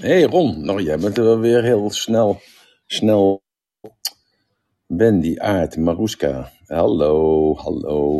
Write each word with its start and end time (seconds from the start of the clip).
hey 0.00 0.22
Ron, 0.24 0.64
nou 0.64 0.82
jij 0.82 0.98
bent 0.98 1.18
er 1.18 1.24
wel 1.24 1.38
weer 1.40 1.62
heel 1.62 1.90
snel, 1.90 2.40
snel. 2.86 3.42
Bendy, 4.86 5.36
Aard, 5.38 5.76
Maruska, 5.76 6.52
hallo, 6.66 7.56
hallo. 7.56 8.10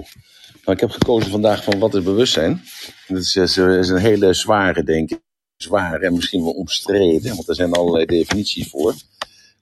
Nou, 0.64 0.72
ik 0.76 0.80
heb 0.80 0.90
gekozen 0.90 1.30
vandaag 1.30 1.64
van 1.64 1.78
wat 1.78 1.94
is 1.94 2.02
bewustzijn. 2.04 2.62
Dat 3.08 3.18
is, 3.18 3.36
is 3.36 3.56
is 3.58 3.88
een 3.88 3.98
hele 3.98 4.34
zware, 4.34 4.84
denk 4.84 5.10
ik. 5.10 5.20
Zwaar 5.56 6.00
en 6.00 6.14
misschien 6.14 6.42
wel 6.44 6.52
omstreden, 6.52 7.36
want 7.36 7.48
er 7.48 7.54
zijn 7.54 7.72
allerlei 7.72 8.06
definities 8.06 8.68
voor. 8.70 8.94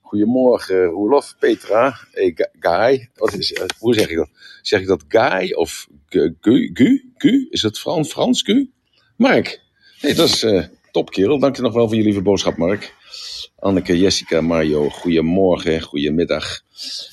Goedemorgen, 0.01 0.85
Roelof, 0.85 1.35
Petra, 1.39 1.97
hey, 2.11 2.33
Gu- 2.35 2.59
Guy. 2.59 3.09
Wat 3.15 3.33
is, 3.33 3.53
eh, 3.53 3.65
hoe 3.79 3.93
zeg 3.93 4.09
ik 4.09 4.17
dat? 4.17 4.29
Zeg 4.61 4.81
ik 4.81 4.87
dat 4.87 5.05
Guy 5.07 5.51
of 5.53 5.87
Gu? 6.07 7.11
Gu? 7.17 7.47
Is 7.49 7.61
het 7.61 7.79
Frans? 7.79 8.11
Frans? 8.11 8.41
Gu? 8.43 8.71
Mark. 9.17 9.61
Nee, 10.01 10.13
dat 10.13 10.29
is 10.29 10.43
eh 10.43 10.65
top, 10.91 11.09
kerel. 11.09 11.39
Dank 11.39 11.55
je 11.55 11.61
nog 11.61 11.73
wel 11.73 11.87
voor 11.87 11.97
lieve 11.97 12.21
boodschap, 12.21 12.57
Mark. 12.57 12.95
Anneke, 13.55 13.99
Jessica, 13.99 14.41
Mario, 14.41 14.89
goedemorgen, 14.89 15.81
goedemiddag. 15.81 16.61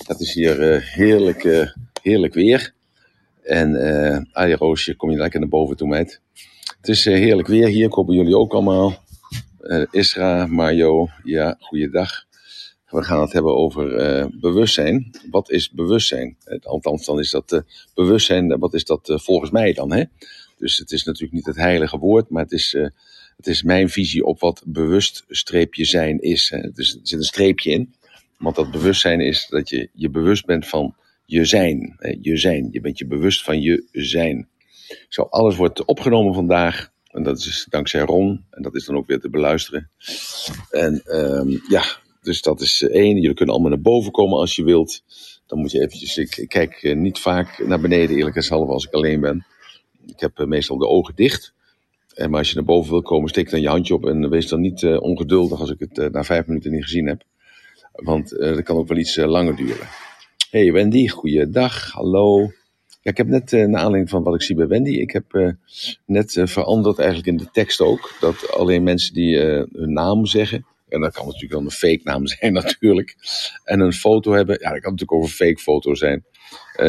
Het 0.06 0.20
is 0.20 0.34
hier 0.34 0.72
eh, 0.72 0.82
heerlijk, 0.82 1.44
eh, 1.44 1.66
heerlijk 2.02 2.34
weer. 2.34 2.74
En 3.42 3.76
Adi 4.32 4.54
Roosje, 4.54 4.96
kom 4.96 5.10
je 5.10 5.16
lekker 5.16 5.40
naar 5.40 5.48
boven 5.48 5.76
toe, 5.76 5.88
meid. 5.88 6.20
Het 6.80 6.88
is 6.88 7.04
heerlijk 7.04 7.48
weer 7.48 7.66
hier, 7.66 7.86
ik 7.86 7.94
jullie 8.06 8.36
ook 8.36 8.52
allemaal. 8.52 9.04
Isra, 9.90 10.46
Mario, 10.46 11.08
ja, 11.24 11.56
goeiedag. 11.60 12.24
We 12.90 13.02
gaan 13.02 13.20
het 13.20 13.32
hebben 13.32 13.56
over 13.56 13.88
bewustzijn. 14.40 15.10
Wat 15.30 15.50
is 15.50 15.70
bewustzijn? 15.70 16.36
Althans, 16.62 17.06
dan 17.06 17.18
is 17.18 17.30
dat 17.30 17.62
bewustzijn, 17.94 18.58
wat 18.58 18.74
is 18.74 18.84
dat 18.84 19.12
volgens 19.22 19.50
mij 19.50 19.72
dan? 19.72 19.92
Hè? 19.92 20.04
Dus 20.58 20.76
het 20.76 20.90
is 20.92 21.04
natuurlijk 21.04 21.34
niet 21.34 21.46
het 21.46 21.56
heilige 21.56 21.98
woord, 21.98 22.30
maar 22.30 22.42
het 22.42 22.52
is, 22.52 22.76
het 23.36 23.46
is 23.46 23.62
mijn 23.62 23.88
visie 23.88 24.24
op 24.24 24.40
wat 24.40 24.62
bewust 24.66 25.24
streepje 25.28 25.84
zijn 25.84 26.20
is. 26.20 26.48
Dus 26.72 26.94
er 26.94 27.00
zit 27.02 27.18
een 27.18 27.24
streepje 27.24 27.70
in, 27.70 27.94
want 28.38 28.56
dat 28.56 28.70
bewustzijn 28.70 29.20
is 29.20 29.46
dat 29.48 29.68
je 29.68 29.88
je 29.92 30.10
bewust 30.10 30.44
bent 30.44 30.66
van 30.66 30.94
je 31.26 31.44
zijn. 31.44 31.96
Je 32.20 32.36
zijn. 32.36 32.68
Je 32.70 32.80
bent 32.80 32.98
je 32.98 33.06
bewust 33.06 33.42
van 33.42 33.60
je 33.60 33.84
zijn. 33.92 34.48
Zo, 35.08 35.22
alles 35.22 35.56
wordt 35.56 35.84
opgenomen 35.84 36.34
vandaag. 36.34 36.90
En 37.10 37.22
dat 37.22 37.38
is 37.38 37.66
dankzij 37.70 38.00
Ron. 38.00 38.44
En 38.50 38.62
dat 38.62 38.74
is 38.74 38.84
dan 38.84 38.96
ook 38.96 39.06
weer 39.06 39.20
te 39.20 39.30
beluisteren. 39.30 39.90
En 40.70 41.02
ehm, 41.04 41.50
ja, 41.68 41.84
dus 42.22 42.42
dat 42.42 42.60
is 42.60 42.82
eh, 42.82 43.00
één. 43.00 43.14
Jullie 43.20 43.34
kunnen 43.34 43.54
allemaal 43.54 43.72
naar 43.72 43.82
boven 43.82 44.12
komen 44.12 44.38
als 44.38 44.56
je 44.56 44.64
wilt. 44.64 45.02
Dan 45.46 45.58
moet 45.58 45.70
je 45.70 45.80
eventjes... 45.80 46.16
Ik, 46.16 46.36
ik 46.36 46.48
kijk 46.48 46.82
eh, 46.82 46.96
niet 46.96 47.18
vaak 47.18 47.66
naar 47.66 47.80
beneden, 47.80 48.16
eerlijk 48.16 48.36
gezegd, 48.36 48.60
als 48.60 48.86
ik 48.86 48.92
alleen 48.92 49.20
ben. 49.20 49.46
Ik 50.06 50.20
heb 50.20 50.38
eh, 50.38 50.46
meestal 50.46 50.78
de 50.78 50.88
ogen 50.88 51.14
dicht. 51.14 51.54
En 52.16 52.30
maar 52.30 52.38
als 52.38 52.48
je 52.48 52.54
naar 52.54 52.64
boven 52.64 52.90
wil 52.90 53.02
komen, 53.02 53.28
steek 53.28 53.50
dan 53.50 53.60
je 53.60 53.68
handje 53.68 53.94
op. 53.94 54.06
En 54.06 54.28
wees 54.30 54.48
dan 54.48 54.60
niet 54.60 54.82
eh, 54.82 55.02
ongeduldig 55.02 55.60
als 55.60 55.70
ik 55.70 55.78
het 55.78 55.98
eh, 55.98 56.10
na 56.10 56.24
vijf 56.24 56.46
minuten 56.46 56.72
niet 56.72 56.82
gezien 56.82 57.06
heb. 57.06 57.22
Want 57.92 58.32
eh, 58.32 58.54
dat 58.54 58.62
kan 58.62 58.76
ook 58.76 58.88
wel 58.88 58.98
iets 58.98 59.16
langer 59.16 59.56
duren. 59.56 59.86
Hey 60.50 60.72
Wendy, 60.72 61.08
goeiedag. 61.08 61.90
Hallo. 61.90 62.40
Ja, 63.00 63.10
ik 63.10 63.16
heb 63.16 63.26
net, 63.26 63.50
naar 63.50 63.62
aanleiding 63.62 64.08
van 64.08 64.22
wat 64.22 64.34
ik 64.34 64.42
zie 64.42 64.56
bij 64.56 64.66
Wendy, 64.66 64.90
ik 64.90 65.10
heb 65.10 65.54
net 66.06 66.40
veranderd 66.44 66.98
eigenlijk 66.98 67.28
in 67.28 67.36
de 67.36 67.50
tekst 67.52 67.80
ook. 67.80 68.16
Dat 68.20 68.52
alleen 68.52 68.82
mensen 68.82 69.14
die 69.14 69.38
hun 69.38 69.92
naam 69.92 70.26
zeggen, 70.26 70.66
en 70.88 71.00
dat 71.00 71.12
kan 71.12 71.26
natuurlijk 71.26 71.52
wel 71.52 71.62
een 71.62 71.70
fake 71.70 72.00
naam 72.04 72.26
zijn 72.36 72.52
natuurlijk, 72.52 73.16
en 73.64 73.80
een 73.80 73.92
foto 73.92 74.32
hebben, 74.32 74.58
ja, 74.60 74.70
dat 74.70 74.80
kan 74.80 74.90
natuurlijk 74.90 75.12
ook 75.12 75.22
een 75.22 75.28
fake 75.28 75.58
foto 75.58 75.94
zijn, 75.94 76.24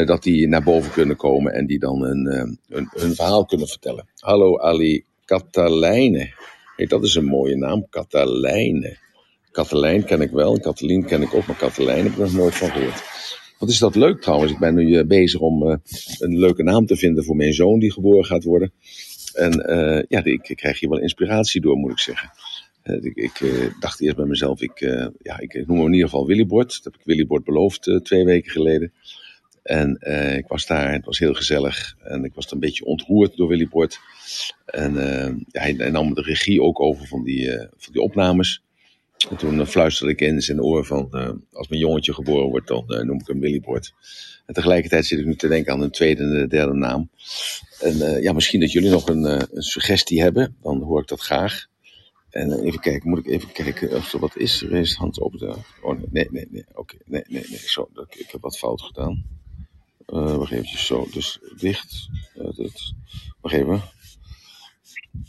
dat 0.04 0.22
die 0.22 0.48
naar 0.48 0.62
boven 0.62 0.92
kunnen 0.92 1.16
komen 1.16 1.52
en 1.52 1.66
die 1.66 1.78
dan 1.78 2.04
een, 2.04 2.58
hun 2.90 3.14
verhaal 3.14 3.44
kunnen 3.44 3.68
vertellen. 3.68 4.08
Hallo 4.14 4.58
Ali 4.58 5.04
Catalijne. 5.28 6.34
Hey, 6.76 6.86
dat 6.86 7.04
is 7.04 7.14
een 7.14 7.24
mooie 7.24 7.56
naam, 7.56 7.86
Catalijne. 7.90 8.96
Katelijn 9.50 10.04
ken 10.04 10.20
ik 10.20 10.30
wel, 10.30 10.60
Katelien 10.60 11.04
ken 11.04 11.22
ik 11.22 11.34
ook, 11.34 11.46
maar 11.46 11.56
Katelijn 11.56 12.02
heb 12.02 12.12
ik 12.12 12.18
nog 12.18 12.32
nooit 12.32 12.54
van 12.54 12.70
gehoord. 12.70 13.02
Wat 13.58 13.68
is 13.68 13.78
dat 13.78 13.94
leuk 13.94 14.20
trouwens. 14.20 14.52
Ik 14.52 14.58
ben 14.58 14.74
nu 14.74 14.96
eh, 14.96 15.06
bezig 15.06 15.40
om 15.40 15.70
eh, 15.70 15.76
een 16.18 16.38
leuke 16.38 16.62
naam 16.62 16.86
te 16.86 16.96
vinden 16.96 17.24
voor 17.24 17.36
mijn 17.36 17.52
zoon 17.52 17.78
die 17.78 17.92
geboren 17.92 18.24
gaat 18.24 18.44
worden. 18.44 18.72
En 19.32 19.52
eh, 19.52 20.04
ja, 20.08 20.24
ik, 20.24 20.52
krijg 20.56 20.80
hier 20.80 20.90
wel 20.90 21.00
inspiratie 21.00 21.60
door, 21.60 21.76
moet 21.76 21.90
ik 21.90 21.98
zeggen. 21.98 22.30
Ik 22.82 23.16
ik 23.16 23.72
dacht 23.80 24.00
eerst 24.00 24.16
bij 24.16 24.26
mezelf, 24.26 24.60
ik, 24.60 24.80
ja, 25.18 25.38
ik 25.38 25.66
noem 25.66 25.76
hem 25.76 25.86
in 25.86 25.92
ieder 25.92 26.08
geval 26.08 26.26
Willybord. 26.26 26.68
Dat 26.68 26.84
heb 26.84 26.94
ik 26.94 27.00
Willybord 27.04 27.44
beloofd 27.44 28.00
twee 28.02 28.24
weken 28.24 28.50
geleden. 28.50 28.92
En 29.68 29.96
eh, 29.96 30.36
ik 30.36 30.46
was 30.46 30.66
daar, 30.66 30.92
het 30.92 31.04
was 31.04 31.18
heel 31.18 31.34
gezellig. 31.34 31.96
En 32.02 32.24
ik 32.24 32.34
was 32.34 32.52
een 32.52 32.58
beetje 32.58 32.84
ontroerd 32.84 33.36
door 33.36 33.48
Willybord. 33.48 34.00
En 34.64 34.96
eh, 34.96 35.34
ja, 35.46 35.60
hij, 35.60 35.74
hij 35.76 35.90
nam 35.90 36.14
de 36.14 36.22
regie 36.22 36.62
ook 36.62 36.80
over 36.80 37.06
van 37.06 37.24
die, 37.24 37.52
eh, 37.52 37.68
van 37.76 37.92
die 37.92 38.02
opnames. 38.02 38.62
En 39.30 39.36
toen 39.36 39.66
fluisterde 39.66 40.12
ik 40.12 40.20
in 40.20 40.40
zijn 40.40 40.62
oor 40.62 40.84
van, 40.84 41.10
als 41.52 41.68
mijn 41.68 41.80
jongetje 41.80 42.14
geboren 42.14 42.48
wordt, 42.48 42.68
dan 42.68 42.84
noem 42.86 43.20
ik 43.20 43.26
hem 43.26 43.40
Willybord. 43.40 43.92
En 44.46 44.54
tegelijkertijd 44.54 45.06
zit 45.06 45.18
ik 45.18 45.26
nu 45.26 45.36
te 45.36 45.48
denken 45.48 45.72
aan 45.72 45.82
een 45.82 45.90
tweede 45.90 46.22
en 46.22 46.48
derde 46.48 46.74
naam. 46.74 47.10
En 47.80 48.22
ja, 48.22 48.32
misschien 48.32 48.60
dat 48.60 48.72
jullie 48.72 48.90
nog 48.90 49.08
een, 49.08 49.46
suggestie 49.52 50.22
hebben, 50.22 50.56
dan 50.62 50.82
hoor 50.82 51.00
ik 51.00 51.08
dat 51.08 51.20
graag. 51.20 51.66
En 52.30 52.52
even 52.52 52.80
kijken, 52.80 53.08
moet 53.08 53.18
ik 53.18 53.26
even 53.26 53.52
kijken 53.52 53.96
of 53.96 54.12
er 54.12 54.18
wat 54.18 54.36
is? 54.36 54.62
Raise 54.62 54.96
hand 54.96 55.20
op 55.20 55.38
de... 55.38 55.54
Oh, 55.82 56.00
nee, 56.10 56.28
nee, 56.30 56.46
nee, 56.50 56.64
oké, 56.74 56.96
nee, 57.04 57.24
nee, 57.28 57.44
nee, 57.48 57.58
zo, 57.58 57.88
ik 58.08 58.30
heb 58.30 58.42
wat 58.42 58.58
fout 58.58 58.82
gedaan. 58.82 59.37
Eh 60.08 60.36
wacht 60.36 60.52
even, 60.52 60.78
zo, 60.78 61.06
dus 61.12 61.38
dicht. 61.56 62.08
Eh, 62.34 62.50
dit. 62.56 62.94
Wacht 63.40 63.54
even. 63.54 63.82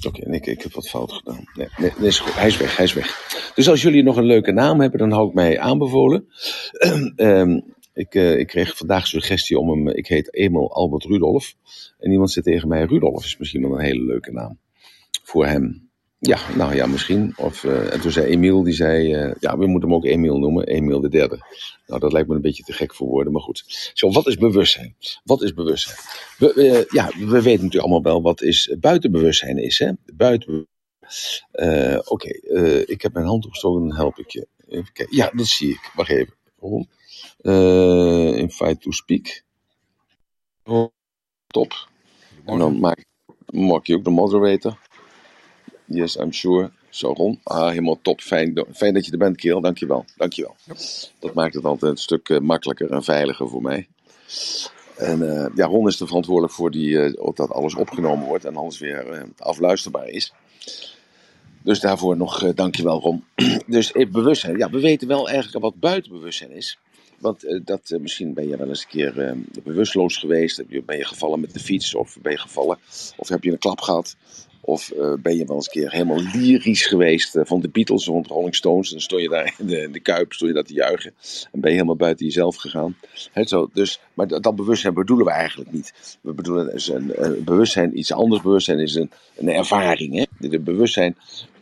Oké, 0.07 0.29
nee, 0.29 0.39
ik, 0.39 0.61
heb 0.61 0.73
wat 0.73 0.89
fout 0.89 1.11
gedaan. 1.11 1.43
Nee, 1.53 1.67
nee, 1.77 1.91
nee. 1.97 2.11
Hij 2.33 2.47
is 2.47 2.57
weg, 2.57 2.75
hij 2.75 2.85
is 2.85 2.93
weg. 2.93 3.51
Dus 3.55 3.69
als 3.69 3.81
jullie 3.81 4.03
nog 4.03 4.17
een 4.17 4.25
leuke 4.25 4.51
naam 4.51 4.81
hebben, 4.81 4.99
dan 4.99 5.11
hou 5.11 5.27
ik 5.27 5.33
mij 5.33 5.59
aanbevolen. 5.59 6.27
Ehm, 7.15 7.59
ik, 7.93 8.15
eh, 8.15 8.39
ik 8.39 8.47
kreeg 8.47 8.77
vandaag 8.77 9.07
suggestie 9.07 9.59
om 9.59 9.69
hem. 9.69 9.87
Ik 9.87 10.07
heet 10.07 10.33
Emil 10.33 10.73
Albert 10.73 11.03
Rudolf. 11.03 11.55
En 11.97 12.11
iemand 12.11 12.31
zei 12.31 12.45
tegen 12.45 12.67
mij: 12.67 12.83
Rudolf 12.83 13.25
is 13.25 13.37
misschien 13.37 13.61
wel 13.61 13.71
een 13.71 13.85
hele 13.85 14.05
leuke 14.05 14.31
naam 14.31 14.59
voor 15.23 15.45
hem. 15.45 15.88
Ja, 16.19 16.55
nou 16.55 16.75
ja, 16.75 16.85
misschien. 16.85 17.33
Of, 17.37 17.63
eh, 17.63 17.93
en 17.93 18.01
toen 18.01 18.11
zei 18.11 18.25
Emiel, 18.25 18.63
die 18.63 18.73
zei, 18.73 19.13
eh, 19.13 19.35
ja, 19.39 19.57
we 19.57 19.67
moeten 19.67 19.89
hem 19.89 19.97
ook 19.97 20.05
Emiel 20.05 20.37
noemen, 20.37 20.67
Emiel 20.67 20.99
de 20.99 21.09
derde. 21.09 21.39
Nou, 21.87 21.99
dat 21.99 22.11
lijkt 22.11 22.27
me 22.27 22.35
een 22.35 22.41
beetje 22.41 22.63
te 22.63 22.73
gek 22.73 22.93
voor 22.93 23.07
woorden, 23.07 23.33
maar 23.33 23.41
goed. 23.41 23.91
Zo, 23.93 24.11
wat 24.11 24.27
is 24.27 24.37
bewustzijn? 24.37 24.95
Wat 25.23 25.41
is 25.41 25.53
bewustzijn? 25.53 25.97
We, 26.37 26.53
eh, 26.53 26.85
ja, 26.89 27.07
we 27.17 27.41
weten 27.41 27.63
natuurlijk 27.63 27.83
allemaal 27.83 28.01
wel 28.01 28.21
wat 28.21 28.41
is 28.41 28.75
buitenbewustzijn 28.79 29.57
is, 29.57 29.79
hè? 29.79 29.91
Buiten. 30.13 30.67
Oké, 32.03 32.29
ik 32.85 33.01
heb 33.01 33.13
mijn 33.13 33.25
hand 33.25 33.45
opgestoken, 33.45 33.87
dan 33.87 33.97
help 33.97 34.17
ik 34.17 34.29
je. 34.29 34.47
Even 34.67 34.93
kijken. 34.93 35.15
Ja, 35.15 35.31
dat 35.33 35.45
zie 35.45 35.69
ik. 35.69 35.91
Wacht 35.95 36.09
even. 36.09 36.33
Ron. 36.59 36.89
Eh 37.41 38.37
invite 38.37 38.77
to 38.77 38.91
speak. 38.91 39.43
Oh, 40.63 40.87
top. 41.47 41.87
En 42.45 42.57
dan 42.57 42.79
maak, 42.79 43.05
maak 43.51 43.85
je 43.85 43.95
ook 43.95 44.03
de 44.03 44.09
moderator. 44.09 44.77
Yes, 45.89 46.15
I'm 46.17 46.31
sure. 46.31 46.71
Zo, 46.89 47.13
Ron. 47.13 47.39
Ah, 47.43 47.67
helemaal 47.69 47.99
top. 48.01 48.21
Fijn, 48.21 48.65
fijn 48.73 48.93
dat 48.93 49.05
je 49.05 49.11
er 49.11 49.17
bent, 49.17 49.37
Keel. 49.37 49.61
Dankjewel. 49.61 50.05
Dankjewel. 50.17 50.55
Dat 51.19 51.33
maakt 51.33 51.53
het 51.53 51.65
altijd 51.65 51.91
een 51.91 51.97
stuk 51.97 52.29
eh, 52.29 52.39
makkelijker 52.39 52.91
en 52.91 53.03
veiliger 53.03 53.49
voor 53.49 53.61
mij. 53.61 53.87
En 54.97 55.35
eh, 55.37 55.55
ja, 55.55 55.65
Ron 55.65 55.87
is 55.87 55.99
er 55.99 56.07
verantwoordelijk 56.07 56.53
voor 56.53 56.71
die, 56.71 56.99
eh, 57.01 57.33
dat 57.35 57.51
alles 57.51 57.75
opgenomen 57.75 58.27
wordt 58.27 58.45
en 58.45 58.55
alles 58.55 58.79
weer 58.79 59.25
afluisterbaar 59.37 60.07
is. 60.07 60.33
Dus 61.63 61.79
daarvoor 61.79 62.17
nog 62.17 62.43
uh, 62.43 62.49
dankjewel, 62.55 62.99
Ron. 62.99 63.23
dus 63.67 63.91
bewustzijn. 63.91 64.57
Ja, 64.57 64.69
we 64.69 64.79
weten 64.79 65.07
wel 65.07 65.29
eigenlijk 65.29 65.63
wat 65.63 65.79
buitenbewustzijn 65.79 66.51
is. 66.51 66.77
Want 67.19 67.61
dat, 67.65 67.95
misschien 67.99 68.33
ben 68.33 68.47
je 68.47 68.57
wel 68.57 68.67
eens 68.67 68.81
een 68.81 68.87
keer 68.89 69.37
bewusteloos 69.63 70.17
geweest. 70.17 70.63
Je- 70.69 70.83
Ben 70.83 70.97
je 70.97 71.05
gevallen 71.05 71.39
met 71.39 71.53
de 71.53 71.59
fiets 71.59 71.95
of 71.95 72.17
ben 72.21 72.31
je 72.31 72.37
gevallen 72.37 72.77
of 73.17 73.29
heb 73.29 73.43
je 73.43 73.51
een 73.51 73.57
klap 73.57 73.81
gehad. 73.81 74.15
Of 74.69 74.91
eh, 74.91 75.13
ben 75.19 75.35
je 75.35 75.45
wel 75.45 75.55
eens 75.55 75.65
een 75.65 75.71
keer 75.71 75.91
helemaal 75.91 76.21
lyrisch 76.33 76.85
geweest 76.85 77.35
eh, 77.35 77.45
van 77.45 77.61
de 77.61 77.69
Beatles 77.69 78.05
de 78.05 78.21
Rolling 78.27 78.55
Stones. 78.55 78.89
Dan 78.89 78.99
stond 78.99 79.21
je 79.21 79.29
daar 79.29 79.55
in 79.57 79.67
de, 79.67 79.81
in 79.81 79.91
de 79.91 79.99
Kuip, 79.99 80.33
stond 80.33 80.49
je 80.49 80.55
daar 80.55 80.65
te 80.65 80.73
juichen. 80.73 81.13
En 81.51 81.59
ben 81.59 81.69
je 81.69 81.75
helemaal 81.75 81.95
buiten 81.95 82.25
jezelf 82.25 82.55
gegaan. 82.55 82.95
Hè, 83.31 83.47
zo, 83.47 83.69
dus, 83.73 83.99
maar 84.13 84.27
dat, 84.27 84.43
dat 84.43 84.55
bewustzijn 84.55 84.93
bedoelen 84.93 85.25
we 85.25 85.31
eigenlijk 85.31 85.71
niet. 85.71 86.17
We 86.21 86.33
bedoelen 86.33 86.73
een, 86.73 87.43
bewustzijn, 87.43 87.97
iets 87.99 88.11
anders. 88.13 88.41
Bewustzijn 88.41 88.79
is 88.79 88.95
een, 88.95 89.11
een 89.35 89.49
ervaring. 89.49 90.15
Hè? 90.15 90.49
De 90.49 90.59
bewustzijn, 90.59 91.15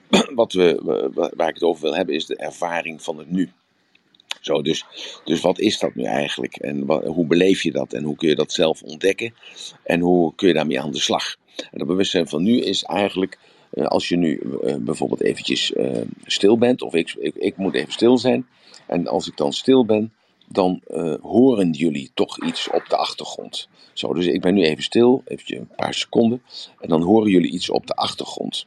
wat 0.36 0.54
we, 0.54 0.80
wa- 1.14 1.32
waar 1.36 1.48
ik 1.48 1.54
het 1.54 1.64
over 1.64 1.82
wil 1.82 1.96
hebben, 1.96 2.16
is 2.16 2.26
de 2.26 2.36
ervaring 2.38 3.02
van 3.02 3.18
het 3.18 3.32
nu. 3.32 3.50
Zo, 4.48 4.62
dus, 4.62 4.86
dus 5.24 5.42
wat 5.42 5.60
is 5.60 5.80
dat 5.80 5.96
nu 5.96 6.04
eigenlijk? 6.04 6.56
En 6.56 6.82
hoe 7.06 7.26
beleef 7.26 7.64
je 7.64 7.72
dat? 7.72 7.94
En 7.94 8.04
hoe 8.04 8.16
kun 8.16 8.30
je 8.30 8.36
dat 8.36 8.52
zelf 8.52 8.82
ontdekken? 8.82 9.34
En 9.84 10.00
hoe 10.00 10.36
kun 10.36 10.48
je 10.48 10.54
daarmee 10.54 10.82
aan 10.82 10.92
de 10.92 11.00
slag? 11.00 11.36
En 11.56 11.78
dat 11.78 11.88
bewustzijn 11.88 12.28
van 12.28 12.44
nu 12.44 12.62
is 12.62 12.84
eigenlijk, 12.84 13.38
eh, 13.70 13.86
als 13.86 14.10
je 14.10 14.18
nu 14.18 14.40
eh, 14.64 14.76
bijvoorbeeld 14.76 15.22
eventjes 15.22 15.74
eh, 15.74 16.02
stil 16.26 16.58
bent, 16.58 16.82
of 16.82 16.94
ik, 16.94 17.14
ik, 17.20 17.58
moet 17.58 17.76
even 17.76 17.92
stil 17.92 18.18
zijn. 18.18 18.48
En 18.86 19.08
als 19.08 19.28
ik 19.28 19.38
dan 19.38 19.54
stil 19.54 19.86
ben, 19.86 20.14
dan 20.48 20.82
horen 21.22 21.72
jullie 21.72 22.12
toch 22.14 22.46
iets 22.46 22.70
op 22.70 22.84
de 22.90 22.98
achtergrond. 22.98 23.68
Zo, 23.94 24.14
dus 24.14 24.26
ik 24.26 24.42
ben 24.42 24.54
nu 24.54 24.64
even 24.64 24.84
stil, 24.84 25.22
eventjes 25.26 25.60
een 25.60 25.76
paar 25.76 25.94
seconden. 25.94 26.42
En 26.80 26.90
dan 26.90 27.02
horen 27.02 27.32
jullie 27.32 27.52
iets 27.52 27.70
op 27.70 27.88
de 27.88 27.94
achtergrond. 27.94 28.66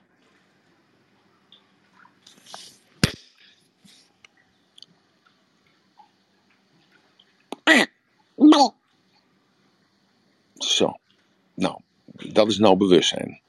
Dat 12.28 12.48
is 12.48 12.58
nou 12.58 12.76
bewustzijn. 12.76 13.40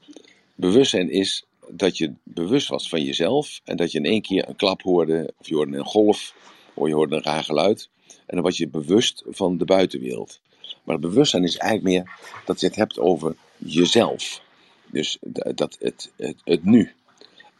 Bewustzijn 0.54 1.10
is 1.10 1.44
dat 1.68 1.98
je 1.98 2.12
bewust 2.22 2.68
was 2.68 2.88
van 2.88 3.02
jezelf 3.02 3.60
en 3.64 3.76
dat 3.76 3.92
je 3.92 3.98
in 3.98 4.04
één 4.04 4.22
keer 4.22 4.48
een 4.48 4.56
klap 4.56 4.82
hoorde, 4.82 5.34
of 5.38 5.48
je 5.48 5.54
hoorde 5.54 5.76
een 5.76 5.84
golf, 5.84 6.34
of 6.74 6.88
je 6.88 6.94
hoorde 6.94 7.16
een 7.16 7.22
raar 7.22 7.44
geluid. 7.44 7.88
En 8.06 8.34
dan 8.38 8.42
was 8.42 8.56
je 8.56 8.68
bewust 8.68 9.22
van 9.26 9.58
de 9.58 9.64
buitenwereld. 9.64 10.40
Maar 10.84 10.98
bewustzijn 10.98 11.44
is 11.44 11.56
eigenlijk 11.56 11.94
meer 11.94 12.18
dat 12.44 12.60
je 12.60 12.66
het 12.66 12.76
hebt 12.76 12.98
over 12.98 13.36
jezelf. 13.56 14.42
Dus 14.86 15.18
dat, 15.20 15.76
het, 15.80 16.10
het, 16.16 16.36
het 16.44 16.64
nu. 16.64 16.92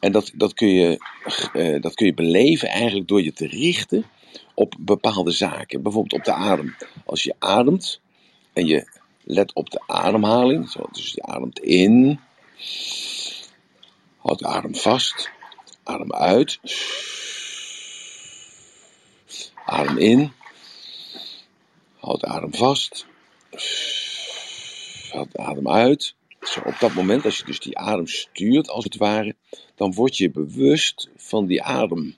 En 0.00 0.12
dat, 0.12 0.32
dat, 0.35 0.55
kun 0.55 0.69
je, 0.69 0.99
uh, 1.55 1.82
dat 1.82 1.94
kun 1.94 2.06
je 2.06 2.15
beleven 2.15 2.69
eigenlijk 2.69 3.08
door 3.08 3.23
je 3.23 3.32
te 3.32 3.47
richten 3.47 4.05
op 4.55 4.75
bepaalde 4.79 5.31
zaken. 5.31 5.82
Bijvoorbeeld 5.82 6.20
op 6.20 6.25
de 6.25 6.32
adem. 6.32 6.75
Als 7.05 7.23
je 7.23 7.35
ademt 7.38 8.00
en 8.53 8.67
je 8.67 8.92
let 9.25 9.53
op 9.53 9.71
de 9.71 9.83
ademhaling. 9.87 10.71
Zo, 10.71 10.89
dus 10.93 11.13
je 11.13 11.23
ademt 11.23 11.59
in. 11.59 12.21
Houd 14.17 14.39
de 14.39 14.47
adem 14.47 14.75
vast. 14.75 15.31
Adem 15.83 16.13
uit. 16.13 16.59
Adem 19.65 19.99
in. 19.99 20.33
Houd 21.99 22.21
de 22.21 22.27
adem 22.27 22.55
vast. 22.55 23.07
Houd 25.11 25.33
de 25.33 25.39
adem 25.39 25.69
uit. 25.69 26.15
Zo, 26.41 26.61
op 26.61 26.77
dat 26.81 26.95
moment, 26.95 27.25
als 27.25 27.39
je 27.39 27.45
dus 27.45 27.61
die 27.61 27.79
adem 27.79 28.07
stuurt, 28.07 28.69
als 28.69 28.85
het 28.85 28.97
ware, 28.97 29.35
dan 29.75 29.95
word 29.95 30.17
je 30.17 30.31
bewust 30.31 31.09
van 31.17 31.47
die 31.47 31.63
adem. 31.63 32.17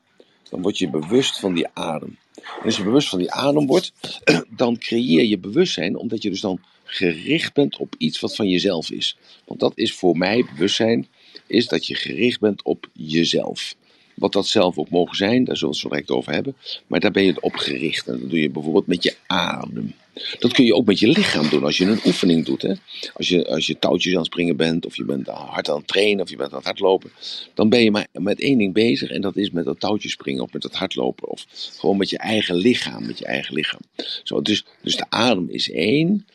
Dan 0.50 0.62
word 0.62 0.78
je 0.78 0.90
bewust 0.90 1.38
van 1.38 1.54
die 1.54 1.68
adem. 1.72 2.18
En 2.34 2.64
als 2.64 2.76
je 2.76 2.82
bewust 2.82 3.08
van 3.08 3.18
die 3.18 3.32
adem 3.32 3.66
wordt, 3.66 3.92
dan 4.48 4.78
creëer 4.78 5.24
je 5.24 5.38
bewustzijn, 5.38 5.96
omdat 5.96 6.22
je 6.22 6.30
dus 6.30 6.40
dan 6.40 6.60
gericht 6.94 7.52
bent 7.52 7.76
op 7.76 7.94
iets 7.98 8.20
wat 8.20 8.36
van 8.36 8.48
jezelf 8.48 8.90
is. 8.90 9.16
Want 9.44 9.60
dat 9.60 9.72
is 9.74 9.94
voor 9.94 10.16
mij 10.16 10.44
bewustzijn, 10.52 11.06
is 11.46 11.66
dat 11.66 11.86
je 11.86 11.94
gericht 11.94 12.40
bent 12.40 12.62
op 12.62 12.86
jezelf. 12.92 13.74
Wat 14.14 14.32
dat 14.32 14.46
zelf 14.46 14.78
ook 14.78 14.90
mogen 14.90 15.16
zijn, 15.16 15.44
daar 15.44 15.56
zullen 15.56 15.74
we 15.74 15.80
het 15.80 15.88
zo 15.88 15.88
direct 15.88 16.10
over 16.10 16.32
hebben. 16.32 16.56
Maar 16.86 17.00
daar 17.00 17.10
ben 17.10 17.24
je 17.24 17.40
op 17.40 17.54
gericht. 17.54 18.06
En 18.06 18.20
dat 18.20 18.30
doe 18.30 18.40
je 18.40 18.50
bijvoorbeeld 18.50 18.86
met 18.86 19.02
je 19.02 19.16
adem. 19.26 19.94
Dat 20.38 20.52
kun 20.52 20.64
je 20.64 20.74
ook 20.74 20.86
met 20.86 20.98
je 20.98 21.08
lichaam 21.08 21.48
doen 21.48 21.64
als 21.64 21.76
je 21.76 21.84
een 21.84 22.00
oefening 22.04 22.44
doet. 22.44 22.62
Hè? 22.62 22.74
Als, 23.14 23.28
je, 23.28 23.48
als 23.48 23.66
je 23.66 23.78
touwtjes 23.78 24.12
aan 24.12 24.18
het 24.18 24.26
springen 24.26 24.56
bent, 24.56 24.86
of 24.86 24.96
je 24.96 25.04
bent 25.04 25.26
hard 25.26 25.70
aan 25.70 25.76
het 25.76 25.86
trainen, 25.86 26.24
of 26.24 26.30
je 26.30 26.36
bent 26.36 26.50
aan 26.50 26.56
het 26.56 26.66
hardlopen. 26.66 27.10
Dan 27.54 27.68
ben 27.68 27.82
je 27.82 27.90
maar 27.90 28.06
met 28.12 28.40
één 28.40 28.58
ding 28.58 28.72
bezig 28.72 29.10
en 29.10 29.20
dat 29.20 29.36
is 29.36 29.50
met 29.50 29.64
dat 29.64 29.80
touwtje 29.80 30.08
springen, 30.08 30.42
of 30.42 30.52
met 30.52 30.62
het 30.62 30.74
hardlopen. 30.74 31.28
Of 31.28 31.46
gewoon 31.78 31.96
met 31.96 32.10
je 32.10 32.18
eigen 32.18 32.54
lichaam, 32.54 33.06
met 33.06 33.18
je 33.18 33.24
eigen 33.24 33.54
lichaam. 33.54 33.80
Zo, 34.22 34.42
dus, 34.42 34.64
dus 34.82 34.96
de 34.96 35.06
adem 35.08 35.48
is 35.50 35.70
één. 35.70 36.26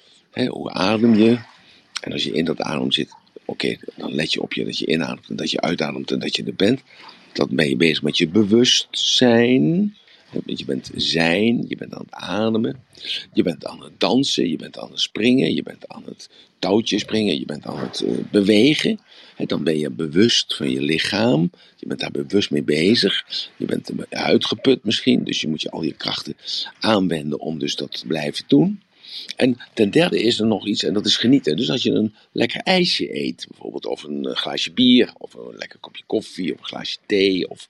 Hoe 0.48 0.72
adem 0.72 1.16
je? 1.16 1.40
En 2.02 2.12
als 2.12 2.24
je 2.24 2.32
in 2.32 2.46
dat 2.46 2.62
adem 2.62 2.92
zit, 2.92 3.16
oké, 3.46 3.78
dan 3.96 4.14
let 4.14 4.34
je 4.34 4.42
op 4.42 4.54
je 4.54 4.66
dat 4.66 4.78
je 4.78 4.86
inademt 4.86 5.30
en 5.30 5.36
dat 5.36 5.52
je 5.52 5.62
uitademt 5.62 6.12
en 6.12 6.20
dat 6.20 6.36
je 6.36 6.44
er 6.44 6.56
bent. 6.56 6.82
Dan 7.34 7.48
ben 7.52 7.70
je 7.70 7.76
bezig 7.76 8.02
met 8.02 8.18
je 8.18 8.28
bewustzijn. 8.28 9.96
Je 10.46 10.66
bent 10.66 10.92
zijn, 10.96 11.66
je 11.68 11.76
bent 11.76 11.94
aan 11.94 12.02
het 12.02 12.14
ademen, 12.14 12.84
je 13.34 13.44
bent 13.44 13.66
aan 13.66 13.84
het 13.84 14.00
dansen, 14.00 14.50
je 14.50 14.56
bent 14.56 14.78
aan 14.78 14.90
het 14.90 15.00
springen, 15.00 15.54
je 15.54 15.64
bent 15.64 15.88
aan 15.88 16.04
het 16.06 16.30
touwtje 16.60 17.00
springen, 17.00 17.40
je 17.40 17.46
bent 17.46 17.66
aan 17.66 17.80
het 17.80 18.02
uh, 18.06 18.12
bewegen. 18.32 19.00
En 19.36 19.46
dan 19.46 19.64
ben 19.64 19.78
je 19.78 19.90
bewust 19.90 20.56
van 20.56 20.70
je 20.72 20.82
lichaam, 20.82 21.52
je 21.78 21.88
bent 21.88 22.00
daar 22.00 22.12
bewust 22.12 22.52
mee 22.52 22.64
bezig. 22.64 23.26
Je 23.58 23.66
bent 23.66 23.92
uitgeput 24.10 24.84
misschien, 24.84 25.24
dus 25.24 25.42
je 25.42 25.48
moet 25.48 25.62
je 25.62 25.72
al 25.72 25.84
je 25.84 25.94
krachten 25.94 26.36
aanwenden 26.80 27.40
om 27.40 27.60
dus 27.60 27.76
dat 27.76 28.00
te 28.00 28.08
blijven 28.08 28.44
doen. 28.48 28.82
En 29.36 29.58
ten 29.74 29.90
derde 29.90 30.22
is 30.22 30.40
er 30.40 30.48
nog 30.48 30.68
iets, 30.68 30.84
en 30.84 30.94
dat 30.94 31.06
is 31.06 31.18
genieten. 31.18 31.56
Dus 31.56 31.72
als 31.72 31.84
je 31.84 31.92
een 31.92 32.16
lekker 32.32 32.62
ijsje 32.62 33.16
eet, 33.16 33.46
bijvoorbeeld, 33.50 33.86
of 33.86 34.04
een 34.04 34.26
eh, 34.26 34.36
glaasje 34.36 34.72
bier, 34.72 35.14
of 35.18 35.34
een 35.34 35.58
lekker 35.58 35.80
kopje 35.80 36.04
koffie, 36.06 36.54
of 36.54 36.60
een 36.60 36.66
glaasje 36.66 36.98
thee, 37.06 37.50
of 37.50 37.68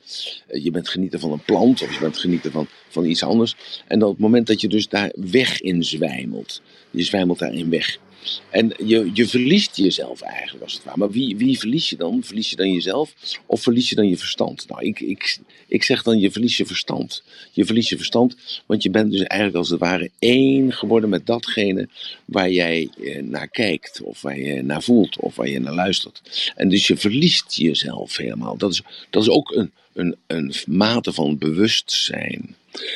eh, 0.48 0.64
je 0.64 0.72
bent 0.72 0.90
genieten 0.90 1.20
van 1.20 1.32
een 1.32 1.44
plant, 1.44 1.82
of 1.82 1.94
je 1.94 2.00
bent 2.00 2.18
genieten 2.18 2.52
van, 2.52 2.68
van 2.90 3.06
iets 3.06 3.24
anders. 3.24 3.56
En 3.88 4.04
op 4.04 4.12
het 4.12 4.20
moment 4.20 4.48
dat 4.48 4.62
je 4.62 4.68
dus 4.68 4.88
daar 4.88 5.12
weg 5.16 5.62
in 5.62 5.84
zwijmelt, 5.84 6.62
je 6.92 7.04
zwijmelt 7.04 7.40
daarin 7.40 7.70
weg. 7.70 7.98
En 8.50 8.74
je, 8.86 9.12
je 9.14 9.28
verliest 9.28 9.78
jezelf 9.78 10.22
eigenlijk 10.22 10.64
als 10.64 10.74
het 10.74 10.84
ware. 10.84 10.98
Maar 10.98 11.12
wie, 11.12 11.38
wie 11.38 11.60
verlies 11.60 11.90
je 11.90 11.96
dan? 11.96 12.24
Verlies 12.24 12.50
je 12.50 12.56
dan 12.56 12.72
jezelf 12.72 13.14
of 13.46 13.62
verlies 13.62 13.90
je 13.90 13.96
dan 13.96 14.10
je 14.10 14.18
verstand? 14.18 14.68
Nou, 14.68 14.86
ik, 14.86 15.00
ik, 15.00 15.40
ik 15.68 15.84
zeg 15.84 16.04
dan 16.04 16.20
je 16.20 16.32
verlies 16.32 16.58
je 16.58 16.66
verstand. 16.66 17.24
Je 17.52 17.66
verlies 17.66 17.90
je 17.90 17.98
verstand, 17.98 18.36
want 18.66 18.84
je 18.84 18.90
bent 18.90 19.12
dus 19.12 19.24
eigenlijk 19.24 19.60
als 19.60 19.70
het 19.70 19.80
ware 19.80 20.12
één 20.20 20.74
geworden 20.74 21.10
met 21.10 21.26
datgene 21.26 21.90
waar 22.26 22.52
jij 22.52 22.90
eh, 23.04 23.24
naar 23.24 23.48
kijkt, 23.48 24.02
of 24.02 24.22
waar 24.22 24.40
je 24.40 24.62
naar 24.62 24.84
voelt, 24.84 25.20
of 25.20 25.36
waar 25.36 25.50
je 25.50 25.60
naar 25.60 25.74
luistert. 25.74 26.52
En 26.56 26.70
dus 26.70 26.88
je 26.88 26.98
verliest 26.98 27.56
jezelf 27.56 28.18
helemaal. 28.18 28.58
Dat 28.58 28.72
is, 28.72 28.82
dat 29.10 29.22
is 29.22 29.30
ook 29.30 29.52
een, 29.52 29.72
een, 29.94 30.16
een 30.28 30.54
mate 30.68 31.14
van 31.14 31.38
bewustzijn. 31.38 32.56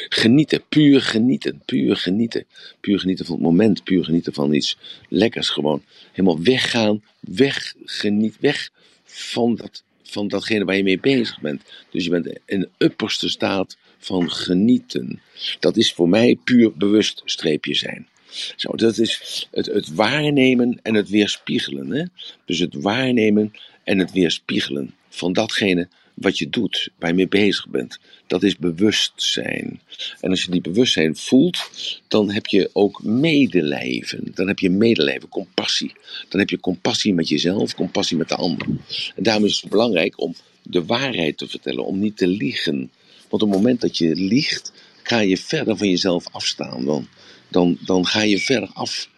Genieten, 0.09 0.63
puur 0.69 1.01
genieten, 1.01 1.61
puur 1.65 1.95
genieten. 1.95 2.45
Puur 2.79 2.99
genieten 2.99 3.25
van 3.25 3.35
het 3.35 3.43
moment, 3.43 3.83
puur 3.83 4.03
genieten 4.03 4.33
van 4.33 4.53
iets 4.53 4.77
lekkers. 5.09 5.49
Gewoon 5.49 5.83
helemaal 6.11 6.41
weggaan, 6.41 7.03
weg, 7.19 7.73
geniet, 7.85 8.35
weg 8.39 8.69
van, 9.03 9.55
dat, 9.55 9.83
van 10.03 10.27
datgene 10.27 10.65
waar 10.65 10.77
je 10.77 10.83
mee 10.83 10.99
bezig 10.99 11.41
bent. 11.41 11.61
Dus 11.91 12.03
je 12.03 12.09
bent 12.09 12.27
in 12.27 12.39
een 12.45 12.69
upperste 12.77 13.29
staat 13.29 13.77
van 13.97 14.31
genieten. 14.31 15.21
Dat 15.59 15.77
is 15.77 15.93
voor 15.93 16.09
mij 16.09 16.37
puur 16.43 16.73
bewust 16.73 17.21
streepje 17.25 17.73
zijn. 17.73 18.07
Zo, 18.55 18.71
dat 18.71 18.97
is 18.97 19.47
het, 19.51 19.65
het 19.65 19.93
waarnemen 19.93 20.79
en 20.81 20.93
het 20.93 21.09
weerspiegelen. 21.09 21.91
Hè? 21.91 22.03
Dus 22.45 22.59
het 22.59 22.73
waarnemen 22.73 23.51
en 23.83 23.97
het 23.97 24.11
weerspiegelen 24.11 24.93
van 25.09 25.33
datgene 25.33 25.87
wat 26.13 26.37
je 26.37 26.49
doet, 26.49 26.89
waar 26.99 27.09
je 27.09 27.15
mee 27.15 27.27
bezig 27.27 27.69
bent. 27.69 27.99
Dat 28.27 28.43
is 28.43 28.57
bewustzijn. 28.57 29.81
En 30.21 30.29
als 30.29 30.43
je 30.43 30.51
die 30.51 30.61
bewustzijn 30.61 31.15
voelt, 31.15 31.69
dan 32.07 32.31
heb 32.31 32.45
je 32.45 32.69
ook 32.73 33.03
medeleven. 33.03 34.31
Dan 34.33 34.47
heb 34.47 34.59
je 34.59 34.69
medeleven, 34.69 35.29
compassie. 35.29 35.93
Dan 36.29 36.39
heb 36.39 36.49
je 36.49 36.59
compassie 36.59 37.13
met 37.13 37.27
jezelf, 37.27 37.75
compassie 37.75 38.17
met 38.17 38.29
de 38.29 38.35
ander. 38.35 38.67
En 39.15 39.23
daarom 39.23 39.45
is 39.45 39.61
het 39.61 39.69
belangrijk 39.69 40.21
om 40.21 40.35
de 40.63 40.85
waarheid 40.85 41.37
te 41.37 41.47
vertellen, 41.47 41.85
om 41.85 41.99
niet 41.99 42.17
te 42.17 42.27
liegen. 42.27 42.91
Want 43.29 43.43
op 43.43 43.49
het 43.49 43.57
moment 43.57 43.81
dat 43.81 43.97
je 43.97 44.15
liegt, 44.15 44.71
ga 45.03 45.19
je 45.19 45.37
verder 45.37 45.77
van 45.77 45.89
jezelf 45.89 46.25
afstaan. 46.31 47.07
Dan, 47.53 47.77
dan 47.85 48.05
ga 48.05 48.21
je 48.21 48.39
verder 48.39 48.69
af. 48.73 49.09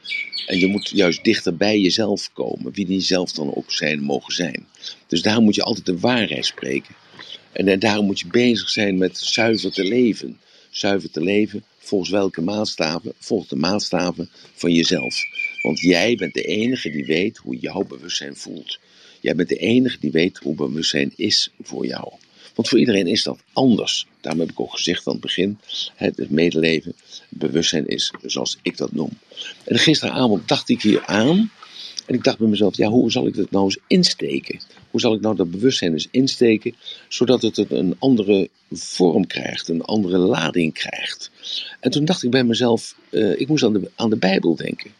En 0.45 0.59
je 0.59 0.67
moet 0.67 0.89
juist 0.89 1.23
dichter 1.23 1.55
bij 1.55 1.79
jezelf 1.79 2.29
komen, 2.33 2.71
wie 2.73 2.85
die 2.85 3.01
zelf 3.01 3.31
dan 3.31 3.55
ook 3.55 3.71
zijn 3.71 4.01
mogen 4.01 4.33
zijn. 4.33 4.65
Dus 5.07 5.21
daarom 5.21 5.43
moet 5.43 5.55
je 5.55 5.63
altijd 5.63 5.85
de 5.85 5.99
waarheid 5.99 6.45
spreken. 6.45 6.95
En, 7.51 7.67
en 7.67 7.79
daarom 7.79 8.05
moet 8.05 8.19
je 8.19 8.27
bezig 8.27 8.69
zijn 8.69 8.97
met 8.97 9.17
zuiver 9.17 9.71
te 9.71 9.83
leven. 9.83 10.39
Zuiver 10.69 11.11
te 11.11 11.21
leven 11.21 11.63
volgens 11.77 12.09
welke 12.09 12.41
maatstaven? 12.41 13.13
Volgens 13.19 13.49
de 13.49 13.55
maatstaven 13.55 14.29
van 14.53 14.73
jezelf. 14.73 15.23
Want 15.61 15.79
jij 15.79 16.15
bent 16.15 16.33
de 16.33 16.43
enige 16.43 16.89
die 16.89 17.05
weet 17.05 17.37
hoe 17.37 17.57
jouw 17.57 17.83
bewustzijn 17.83 18.35
voelt. 18.35 18.79
Jij 19.21 19.35
bent 19.35 19.49
de 19.49 19.57
enige 19.57 19.97
die 19.99 20.11
weet 20.11 20.37
hoe 20.37 20.55
bewustzijn 20.55 21.13
is 21.15 21.49
voor 21.61 21.85
jou. 21.85 22.13
Want 22.55 22.67
voor 22.67 22.79
iedereen 22.79 23.07
is 23.07 23.23
dat 23.23 23.39
anders. 23.53 24.07
Daarom 24.21 24.41
heb 24.41 24.51
ik 24.51 24.59
ook 24.59 24.71
gezegd 24.71 25.07
aan 25.07 25.13
het 25.13 25.21
begin: 25.21 25.57
het 25.95 26.29
medeleven, 26.29 26.95
bewustzijn 27.29 27.87
is 27.87 28.11
zoals 28.21 28.57
ik 28.61 28.77
dat 28.77 28.91
noem. 28.91 29.09
En 29.63 29.79
gisteravond 29.79 30.47
dacht 30.47 30.69
ik 30.69 30.81
hier 30.81 31.05
aan. 31.05 31.51
En 32.05 32.15
ik 32.15 32.23
dacht 32.23 32.37
bij 32.37 32.47
mezelf: 32.47 32.77
ja, 32.77 32.89
hoe 32.89 33.11
zal 33.11 33.27
ik 33.27 33.35
dat 33.35 33.51
nou 33.51 33.63
eens 33.63 33.77
insteken? 33.87 34.59
Hoe 34.91 34.99
zal 34.99 35.13
ik 35.13 35.21
nou 35.21 35.35
dat 35.35 35.51
bewustzijn 35.51 35.91
eens 35.93 36.07
insteken, 36.11 36.75
zodat 37.07 37.41
het 37.41 37.71
een 37.71 37.95
andere 37.99 38.49
vorm 38.71 39.27
krijgt, 39.27 39.67
een 39.67 39.81
andere 39.81 40.17
lading 40.17 40.73
krijgt? 40.73 41.31
En 41.79 41.91
toen 41.91 42.05
dacht 42.05 42.23
ik 42.23 42.29
bij 42.29 42.43
mezelf: 42.43 42.95
uh, 43.09 43.39
ik 43.39 43.47
moest 43.47 43.63
aan 43.63 43.73
de, 43.73 43.91
aan 43.95 44.09
de 44.09 44.17
Bijbel 44.17 44.55
denken. 44.55 44.91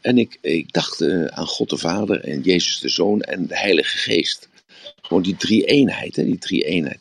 En 0.00 0.18
ik, 0.18 0.38
ik 0.40 0.72
dacht 0.72 1.00
uh, 1.00 1.24
aan 1.24 1.46
God 1.46 1.70
de 1.70 1.76
Vader 1.76 2.20
en 2.20 2.40
Jezus 2.40 2.78
de 2.78 2.88
Zoon 2.88 3.20
en 3.20 3.46
de 3.46 3.58
Heilige 3.58 3.96
Geest. 3.96 4.48
Gewoon 5.10 5.24
die 5.24 5.36
drie 5.36 5.64
eenheid, 5.64 6.16
hè, 6.16 6.24
die 6.24 6.38
drie 6.38 6.62
eenheid. 6.62 7.00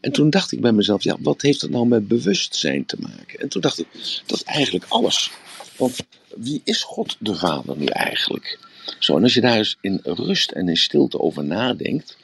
En 0.00 0.12
toen 0.12 0.30
dacht 0.30 0.52
ik 0.52 0.60
bij 0.60 0.72
mezelf, 0.72 1.02
ja, 1.02 1.16
wat 1.20 1.42
heeft 1.42 1.60
dat 1.60 1.70
nou 1.70 1.86
met 1.86 2.08
bewustzijn 2.08 2.86
te 2.86 2.96
maken? 3.00 3.40
En 3.40 3.48
toen 3.48 3.60
dacht 3.60 3.78
ik, 3.78 3.86
dat 4.26 4.38
is 4.38 4.44
eigenlijk 4.44 4.84
alles. 4.88 5.30
Want 5.76 5.96
wie 6.36 6.60
is 6.64 6.82
God 6.82 7.16
de 7.18 7.34
Vader 7.34 7.76
nu 7.76 7.84
eigenlijk? 7.84 8.58
Zo, 8.98 9.16
en 9.16 9.22
als 9.22 9.34
je 9.34 9.40
daar 9.40 9.56
eens 9.56 9.76
in 9.80 10.00
rust 10.02 10.50
en 10.50 10.68
in 10.68 10.76
stilte 10.76 11.20
over 11.20 11.44
nadenkt, 11.44 12.16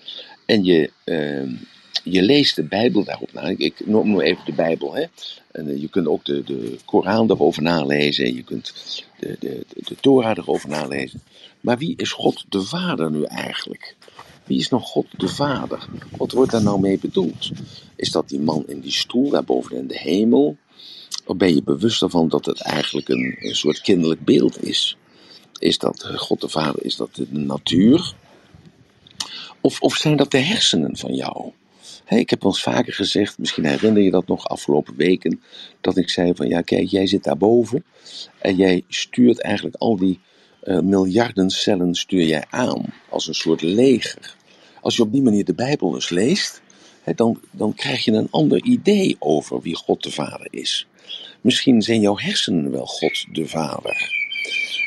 en 0.47 0.65
je, 0.65 0.91
uh, 1.05 1.51
je 2.05 2.23
leest 2.23 2.57
de 2.57 2.65
Bijbel 2.65 3.05
daarop 3.05 3.33
na. 3.33 3.55
Ik 3.57 3.87
noem 3.87 4.09
nu 4.09 4.21
even 4.21 4.45
de 4.45 4.53
Bijbel. 4.53 4.95
Hè? 4.95 5.05
En 5.51 5.69
eh, 5.69 5.81
je 5.81 5.89
kunt 5.89 6.07
ook 6.07 6.25
de, 6.25 6.45
de 6.45 6.77
Koran 6.85 7.31
erover 7.31 7.63
nalezen. 7.63 8.35
Je 8.35 8.43
kunt 8.43 8.73
de, 9.19 9.37
de, 9.41 9.65
de 9.69 9.97
Torah 10.01 10.39
erover 10.39 10.69
nalezen. 10.69 11.23
Maar 11.61 11.79
wie 11.79 11.95
is 11.97 12.13
God 12.13 12.45
de 12.49 12.63
Vader 12.63 13.11
nu 13.11 13.23
eigenlijk? 13.23 13.95
Wie 14.47 14.59
is 14.59 14.69
nog 14.69 14.89
God 14.89 15.07
de 15.17 15.29
Vader? 15.29 15.89
Wat 16.17 16.33
wordt 16.33 16.51
daar 16.51 16.63
nou 16.63 16.81
mee 16.81 16.99
bedoeld? 16.99 17.51
Is 17.97 18.11
dat 18.11 18.29
die 18.29 18.41
man 18.41 18.65
in 18.67 18.81
die 18.81 18.93
stoel 18.93 19.31
daarboven 19.31 19.77
in 19.77 19.87
de 19.87 19.99
hemel? 19.99 20.57
Of 21.25 21.37
ben 21.37 21.55
je 21.55 21.63
bewust 21.63 22.03
ervan 22.03 22.29
dat 22.29 22.47
het 22.47 22.61
eigenlijk 22.61 23.09
een, 23.09 23.37
een 23.39 23.55
soort 23.55 23.81
kinderlijk 23.81 24.25
beeld 24.25 24.63
is? 24.63 24.97
Is 25.59 25.79
dat 25.79 26.11
God 26.15 26.41
de 26.41 26.49
Vader? 26.49 26.85
Is 26.85 26.97
dat 26.97 27.15
de 27.15 27.27
natuur? 27.31 28.15
Of, 29.61 29.81
of 29.81 29.95
zijn 29.95 30.17
dat 30.17 30.31
de 30.31 30.39
hersenen 30.39 30.97
van 30.97 31.15
jou? 31.15 31.53
ik 32.09 32.31
heb 32.31 32.45
eens 32.45 32.63
vaker 32.63 32.93
gezegd, 32.93 33.39
misschien 33.39 33.65
herinner 33.65 34.03
je 34.03 34.11
dat 34.11 34.27
nog 34.27 34.49
afgelopen 34.49 34.97
weken, 34.97 35.43
dat 35.81 35.97
ik 35.97 36.11
zei 36.11 36.35
van 36.35 36.49
ja 36.49 36.61
kijk, 36.61 36.89
jij 36.89 37.07
zit 37.07 37.25
daarboven 37.25 37.85
en 38.39 38.57
jij 38.57 38.85
stuurt 38.89 39.41
eigenlijk 39.41 39.77
al 39.77 39.97
die 39.97 40.21
uh, 40.67 40.79
miljarden 40.79 41.51
cellen 41.51 41.95
stuur 41.95 42.25
jij 42.25 42.45
aan 42.51 42.85
als 43.09 43.29
een 43.29 43.35
soort 43.35 43.63
leger. 43.63 44.37
Als 44.81 44.97
je 44.97 45.03
op 45.03 45.13
die 45.13 45.23
manier 45.23 45.45
de 45.45 45.55
Bijbel 45.55 45.95
eens 45.95 46.09
leest, 46.09 46.63
dan, 47.15 47.41
dan 47.51 47.75
krijg 47.75 48.05
je 48.05 48.13
een 48.13 48.31
ander 48.31 48.63
idee 48.63 49.17
over 49.19 49.61
wie 49.61 49.75
God 49.75 50.03
de 50.03 50.11
Vader 50.11 50.49
is. 50.51 50.87
Misschien 51.41 51.83
zijn 51.83 52.01
jouw 52.01 52.19
hersenen 52.19 52.71
wel 52.71 52.87
God 52.87 53.27
de 53.33 53.47
Vader. 53.47 54.15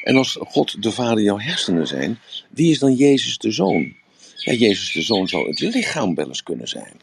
En 0.04 0.16
als 0.16 0.38
God 0.40 0.84
de 0.84 0.92
Vader 0.92 1.24
jouw 1.24 1.40
hersenen 1.40 1.88
zijn, 1.88 2.20
wie 2.50 2.72
is 2.72 2.80
dan 2.80 2.94
Jezus 2.96 3.38
de 3.38 3.52
Zoon? 3.52 3.94
Jezus 4.36 4.92
de 4.92 5.02
Zoon 5.02 5.28
zou 5.28 5.48
het 5.48 5.60
lichaam 5.60 6.16
wel 6.16 6.28
eens 6.28 6.44
kunnen 6.44 6.68
zijn. 6.68 6.94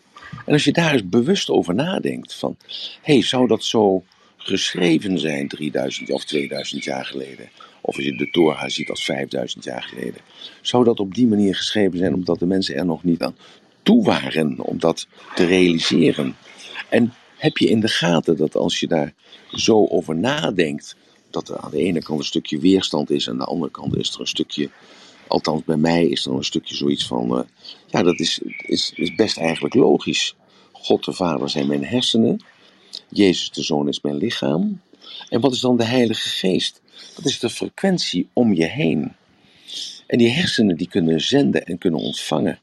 En 0.47 0.53
als 0.53 0.65
je 0.65 0.73
daar 0.73 0.93
eens 0.93 1.09
bewust 1.09 1.51
over 1.51 1.75
nadenkt, 1.75 2.35
van, 2.35 2.57
hé, 3.03 3.13
hey, 3.13 3.23
zou 3.23 3.47
dat 3.47 3.65
zo 3.65 4.05
geschreven 4.37 5.19
zijn 5.19 5.49
3000 5.49 6.11
of 6.11 6.25
2000 6.25 6.85
jaar 6.85 7.05
geleden? 7.05 7.49
Of 7.87 7.97
als 7.97 8.05
je 8.05 8.17
de 8.17 8.31
Torah 8.31 8.69
ziet 8.69 8.91
als 8.91 9.05
5000 9.05 9.65
jaar 9.65 9.83
geleden. 9.83 10.21
Zou 10.61 10.85
dat 10.85 11.01
op 11.01 11.15
die 11.15 11.27
manier 11.27 11.57
geschreven 11.57 11.99
zijn 11.99 12.15
omdat 12.15 12.39
de 12.39 12.47
mensen 12.47 12.75
er 12.75 12.87
nog 12.87 13.05
niet 13.05 13.23
aan 13.23 13.37
toe 13.83 14.05
waren 14.05 14.61
om 14.61 14.79
dat 14.79 15.07
te 15.35 15.45
realiseren? 15.45 16.37
En 16.89 17.13
heb 17.37 17.57
je 17.57 17.69
in 17.69 17.81
de 17.81 17.89
gaten 17.89 18.37
dat 18.37 18.57
als 18.57 18.81
je 18.81 18.87
daar 18.87 19.15
zo 19.51 19.87
over 19.87 20.17
nadenkt, 20.17 20.97
dat 21.31 21.49
er 21.49 21.57
aan 21.59 21.71
de 21.71 21.83
ene 21.83 22.03
kant 22.03 22.19
een 22.19 22.25
stukje 22.25 22.59
weerstand 22.59 23.11
is 23.11 23.27
en 23.27 23.33
aan 23.33 23.39
de 23.39 23.45
andere 23.45 23.71
kant 23.71 23.97
is 23.97 24.15
er 24.15 24.21
een 24.21 24.27
stukje, 24.27 24.71
althans 25.27 25.65
bij 25.65 25.77
mij 25.77 26.07
is 26.07 26.27
er 26.27 26.33
een 26.33 26.45
stukje 26.45 26.75
zoiets 26.75 27.07
van, 27.07 27.39
uh, 27.39 27.45
ja 27.87 28.03
dat 28.03 28.21
is, 28.21 28.41
is, 28.59 28.93
is 28.95 29.15
best 29.15 29.39
eigenlijk 29.39 29.75
logisch. 29.75 30.35
God 30.73 31.05
de 31.05 31.13
Vader 31.13 31.51
zijn 31.51 31.67
mijn 31.67 31.85
hersenen, 31.85 32.41
Jezus 33.09 33.51
de 33.51 33.63
Zoon 33.63 33.89
is 33.89 34.01
mijn 34.01 34.17
lichaam. 34.17 34.81
En 35.29 35.41
wat 35.41 35.53
is 35.53 35.61
dan 35.61 35.77
de 35.77 35.85
Heilige 35.85 36.29
Geest? 36.29 36.81
Dat 37.15 37.25
is 37.25 37.39
de 37.39 37.51
frequentie 37.51 38.29
om 38.33 38.55
je 38.55 38.65
heen. 38.65 39.13
En 40.07 40.19
die 40.19 40.31
hersenen 40.31 40.77
die 40.77 40.89
kunnen 40.89 41.21
zenden 41.21 41.65
en 41.65 41.79
kunnen 41.79 42.01
ontvangen. 42.01 42.59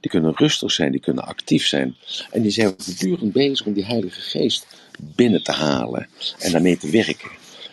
Die 0.00 0.10
kunnen 0.10 0.34
rustig 0.34 0.72
zijn, 0.72 0.92
die 0.92 1.00
kunnen 1.00 1.24
actief 1.24 1.66
zijn. 1.66 1.96
En 2.30 2.42
die 2.42 2.50
zijn 2.50 2.74
voortdurend 2.76 3.32
bezig 3.32 3.66
om 3.66 3.72
die 3.72 3.84
Heilige 3.84 4.20
Geest 4.20 4.66
binnen 5.00 5.42
te 5.42 5.52
halen 5.52 6.08
en 6.38 6.52
daarmee 6.52 6.76
te 6.76 6.90
werken. 6.90 7.30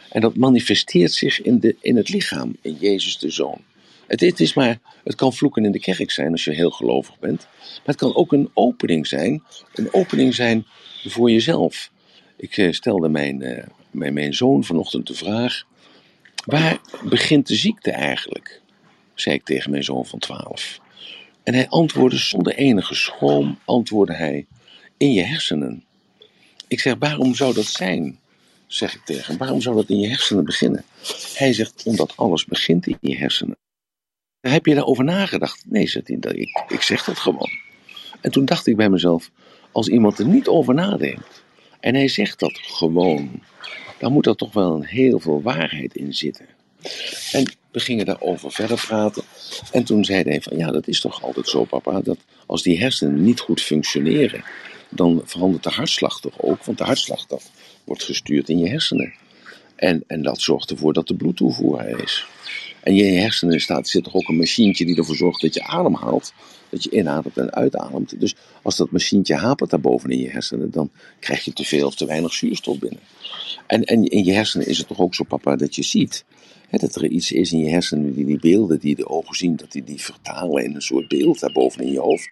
En 0.09 0.21
dat 0.21 0.35
manifesteert 0.35 1.13
zich 1.13 1.41
in, 1.41 1.59
de, 1.59 1.75
in 1.81 1.95
het 1.95 2.09
lichaam, 2.09 2.55
in 2.61 2.77
Jezus 2.79 3.17
de 3.17 3.29
Zoon. 3.29 3.61
Het, 4.07 4.19
het, 4.19 4.39
is 4.39 4.53
maar, 4.53 4.79
het 5.03 5.15
kan 5.15 5.33
vloeken 5.33 5.65
in 5.65 5.71
de 5.71 5.79
kerk 5.79 6.11
zijn 6.11 6.31
als 6.31 6.43
je 6.43 6.51
heel 6.51 6.69
gelovig 6.69 7.19
bent. 7.19 7.47
Maar 7.59 7.81
het 7.83 7.95
kan 7.95 8.15
ook 8.15 8.31
een 8.31 8.49
opening 8.53 9.07
zijn. 9.07 9.43
Een 9.73 9.93
opening 9.93 10.35
zijn 10.35 10.65
voor 11.05 11.31
jezelf. 11.31 11.91
Ik 12.37 12.57
eh, 12.57 12.71
stelde 12.71 13.09
mijn, 13.09 13.41
uh, 13.41 13.63
mijn, 13.91 14.13
mijn 14.13 14.33
zoon 14.33 14.63
vanochtend 14.63 15.07
de 15.07 15.13
vraag: 15.13 15.63
Waar 16.45 16.79
begint 17.03 17.47
de 17.47 17.55
ziekte 17.55 17.91
eigenlijk? 17.91 18.61
zei 19.21 19.35
ik 19.35 19.43
tegen 19.43 19.71
mijn 19.71 19.83
zoon 19.83 20.05
van 20.05 20.19
twaalf. 20.19 20.79
En 21.43 21.53
hij 21.53 21.67
antwoordde 21.67 22.17
zonder 22.17 22.55
enige 22.55 22.95
schroom, 22.95 23.59
antwoordde 23.65 24.15
hij, 24.15 24.45
in 24.97 25.13
je 25.13 25.23
hersenen. 25.23 25.83
Ik 26.67 26.79
zeg, 26.79 26.95
waarom 26.99 27.35
zou 27.35 27.53
dat 27.53 27.65
zijn? 27.65 28.19
Zeg 28.67 28.95
ik 28.95 29.01
tegen 29.05 29.25
hem, 29.25 29.37
waarom 29.37 29.61
zou 29.61 29.75
dat 29.75 29.89
in 29.89 29.99
je 29.99 30.07
hersenen 30.07 30.43
beginnen? 30.43 30.83
Hij 31.33 31.53
zegt, 31.53 31.83
omdat 31.83 32.13
alles 32.15 32.45
begint 32.45 32.87
in 32.87 32.97
je 33.01 33.17
hersenen. 33.17 33.57
Heb 34.39 34.65
je 34.65 34.75
daarover 34.75 35.03
nagedacht? 35.03 35.63
Nee, 35.67 35.87
zegt 35.87 36.07
hij, 36.07 36.17
ik, 36.17 36.63
ik 36.67 36.81
zeg 36.81 37.03
dat 37.03 37.17
gewoon. 37.17 37.49
En 38.21 38.31
toen 38.31 38.45
dacht 38.45 38.67
ik 38.67 38.75
bij 38.75 38.89
mezelf, 38.89 39.31
als 39.71 39.87
iemand 39.87 40.19
er 40.19 40.27
niet 40.27 40.47
over 40.47 40.73
nadenkt, 40.73 41.43
en 41.79 41.95
hij 41.95 42.07
zegt 42.07 42.39
dat 42.39 42.57
gewoon, 42.57 43.43
dan 43.99 44.11
moet 44.11 44.25
er 44.25 44.35
toch 44.35 44.53
wel 44.53 44.75
een 44.75 44.85
heel 44.85 45.19
veel 45.19 45.41
waarheid 45.41 45.95
in 45.95 46.13
zitten. 46.13 46.45
En 47.31 47.51
we 47.71 47.79
gingen 47.79 48.05
daarover 48.05 48.51
verder 48.51 48.85
praten. 48.87 49.23
En 49.71 49.83
toen 49.83 50.05
zei 50.05 50.23
hij 50.23 50.41
van, 50.41 50.57
ja, 50.57 50.71
dat 50.71 50.87
is 50.87 51.01
toch 51.01 51.23
altijd 51.23 51.47
zo, 51.47 51.63
papa, 51.63 52.01
dat 52.01 52.17
als 52.45 52.63
die 52.63 52.79
hersenen 52.79 53.23
niet 53.23 53.39
goed 53.39 53.61
functioneren, 53.61 54.43
dan 54.89 55.21
verandert 55.25 55.63
de 55.63 55.69
hartslag 55.69 56.19
toch 56.19 56.41
ook, 56.41 56.63
want 56.65 56.77
de 56.77 56.83
hartslag 56.83 57.25
dat 57.25 57.51
wordt 57.83 58.03
gestuurd 58.03 58.49
in 58.49 58.59
je 58.59 58.69
hersenen. 58.69 59.13
En, 59.75 60.03
en 60.07 60.21
dat 60.21 60.41
zorgt 60.41 60.71
ervoor 60.71 60.93
dat 60.93 61.07
de 61.07 61.15
bloedtoevoer 61.15 61.79
er 61.79 62.03
is. 62.03 62.27
En 62.83 62.91
in 62.91 63.05
je 63.05 63.19
hersenen 63.19 63.61
staat, 63.61 63.87
zit 63.87 64.03
toch 64.03 64.13
ook 64.13 64.27
een 64.27 64.37
machientje 64.37 64.85
die 64.85 64.97
ervoor 64.97 65.15
zorgt 65.15 65.41
dat 65.41 65.53
je 65.53 65.63
adem 65.63 65.95
haalt. 65.95 66.33
Dat 66.69 66.83
je 66.83 66.89
inademt 66.89 67.37
en 67.37 67.53
uitademt. 67.53 68.19
Dus 68.19 68.35
als 68.61 68.77
dat 68.77 68.91
machientje 68.91 69.35
hapert 69.35 69.69
daarboven 69.69 70.09
in 70.09 70.19
je 70.19 70.29
hersenen, 70.29 70.71
dan 70.71 70.89
krijg 71.19 71.45
je 71.45 71.53
te 71.53 71.63
veel 71.63 71.87
of 71.87 71.95
te 71.95 72.05
weinig 72.05 72.33
zuurstof 72.33 72.79
binnen. 72.79 72.99
En, 73.67 73.83
en 73.83 74.03
in 74.05 74.23
je 74.25 74.33
hersenen 74.33 74.67
is 74.67 74.77
het 74.77 74.87
toch 74.87 74.99
ook 74.99 75.15
zo, 75.15 75.23
papa, 75.23 75.55
dat 75.55 75.75
je 75.75 75.83
ziet 75.83 76.25
dat 76.77 76.95
er 76.95 77.07
iets 77.07 77.31
is 77.31 77.51
in 77.51 77.59
je 77.59 77.69
hersenen 77.69 78.13
die 78.13 78.25
die 78.25 78.39
beelden 78.39 78.79
die 78.79 78.95
de 78.95 79.09
ogen 79.09 79.35
zien, 79.35 79.55
dat 79.55 79.71
die 79.71 79.83
die 79.83 80.01
vertalen 80.01 80.63
in 80.63 80.75
een 80.75 80.81
soort 80.81 81.07
beeld 81.07 81.39
daarboven 81.39 81.83
in 81.83 81.91
je 81.91 81.99
hoofd. 81.99 82.29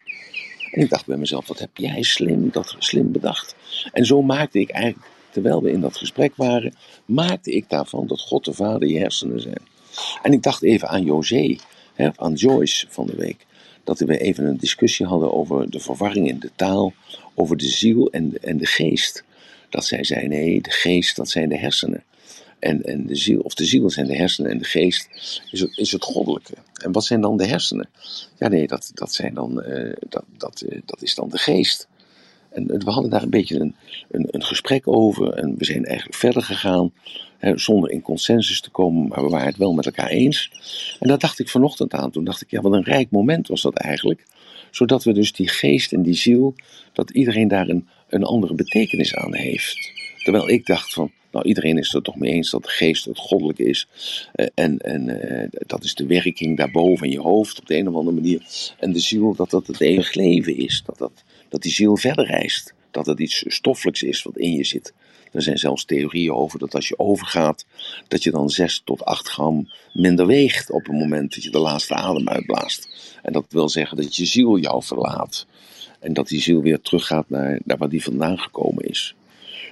En 0.71 0.81
ik 0.81 0.89
dacht 0.89 1.05
bij 1.05 1.17
mezelf, 1.17 1.47
wat 1.47 1.59
heb 1.59 1.77
jij 1.77 2.01
slim, 2.01 2.49
dat 2.51 2.75
slim 2.79 3.11
bedacht. 3.11 3.55
En 3.91 4.05
zo 4.05 4.21
maakte 4.21 4.59
ik 4.59 4.69
eigenlijk, 4.69 5.07
terwijl 5.31 5.61
we 5.61 5.71
in 5.71 5.81
dat 5.81 5.97
gesprek 5.97 6.35
waren, 6.35 6.75
maakte 7.05 7.51
ik 7.51 7.69
daarvan 7.69 8.07
dat 8.07 8.21
God 8.21 8.45
de 8.45 8.53
Vader 8.53 8.87
je 8.87 8.99
hersenen 8.99 9.41
zijn. 9.41 9.61
En 10.21 10.33
ik 10.33 10.43
dacht 10.43 10.63
even 10.63 10.87
aan 10.87 11.03
José, 11.03 11.55
hè, 11.93 12.09
aan 12.15 12.33
Joyce 12.33 12.87
van 12.89 13.05
de 13.05 13.15
week. 13.15 13.45
Dat 13.87 13.99
we 13.99 14.17
even 14.17 14.45
een 14.45 14.57
discussie 14.57 15.05
hadden 15.05 15.33
over 15.33 15.69
de 15.69 15.79
verwarring 15.79 16.27
in 16.27 16.39
de 16.39 16.51
taal, 16.55 16.93
over 17.35 17.57
de 17.57 17.67
ziel 17.67 18.11
en 18.11 18.29
de, 18.29 18.39
en 18.39 18.57
de 18.57 18.65
geest. 18.65 19.23
Dat 19.69 19.85
zij 19.85 20.03
zei, 20.03 20.27
nee, 20.27 20.61
de 20.61 20.71
geest, 20.71 21.15
dat 21.15 21.29
zijn 21.29 21.49
de 21.49 21.57
hersenen. 21.57 22.03
En, 22.59 22.83
en 22.83 23.05
de 23.05 23.15
ziel, 23.15 23.39
of 23.39 23.53
de 23.53 23.65
ziel 23.65 23.89
zijn 23.89 24.07
de 24.07 24.15
hersenen 24.15 24.51
en 24.51 24.57
de 24.57 24.65
geest 24.65 25.07
is 25.51 25.59
het, 25.59 25.77
is 25.77 25.91
het 25.91 26.03
goddelijke. 26.03 26.53
En 26.73 26.91
wat 26.91 27.05
zijn 27.05 27.21
dan 27.21 27.37
de 27.37 27.45
hersenen? 27.45 27.89
Ja, 28.37 28.47
nee, 28.47 28.67
dat, 28.67 28.91
dat, 28.93 29.13
zijn 29.13 29.33
dan, 29.33 29.63
uh, 29.67 29.93
dat, 30.09 30.23
dat, 30.37 30.63
uh, 30.69 30.81
dat 30.85 31.01
is 31.01 31.15
dan 31.15 31.29
de 31.29 31.37
geest. 31.37 31.87
En 32.49 32.67
we 32.67 32.91
hadden 32.91 33.11
daar 33.11 33.23
een 33.23 33.29
beetje 33.29 33.59
een, 33.59 33.75
een, 34.11 34.27
een, 34.31 34.43
gesprek 34.43 34.87
over 34.87 35.33
en 35.33 35.57
we 35.57 35.65
zijn 35.65 35.85
eigenlijk 35.85 36.17
verder 36.17 36.43
gegaan. 36.43 36.91
Zonder 37.39 37.91
in 37.91 38.01
consensus 38.01 38.61
te 38.61 38.69
komen, 38.69 39.07
maar 39.07 39.23
we 39.23 39.29
waren 39.29 39.47
het 39.47 39.57
wel 39.57 39.73
met 39.73 39.85
elkaar 39.85 40.09
eens. 40.09 40.51
En 40.99 41.07
daar 41.07 41.17
dacht 41.17 41.39
ik 41.39 41.49
vanochtend 41.49 41.93
aan. 41.93 42.11
Toen 42.11 42.23
dacht 42.23 42.41
ik, 42.41 42.51
ja, 42.51 42.61
wat 42.61 42.73
een 42.73 42.83
rijk 42.83 43.11
moment 43.11 43.47
was 43.47 43.61
dat 43.61 43.75
eigenlijk. 43.75 44.25
Zodat 44.71 45.03
we 45.03 45.13
dus 45.13 45.31
die 45.31 45.49
geest 45.49 45.93
en 45.93 46.01
die 46.01 46.13
ziel, 46.13 46.55
dat 46.93 47.09
iedereen 47.09 47.47
daar 47.47 47.69
een, 47.69 47.87
een 48.09 48.23
andere 48.23 48.53
betekenis 48.53 49.15
aan 49.15 49.35
heeft. 49.35 49.91
Terwijl 50.23 50.49
ik 50.49 50.65
dacht 50.65 50.93
van, 50.93 51.11
nou 51.31 51.45
iedereen 51.45 51.77
is 51.77 51.93
er 51.93 52.01
toch 52.01 52.15
mee 52.15 52.33
eens 52.33 52.49
dat 52.49 52.63
de 52.63 52.69
geest 52.69 53.05
het 53.05 53.17
goddelijk 53.17 53.59
is. 53.59 53.87
Uh, 54.35 54.47
en 54.53 54.77
en 54.77 55.07
uh, 55.07 55.47
dat 55.67 55.83
is 55.83 55.95
de 55.95 56.05
werking 56.05 56.57
daarboven 56.57 57.05
in 57.05 57.11
je 57.11 57.19
hoofd 57.19 57.59
op 57.59 57.65
de 57.65 57.75
een 57.75 57.87
of 57.87 57.95
andere 57.95 58.15
manier. 58.15 58.41
En 58.79 58.91
de 58.91 58.99
ziel, 58.99 59.35
dat 59.35 59.49
dat 59.49 59.67
het 59.67 59.81
eeuwig 59.81 60.13
leven 60.13 60.57
is. 60.57 60.83
Dat, 60.85 60.97
dat, 60.97 61.23
dat 61.49 61.61
die 61.61 61.71
ziel 61.71 61.97
verder 61.97 62.25
reist. 62.25 62.73
Dat 62.91 63.05
het 63.05 63.19
iets 63.19 63.43
stoffelijks 63.47 64.03
is 64.03 64.23
wat 64.23 64.37
in 64.37 64.53
je 64.53 64.63
zit. 64.63 64.93
Er 65.31 65.41
zijn 65.41 65.57
zelfs 65.57 65.85
theorieën 65.85 66.33
over 66.33 66.59
dat 66.59 66.75
als 66.75 66.87
je 66.87 66.99
overgaat, 66.99 67.65
dat 68.07 68.23
je 68.23 68.31
dan 68.31 68.49
6 68.49 68.81
tot 68.85 69.05
8 69.05 69.27
gram 69.27 69.69
minder 69.93 70.25
weegt 70.25 70.71
op 70.71 70.85
het 70.85 70.95
moment 70.95 71.33
dat 71.33 71.43
je 71.43 71.49
de 71.49 71.59
laatste 71.59 71.93
adem 71.93 72.29
uitblaast. 72.29 72.89
En 73.23 73.33
dat 73.33 73.45
wil 73.49 73.69
zeggen 73.69 73.97
dat 73.97 74.15
je 74.15 74.25
ziel 74.25 74.57
jou 74.57 74.83
verlaat. 74.83 75.45
En 75.99 76.13
dat 76.13 76.27
die 76.27 76.41
ziel 76.41 76.61
weer 76.61 76.81
teruggaat 76.81 77.29
naar, 77.29 77.59
naar 77.63 77.77
waar 77.77 77.89
die 77.89 78.03
vandaan 78.03 78.39
gekomen 78.39 78.85
is. 78.85 79.15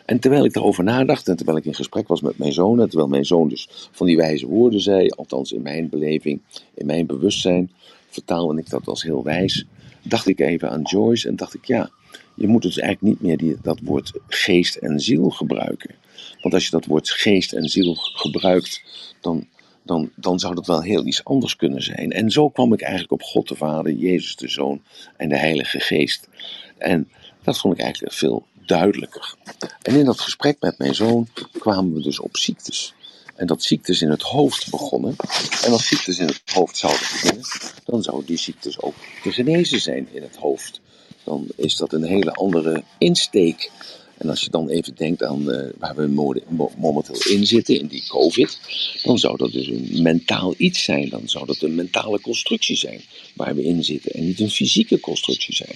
En 0.06 0.20
terwijl 0.20 0.46
ik 0.46 0.54
daarover 0.54 0.84
nadacht 0.84 1.28
en 1.28 1.36
terwijl 1.36 1.58
ik 1.58 1.66
in 1.66 1.74
gesprek 1.74 2.08
was 2.08 2.22
met 2.22 2.38
mijn 2.38 2.54
zoon, 2.54 2.82
en 2.82 2.88
terwijl 2.90 3.10
mijn 3.10 3.26
zoon 3.26 3.50
dus 3.50 3.90
van 3.92 4.08
die 4.08 4.18
wijze 4.18 4.48
woorden 4.48 4.82
zei, 4.82 5.10
althans 5.10 5.52
in 5.52 5.62
mijn 5.62 5.90
beleving, 5.90 6.42
in 6.74 6.86
mijn 6.86 7.06
bewustzijn, 7.06 7.72
vertaalde 8.10 8.60
ik 8.60 8.70
dat 8.70 8.88
als 8.88 9.04
heel 9.04 9.24
wijs, 9.24 9.66
dacht 10.02 10.28
ik 10.28 10.40
even 10.40 10.70
aan 10.70 10.82
Joyce 10.82 11.28
en 11.28 11.36
dacht 11.36 11.54
ik, 11.54 11.66
ja, 11.66 11.90
je 12.36 12.48
moet 12.48 12.62
dus 12.62 12.78
eigenlijk 12.78 13.14
niet 13.14 13.28
meer 13.28 13.38
die, 13.38 13.58
dat 13.62 13.80
woord 13.84 14.12
geest 14.28 14.76
en 14.76 15.00
ziel 15.00 15.30
gebruiken. 15.30 15.96
Want 16.42 16.54
als 16.54 16.66
je 16.66 16.72
dat 16.72 16.86
woord 16.86 17.10
geest 17.10 17.54
en 17.54 17.70
ziel 17.70 17.96
gebruikt, 17.96 18.82
dan, 19.22 19.48
dan, 19.84 20.12
dan 20.16 20.40
zou 20.40 20.56
dat 20.56 20.68
wel 20.68 20.82
heel 20.82 21.06
iets 21.06 21.24
anders 21.24 21.56
kunnen 21.56 21.84
zijn. 21.84 22.12
En 22.12 22.32
zo 22.32 22.50
kwam 22.50 22.74
ik 22.74 22.82
eigenlijk 22.82 23.12
op 23.12 23.22
God 23.22 23.48
de 23.48 23.56
Vader, 23.56 23.94
Jezus 23.94 24.36
de 24.36 24.48
Zoon 24.48 24.82
en 25.18 25.30
de 25.30 25.38
Heilige 25.38 25.80
Geest. 25.80 26.28
En 26.78 27.10
dat 27.44 27.60
vond 27.60 27.74
ik 27.74 27.80
eigenlijk 27.80 28.14
veel 28.14 28.46
duidelijker. 28.66 29.36
En 29.82 29.96
in 29.96 30.06
dat 30.06 30.20
gesprek 30.20 30.58
met 30.60 30.78
mijn 30.78 30.96
zoon 30.96 31.28
kwamen 31.60 31.94
we 31.94 32.02
dus 32.02 32.20
op 32.20 32.38
ziektes. 32.38 32.94
En 33.36 33.48
dat 33.48 33.64
ziektes 33.64 34.02
in 34.02 34.10
het 34.10 34.22
hoofd 34.22 34.70
begonnen. 34.70 35.16
En 35.64 35.72
als 35.72 35.88
ziektes 35.88 36.20
in 36.20 36.28
het 36.28 36.42
hoofd 36.46 36.78
zouden 36.78 37.02
beginnen, 37.02 37.46
dan 37.86 38.04
zouden 38.04 38.26
die 38.26 38.38
ziektes 38.38 38.82
ook 38.82 38.96
te 39.24 39.32
genezen 39.32 39.82
zijn 39.82 40.08
in 40.12 40.22
het 40.22 40.36
hoofd. 40.36 40.82
Dan 41.26 41.48
is 41.56 41.76
dat 41.76 41.94
een 41.94 42.04
hele 42.04 42.32
andere 42.32 42.84
insteek 42.98 43.72
En 44.18 44.30
als 44.30 44.42
je 44.42 44.50
dan 44.50 44.70
even 44.70 44.96
denkt 44.96 45.24
aan 45.24 45.50
uh, 45.50 45.70
waar 45.78 45.96
we 45.96 46.08
momenteel 46.78 47.34
in 47.36 47.46
zitten, 47.46 47.80
in 47.80 47.88
die 47.88 48.08
COVID, 48.08 48.60
dan 49.04 49.18
zou 49.18 49.38
dat 49.38 49.52
dus 49.52 49.68
een 49.68 50.02
mentaal 50.02 50.54
iets 50.58 50.84
zijn. 50.84 51.10
Dan 51.10 51.30
zou 51.30 51.46
dat 51.46 51.62
een 51.62 51.76
mentale 51.76 52.22
constructie 52.22 52.76
zijn 52.76 53.02
waar 53.36 53.56
we 53.56 53.64
in 53.64 53.84
zitten 53.84 54.12
en 54.12 54.26
niet 54.26 54.40
een 54.40 54.50
fysieke 54.50 55.00
constructie 55.00 55.56
zijn. 55.56 55.76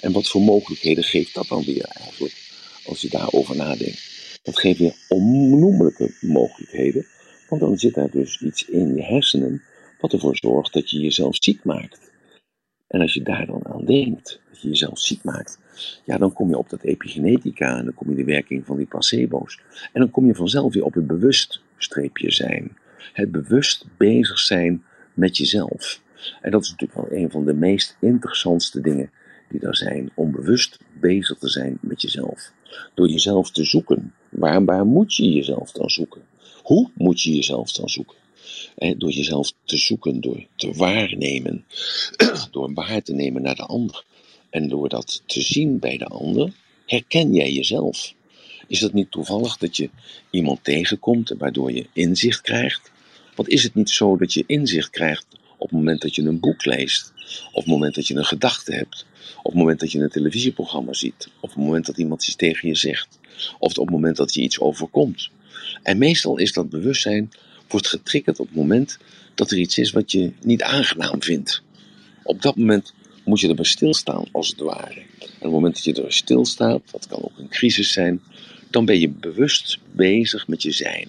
En 0.00 0.12
wat 0.12 0.28
voor 0.28 0.42
mogelijkheden 0.42 1.04
geeft 1.04 1.34
dat 1.34 1.48
dan 1.48 1.64
weer 1.64 1.84
eigenlijk, 1.84 2.34
als 2.84 3.00
je 3.00 3.08
daarover 3.08 3.56
nadenkt? 3.56 4.00
Dat 4.42 4.58
geeft 4.58 4.78
weer 4.78 4.96
onnoemelijke 5.08 6.14
mogelijkheden, 6.20 7.06
want 7.48 7.60
dan 7.60 7.78
zit 7.78 7.94
daar 7.94 8.10
dus 8.10 8.40
iets 8.40 8.64
in 8.64 8.94
je 8.94 9.02
hersenen 9.02 9.62
wat 10.00 10.12
ervoor 10.12 10.36
zorgt 10.36 10.72
dat 10.72 10.90
je 10.90 10.98
jezelf 10.98 11.36
ziek 11.40 11.64
maakt. 11.64 11.98
En 12.88 13.00
als 13.00 13.14
je 13.14 13.22
daar 13.22 13.46
dan 13.46 13.66
aan 13.66 13.84
denkt, 13.84 14.40
dat 14.56 14.64
je 14.64 14.68
jezelf 14.80 14.98
ziek 14.98 15.24
maakt, 15.24 15.58
ja, 16.04 16.18
dan 16.18 16.32
kom 16.32 16.48
je 16.48 16.58
op 16.58 16.70
dat 16.70 16.82
epigenetica 16.82 17.78
en 17.78 17.84
dan 17.84 17.94
kom 17.94 18.10
je 18.10 18.16
de 18.16 18.24
werking 18.24 18.66
van 18.66 18.76
die 18.76 18.86
placebo's. 18.86 19.60
En 19.92 20.00
dan 20.00 20.10
kom 20.10 20.26
je 20.26 20.34
vanzelf 20.34 20.74
weer 20.74 20.84
op 20.84 20.94
het 20.94 21.06
bewust 21.06 21.60
streepje 21.76 22.30
zijn. 22.30 22.76
Het 23.12 23.32
bewust 23.32 23.86
bezig 23.96 24.38
zijn 24.38 24.84
met 25.14 25.36
jezelf. 25.36 26.00
En 26.40 26.50
dat 26.50 26.62
is 26.62 26.70
natuurlijk 26.70 27.08
wel 27.08 27.18
een 27.18 27.30
van 27.30 27.44
de 27.44 27.54
meest 27.54 27.96
interessantste 28.00 28.80
dingen 28.80 29.10
die 29.48 29.60
er 29.60 29.76
zijn, 29.76 30.10
om 30.14 30.30
bewust 30.30 30.78
bezig 31.00 31.38
te 31.38 31.48
zijn 31.48 31.78
met 31.80 32.02
jezelf. 32.02 32.52
Door 32.94 33.08
jezelf 33.08 33.50
te 33.50 33.64
zoeken. 33.64 34.14
Waar, 34.28 34.64
waar 34.64 34.86
moet 34.86 35.14
je 35.14 35.32
jezelf 35.32 35.72
dan 35.72 35.90
zoeken? 35.90 36.22
Hoe 36.62 36.90
moet 36.94 37.22
je 37.22 37.34
jezelf 37.34 37.72
dan 37.72 37.88
zoeken? 37.88 38.16
door 38.96 39.10
jezelf 39.10 39.52
te 39.64 39.76
zoeken, 39.76 40.20
door 40.20 40.46
te 40.56 40.72
waarnemen, 40.72 41.64
door 42.50 42.72
waar 42.72 43.02
te 43.02 43.14
nemen 43.14 43.42
naar 43.42 43.54
de 43.54 43.66
ander. 43.66 44.04
En 44.56 44.68
door 44.68 44.88
dat 44.88 45.22
te 45.26 45.40
zien 45.40 45.78
bij 45.78 45.96
de 45.96 46.04
ander, 46.04 46.52
herken 46.86 47.34
jij 47.34 47.52
jezelf. 47.52 48.14
Is 48.66 48.80
het 48.80 48.92
niet 48.92 49.10
toevallig 49.10 49.56
dat 49.56 49.76
je 49.76 49.90
iemand 50.30 50.64
tegenkomt 50.64 51.34
waardoor 51.38 51.72
je 51.72 51.86
inzicht 51.92 52.40
krijgt? 52.40 52.90
Want 53.34 53.48
is 53.48 53.62
het 53.62 53.74
niet 53.74 53.90
zo 53.90 54.16
dat 54.16 54.32
je 54.32 54.44
inzicht 54.46 54.90
krijgt 54.90 55.26
op 55.56 55.68
het 55.68 55.78
moment 55.78 56.00
dat 56.00 56.14
je 56.14 56.22
een 56.22 56.40
boek 56.40 56.64
leest, 56.64 57.12
op 57.52 57.62
het 57.62 57.66
moment 57.66 57.94
dat 57.94 58.06
je 58.06 58.14
een 58.14 58.24
gedachte 58.24 58.74
hebt, 58.74 59.06
op 59.38 59.44
het 59.44 59.60
moment 59.60 59.80
dat 59.80 59.92
je 59.92 59.98
een 59.98 60.10
televisieprogramma 60.10 60.92
ziet, 60.92 61.28
op 61.40 61.48
het 61.48 61.58
moment 61.58 61.86
dat 61.86 61.98
iemand 61.98 62.26
iets 62.26 62.36
tegen 62.36 62.68
je 62.68 62.74
zegt, 62.74 63.18
of 63.58 63.78
op 63.78 63.86
het 63.86 63.94
moment 63.94 64.16
dat 64.16 64.34
je 64.34 64.40
iets 64.40 64.60
overkomt? 64.60 65.30
En 65.82 65.98
meestal 65.98 66.38
is 66.38 66.52
dat 66.52 66.70
bewustzijn 66.70 67.30
wordt 67.68 67.86
getriggerd 67.86 68.40
op 68.40 68.46
het 68.46 68.56
moment 68.56 68.98
dat 69.34 69.50
er 69.50 69.58
iets 69.58 69.78
is 69.78 69.90
wat 69.90 70.12
je 70.12 70.32
niet 70.40 70.62
aangenaam 70.62 71.22
vindt. 71.22 71.62
Op 72.22 72.42
dat 72.42 72.56
moment 72.56 72.94
moet 73.26 73.40
je 73.40 73.48
erbij 73.48 73.64
stilstaan, 73.64 74.24
als 74.32 74.48
het 74.48 74.60
ware. 74.60 75.00
En 75.18 75.26
op 75.26 75.40
het 75.40 75.50
moment 75.50 75.74
dat 75.74 75.84
je 75.84 76.02
er 76.02 76.12
stilstaat, 76.12 76.82
dat 76.90 77.06
kan 77.06 77.22
ook 77.22 77.38
een 77.38 77.48
crisis 77.48 77.92
zijn, 77.92 78.22
dan 78.70 78.84
ben 78.84 79.00
je 79.00 79.08
bewust 79.08 79.78
bezig 79.92 80.48
met 80.48 80.62
je 80.62 80.72
zijn. 80.72 81.08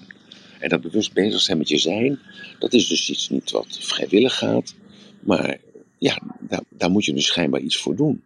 En 0.60 0.70
dat 0.70 0.82
bewust 0.82 1.14
bezig 1.14 1.42
zijn 1.42 1.58
met 1.58 1.70
je 1.70 1.78
zijn, 1.78 2.20
dat 2.60 2.74
is 2.74 2.88
dus 2.88 3.10
iets 3.10 3.30
niet 3.30 3.52
wat 3.52 3.78
vrijwillig 3.80 4.38
gaat, 4.38 4.76
maar 5.20 5.58
ja, 5.98 6.22
daar, 6.40 6.64
daar 6.70 6.92
moet 6.92 7.06
je 7.06 7.14
dus 7.14 7.26
schijnbaar 7.26 7.62
iets 7.62 7.78
voor 7.78 7.96
doen. 7.96 8.24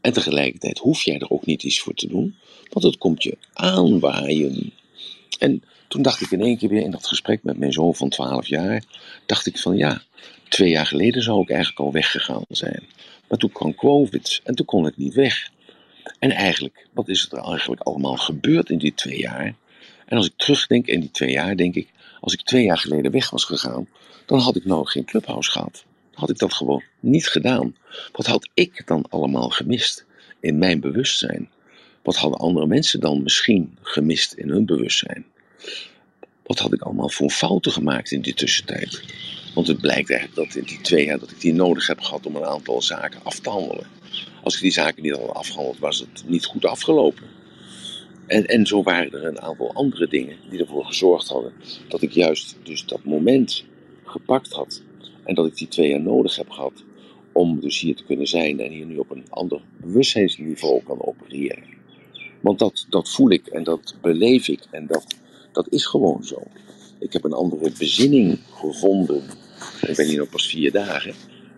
En 0.00 0.12
tegelijkertijd 0.12 0.78
hoef 0.78 1.02
jij 1.02 1.18
er 1.18 1.30
ook 1.30 1.46
niet 1.46 1.62
iets 1.62 1.80
voor 1.80 1.94
te 1.94 2.08
doen, 2.08 2.34
want 2.70 2.84
het 2.84 2.98
komt 2.98 3.22
je 3.22 3.36
aanwaaien. 3.52 4.72
En 5.38 5.62
toen 5.88 6.02
dacht 6.02 6.20
ik 6.20 6.30
in 6.30 6.40
één 6.40 6.56
keer 6.56 6.68
weer 6.68 6.82
in 6.82 6.90
dat 6.90 7.06
gesprek 7.06 7.42
met 7.42 7.58
mijn 7.58 7.72
zoon 7.72 7.94
van 7.94 8.08
12 8.08 8.46
jaar, 8.46 8.84
dacht 9.26 9.46
ik 9.46 9.58
van 9.58 9.76
ja, 9.76 10.02
twee 10.48 10.70
jaar 10.70 10.86
geleden 10.86 11.22
zou 11.22 11.42
ik 11.42 11.50
eigenlijk 11.50 11.80
al 11.80 11.92
weggegaan 11.92 12.44
zijn. 12.48 12.82
Maar 13.28 13.38
toen 13.38 13.52
kwam 13.52 13.74
COVID 13.74 14.40
en 14.44 14.54
toen 14.54 14.66
kon 14.66 14.86
ik 14.86 14.96
niet 14.96 15.14
weg. 15.14 15.50
En 16.18 16.30
eigenlijk, 16.30 16.86
wat 16.92 17.08
is 17.08 17.28
er 17.30 17.38
eigenlijk 17.38 17.82
allemaal 17.82 18.16
gebeurd 18.16 18.70
in 18.70 18.78
die 18.78 18.94
twee 18.94 19.18
jaar? 19.18 19.54
En 20.06 20.16
als 20.16 20.26
ik 20.26 20.32
terugdenk 20.36 20.86
in 20.86 21.00
die 21.00 21.10
twee 21.10 21.30
jaar, 21.30 21.56
denk 21.56 21.74
ik, 21.74 21.88
als 22.20 22.32
ik 22.32 22.42
twee 22.42 22.64
jaar 22.64 22.78
geleden 22.78 23.12
weg 23.12 23.30
was 23.30 23.44
gegaan, 23.44 23.88
dan 24.26 24.38
had 24.38 24.56
ik 24.56 24.64
nou 24.64 24.86
geen 24.86 25.04
clubhouse 25.04 25.50
gehad. 25.50 25.84
Had 26.12 26.30
ik 26.30 26.38
dat 26.38 26.52
gewoon 26.52 26.82
niet 27.00 27.28
gedaan. 27.28 27.76
Wat 28.12 28.26
had 28.26 28.48
ik 28.54 28.86
dan 28.86 29.04
allemaal 29.08 29.48
gemist 29.48 30.04
in 30.40 30.58
mijn 30.58 30.80
bewustzijn? 30.80 31.50
Wat 32.02 32.16
hadden 32.16 32.38
andere 32.38 32.66
mensen 32.66 33.00
dan 33.00 33.22
misschien 33.22 33.78
gemist 33.82 34.32
in 34.32 34.48
hun 34.48 34.66
bewustzijn? 34.66 35.26
Wat 36.42 36.58
had 36.58 36.72
ik 36.72 36.80
allemaal 36.80 37.08
voor 37.08 37.30
fouten 37.30 37.72
gemaakt 37.72 38.10
in 38.10 38.20
die 38.20 38.34
tussentijd? 38.34 39.02
Want 39.56 39.68
het 39.68 39.80
blijkt 39.80 40.10
eigenlijk 40.10 40.48
dat 40.48 40.56
in 40.56 40.68
die 40.68 40.80
twee 40.80 41.04
jaar 41.04 41.18
dat 41.18 41.30
ik 41.30 41.40
die 41.40 41.52
nodig 41.52 41.86
heb 41.86 42.00
gehad 42.00 42.26
om 42.26 42.36
een 42.36 42.44
aantal 42.44 42.82
zaken 42.82 43.20
af 43.22 43.38
te 43.38 43.50
handelen. 43.50 43.86
Als 44.42 44.54
ik 44.54 44.60
die 44.60 44.70
zaken 44.70 45.02
niet 45.02 45.16
had 45.16 45.34
afgehandeld, 45.34 45.78
was 45.78 45.98
het 45.98 46.24
niet 46.26 46.44
goed 46.44 46.64
afgelopen. 46.64 47.24
En, 48.26 48.46
en 48.46 48.66
zo 48.66 48.82
waren 48.82 49.12
er 49.12 49.24
een 49.24 49.40
aantal 49.40 49.72
andere 49.72 50.08
dingen 50.08 50.36
die 50.50 50.60
ervoor 50.60 50.84
gezorgd 50.84 51.28
hadden 51.28 51.52
dat 51.88 52.02
ik 52.02 52.12
juist 52.12 52.56
dus 52.62 52.86
dat 52.86 53.04
moment 53.04 53.64
gepakt 54.04 54.52
had. 54.52 54.82
En 55.24 55.34
dat 55.34 55.46
ik 55.46 55.56
die 55.56 55.68
twee 55.68 55.88
jaar 55.88 56.00
nodig 56.00 56.36
heb 56.36 56.50
gehad 56.50 56.84
om 57.32 57.60
dus 57.60 57.80
hier 57.80 57.96
te 57.96 58.04
kunnen 58.04 58.26
zijn 58.26 58.60
en 58.60 58.70
hier 58.70 58.86
nu 58.86 58.96
op 58.96 59.10
een 59.10 59.26
ander 59.28 59.60
bewustzijnsniveau 59.76 60.82
kan 60.82 61.06
opereren. 61.06 61.64
Want 62.40 62.58
dat, 62.58 62.86
dat 62.88 63.08
voel 63.08 63.30
ik 63.30 63.46
en 63.46 63.64
dat 63.64 63.94
beleef 64.00 64.48
ik 64.48 64.60
en 64.70 64.86
dat 64.86 65.06
dat 65.52 65.68
is 65.70 65.86
gewoon 65.86 66.24
zo. 66.24 66.42
Ik 66.98 67.12
heb 67.12 67.24
een 67.24 67.32
andere 67.32 67.72
bezinning 67.78 68.38
gevonden. 68.50 69.22
Ik 69.86 69.96
ben 69.96 70.06
hier 70.06 70.18
nog 70.18 70.28
pas 70.28 70.48
vier 70.48 70.72
dagen. 70.72 71.14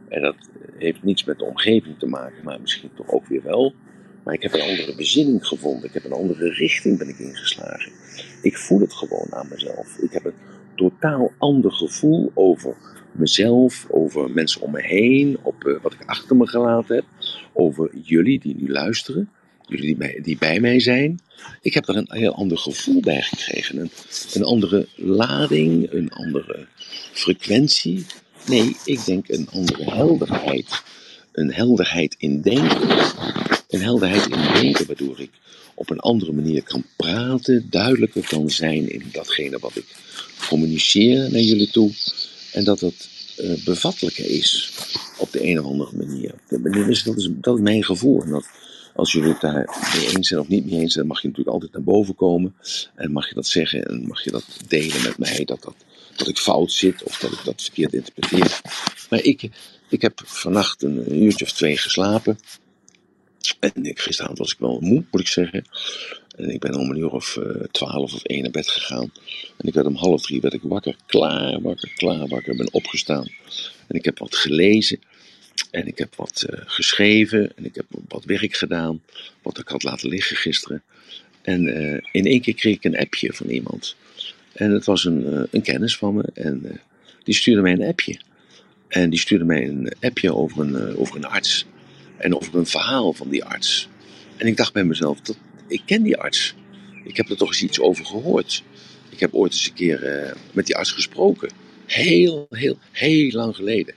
En 0.09 0.23
dat 0.23 0.37
heeft 0.79 1.03
niets 1.03 1.25
met 1.25 1.39
de 1.39 1.45
omgeving 1.45 1.99
te 1.99 2.07
maken, 2.07 2.45
maar 2.45 2.61
misschien 2.61 2.91
toch 2.95 3.09
ook 3.09 3.27
weer 3.27 3.43
wel. 3.43 3.75
Maar 4.25 4.35
ik 4.35 4.43
heb 4.43 4.53
een 4.53 4.61
andere 4.61 4.95
bezinning 4.95 5.47
gevonden. 5.47 5.89
Ik 5.89 5.95
heb 5.95 6.05
een 6.05 6.13
andere 6.13 6.53
richting 6.53 6.99
ben 6.99 7.09
ik 7.09 7.19
ingeslagen. 7.19 7.93
Ik 8.43 8.57
voel 8.57 8.81
het 8.81 8.93
gewoon 8.93 9.27
aan 9.31 9.49
mezelf. 9.51 9.99
Ik 9.99 10.13
heb 10.13 10.25
een 10.25 10.35
totaal 10.75 11.33
ander 11.39 11.73
gevoel 11.73 12.31
over 12.35 12.77
mezelf, 13.13 13.87
over 13.91 14.31
mensen 14.31 14.61
om 14.61 14.71
me 14.71 14.83
heen, 14.83 15.39
op 15.43 15.65
uh, 15.67 15.81
wat 15.83 15.93
ik 15.93 16.03
achter 16.07 16.37
me 16.37 16.47
gelaten 16.47 16.95
heb, 16.95 17.05
over 17.53 17.97
jullie 17.97 18.41
die 18.41 18.57
nu 18.57 18.71
luisteren 18.71 19.31
jullie 19.69 19.87
die 19.87 19.97
bij, 19.97 20.21
die 20.23 20.39
bij 20.39 20.61
mij 20.61 20.81
zijn. 20.81 21.21
Ik 21.63 21.75
heb 21.75 21.89
er 21.89 21.97
een 21.97 22.09
heel 22.09 22.35
ander 22.35 22.59
gevoel 22.59 23.01
bij 23.01 23.23
gekregen. 23.23 23.91
Een, 24.33 24.45
andere 24.45 24.87
lading, 24.95 25.93
een 25.93 26.13
andere 26.13 26.67
frequentie. 27.13 28.07
Nee, 28.47 28.77
ik 28.85 29.05
denk 29.05 29.29
een 29.29 29.49
andere 29.53 29.91
helderheid. 29.91 30.83
Een 31.33 31.53
helderheid 31.53 32.15
in 32.19 32.41
denken. 32.41 32.89
Een 33.69 33.83
helderheid 33.83 34.27
in 34.27 34.63
denken 34.63 34.87
waardoor 34.87 35.21
ik 35.21 35.31
op 35.75 35.91
een 35.91 36.01
andere 36.01 36.33
manier 36.33 36.63
kan 36.63 36.85
praten, 36.97 37.67
duidelijker 37.71 38.29
kan 38.29 38.51
zijn 38.51 38.93
in 38.93 39.03
datgene 39.13 39.59
wat 39.59 39.77
ik 39.77 39.97
communiceer 40.49 41.31
naar 41.31 41.41
jullie 41.41 41.71
toe. 41.71 41.93
En 42.53 42.65
dat 42.65 42.81
het 42.81 43.09
uh, 43.41 43.65
bevattelijker 43.65 44.31
is 44.31 44.73
op 45.19 45.33
de 45.33 45.45
een 45.45 45.59
of 45.59 45.65
andere 45.65 45.97
manier. 45.97 46.35
Dat 46.49 46.89
is, 46.89 47.03
dat 47.03 47.17
is, 47.17 47.29
dat 47.33 47.57
is 47.57 47.63
mijn 47.63 47.85
gevoel. 47.85 48.23
En 48.23 48.31
dat, 48.31 48.47
als 48.99 49.13
jullie 49.13 49.29
het 49.29 49.41
daar 49.41 49.79
mee 49.95 50.17
eens 50.17 50.29
zijn 50.29 50.41
of 50.41 50.49
niet 50.49 50.67
mee 50.67 50.81
eens 50.81 50.93
zijn, 50.93 51.07
mag 51.07 51.23
je 51.23 51.29
natuurlijk 51.29 51.55
altijd 51.55 51.73
naar 51.73 51.83
boven 51.83 52.15
komen. 52.15 52.55
En 52.95 53.13
mag 53.13 53.29
je 53.29 53.35
dat 53.35 53.47
zeggen 53.47 53.85
en 53.85 54.07
mag 54.07 54.25
je 54.25 54.31
dat 54.31 54.45
delen 54.69 55.03
met 55.03 55.19
mij, 55.19 55.45
dat, 55.45 55.63
dat, 55.63 55.75
dat 56.17 56.29
ik 56.29 56.39
fout 56.39 56.73
zit 56.73 57.03
of 57.03 57.19
dat 57.19 57.33
ik 57.33 57.45
dat 57.45 57.63
verkeerd 57.63 57.93
interpreteer. 57.93 58.61
Maar 59.11 59.23
ik, 59.23 59.51
ik 59.89 60.03
heb 60.03 60.21
vannacht 60.25 60.83
een, 60.83 61.23
uurtje 61.23 61.45
of 61.45 61.53
twee 61.53 61.77
geslapen. 61.77 62.39
En 63.61 63.85
ik, 63.85 64.01
gisteravond 64.01 64.39
was 64.39 64.53
ik 64.53 64.59
wel 64.59 64.81
moe, 64.81 65.05
moet 65.11 65.21
ik 65.21 65.29
zeggen. 65.29 65.65
En 66.37 66.51
ik 66.51 66.61
ben 66.61 66.75
om 66.75 66.91
een 66.91 66.99
uur 66.99 67.11
of 67.11 67.37
uh, 67.37 67.63
twaalf 67.71 68.15
of 68.15 68.23
één 68.23 68.43
naar 68.43 68.51
bed 68.51 68.69
gegaan. 68.69 69.13
En 69.57 69.69
ik 69.69 69.75
werd 69.75 69.87
om 69.87 69.97
half 69.97 70.23
drie 70.23 70.41
werd 70.41 70.55
ik 70.55 70.63
wakker, 70.63 70.97
klaar 71.07 71.61
wakker, 71.61 71.93
klaar 71.97 72.29
wakker. 72.29 72.53
Ik 72.53 72.59
ben 72.59 72.73
opgestaan. 72.73 73.27
En 73.87 73.97
ik 73.97 74.05
heb 74.05 74.19
wat 74.19 74.37
gelezen. 74.37 74.99
En 75.71 75.87
ik 75.87 75.99
heb 75.99 76.15
wat 76.15 76.47
uh, 76.51 76.61
geschreven 76.65 77.57
en 77.57 77.65
ik 77.65 77.75
heb 77.75 77.87
wat 78.09 78.25
werk 78.25 78.55
gedaan, 78.55 79.03
wat 79.43 79.59
ik 79.59 79.69
had 79.69 79.83
laten 79.83 80.09
liggen 80.09 80.37
gisteren. 80.37 80.83
En 81.43 81.67
uh, 81.67 82.01
in 82.13 82.27
één 82.27 82.41
keer 82.41 82.55
kreeg 82.55 82.75
ik 82.77 82.85
een 82.85 82.99
appje 82.99 83.33
van 83.33 83.47
iemand. 83.47 83.97
En 84.53 84.71
het 84.71 84.85
was 84.85 85.05
een, 85.05 85.23
uh, 85.23 85.43
een 85.51 85.63
kennis 85.63 85.97
van 85.97 86.15
me 86.15 86.31
en 86.35 86.81
die 87.25 87.35
stuurde 87.35 87.63
mij 87.63 87.73
een 87.73 87.83
appje. 87.83 88.21
En 88.89 89.11
die 89.11 89.19
stuurde 89.19 89.45
mij 89.45 89.69
een 89.69 89.93
appje 90.01 90.35
over 90.35 90.61
een, 90.61 90.97
over 90.97 91.17
een 91.17 91.25
arts 91.25 91.67
en 92.17 92.37
over 92.37 92.55
een 92.55 92.67
verhaal 92.67 93.13
van 93.13 93.29
die 93.29 93.45
arts. 93.45 93.89
En 94.37 94.47
ik 94.47 94.57
dacht 94.57 94.73
bij 94.73 94.85
mezelf, 94.85 95.21
dat, 95.21 95.39
ik 95.69 95.83
ken 95.85 96.03
die 96.03 96.17
arts. 96.17 96.55
Ik 97.05 97.17
heb 97.17 97.29
er 97.29 97.37
toch 97.37 97.49
eens 97.49 97.63
iets 97.63 97.81
over 97.81 98.05
gehoord. 98.05 98.63
Ik 99.11 99.21
heb 99.21 99.35
ooit 99.35 99.53
eens 99.53 99.67
een 99.67 99.75
keer 99.75 100.37
met 100.53 100.67
die 100.67 100.77
arts 100.77 100.93
gesproken. 100.93 101.51
Heel, 101.87 102.47
heel, 102.51 102.79
heel 102.93 103.31
lang 103.31 103.57
geleden. 103.57 103.95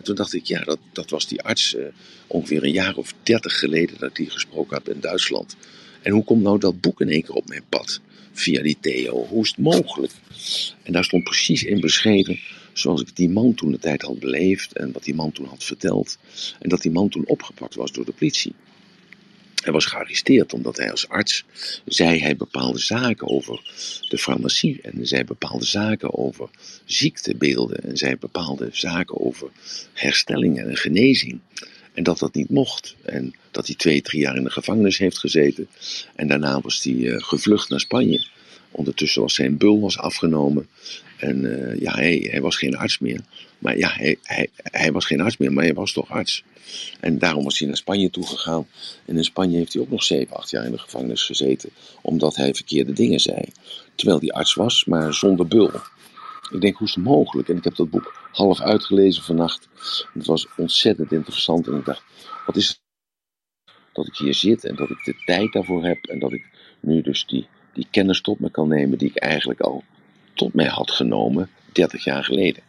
En 0.00 0.06
toen 0.06 0.14
dacht 0.14 0.34
ik, 0.34 0.44
ja, 0.44 0.64
dat, 0.64 0.78
dat 0.92 1.10
was 1.10 1.26
die 1.26 1.42
arts 1.42 1.74
uh, 1.74 1.84
ongeveer 2.26 2.64
een 2.64 2.72
jaar 2.72 2.96
of 2.96 3.14
dertig 3.22 3.58
geleden 3.58 3.98
dat 3.98 4.08
ik 4.08 4.16
die 4.16 4.30
gesproken 4.30 4.76
had 4.76 4.88
in 4.88 5.00
Duitsland. 5.00 5.56
En 6.02 6.12
hoe 6.12 6.24
komt 6.24 6.42
nou 6.42 6.58
dat 6.58 6.80
boek 6.80 7.00
in 7.00 7.08
één 7.08 7.22
keer 7.22 7.34
op 7.34 7.48
mijn 7.48 7.64
pad? 7.68 8.00
Via 8.32 8.62
die 8.62 8.76
Theo. 8.80 9.26
Hoe 9.26 9.42
is 9.42 9.48
het 9.48 9.58
mogelijk? 9.58 10.12
En 10.82 10.92
daar 10.92 11.04
stond 11.04 11.24
precies 11.24 11.64
in 11.64 11.80
beschreven 11.80 12.38
zoals 12.72 13.00
ik 13.00 13.16
die 13.16 13.28
man 13.28 13.54
toen 13.54 13.70
de 13.70 13.78
tijd 13.78 14.02
had 14.02 14.18
beleefd 14.18 14.72
en 14.72 14.92
wat 14.92 15.04
die 15.04 15.14
man 15.14 15.32
toen 15.32 15.46
had 15.46 15.64
verteld. 15.64 16.18
En 16.58 16.68
dat 16.68 16.82
die 16.82 16.90
man 16.90 17.08
toen 17.08 17.26
opgepakt 17.26 17.74
was 17.74 17.92
door 17.92 18.04
de 18.04 18.12
politie. 18.12 18.54
Hij 19.60 19.72
was 19.72 19.86
gearresteerd 19.86 20.52
omdat 20.52 20.76
hij 20.76 20.90
als 20.90 21.08
arts 21.08 21.44
zei 21.84 22.20
hij 22.20 22.36
bepaalde 22.36 22.78
zaken 22.78 23.28
over 23.28 23.60
de 24.08 24.18
farmacie 24.18 24.80
en 24.82 25.06
zei 25.06 25.24
bepaalde 25.24 25.64
zaken 25.64 26.14
over 26.18 26.48
ziektebeelden 26.84 27.82
en 27.82 27.96
zei 27.96 28.16
bepaalde 28.16 28.68
zaken 28.72 29.20
over 29.20 29.50
herstelling 29.92 30.58
en 30.58 30.76
genezing. 30.76 31.40
En 31.94 32.02
dat 32.02 32.18
dat 32.18 32.34
niet 32.34 32.50
mocht. 32.50 32.96
En 33.02 33.34
dat 33.50 33.66
hij 33.66 33.76
twee, 33.76 34.02
drie 34.02 34.20
jaar 34.20 34.36
in 34.36 34.44
de 34.44 34.50
gevangenis 34.50 34.98
heeft 34.98 35.18
gezeten. 35.18 35.68
En 36.14 36.28
daarna 36.28 36.60
was 36.60 36.82
hij 36.82 36.92
uh, 36.92 37.14
gevlucht 37.18 37.68
naar 37.68 37.80
Spanje. 37.80 38.26
Ondertussen 38.70 39.22
was 39.22 39.34
zijn 39.34 39.56
bul 39.56 39.80
was 39.80 39.98
afgenomen. 39.98 40.68
En 41.16 41.44
uh, 41.44 41.80
ja, 41.80 41.94
hij, 41.94 42.28
hij, 42.30 42.40
was 42.40 42.56
geen 42.56 42.76
arts 42.76 42.98
meer. 42.98 43.20
Maar 43.58 43.76
ja, 43.76 43.88
hij, 43.92 44.16
hij, 44.22 44.48
hij 44.54 44.92
was 44.92 45.06
geen 45.06 45.20
arts 45.20 45.36
meer, 45.36 45.52
maar 45.52 45.64
hij 45.64 45.74
was 45.74 45.92
toch 45.92 46.10
arts. 46.10 46.44
En 47.00 47.18
daarom 47.18 47.44
was 47.44 47.58
hij 47.58 47.68
naar 47.68 47.76
Spanje 47.76 48.10
toegegaan. 48.10 48.66
En 49.04 49.16
in 49.16 49.24
Spanje 49.24 49.56
heeft 49.56 49.72
hij 49.72 49.82
ook 49.82 49.90
nog 49.90 50.02
7, 50.02 50.36
8 50.36 50.50
jaar 50.50 50.64
in 50.64 50.72
de 50.72 50.78
gevangenis 50.78 51.22
gezeten. 51.22 51.70
Omdat 52.02 52.36
hij 52.36 52.54
verkeerde 52.54 52.92
dingen 52.92 53.20
zei. 53.20 53.44
Terwijl 53.94 54.18
hij 54.20 54.28
arts 54.28 54.54
was, 54.54 54.84
maar 54.84 55.14
zonder 55.14 55.46
bul. 55.46 55.70
Ik 56.50 56.60
denk, 56.60 56.76
hoe 56.76 56.86
is 56.86 56.94
het 56.94 57.04
mogelijk? 57.04 57.48
En 57.48 57.56
ik 57.56 57.64
heb 57.64 57.76
dat 57.76 57.90
boek 57.90 58.28
half 58.32 58.60
uitgelezen 58.60 59.22
vannacht. 59.22 59.68
Het 60.14 60.26
was 60.26 60.46
ontzettend 60.56 61.12
interessant. 61.12 61.66
En 61.66 61.76
ik 61.76 61.84
dacht, 61.84 62.02
wat 62.46 62.56
is 62.56 62.68
het 62.68 62.80
dat 63.92 64.06
ik 64.06 64.16
hier 64.16 64.34
zit 64.34 64.64
en 64.64 64.76
dat 64.76 64.90
ik 64.90 65.04
de 65.04 65.22
tijd 65.24 65.52
daarvoor 65.52 65.84
heb. 65.84 66.04
En 66.04 66.18
dat 66.18 66.32
ik 66.32 66.44
nu 66.80 67.02
dus 67.02 67.26
die, 67.26 67.48
die 67.72 67.86
kennis 67.90 68.20
tot 68.20 68.40
me 68.40 68.50
kan 68.50 68.68
nemen 68.68 68.98
die 68.98 69.08
ik 69.08 69.16
eigenlijk 69.16 69.60
al 69.60 69.84
tot 70.34 70.54
mij 70.54 70.66
had 70.66 70.90
genomen 70.90 71.50
30 71.72 72.04
jaar 72.04 72.24
geleden. 72.24 72.62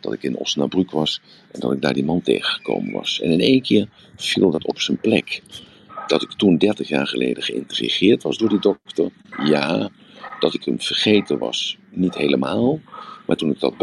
Dat 0.00 0.12
ik 0.12 0.22
in 0.22 0.36
Osnabrück 0.36 0.90
was 0.90 1.20
en 1.50 1.60
dat 1.60 1.72
ik 1.72 1.80
daar 1.80 1.94
die 1.94 2.04
man 2.04 2.22
tegengekomen 2.22 2.92
was. 2.92 3.20
En 3.20 3.30
in 3.30 3.40
één 3.40 3.62
keer 3.62 3.88
viel 4.16 4.50
dat 4.50 4.66
op 4.66 4.80
zijn 4.80 5.00
plek. 5.00 5.42
Dat 6.06 6.22
ik 6.22 6.32
toen 6.32 6.58
30 6.58 6.88
jaar 6.88 7.06
geleden 7.06 7.42
geïntrigeerd 7.42 8.22
was 8.22 8.38
door 8.38 8.48
die 8.48 8.60
dokter, 8.60 9.10
ja. 9.44 9.90
Dat 10.40 10.54
ik 10.54 10.64
hem 10.64 10.80
vergeten 10.80 11.38
was, 11.38 11.78
niet 11.90 12.14
helemaal. 12.14 12.80
Maar 13.26 13.36
toen 13.36 13.50
ik 13.50 13.60
dat 13.60 13.76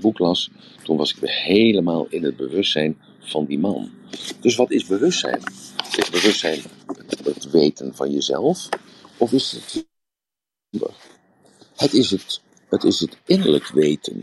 boek 0.00 0.18
las, 0.18 0.50
toen 0.82 0.96
was 0.96 1.10
ik 1.10 1.20
weer 1.20 1.42
helemaal 1.42 2.06
in 2.08 2.24
het 2.24 2.36
bewustzijn 2.36 2.96
van 3.18 3.44
die 3.44 3.58
man. 3.58 3.90
Dus 4.40 4.56
wat 4.56 4.70
is 4.70 4.86
bewustzijn? 4.86 5.40
Is 5.96 6.10
bewustzijn 6.10 6.60
het 7.24 7.50
weten 7.50 7.94
van 7.94 8.12
jezelf? 8.12 8.68
Of 9.18 9.32
is 9.32 9.52
het. 9.52 9.86
Het 11.76 11.92
is 11.92 12.10
het, 12.10 12.40
het, 12.68 12.84
is 12.84 13.00
het 13.00 13.16
innerlijk 13.24 13.66
weten. 13.66 14.22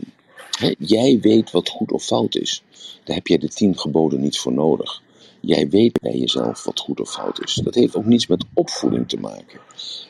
jij 0.78 1.20
weet 1.20 1.50
wat 1.50 1.68
goed 1.68 1.92
of 1.92 2.04
fout 2.04 2.34
is. 2.34 2.62
Daar 3.04 3.16
heb 3.16 3.26
jij 3.26 3.38
de 3.38 3.48
tien 3.48 3.78
geboden 3.78 4.20
niet 4.20 4.38
voor 4.38 4.52
nodig. 4.52 5.02
Jij 5.40 5.68
weet 5.68 6.00
bij 6.00 6.16
jezelf 6.16 6.64
wat 6.64 6.80
goed 6.80 7.00
of 7.00 7.12
fout 7.12 7.44
is. 7.44 7.54
Dat 7.54 7.74
heeft 7.74 7.96
ook 7.96 8.04
niets 8.04 8.26
met 8.26 8.44
opvoeding 8.54 9.08
te 9.08 9.16
maken. 9.16 9.60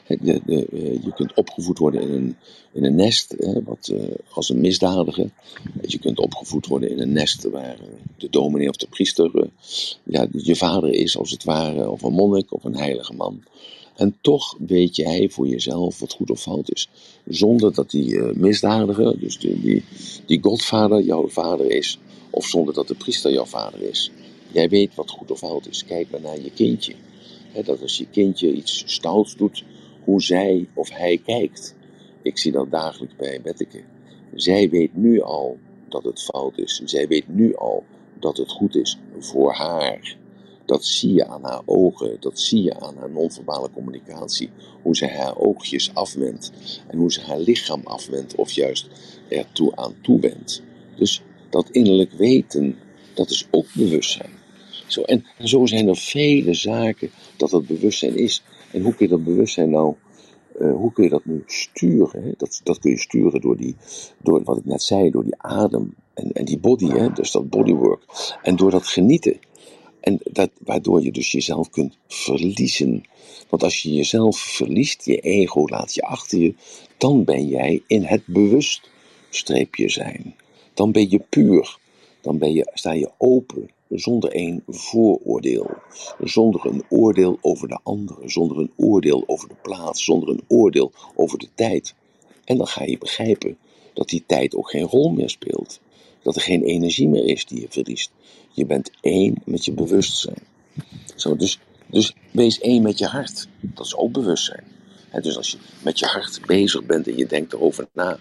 De, 0.06 0.40
eh, 0.72 1.02
je 1.02 1.12
kunt 1.14 1.34
opgevoed 1.34 1.78
worden 1.78 2.00
in 2.00 2.12
een, 2.12 2.36
in 2.72 2.84
een 2.84 2.94
nest 2.94 3.34
wat, 3.64 3.88
eh, 3.88 4.14
als 4.30 4.48
een 4.48 4.60
misdadiger. 4.60 5.30
Je 5.82 5.98
kunt 5.98 6.18
opgevoed 6.18 6.66
worden 6.66 6.90
in 6.90 7.00
een 7.00 7.12
nest 7.12 7.42
waar 7.42 7.78
eh, 7.78 7.86
de 8.16 8.30
dominee 8.30 8.68
of 8.68 8.76
de 8.76 8.86
priester 8.86 9.50
ja, 10.04 10.26
je 10.32 10.56
vader 10.56 10.90
is, 10.90 11.18
als 11.18 11.30
het 11.30 11.44
ware, 11.44 11.90
of 11.90 12.02
een 12.02 12.12
monnik 12.12 12.52
of 12.52 12.64
een 12.64 12.76
heilige 12.76 13.14
man. 13.14 13.42
En 13.94 14.16
toch 14.20 14.56
weet 14.58 14.96
jij 14.96 15.28
voor 15.28 15.48
jezelf 15.48 15.98
wat 15.98 16.12
goed 16.12 16.30
of 16.30 16.40
fout 16.40 16.72
is. 16.72 16.88
Zonder 17.26 17.74
dat 17.74 17.90
die 17.90 18.20
misdadiger, 18.20 19.18
dus 19.18 19.38
die, 19.38 19.84
die, 20.26 20.42
godvader, 20.42 21.02
jouw 21.02 21.28
vader 21.28 21.70
is. 21.70 21.98
Of 22.30 22.46
zonder 22.46 22.74
dat 22.74 22.88
de 22.88 22.94
priester 22.94 23.32
jouw 23.32 23.44
vader 23.44 23.82
is. 23.82 24.10
Jij 24.52 24.68
weet 24.68 24.94
wat 24.94 25.10
goed 25.10 25.30
of 25.30 25.38
fout 25.38 25.66
is. 25.66 25.84
Kijk 25.84 26.10
maar 26.10 26.20
naar 26.20 26.40
je 26.40 26.50
kindje. 26.50 26.94
dat 27.64 27.82
als 27.82 27.98
je 27.98 28.06
kindje 28.10 28.52
iets 28.52 28.82
stouts 28.86 29.36
doet, 29.36 29.64
hoe 30.04 30.22
zij 30.22 30.68
of 30.74 30.90
hij 30.90 31.20
kijkt. 31.24 31.74
Ik 32.22 32.38
zie 32.38 32.52
dat 32.52 32.70
dagelijks 32.70 33.16
bij 33.16 33.40
Betteke. 33.42 33.82
Zij 34.34 34.70
weet 34.70 34.96
nu 34.96 35.22
al 35.22 35.58
dat 35.88 36.04
het 36.04 36.22
fout 36.22 36.58
is. 36.58 36.80
Zij 36.84 37.08
weet 37.08 37.28
nu 37.28 37.56
al 37.56 37.84
dat 38.20 38.36
het 38.36 38.50
goed 38.50 38.76
is 38.76 38.98
voor 39.18 39.52
haar. 39.52 40.16
Dat 40.64 40.84
zie 40.84 41.12
je 41.12 41.26
aan 41.26 41.42
haar 41.42 41.62
ogen, 41.64 42.16
dat 42.20 42.40
zie 42.40 42.62
je 42.62 42.80
aan 42.80 42.96
haar 42.96 43.10
non-verbale 43.10 43.70
communicatie. 43.70 44.50
Hoe 44.82 44.96
ze 44.96 45.06
haar 45.06 45.38
oogjes 45.38 45.94
afwendt 45.94 46.52
en 46.86 46.98
hoe 46.98 47.12
ze 47.12 47.20
haar 47.20 47.38
lichaam 47.38 47.80
afwendt 47.84 48.34
of 48.34 48.50
juist 48.50 48.88
ertoe 49.28 49.76
aan 49.76 49.94
toewendt. 50.02 50.62
Dus 50.96 51.22
dat 51.50 51.70
innerlijk 51.70 52.12
weten, 52.12 52.78
dat 53.14 53.30
is 53.30 53.46
ook 53.50 53.66
bewustzijn. 53.74 54.30
Zo, 54.86 55.02
en, 55.02 55.24
zo 55.38 55.66
zijn 55.66 55.88
er 55.88 55.96
vele 55.96 56.54
zaken 56.54 57.10
dat 57.36 57.50
dat 57.50 57.66
bewustzijn 57.66 58.16
is. 58.16 58.42
En 58.72 58.82
hoe 58.82 58.94
kun 58.94 59.06
je 59.06 59.12
dat 59.12 59.24
bewustzijn 59.24 59.70
nou, 59.70 59.94
uh, 60.58 60.74
hoe 60.74 60.92
kun 60.92 61.04
je 61.04 61.10
dat 61.10 61.24
nu 61.24 61.42
sturen? 61.46 62.22
Hè? 62.22 62.32
Dat, 62.36 62.60
dat 62.64 62.78
kun 62.78 62.90
je 62.90 62.98
sturen 62.98 63.40
door, 63.40 63.56
die, 63.56 63.76
door 64.22 64.42
wat 64.44 64.56
ik 64.56 64.64
net 64.64 64.82
zei, 64.82 65.10
door 65.10 65.24
die 65.24 65.34
adem 65.38 65.94
en, 66.14 66.32
en 66.32 66.44
die 66.44 66.58
body, 66.58 66.88
hè? 66.88 67.12
dus 67.12 67.30
dat 67.30 67.50
bodywork. 67.50 68.02
En 68.42 68.56
door 68.56 68.70
dat 68.70 68.86
genieten. 68.86 69.38
En 70.04 70.20
dat, 70.22 70.50
waardoor 70.58 71.02
je 71.02 71.12
dus 71.12 71.32
jezelf 71.32 71.70
kunt 71.70 71.96
verliezen. 72.08 73.04
Want 73.48 73.62
als 73.62 73.82
je 73.82 73.92
jezelf 73.92 74.38
verliest, 74.38 75.04
je 75.04 75.20
ego 75.20 75.68
laat 75.68 75.94
je 75.94 76.02
achter 76.02 76.38
je, 76.38 76.54
dan 76.96 77.24
ben 77.24 77.48
jij 77.48 77.82
in 77.86 78.02
het 78.02 78.26
bewust 78.26 78.90
streepje 79.30 79.88
zijn. 79.88 80.34
Dan 80.74 80.92
ben 80.92 81.10
je 81.10 81.18
puur. 81.18 81.78
Dan 82.20 82.38
ben 82.38 82.52
je, 82.52 82.70
sta 82.74 82.92
je 82.92 83.10
open 83.18 83.70
zonder 83.88 84.36
een 84.36 84.62
vooroordeel, 84.68 85.70
zonder 86.18 86.66
een 86.66 86.84
oordeel 86.88 87.38
over 87.40 87.68
de 87.68 87.78
andere, 87.82 88.28
zonder 88.28 88.58
een 88.58 88.72
oordeel 88.76 89.24
over 89.26 89.48
de 89.48 89.56
plaats, 89.62 90.04
zonder 90.04 90.28
een 90.28 90.44
oordeel 90.48 90.92
over 91.14 91.38
de 91.38 91.48
tijd. 91.54 91.94
En 92.44 92.56
dan 92.56 92.66
ga 92.66 92.84
je 92.84 92.98
begrijpen 92.98 93.58
dat 93.92 94.08
die 94.08 94.24
tijd 94.26 94.54
ook 94.54 94.70
geen 94.70 94.86
rol 94.86 95.10
meer 95.10 95.30
speelt. 95.30 95.80
Dat 96.24 96.36
er 96.36 96.42
geen 96.42 96.62
energie 96.62 97.08
meer 97.08 97.24
is 97.24 97.46
die 97.46 97.60
je 97.60 97.66
verliest. 97.70 98.10
Je 98.52 98.66
bent 98.66 98.90
één 99.00 99.42
met 99.44 99.64
je 99.64 99.72
bewustzijn. 99.72 100.42
Zo, 101.14 101.36
dus, 101.36 101.58
dus 101.86 102.14
wees 102.30 102.60
één 102.60 102.82
met 102.82 102.98
je 102.98 103.06
hart. 103.06 103.48
Dat 103.60 103.86
is 103.86 103.96
ook 103.96 104.12
bewustzijn. 104.12 104.64
dus 105.22 105.36
als 105.36 105.50
je 105.50 105.58
met 105.82 105.98
je 105.98 106.06
hart 106.06 106.40
bezig 106.46 106.84
bent 106.84 107.08
en 107.08 107.16
je 107.16 107.26
denkt 107.26 107.52
erover 107.52 107.88
na, 107.92 108.18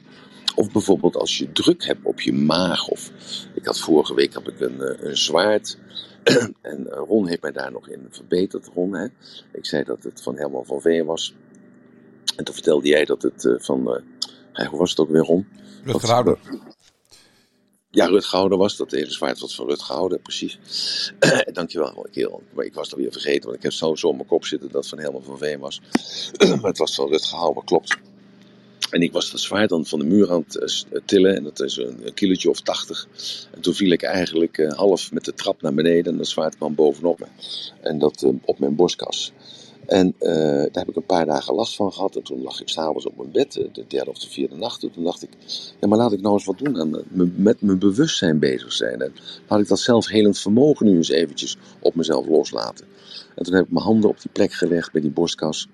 of 0.55 0.71
bijvoorbeeld 0.71 1.17
als 1.17 1.37
je 1.37 1.51
druk 1.51 1.85
hebt 1.85 2.05
op 2.05 2.21
je 2.21 2.33
maag. 2.33 2.87
Of 2.87 3.11
ik 3.53 3.65
had 3.65 3.79
vorige 3.79 4.13
week 4.15 4.33
heb 4.33 4.47
ik 4.47 4.59
een, 4.59 4.81
eh, 4.81 5.07
een 5.07 5.17
zwaard. 5.17 5.77
en 6.61 6.91
eh, 6.91 7.01
Ron 7.07 7.27
heeft 7.27 7.41
mij 7.41 7.51
daar 7.51 7.71
nog 7.71 7.89
in 7.89 8.07
verbeterd. 8.09 8.69
Ron, 8.73 8.93
hè? 8.93 9.07
Ik 9.51 9.65
zei 9.65 9.83
dat 9.83 10.03
het 10.03 10.21
van 10.21 10.37
Herman 10.37 10.65
van 10.65 10.81
Veen 10.81 11.05
was. 11.05 11.35
En 12.35 12.43
toen 12.43 12.53
vertelde 12.53 12.87
jij 12.87 13.05
dat 13.05 13.21
het 13.21 13.43
uh, 13.43 13.59
van. 13.59 14.03
Uh, 14.53 14.67
hoe 14.67 14.79
was 14.79 14.89
het 14.89 14.99
ook 14.99 15.09
weer, 15.09 15.21
Ron? 15.21 15.47
Rutger 15.83 16.37
Ja, 17.95 18.05
Rutgouder 18.05 18.57
was 18.57 18.77
dat. 18.77 18.91
hele 18.91 19.11
zwaard 19.11 19.39
was 19.39 19.55
van 19.55 19.67
Rutgouder, 19.67 20.19
precies. 20.19 20.59
Dankjewel, 21.53 22.07
kerel. 22.11 22.43
Maar 22.53 22.65
ik 22.65 22.73
was 22.73 22.85
het 22.85 22.95
alweer 22.95 23.11
vergeten, 23.11 23.43
want 23.43 23.55
ik 23.55 23.63
heb 23.63 23.71
zo, 23.71 23.95
zo 23.95 24.13
mijn 24.13 24.27
kop 24.27 24.45
zitten 24.45 24.71
dat 24.71 24.81
het 24.81 24.89
van 24.89 24.99
Herman 24.99 25.23
van 25.23 25.37
Veen 25.37 25.59
was. 25.59 25.81
maar 26.39 26.69
het 26.69 26.77
was 26.77 26.95
van 26.95 27.09
Rutgouder, 27.09 27.63
klopt. 27.63 27.97
En 28.89 29.01
ik 29.01 29.11
was 29.11 29.31
dat 29.31 29.39
zwaard 29.39 29.69
dan 29.69 29.85
van 29.85 29.99
de 29.99 30.05
muur 30.05 30.31
aan 30.31 30.43
het 30.47 30.85
eh, 30.91 31.01
tillen. 31.05 31.35
En 31.35 31.43
dat 31.43 31.59
is 31.59 31.77
een, 31.77 32.13
kilootje 32.13 32.49
of 32.49 32.61
tachtig. 32.61 33.07
En 33.51 33.61
toen 33.61 33.73
viel 33.73 33.91
ik 33.91 34.03
eigenlijk 34.03 34.57
uh, 34.57 34.71
half 34.71 35.11
met 35.11 35.25
de 35.25 35.33
trap 35.33 35.61
naar 35.61 35.73
beneden. 35.73 36.11
En 36.11 36.17
dat 36.17 36.27
zwaard 36.27 36.57
kwam 36.57 36.75
bovenop 36.75 37.19
me. 37.19 37.25
En 37.81 37.99
dat 37.99 38.25
op 38.45 38.59
mijn 38.59 38.75
borstkas. 38.75 39.31
En 39.85 40.15
uh, 40.19 40.33
daar 40.55 40.69
heb 40.71 40.89
ik 40.89 40.95
een 40.95 41.05
paar 41.05 41.25
dagen 41.25 41.55
last 41.55 41.75
van 41.75 41.93
gehad. 41.93 42.15
En 42.15 42.23
toen 42.23 42.41
lag 42.41 42.61
ik 42.61 42.69
s'avonds 42.69 43.05
op 43.05 43.17
mijn 43.17 43.31
bed, 43.31 43.53
de 43.53 43.85
derde 43.87 44.09
of 44.09 44.19
de 44.19 44.29
vierde 44.29 44.55
nacht. 44.55 44.83
En 44.83 44.91
toen 44.91 45.03
dacht 45.03 45.23
ik, 45.23 45.29
ja, 45.79 45.87
maar 45.87 45.97
laat 45.97 46.11
ik 46.11 46.21
nou 46.21 46.33
eens 46.33 46.45
wat 46.45 46.57
doen. 46.57 46.79
En 46.79 47.05
met 47.35 47.61
mijn 47.61 47.79
bewustzijn 47.79 48.39
bezig 48.39 48.73
zijn. 48.73 49.01
En 49.01 49.13
laat 49.47 49.59
ik 49.59 49.67
dat 49.67 49.79
zelfhelend 49.79 50.39
vermogen 50.39 50.85
nu 50.85 50.95
eens 50.95 51.09
eventjes 51.09 51.57
op 51.79 51.95
mezelf 51.95 52.27
loslaten. 52.27 52.85
En 53.35 53.43
toen 53.43 53.53
heb 53.53 53.65
ik 53.65 53.71
mijn 53.71 53.85
handen 53.85 54.09
op 54.09 54.21
die 54.21 54.31
plek 54.31 54.53
gelegd 54.53 54.91
bij 54.91 55.01
die 55.01 55.11
borstkas. 55.11 55.67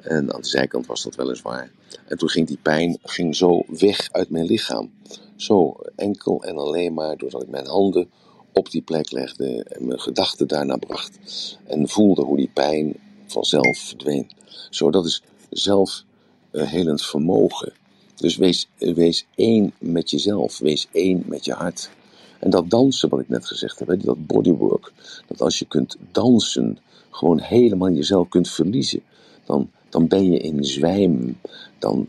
En 0.00 0.34
aan 0.34 0.40
de 0.40 0.48
zijkant 0.48 0.86
was 0.86 1.02
dat 1.02 1.14
weliswaar. 1.14 1.70
En 2.06 2.18
toen 2.18 2.28
ging 2.28 2.46
die 2.46 2.58
pijn 2.62 2.98
ging 3.02 3.36
zo 3.36 3.62
weg 3.66 4.08
uit 4.12 4.30
mijn 4.30 4.44
lichaam. 4.44 4.90
Zo 5.36 5.76
enkel 5.96 6.42
en 6.44 6.56
alleen 6.56 6.94
maar 6.94 7.16
doordat 7.16 7.42
ik 7.42 7.48
mijn 7.48 7.66
handen 7.66 8.10
op 8.52 8.70
die 8.70 8.82
plek 8.82 9.10
legde 9.10 9.64
en 9.64 9.86
mijn 9.86 10.00
gedachten 10.00 10.48
daarna 10.48 10.76
bracht. 10.76 11.18
En 11.64 11.88
voelde 11.88 12.22
hoe 12.22 12.36
die 12.36 12.50
pijn 12.54 12.96
vanzelf 13.32 13.78
verdween. 13.78 14.30
Zo, 14.70 14.90
dat 14.90 15.06
is 15.06 15.22
zelfhelend 15.50 17.04
vermogen. 17.04 17.72
Dus 18.16 18.36
wees, 18.36 18.68
wees 18.78 19.26
één 19.34 19.72
met 19.78 20.10
jezelf, 20.10 20.58
wees 20.58 20.88
één 20.92 21.22
met 21.26 21.44
je 21.44 21.52
hart. 21.52 21.90
En 22.38 22.50
dat 22.50 22.70
dansen, 22.70 23.08
wat 23.08 23.20
ik 23.20 23.28
net 23.28 23.46
gezegd 23.46 23.78
heb, 23.78 24.02
dat 24.02 24.26
bodywork, 24.26 24.92
dat 25.26 25.40
als 25.40 25.58
je 25.58 25.66
kunt 25.66 25.96
dansen, 26.12 26.78
gewoon 27.10 27.40
helemaal 27.40 27.90
jezelf 27.90 28.28
kunt 28.28 28.48
verliezen, 28.48 29.02
dan, 29.44 29.70
dan 29.88 30.08
ben 30.08 30.30
je 30.30 30.38
in 30.38 30.64
zwijm, 30.64 31.38
dan 31.78 32.08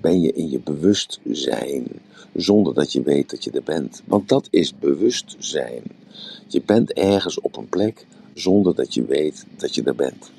ben 0.00 0.20
je 0.20 0.32
in 0.32 0.50
je 0.50 0.60
bewustzijn, 0.60 1.86
zonder 2.34 2.74
dat 2.74 2.92
je 2.92 3.02
weet 3.02 3.30
dat 3.30 3.44
je 3.44 3.50
er 3.50 3.62
bent. 3.62 4.02
Want 4.04 4.28
dat 4.28 4.46
is 4.50 4.78
bewustzijn. 4.78 5.82
Je 6.48 6.62
bent 6.62 6.92
ergens 6.92 7.40
op 7.40 7.56
een 7.56 7.68
plek 7.68 8.06
zonder 8.34 8.74
dat 8.74 8.94
je 8.94 9.04
weet 9.04 9.46
dat 9.56 9.74
je 9.74 9.82
er 9.82 9.94
bent. 9.94 10.30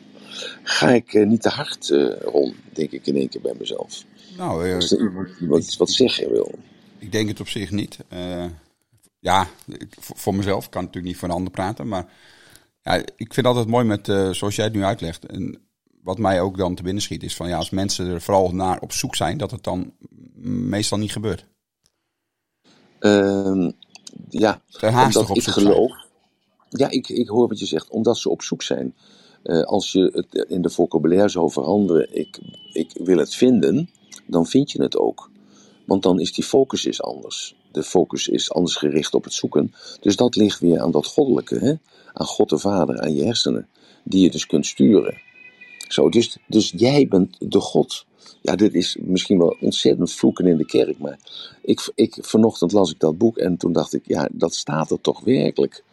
Ga 0.63 0.89
ik 0.89 1.13
eh, 1.13 1.25
niet 1.25 1.41
te 1.41 1.49
hard, 1.49 1.89
uh, 1.89 2.13
Ron, 2.21 2.55
denk 2.73 2.91
ik 2.91 3.07
in 3.07 3.15
één 3.15 3.29
keer 3.29 3.41
bij 3.41 3.55
mezelf. 3.59 4.03
Nou, 4.37 4.67
uh, 4.67 4.75
Als 4.75 4.91
er 4.91 4.99
iemand 5.41 5.77
wat, 5.77 5.89
zeggen 5.89 6.31
wil. 6.31 6.51
Ik 6.97 7.11
denk 7.11 7.27
het 7.27 7.39
op 7.39 7.47
zich 7.47 7.71
niet. 7.71 7.97
ja, 9.19 9.47
voor 9.99 10.35
mezelf 10.35 10.69
kan 10.69 10.81
natuurlijk 10.81 11.13
niet 11.13 11.17
voor 11.17 11.29
een 11.29 11.35
ander 11.35 11.51
praten, 11.51 11.87
maar 11.87 12.13
ja, 12.81 12.95
ik 12.95 13.33
vind 13.33 13.35
het 13.35 13.45
altijd 13.45 13.67
mooi 13.67 13.85
met, 13.85 14.05
zoals 14.35 14.55
jij 14.55 14.65
het 14.65 14.73
nu 14.73 14.83
uitlegt. 14.83 15.25
En 15.25 15.59
wat 16.03 16.17
mij 16.17 16.41
ook 16.41 16.57
dan 16.57 16.75
te 16.75 16.83
binnen 16.83 17.03
schiet 17.03 17.23
is 17.23 17.35
van 17.35 17.47
ja, 17.47 17.57
als 17.57 17.69
mensen 17.69 18.07
er 18.07 18.21
vooral 18.21 18.51
naar 18.51 18.79
op 18.79 18.91
zoek 18.91 19.15
zijn, 19.15 19.37
dat 19.37 19.51
het 19.51 19.63
dan 19.63 19.93
meestal 20.43 20.97
niet 20.97 21.11
gebeurt. 21.11 21.45
Uh, 22.99 23.71
ja, 24.29 24.61
omdat 24.81 25.35
ik 25.35 25.43
geloof. 25.43 25.91
Ja, 26.69 26.89
ik, 26.89 27.09
ik 27.09 27.27
hoor 27.27 27.47
wat 27.47 27.59
je 27.59 27.65
zegt, 27.65 27.89
omdat 27.89 28.17
ze 28.17 28.29
op 28.29 28.41
zoek 28.41 28.61
zijn. 28.61 28.95
Uh, 29.45 29.61
als 29.61 29.91
je 29.91 30.11
het 30.13 30.45
in 30.49 30.61
de 30.61 30.69
vocabulaire 30.69 31.29
zou 31.29 31.51
veranderen, 31.51 32.15
ik, 32.17 32.39
ik 32.71 32.91
wil 32.93 33.17
het 33.17 33.35
vinden, 33.35 33.89
dan 34.27 34.45
vind 34.45 34.71
je 34.71 34.81
het 34.81 34.97
ook. 34.97 35.29
Want 35.85 36.03
dan 36.03 36.19
is 36.19 36.33
die 36.33 36.43
focus 36.43 36.85
is 36.85 37.01
anders. 37.01 37.55
De 37.71 37.83
focus 37.83 38.27
is 38.27 38.51
anders 38.51 38.75
gericht 38.75 39.13
op 39.13 39.23
het 39.23 39.33
zoeken. 39.33 39.73
Dus 39.99 40.15
dat 40.15 40.35
ligt 40.35 40.59
weer 40.59 40.79
aan 40.79 40.91
dat 40.91 41.05
goddelijke, 41.05 41.59
hè? 41.59 41.73
aan 42.13 42.25
God 42.25 42.49
de 42.49 42.57
Vader, 42.57 42.99
aan 42.99 43.15
je 43.15 43.23
hersenen, 43.23 43.67
die 44.03 44.21
je 44.21 44.31
dus 44.31 44.45
kunt 44.45 44.65
sturen. 44.65 45.21
Zo, 45.87 46.09
dus, 46.09 46.37
dus 46.47 46.73
jij 46.75 47.07
bent 47.07 47.35
de 47.39 47.59
God. 47.59 48.05
Ja, 48.41 48.55
dit 48.55 48.73
is 48.73 48.97
misschien 49.01 49.37
wel 49.37 49.57
ontzettend 49.61 50.11
vloeken 50.11 50.47
in 50.47 50.57
de 50.57 50.65
kerk, 50.65 50.99
maar 50.99 51.19
ik, 51.61 51.91
ik, 51.95 52.17
vanochtend 52.21 52.71
las 52.71 52.91
ik 52.91 52.99
dat 52.99 53.17
boek 53.17 53.37
en 53.37 53.57
toen 53.57 53.71
dacht 53.71 53.93
ik, 53.93 54.01
ja, 54.07 54.29
dat 54.31 54.55
staat 54.55 54.91
er 54.91 55.01
toch 55.01 55.19
werkelijk. 55.19 55.83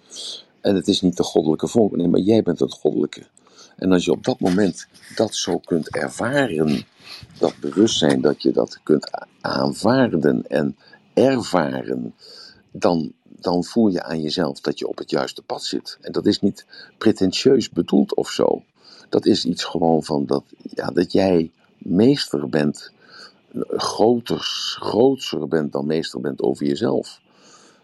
En 0.60 0.74
het 0.74 0.88
is 0.88 1.00
niet 1.00 1.16
de 1.16 1.22
goddelijke 1.22 1.68
volk, 1.68 1.96
nee, 1.96 2.08
maar 2.08 2.20
jij 2.20 2.42
bent 2.42 2.58
het 2.58 2.72
goddelijke. 2.72 3.26
En 3.82 3.92
als 3.92 4.04
je 4.04 4.10
op 4.10 4.24
dat 4.24 4.40
moment 4.40 4.86
dat 5.16 5.34
zo 5.34 5.58
kunt 5.58 5.88
ervaren, 5.88 6.84
dat 7.38 7.54
bewustzijn, 7.60 8.20
dat 8.20 8.42
je 8.42 8.52
dat 8.52 8.80
kunt 8.82 9.26
aanvaarden 9.40 10.46
en 10.48 10.76
ervaren, 11.14 12.14
dan, 12.70 13.12
dan 13.24 13.64
voel 13.64 13.88
je 13.88 14.02
aan 14.02 14.20
jezelf 14.20 14.60
dat 14.60 14.78
je 14.78 14.88
op 14.88 14.98
het 14.98 15.10
juiste 15.10 15.42
pad 15.42 15.64
zit. 15.64 15.98
En 16.00 16.12
dat 16.12 16.26
is 16.26 16.40
niet 16.40 16.66
pretentieus 16.98 17.70
bedoeld 17.70 18.14
of 18.14 18.30
zo. 18.30 18.62
Dat 19.08 19.26
is 19.26 19.44
iets 19.44 19.64
gewoon 19.64 20.04
van 20.04 20.26
dat, 20.26 20.44
ja, 20.74 20.86
dat 20.86 21.12
jij 21.12 21.50
meester 21.78 22.48
bent, 22.48 22.92
groter, 23.68 24.38
grootser 24.78 25.48
bent 25.48 25.72
dan 25.72 25.86
meester 25.86 26.20
bent 26.20 26.42
over 26.42 26.66
jezelf. 26.66 27.20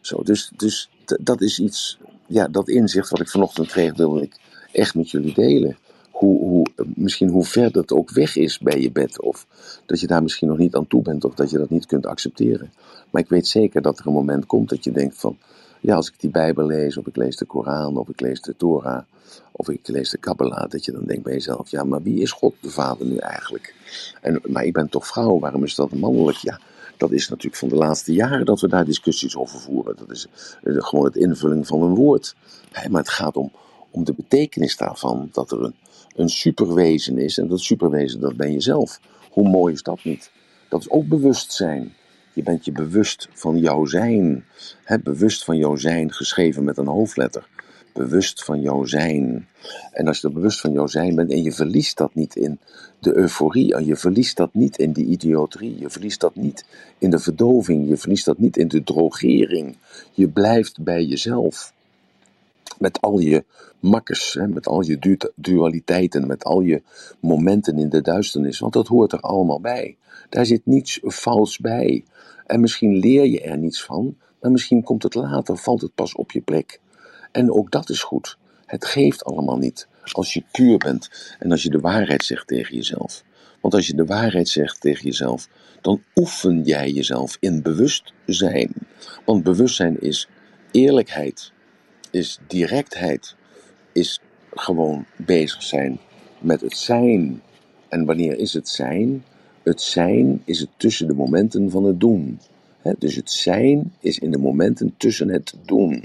Zo, 0.01 0.23
dus 0.23 0.51
dus 0.57 0.91
dat 1.05 1.41
is 1.41 1.59
iets, 1.59 1.99
ja, 2.27 2.49
dat 2.49 2.69
inzicht 2.69 3.11
wat 3.11 3.21
ik 3.21 3.29
vanochtend 3.29 3.67
kreeg, 3.67 3.97
wil 3.97 4.19
ik 4.19 4.37
echt 4.73 4.95
met 4.95 5.11
jullie 5.11 5.35
delen. 5.35 5.77
Hoe, 6.19 6.67
misschien 6.77 7.29
hoe 7.29 7.45
ver 7.45 7.73
dat 7.73 7.93
ook 7.93 8.11
weg 8.11 8.37
is 8.37 8.59
bij 8.59 8.81
je 8.81 8.91
bed. 8.91 9.23
Of 9.23 9.47
dat 9.87 10.01
je 10.01 10.07
daar 10.07 10.23
misschien 10.23 10.49
nog 10.49 10.59
niet 10.59 10.75
aan 10.75 10.87
toe 10.87 11.03
bent. 11.03 11.25
Of 11.25 11.35
dat 11.35 11.51
je 11.51 11.59
dat 11.59 11.71
niet 11.71 11.87
kunt 11.87 12.07
accepteren. 12.07 12.73
Maar 13.11 13.23
ik 13.23 13.29
weet 13.29 13.47
zeker 13.47 13.83
dat 13.83 13.99
er 13.99 14.07
een 14.07 14.13
moment 14.13 14.47
komt 14.47 14.69
dat 14.69 14.85
je 14.85 14.93
denkt 14.93 15.17
van 15.17 15.37
ja, 15.81 15.95
als 15.95 16.09
ik 16.09 16.21
die 16.21 16.31
Bijbel 16.31 16.67
lees, 16.67 16.97
of 16.97 17.07
ik 17.07 17.17
lees 17.17 17.37
de 17.37 17.45
Koran, 17.45 17.97
of 17.97 18.09
ik 18.09 18.21
lees 18.21 18.41
de 18.41 18.57
Torah, 18.57 19.03
of 19.53 19.69
ik 19.69 19.89
lees 19.89 20.11
de 20.11 20.19
Kabbalah, 20.19 20.71
dat 20.71 20.85
je 20.85 20.93
dan 20.93 21.05
denkt 21.05 21.23
bij 21.23 21.33
jezelf, 21.33 21.71
ja, 21.71 21.85
maar 21.85 22.03
wie 22.03 22.21
is 22.21 22.31
God 22.31 22.55
de 22.61 22.71
Vader 22.71 23.07
nu 23.07 23.17
eigenlijk? 23.17 23.75
En, 24.21 24.41
maar 24.47 24.65
ik 24.65 24.73
ben 24.73 24.89
toch 24.89 25.07
vrouw, 25.07 25.39
waarom 25.39 25.65
is 25.65 25.75
dat 25.75 25.93
mannelijk? 25.93 26.37
Ja, 26.37 26.61
dat 26.97 27.13
is 27.13 27.29
natuurlijk 27.29 27.57
van 27.57 27.69
de 27.69 27.75
laatste 27.75 28.13
jaren 28.13 28.47
dat 28.47 28.61
we 28.61 28.69
daar 28.69 28.85
discussies 28.85 29.37
over 29.37 29.61
voeren. 29.61 29.97
Dat 29.97 30.11
is 30.11 30.29
eh, 30.63 30.75
gewoon 30.79 31.05
het 31.05 31.17
invulling 31.17 31.67
van 31.67 31.83
een 31.83 31.95
woord. 31.95 32.35
maar 32.91 33.01
het 33.01 33.11
gaat 33.11 33.37
om, 33.37 33.53
om 33.91 34.05
de 34.05 34.13
betekenis 34.13 34.77
daarvan, 34.77 35.29
dat 35.33 35.51
er 35.51 35.63
een, 35.63 35.75
een 36.19 36.29
superwezen 36.29 37.19
is, 37.19 37.39
en 37.39 37.49
dat 37.49 37.61
superwezen, 37.61 38.21
dat 38.21 38.37
ben 38.37 38.53
je 38.53 38.61
zelf. 38.61 39.01
Hoe 39.31 39.49
mooi 39.49 39.73
is 39.73 39.83
dat 39.83 40.05
niet? 40.05 40.31
Dat 40.69 40.81
is 40.81 40.91
ook 40.91 41.09
bewustzijn. 41.09 41.93
Je 42.33 42.43
bent 42.43 42.65
je 42.65 42.73
bewust 42.73 43.29
van 43.33 43.59
jouw 43.59 43.85
zijn. 43.85 44.45
Bewust 45.03 45.45
van 45.45 45.57
jouw 45.57 45.77
zijn, 45.77 46.13
geschreven 46.13 46.65
met 46.65 46.79
een 46.79 46.87
hoofdletter. 46.87 47.49
Bewust 47.93 48.45
van 48.45 48.61
jouw 48.61 48.85
zijn. 48.85 49.49
En 49.93 50.07
als 50.07 50.21
je 50.21 50.27
er 50.27 50.33
bewust 50.33 50.61
van 50.61 50.73
jouw 50.73 50.87
zijn 50.87 51.15
bent 51.15 51.31
en 51.31 51.43
je 51.43 51.53
verliest 51.53 51.97
dat 51.97 52.15
niet 52.15 52.37
in 52.37 52.59
de 53.01 53.17
euforie, 53.17 53.75
en 53.75 53.85
je 53.85 53.97
verliest 53.97 54.37
dat 54.37 54.55
niet 54.55 54.79
in 54.79 54.93
de 54.93 55.05
idioterie, 55.05 55.79
je 55.79 55.91
verliest 55.91 56.21
dat 56.21 56.37
niet 56.37 56.65
in 56.99 57.11
de 57.11 57.19
verdoving, 57.19 57.89
je 57.89 57.97
verliest 57.97 58.25
dat 58.25 58.39
niet 58.39 58.57
in 58.57 58.69
de 58.69 58.85
drogering. 58.85 59.77
Je 60.13 60.29
blijft 60.29 60.83
bij 60.83 61.05
jezelf. 61.05 61.73
Met 62.79 63.01
al 63.01 63.19
je 63.19 63.45
makkers, 63.81 64.35
hè, 64.35 64.49
met 64.49 64.67
al 64.67 64.83
je 64.83 65.19
dualiteiten, 65.35 66.27
met 66.27 66.45
al 66.45 66.61
je 66.61 66.83
momenten 67.21 67.79
in 67.79 67.89
de 67.89 68.01
duisternis, 68.01 68.59
want 68.59 68.73
dat 68.73 68.87
hoort 68.87 69.13
er 69.13 69.21
allemaal 69.21 69.61
bij. 69.61 69.97
Daar 70.29 70.47
zit 70.47 70.67
niets 70.67 71.01
fouts 71.03 71.59
bij. 71.59 72.05
En 72.47 72.61
misschien 72.61 72.97
leer 72.97 73.27
je 73.27 73.41
er 73.41 73.59
niets 73.59 73.85
van, 73.85 74.17
maar 74.41 74.51
misschien 74.51 74.83
komt 74.83 75.03
het 75.03 75.15
later, 75.15 75.57
valt 75.57 75.81
het 75.81 75.95
pas 75.95 76.15
op 76.15 76.31
je 76.31 76.41
plek. 76.41 76.81
En 77.33 77.53
ook 77.53 77.71
dat 77.71 77.89
is 77.89 78.03
goed. 78.03 78.39
Het 78.67 78.85
geeft 78.85 79.25
allemaal 79.25 79.59
niet 79.59 79.89
als 80.13 80.33
je 80.33 80.45
puur 80.53 80.79
bent 80.79 81.37
en 81.39 81.51
als 81.51 81.63
je 81.63 81.71
de 81.71 81.81
waarheid 81.81 82.25
zegt 82.25 82.47
tegen 82.47 82.77
jezelf. 82.77 83.25
Want 83.61 83.75
als 83.75 83.87
je 83.87 83.95
de 83.95 84.05
waarheid 84.05 84.49
zegt 84.49 84.81
tegen 84.81 85.05
jezelf, 85.05 85.49
dan 85.81 86.03
oefen 86.15 86.63
jij 86.63 86.91
jezelf 86.91 87.37
in 87.41 87.63
bewustzijn. 87.63 88.73
Want 89.25 89.43
bewustzijn 89.43 90.01
is 90.01 90.29
eerlijkheid, 90.71 91.53
is 92.19 92.39
directheid, 92.47 93.35
is 93.93 94.21
gewoon 94.51 95.05
bezig 95.17 95.63
zijn 95.63 95.99
met 96.39 96.61
het 96.61 96.77
zijn. 96.77 97.43
En 97.89 98.05
wanneer 98.05 98.39
is 98.39 98.53
het 98.53 98.69
zijn? 98.69 99.25
Het 99.63 99.81
zijn 99.81 100.43
is 100.45 100.61
het 100.61 100.69
tussen 100.77 101.07
de 101.07 101.15
momenten 101.15 101.71
van 101.71 101.85
het 101.85 102.01
doen. 102.01 102.41
dus 102.99 103.17
het 103.17 103.31
zijn 103.31 103.93
is 104.01 104.19
in 104.19 104.31
de 104.31 104.39
momenten 104.39 104.95
tussen 104.97 105.29
het 105.29 105.55
doen. 105.65 106.05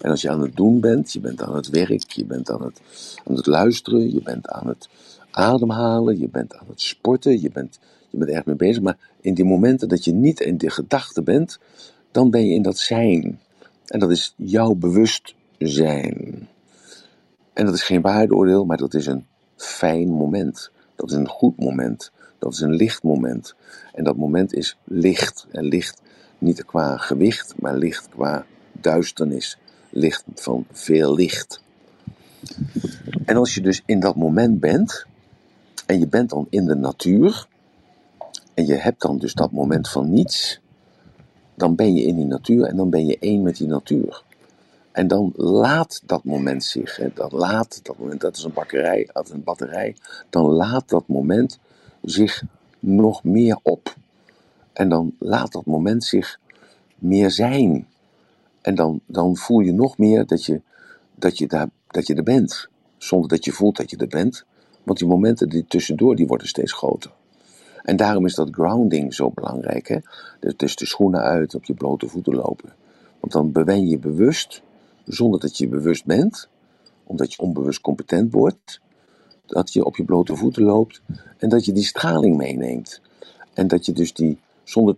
En 0.00 0.10
als 0.10 0.22
je 0.22 0.30
aan 0.30 0.42
het 0.42 0.56
doen 0.56 0.80
bent, 0.80 1.12
je 1.12 1.20
bent 1.20 1.42
aan 1.42 1.54
het 1.54 1.68
werk, 1.68 2.10
je 2.10 2.24
bent 2.24 2.50
aan 2.50 2.62
het, 2.62 2.80
aan 3.24 3.36
het 3.36 3.46
luisteren, 3.46 4.12
je 4.12 4.22
bent 4.22 4.48
aan 4.48 4.66
het 4.66 4.88
ademhalen, 5.30 6.18
je 6.18 6.28
bent 6.28 6.56
aan 6.56 6.66
het 6.68 6.80
sporten, 6.80 7.40
je 7.40 7.50
bent, 7.50 7.78
je 8.10 8.18
bent 8.18 8.30
erg 8.30 8.44
mee 8.44 8.56
bezig. 8.56 8.82
Maar 8.82 8.98
in 9.20 9.34
die 9.34 9.44
momenten 9.44 9.88
dat 9.88 10.04
je 10.04 10.12
niet 10.12 10.40
in 10.40 10.58
de 10.58 10.70
gedachte 10.70 11.22
bent, 11.22 11.58
dan 12.10 12.30
ben 12.30 12.46
je 12.46 12.54
in 12.54 12.62
dat 12.62 12.78
zijn. 12.78 13.40
En 13.92 13.98
dat 13.98 14.10
is 14.10 14.34
jouw 14.36 14.74
bewustzijn. 14.74 16.48
En 17.52 17.64
dat 17.64 17.74
is 17.74 17.82
geen 17.82 18.00
waardeoordeel, 18.00 18.64
maar 18.64 18.76
dat 18.76 18.94
is 18.94 19.06
een 19.06 19.26
fijn 19.56 20.08
moment. 20.08 20.70
Dat 20.96 21.10
is 21.10 21.16
een 21.16 21.28
goed 21.28 21.58
moment. 21.58 22.12
Dat 22.38 22.52
is 22.52 22.60
een 22.60 22.74
lichtmoment. 22.74 23.54
En 23.94 24.04
dat 24.04 24.16
moment 24.16 24.54
is 24.54 24.76
licht. 24.84 25.46
En 25.50 25.64
licht 25.64 26.02
niet 26.38 26.64
qua 26.64 26.96
gewicht, 26.96 27.54
maar 27.60 27.76
licht 27.76 28.08
qua 28.08 28.46
duisternis. 28.72 29.58
Licht 29.90 30.24
van 30.34 30.66
veel 30.70 31.14
licht. 31.14 31.62
En 33.24 33.36
als 33.36 33.54
je 33.54 33.60
dus 33.60 33.82
in 33.86 34.00
dat 34.00 34.16
moment 34.16 34.60
bent, 34.60 35.06
en 35.86 35.98
je 35.98 36.08
bent 36.08 36.30
dan 36.30 36.46
in 36.50 36.64
de 36.64 36.74
natuur, 36.76 37.46
en 38.54 38.66
je 38.66 38.74
hebt 38.74 39.00
dan 39.00 39.18
dus 39.18 39.34
dat 39.34 39.52
moment 39.52 39.88
van 39.88 40.10
niets, 40.10 40.61
dan 41.54 41.74
ben 41.74 41.94
je 41.94 42.02
in 42.02 42.16
die 42.16 42.26
natuur 42.26 42.64
en 42.64 42.76
dan 42.76 42.90
ben 42.90 43.06
je 43.06 43.18
één 43.18 43.42
met 43.42 43.56
die 43.56 43.68
natuur. 43.68 44.22
En 44.92 45.08
dan 45.08 45.32
laat 45.36 46.02
dat 46.06 46.24
moment 46.24 46.64
zich, 46.64 46.96
hè, 46.96 47.08
dat 47.14 47.32
laat 47.32 47.84
dat 47.84 47.98
moment, 47.98 48.20
dat 48.20 48.36
is 48.36 48.42
een 48.42 48.52
bakkerij, 48.52 49.08
dat 49.12 49.26
is 49.26 49.32
een 49.32 49.44
batterij, 49.44 49.96
dan 50.30 50.44
laat 50.44 50.88
dat 50.88 51.08
moment 51.08 51.58
zich 52.02 52.42
nog 52.78 53.24
meer 53.24 53.58
op. 53.62 53.94
En 54.72 54.88
dan 54.88 55.14
laat 55.18 55.52
dat 55.52 55.66
moment 55.66 56.04
zich 56.04 56.40
meer 56.98 57.30
zijn. 57.30 57.86
En 58.60 58.74
dan, 58.74 59.00
dan 59.06 59.36
voel 59.36 59.60
je 59.60 59.72
nog 59.72 59.98
meer 59.98 60.26
dat 60.26 60.44
je, 60.44 60.60
dat, 61.14 61.38
je 61.38 61.46
daar, 61.46 61.68
dat 61.86 62.06
je 62.06 62.14
er 62.14 62.22
bent. 62.22 62.68
Zonder 62.98 63.28
dat 63.28 63.44
je 63.44 63.52
voelt 63.52 63.76
dat 63.76 63.90
je 63.90 63.96
er 63.96 64.08
bent. 64.08 64.44
Want 64.82 64.98
die 64.98 65.08
momenten 65.08 65.48
die 65.48 65.64
tussendoor, 65.68 66.16
die 66.16 66.26
worden 66.26 66.48
steeds 66.48 66.72
groter. 66.72 67.12
En 67.82 67.96
daarom 67.96 68.26
is 68.26 68.34
dat 68.34 68.48
grounding 68.50 69.14
zo 69.14 69.30
belangrijk. 69.30 69.88
Hè? 69.88 69.98
Dus 70.56 70.76
de 70.76 70.86
schoenen 70.86 71.20
uit, 71.20 71.54
op 71.54 71.64
je 71.64 71.74
blote 71.74 72.08
voeten 72.08 72.34
lopen. 72.34 72.72
Want 73.20 73.32
dan 73.32 73.64
ben 73.64 73.88
je 73.88 73.98
bewust, 73.98 74.62
zonder 75.04 75.40
dat 75.40 75.58
je 75.58 75.68
bewust 75.68 76.04
bent. 76.04 76.48
Omdat 77.04 77.32
je 77.32 77.42
onbewust 77.42 77.80
competent 77.80 78.32
wordt 78.32 78.80
dat 79.52 79.72
je 79.72 79.84
op 79.84 79.96
je 79.96 80.04
blote 80.04 80.36
voeten 80.36 80.62
loopt 80.62 81.02
en 81.38 81.48
dat 81.48 81.64
je 81.64 81.72
die 81.72 81.84
straling 81.84 82.36
meeneemt. 82.36 83.00
En 83.54 83.68
dat 83.68 83.86
je 83.86 83.92
dus 83.92 84.12
die, 84.12 84.38
zonder, 84.64 84.96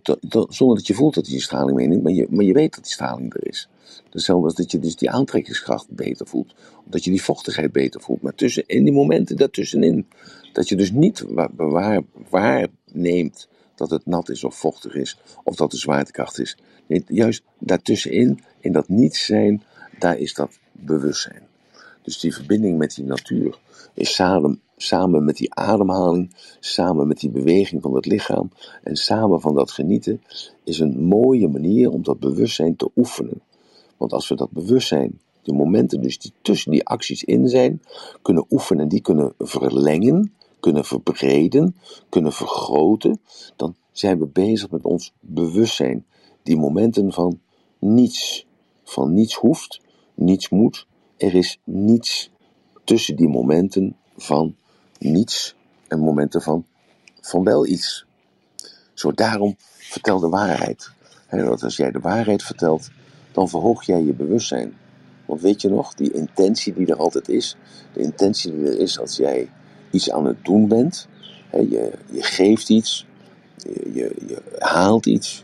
zonder 0.49 0.77
dat 0.77 0.87
je 0.87 0.93
voelt 0.93 1.13
dat 1.13 1.25
je 1.25 1.31
die 1.31 1.41
straling 1.41 1.77
meeneemt, 1.77 2.03
maar 2.03 2.11
je, 2.11 2.27
maar 2.29 2.45
je 2.45 2.53
weet 2.53 2.75
dat 2.75 2.83
die 2.83 2.93
straling 2.93 3.33
er 3.33 3.47
is. 3.47 3.69
Hetzelfde 4.11 4.45
als 4.45 4.55
dat 4.55 4.71
je 4.71 4.79
dus 4.79 4.95
die 4.95 5.09
aantrekkingskracht 5.09 5.89
beter 5.89 6.27
voelt. 6.27 6.53
Of 6.77 6.83
dat 6.85 7.03
je 7.03 7.11
die 7.11 7.23
vochtigheid 7.23 7.71
beter 7.71 8.01
voelt. 8.01 8.21
Maar 8.21 8.35
tussen, 8.35 8.63
in 8.67 8.83
die 8.83 8.93
momenten 8.93 9.37
daartussenin. 9.37 10.07
Dat 10.55 10.69
je 10.69 10.75
dus 10.75 10.91
niet 10.91 11.25
waar, 11.27 12.01
waarneemt 12.29 13.47
dat 13.75 13.89
het 13.89 14.05
nat 14.05 14.29
is 14.29 14.43
of 14.43 14.55
vochtig 14.55 14.95
is. 14.95 15.17
Of 15.43 15.55
dat 15.55 15.71
de 15.71 15.77
zwaartekracht 15.77 16.39
is. 16.39 16.57
Nee, 16.87 17.03
juist 17.07 17.43
daartussenin, 17.59 18.39
in 18.59 18.71
dat 18.71 18.89
niets 18.89 19.25
zijn, 19.25 19.63
daar 19.99 20.17
is 20.17 20.33
dat 20.33 20.59
bewustzijn. 20.71 21.47
Dus 22.01 22.19
die 22.19 22.33
verbinding 22.33 22.77
met 22.77 22.95
die 22.95 23.05
natuur 23.05 23.59
is 23.93 24.15
samen, 24.15 24.61
samen 24.77 25.25
met 25.25 25.35
die 25.35 25.53
ademhaling, 25.53 26.33
samen 26.59 27.07
met 27.07 27.19
die 27.19 27.29
beweging 27.29 27.81
van 27.81 27.95
het 27.95 28.05
lichaam 28.05 28.51
en 28.83 28.95
samen 28.95 29.41
van 29.41 29.55
dat 29.55 29.71
genieten, 29.71 30.21
is 30.63 30.79
een 30.79 30.99
mooie 30.99 31.47
manier 31.47 31.91
om 31.91 32.03
dat 32.03 32.19
bewustzijn 32.19 32.75
te 32.75 32.89
oefenen. 32.95 33.41
Want 33.97 34.13
als 34.13 34.27
we 34.27 34.35
dat 34.35 34.51
bewustzijn, 34.51 35.19
de 35.41 35.53
momenten 35.53 36.01
dus 36.01 36.19
die 36.19 36.33
tussen 36.41 36.71
die 36.71 36.85
acties 36.85 37.23
in 37.23 37.49
zijn, 37.49 37.81
kunnen 38.21 38.45
oefenen, 38.49 38.87
die 38.87 39.01
kunnen 39.01 39.33
verlengen, 39.37 40.33
kunnen 40.65 40.85
verbreden, 40.85 41.75
kunnen 42.09 42.33
vergroten, 42.33 43.19
dan 43.55 43.75
zijn 43.91 44.19
we 44.19 44.25
bezig 44.25 44.69
met 44.69 44.83
ons 44.83 45.13
bewustzijn. 45.19 46.05
Die 46.43 46.57
momenten 46.57 47.13
van 47.13 47.39
niets, 47.79 48.45
van 48.83 49.13
niets 49.13 49.35
hoeft, 49.35 49.81
niets 50.13 50.49
moet, 50.49 50.87
er 51.17 51.35
is 51.35 51.59
niets 51.63 52.31
tussen 52.83 53.15
die 53.15 53.27
momenten 53.27 53.95
van 54.17 54.55
niets 54.99 55.55
en 55.87 55.99
momenten 55.99 56.41
van, 56.41 56.65
van 57.21 57.43
wel 57.43 57.65
iets. 57.65 58.05
Zo 58.93 59.11
daarom 59.11 59.55
vertel 59.77 60.19
de 60.19 60.29
waarheid. 60.29 60.91
want 61.29 61.63
als 61.63 61.77
jij 61.77 61.91
de 61.91 61.99
waarheid 61.99 62.43
vertelt, 62.43 62.89
dan 63.31 63.49
verhoog 63.49 63.85
jij 63.85 64.03
je 64.03 64.13
bewustzijn. 64.13 64.73
Want 65.25 65.41
weet 65.41 65.61
je 65.61 65.69
nog, 65.69 65.93
die 65.93 66.11
intentie 66.11 66.73
die 66.73 66.87
er 66.87 66.97
altijd 66.97 67.29
is, 67.29 67.55
de 67.93 68.01
intentie 68.01 68.51
die 68.51 68.65
er 68.65 68.79
is 68.79 68.99
als 68.99 69.15
jij 69.15 69.49
iets 69.95 70.11
aan 70.11 70.25
het 70.25 70.45
doen 70.45 70.67
bent, 70.67 71.07
je, 71.51 71.91
je 72.11 72.23
geeft 72.23 72.69
iets, 72.69 73.05
je, 73.93 74.15
je, 74.27 74.41
haalt 74.59 75.05
iets, 75.05 75.43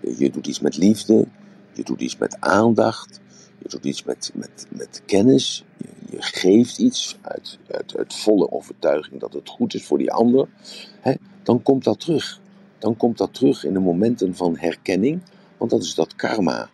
je, 0.00 0.30
doet 0.30 0.46
iets 0.46 0.60
met 0.60 0.76
liefde, 0.76 1.26
je 1.72 1.82
doet 1.82 2.00
iets 2.00 2.16
met 2.16 2.36
aandacht, 2.40 3.20
je 3.62 3.68
doet 3.68 3.84
iets 3.84 4.02
met, 4.02 4.30
met, 4.34 4.66
met 4.68 5.02
kennis. 5.06 5.64
Je, 5.76 5.88
je 6.10 6.22
geeft 6.22 6.78
iets 6.78 7.16
uit, 7.20 7.58
uit, 7.70 7.96
uit, 7.96 8.14
volle 8.14 8.50
overtuiging 8.50 9.20
dat 9.20 9.32
het 9.32 9.48
goed 9.48 9.74
is 9.74 9.84
voor 9.84 9.98
die 9.98 10.12
ander. 10.12 10.48
Dan 11.42 11.62
komt 11.62 11.84
dat 11.84 12.00
terug. 12.00 12.40
Dan 12.78 12.96
komt 12.96 13.18
dat 13.18 13.34
terug 13.34 13.64
in 13.64 13.72
de 13.72 13.78
momenten 13.78 14.34
van 14.34 14.56
herkenning. 14.58 15.22
Want 15.56 15.70
dat 15.70 15.82
is 15.82 15.94
dat 15.94 16.16
karma. 16.16 16.70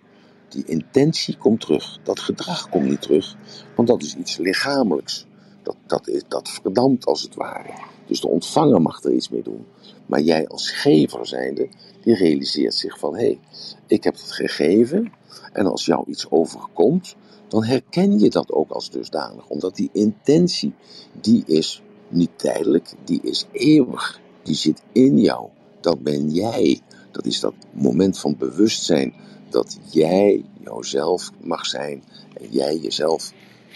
Die 0.48 0.64
intentie 0.64 1.36
komt 1.36 1.60
terug. 1.60 1.98
Dat 2.02 2.20
gedrag 2.20 2.68
komt 2.68 2.84
niet 2.84 3.02
terug. 3.02 3.36
Want 3.74 3.88
dat 3.88 4.02
is 4.02 4.16
iets 4.16 4.36
lichamelijks. 4.36 5.25
Dat, 5.66 5.76
dat, 5.86 6.08
is, 6.08 6.22
dat 6.28 6.48
verdampt 6.48 7.06
als 7.06 7.22
het 7.22 7.34
ware. 7.34 7.70
Dus 8.06 8.20
de 8.20 8.28
ontvanger 8.28 8.82
mag 8.82 9.02
er 9.02 9.12
iets 9.12 9.28
mee 9.28 9.42
doen. 9.42 9.66
Maar 10.06 10.20
jij 10.20 10.48
als 10.48 10.70
gever 10.70 11.26
zijnde, 11.26 11.68
die 12.02 12.14
realiseert 12.14 12.74
zich 12.74 12.98
van... 12.98 13.14
hé, 13.14 13.24
hey, 13.24 13.40
ik 13.86 14.04
heb 14.04 14.14
het 14.14 14.32
gegeven 14.32 15.12
en 15.52 15.66
als 15.66 15.84
jou 15.84 16.04
iets 16.10 16.30
overkomt, 16.30 17.16
dan 17.48 17.64
herken 17.64 18.18
je 18.18 18.30
dat 18.30 18.52
ook 18.52 18.70
als 18.70 18.90
dusdanig. 18.90 19.48
Omdat 19.48 19.76
die 19.76 19.90
intentie, 19.92 20.72
die 21.20 21.42
is 21.46 21.82
niet 22.08 22.38
tijdelijk, 22.38 22.92
die 23.04 23.20
is 23.22 23.46
eeuwig. 23.52 24.20
Die 24.42 24.54
zit 24.54 24.82
in 24.92 25.18
jou. 25.18 25.48
Dat 25.80 26.02
ben 26.02 26.30
jij. 26.30 26.80
Dat 27.10 27.26
is 27.26 27.40
dat 27.40 27.54
moment 27.72 28.18
van 28.18 28.36
bewustzijn 28.36 29.14
dat 29.48 29.78
jij 29.90 30.44
jouzelf 30.64 31.30
mag 31.40 31.66
zijn 31.66 32.02
en 32.40 32.46
jij 32.50 32.76
jezelf 32.76 33.32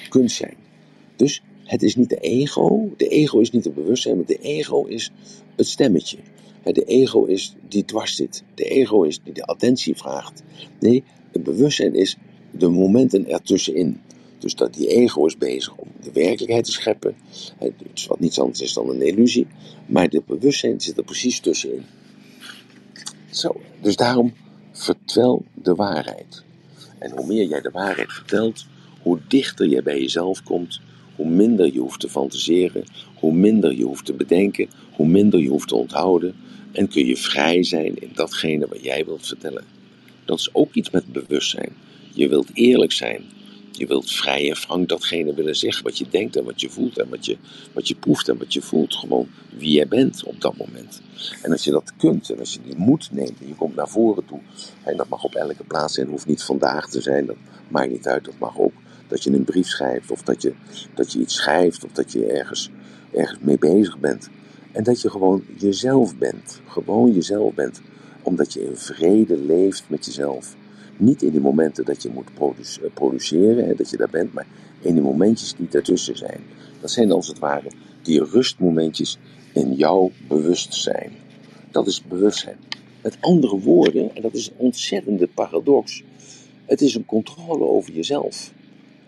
kunt 0.08 0.30
zijn. 0.30 0.56
Dus 1.16 1.42
het 1.70 1.82
is 1.82 1.96
niet 1.96 2.08
de 2.08 2.16
ego. 2.16 2.90
De 2.96 3.08
ego 3.08 3.38
is 3.38 3.50
niet 3.50 3.64
het 3.64 3.74
bewustzijn, 3.74 4.16
maar 4.16 4.26
de 4.26 4.38
ego 4.38 4.84
is 4.84 5.10
het 5.56 5.66
stemmetje. 5.66 6.18
De 6.62 6.84
ego 6.84 7.24
is 7.24 7.54
die 7.68 7.84
dwars 7.84 8.16
zit. 8.16 8.42
De 8.54 8.64
ego 8.64 9.02
is 9.02 9.20
die 9.24 9.32
de 9.32 9.44
attentie 9.44 9.96
vraagt. 9.96 10.42
Nee, 10.80 11.04
het 11.32 11.42
bewustzijn 11.42 11.94
is 11.94 12.16
de 12.50 12.68
momenten 12.68 13.28
ertussenin. 13.28 14.00
Dus 14.38 14.54
dat 14.54 14.74
die 14.74 14.88
ego 14.88 15.26
is 15.26 15.38
bezig 15.38 15.76
om 15.76 15.88
de 16.02 16.12
werkelijkheid 16.12 16.64
te 16.64 16.72
scheppen. 16.72 17.14
Dus 17.92 18.06
wat 18.06 18.20
niets 18.20 18.40
anders 18.40 18.60
is 18.60 18.72
dan 18.72 18.88
een 18.88 19.06
illusie. 19.06 19.46
Maar 19.86 20.08
het 20.08 20.26
bewustzijn 20.26 20.80
zit 20.80 20.96
er 20.96 21.04
precies 21.04 21.40
tussenin. 21.40 21.84
Zo, 23.30 23.60
dus 23.80 23.96
daarom 23.96 24.32
vertel 24.72 25.44
de 25.54 25.74
waarheid. 25.74 26.42
En 26.98 27.10
hoe 27.10 27.26
meer 27.26 27.46
jij 27.46 27.60
de 27.60 27.70
waarheid 27.70 28.12
vertelt, 28.12 28.66
hoe 29.02 29.18
dichter 29.28 29.68
je 29.68 29.82
bij 29.82 30.00
jezelf 30.00 30.42
komt, 30.42 30.80
hoe 31.20 31.28
minder 31.28 31.72
je 31.72 31.78
hoeft 31.78 32.00
te 32.00 32.08
fantaseren, 32.08 32.84
hoe 33.14 33.32
minder 33.32 33.76
je 33.76 33.84
hoeft 33.84 34.04
te 34.04 34.12
bedenken, 34.12 34.68
hoe 34.92 35.06
minder 35.06 35.40
je 35.40 35.48
hoeft 35.48 35.68
te 35.68 35.76
onthouden. 35.76 36.34
En 36.72 36.88
kun 36.88 37.06
je 37.06 37.16
vrij 37.16 37.64
zijn 37.64 37.98
in 37.98 38.10
datgene 38.14 38.66
wat 38.66 38.82
jij 38.82 39.04
wilt 39.04 39.26
vertellen. 39.26 39.64
Dat 40.24 40.38
is 40.38 40.54
ook 40.54 40.74
iets 40.74 40.90
met 40.90 41.12
bewustzijn. 41.12 41.72
Je 42.12 42.28
wilt 42.28 42.50
eerlijk 42.52 42.92
zijn. 42.92 43.22
Je 43.72 43.86
wilt 43.86 44.10
vrij 44.10 44.48
en 44.48 44.56
frank 44.56 44.88
datgene 44.88 45.34
willen 45.34 45.56
zeggen 45.56 45.84
wat 45.84 45.98
je 45.98 46.06
denkt 46.10 46.36
en 46.36 46.44
wat 46.44 46.60
je 46.60 46.70
voelt 46.70 46.98
en 46.98 47.08
wat 47.08 47.26
je, 47.26 47.36
wat 47.72 47.88
je 47.88 47.94
proeft 47.94 48.28
en 48.28 48.38
wat 48.38 48.52
je 48.52 48.62
voelt. 48.62 48.94
Gewoon 48.94 49.28
wie 49.56 49.72
jij 49.72 49.88
bent 49.88 50.24
op 50.24 50.40
dat 50.40 50.56
moment. 50.56 51.00
En 51.42 51.52
als 51.52 51.64
je 51.64 51.70
dat 51.70 51.92
kunt 51.96 52.30
en 52.30 52.38
als 52.38 52.52
je 52.52 52.60
die 52.64 52.76
moed 52.76 53.08
neemt 53.12 53.40
en 53.40 53.46
je 53.46 53.54
komt 53.54 53.74
naar 53.74 53.88
voren 53.88 54.24
toe. 54.26 54.40
En 54.84 54.96
dat 54.96 55.08
mag 55.08 55.24
op 55.24 55.34
elke 55.34 55.64
plaats 55.64 55.94
zijn, 55.94 56.08
hoeft 56.08 56.26
niet 56.26 56.42
vandaag 56.42 56.88
te 56.88 57.00
zijn. 57.00 57.26
Dat 57.26 57.36
maakt 57.68 57.90
niet 57.90 58.06
uit. 58.06 58.24
Dat 58.24 58.38
mag 58.38 58.58
ook 58.58 58.72
dat 59.10 59.22
je 59.22 59.30
een 59.30 59.44
brief 59.44 59.66
schrijft 59.66 60.10
of 60.10 60.22
dat 60.22 60.42
je, 60.42 60.52
dat 60.94 61.12
je 61.12 61.18
iets 61.18 61.34
schrijft 61.34 61.84
of 61.84 61.92
dat 61.92 62.12
je 62.12 62.26
ergens, 62.26 62.70
ergens 63.12 63.38
mee 63.42 63.58
bezig 63.58 63.98
bent. 63.98 64.28
En 64.72 64.84
dat 64.84 65.00
je 65.00 65.10
gewoon 65.10 65.44
jezelf 65.58 66.16
bent. 66.16 66.60
Gewoon 66.66 67.12
jezelf 67.12 67.54
bent. 67.54 67.80
Omdat 68.22 68.52
je 68.52 68.64
in 68.64 68.76
vrede 68.76 69.38
leeft 69.38 69.84
met 69.86 70.04
jezelf. 70.04 70.56
Niet 70.96 71.22
in 71.22 71.30
die 71.30 71.40
momenten 71.40 71.84
dat 71.84 72.02
je 72.02 72.10
moet 72.10 72.30
eh, 72.58 72.90
produceren, 72.94 73.66
hè, 73.66 73.74
dat 73.74 73.90
je 73.90 73.96
daar 73.96 74.10
bent, 74.10 74.32
maar 74.32 74.46
in 74.80 74.94
die 74.94 75.02
momentjes 75.02 75.54
die 75.54 75.68
daartussen 75.70 76.16
zijn. 76.16 76.40
Dat 76.80 76.90
zijn 76.90 77.12
als 77.12 77.28
het 77.28 77.38
ware 77.38 77.70
die 78.02 78.24
rustmomentjes 78.24 79.18
in 79.52 79.74
jouw 79.74 80.10
bewustzijn. 80.28 81.12
Dat 81.70 81.86
is 81.86 82.02
bewustzijn. 82.02 82.56
Met 83.02 83.16
andere 83.20 83.58
woorden, 83.58 84.14
en 84.14 84.22
dat 84.22 84.34
is 84.34 84.46
een 84.46 84.56
ontzettende 84.56 85.26
paradox, 85.26 86.02
het 86.66 86.80
is 86.80 86.94
een 86.94 87.06
controle 87.06 87.64
over 87.64 87.92
jezelf. 87.92 88.52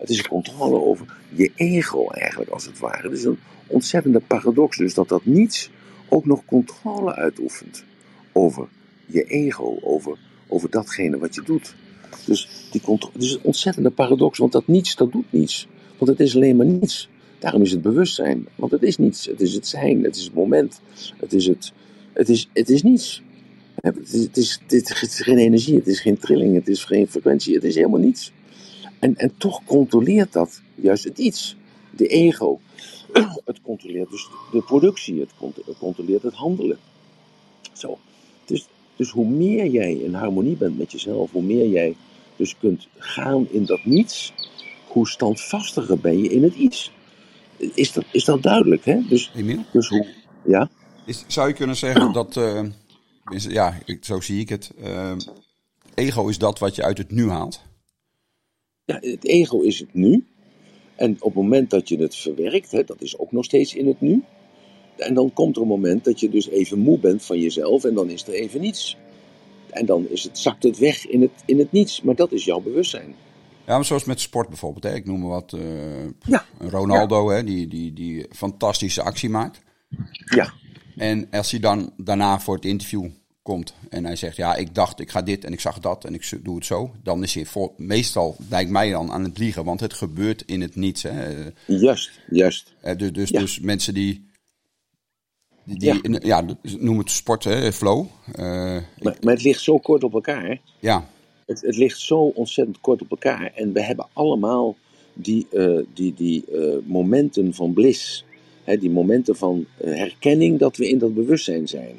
Het 0.03 0.11
is 0.11 0.17
een 0.17 0.27
controle 0.27 0.81
over 0.81 1.05
je 1.29 1.51
ego 1.55 2.07
eigenlijk, 2.07 2.51
als 2.51 2.65
het 2.65 2.79
ware. 2.79 3.09
Het 3.09 3.17
is 3.17 3.23
een 3.23 3.37
ontzettende 3.67 4.19
paradox, 4.19 4.77
dus 4.77 4.93
dat 4.93 5.09
dat 5.09 5.25
niets 5.25 5.69
ook 6.09 6.25
nog 6.25 6.45
controle 6.45 7.15
uitoefent 7.15 7.83
over 8.31 8.67
je 9.05 9.23
ego, 9.23 9.77
over, 9.81 10.17
over 10.47 10.69
datgene 10.69 11.17
wat 11.17 11.35
je 11.35 11.41
doet. 11.41 11.75
Dus 12.25 12.67
die 12.71 12.81
controle, 12.81 13.13
het 13.13 13.23
is 13.23 13.33
een 13.33 13.43
ontzettende 13.43 13.89
paradox, 13.89 14.37
want 14.37 14.51
dat 14.51 14.67
niets, 14.67 14.95
dat 14.95 15.11
doet 15.11 15.31
niets. 15.31 15.67
Want 15.97 16.11
het 16.11 16.19
is 16.19 16.35
alleen 16.35 16.55
maar 16.55 16.65
niets. 16.65 17.09
Daarom 17.39 17.61
is 17.61 17.71
het 17.71 17.81
bewustzijn, 17.81 18.47
want 18.55 18.71
het 18.71 18.83
is 18.83 18.97
niets. 18.97 19.25
Het 19.25 19.41
is 19.41 19.53
het 19.53 19.67
zijn, 19.67 20.03
het 20.03 20.15
is 20.15 20.23
het 20.23 20.33
moment, 20.33 20.81
het 21.17 21.33
is, 21.33 21.45
het, 21.45 21.73
het 22.13 22.29
is, 22.29 22.49
het 22.53 22.69
is 22.69 22.83
niets. 22.83 23.23
Het 23.75 24.13
is, 24.13 24.21
het, 24.23 24.37
is, 24.37 24.59
het 24.69 25.01
is 25.01 25.21
geen 25.21 25.37
energie, 25.37 25.75
het 25.75 25.87
is 25.87 25.99
geen 25.99 26.17
trilling, 26.17 26.55
het 26.55 26.67
is 26.67 26.83
geen 26.83 27.07
frequentie, 27.07 27.55
het 27.55 27.63
is 27.63 27.75
helemaal 27.75 27.99
niets. 27.99 28.31
En, 29.03 29.15
en 29.15 29.37
toch 29.37 29.63
controleert 29.65 30.33
dat 30.33 30.61
juist 30.75 31.03
het 31.03 31.17
iets. 31.17 31.55
De 31.91 32.07
ego. 32.07 32.59
Het 33.45 33.61
controleert 33.61 34.09
dus 34.09 34.29
de 34.51 34.61
productie, 34.61 35.19
het 35.19 35.31
controleert 35.79 36.21
het 36.21 36.33
handelen. 36.33 36.77
Zo. 37.73 37.99
Dus, 38.45 38.67
dus 38.95 39.09
hoe 39.09 39.27
meer 39.27 39.67
jij 39.67 39.93
in 39.93 40.13
harmonie 40.13 40.55
bent 40.55 40.77
met 40.77 40.91
jezelf, 40.91 41.31
hoe 41.31 41.43
meer 41.43 41.67
jij 41.67 41.95
dus 42.35 42.57
kunt 42.57 42.87
gaan 42.97 43.47
in 43.49 43.65
dat 43.65 43.85
niets, 43.85 44.33
hoe 44.87 45.07
standvastiger 45.07 45.99
ben 45.99 46.17
je 46.17 46.29
in 46.29 46.43
het 46.43 46.55
iets. 46.55 46.91
Is 47.57 47.91
dat, 47.91 48.05
is 48.11 48.25
dat 48.25 48.43
duidelijk, 48.43 48.85
hè? 48.85 48.99
Dus, 49.07 49.31
Emiel? 49.35 49.63
dus 49.71 49.87
hoe. 49.87 50.07
Ja? 50.45 50.69
Is, 51.05 51.23
zou 51.27 51.47
je 51.47 51.53
kunnen 51.53 51.75
zeggen 51.75 52.13
dat. 52.21 52.35
Uh, 52.35 52.61
ja, 53.31 53.79
zo 54.01 54.21
zie 54.21 54.39
ik 54.39 54.49
het. 54.49 54.71
Uh, 54.83 55.11
ego 55.93 56.27
is 56.27 56.37
dat 56.37 56.59
wat 56.59 56.75
je 56.75 56.83
uit 56.83 56.97
het 56.97 57.11
nu 57.11 57.29
haalt. 57.29 57.61
Ja, 58.85 58.97
het 59.01 59.25
ego 59.25 59.59
is 59.59 59.79
het 59.79 59.93
nu. 59.93 60.25
En 60.95 61.11
op 61.11 61.23
het 61.23 61.43
moment 61.43 61.69
dat 61.69 61.89
je 61.89 61.97
het 61.97 62.15
verwerkt, 62.15 62.71
hè, 62.71 62.83
dat 62.83 63.01
is 63.01 63.17
ook 63.17 63.31
nog 63.31 63.45
steeds 63.45 63.75
in 63.75 63.87
het 63.87 64.01
nu. 64.01 64.23
En 64.97 65.13
dan 65.13 65.33
komt 65.33 65.55
er 65.55 65.61
een 65.61 65.67
moment 65.67 66.03
dat 66.03 66.19
je 66.19 66.29
dus 66.29 66.49
even 66.49 66.79
moe 66.79 66.99
bent 66.99 67.25
van 67.25 67.39
jezelf 67.39 67.83
en 67.83 67.93
dan 67.93 68.09
is 68.09 68.27
er 68.27 68.33
even 68.33 68.61
niets. 68.61 68.97
En 69.69 69.85
dan 69.85 70.09
is 70.09 70.23
het, 70.23 70.37
zakt 70.37 70.63
het 70.63 70.77
weg 70.77 71.07
in 71.07 71.21
het, 71.21 71.31
in 71.45 71.59
het 71.59 71.71
niets. 71.71 72.01
Maar 72.01 72.15
dat 72.15 72.31
is 72.31 72.45
jouw 72.45 72.59
bewustzijn. 72.59 73.15
Ja, 73.65 73.75
maar 73.75 73.85
zoals 73.85 74.03
met 74.03 74.19
sport 74.19 74.47
bijvoorbeeld. 74.47 74.83
Hè. 74.83 74.93
Ik 74.93 75.05
noem 75.05 75.19
maar 75.19 75.29
wat. 75.29 75.53
Uh, 75.53 75.61
ja. 76.25 76.45
Ronaldo, 76.59 77.29
Hè, 77.29 77.43
die, 77.43 77.67
die, 77.67 77.93
die 77.93 78.25
fantastische 78.29 79.01
actie 79.01 79.29
maakt. 79.29 79.61
Ja. 80.35 80.53
En 80.95 81.27
als 81.31 81.51
hij 81.51 81.59
dan 81.59 81.93
daarna 81.97 82.39
voor 82.39 82.55
het 82.55 82.65
interview 82.65 83.07
komt 83.43 83.73
en 83.89 84.05
hij 84.05 84.15
zegt, 84.15 84.35
ja, 84.35 84.55
ik 84.55 84.75
dacht, 84.75 84.99
ik 84.99 85.09
ga 85.09 85.21
dit 85.21 85.45
en 85.45 85.53
ik 85.53 85.59
zag 85.59 85.79
dat 85.79 86.05
en 86.05 86.13
ik 86.13 86.39
doe 86.43 86.55
het 86.55 86.65
zo, 86.65 86.91
dan 87.03 87.23
is 87.23 87.33
hij 87.33 87.45
voor, 87.45 87.71
meestal, 87.77 88.35
lijkt 88.49 88.69
mij 88.69 88.91
dan, 88.91 89.11
aan 89.11 89.23
het 89.23 89.37
liegen, 89.37 89.63
want 89.63 89.79
het 89.79 89.93
gebeurt 89.93 90.43
in 90.45 90.61
het 90.61 90.75
niets. 90.75 91.03
Hè. 91.03 91.51
Juist, 91.65 92.11
juist. 92.29 92.73
dus, 92.97 93.11
dus, 93.11 93.29
dus 93.29 93.59
mensen 93.59 93.93
die, 93.93 94.29
die, 95.63 96.11
ja. 96.11 96.19
ja, 96.21 96.57
noem 96.79 96.97
het 96.97 97.11
sport, 97.11 97.43
hè, 97.43 97.73
flow. 97.73 98.05
Uh, 98.35 98.45
maar, 99.01 99.17
maar, 99.21 99.33
het 99.33 99.43
ligt 99.43 99.61
zo 99.61 99.77
kort 99.77 100.03
op 100.03 100.13
elkaar. 100.13 100.59
Ja. 100.79 101.07
Het, 101.45 101.61
het 101.61 101.77
ligt 101.77 101.99
zo 101.99 102.19
ontzettend 102.19 102.81
kort 102.81 103.01
op 103.01 103.11
elkaar 103.11 103.51
en 103.55 103.73
we 103.73 103.83
hebben 103.83 104.07
allemaal 104.13 104.75
die, 105.13 105.47
eh, 105.51 105.79
die, 105.93 106.13
die 106.13 106.43
eh, 106.51 106.75
momenten 106.85 107.53
van 107.53 107.73
bliss, 107.73 108.25
hè, 108.63 108.77
die 108.77 108.89
momenten 108.89 109.35
van 109.35 109.65
eh, 109.77 109.95
herkenning 109.95 110.59
dat 110.59 110.77
we 110.77 110.89
in 110.89 110.97
dat 110.97 111.13
bewustzijn 111.13 111.67
zijn. 111.67 111.95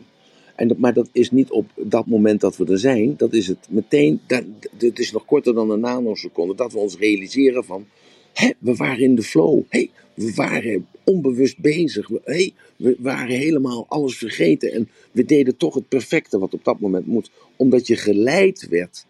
En 0.54 0.74
maar 0.78 0.94
dat 0.94 1.08
is 1.12 1.30
niet 1.30 1.50
op 1.50 1.70
dat 1.76 2.06
moment 2.06 2.40
dat 2.40 2.56
we 2.56 2.64
er 2.66 2.78
zijn, 2.78 3.14
dat 3.16 3.32
is 3.32 3.46
het 3.46 3.66
meteen, 3.70 4.20
dat, 4.26 4.44
het 4.78 4.98
is 4.98 5.12
nog 5.12 5.24
korter 5.24 5.54
dan 5.54 5.70
een 5.70 5.80
nanoseconde, 5.80 6.54
dat 6.54 6.72
we 6.72 6.78
ons 6.78 6.96
realiseren 6.96 7.64
van, 7.64 7.86
hé, 8.32 8.50
we 8.58 8.74
waren 8.74 9.02
in 9.04 9.14
de 9.14 9.22
flow, 9.22 9.62
hé, 9.68 9.90
we 10.14 10.32
waren 10.34 10.86
onbewust 11.04 11.58
bezig, 11.58 12.08
hé, 12.24 12.50
we 12.76 12.96
waren 12.98 13.36
helemaal 13.36 13.86
alles 13.88 14.16
vergeten 14.16 14.72
en 14.72 14.88
we 15.12 15.24
deden 15.24 15.56
toch 15.56 15.74
het 15.74 15.88
perfecte 15.88 16.38
wat 16.38 16.54
op 16.54 16.64
dat 16.64 16.80
moment 16.80 17.06
moet, 17.06 17.30
omdat 17.56 17.86
je 17.86 17.96
geleid 17.96 18.68
werd 18.68 19.06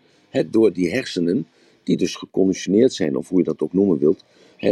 door 0.50 0.72
die 0.72 0.90
hersenen, 0.90 1.46
die 1.82 1.96
dus 1.96 2.14
geconditioneerd 2.14 2.94
zijn, 2.94 3.16
of 3.16 3.28
hoe 3.28 3.38
je 3.38 3.44
dat 3.44 3.60
ook 3.60 3.72
noemen 3.72 3.98
wilt. 3.98 4.24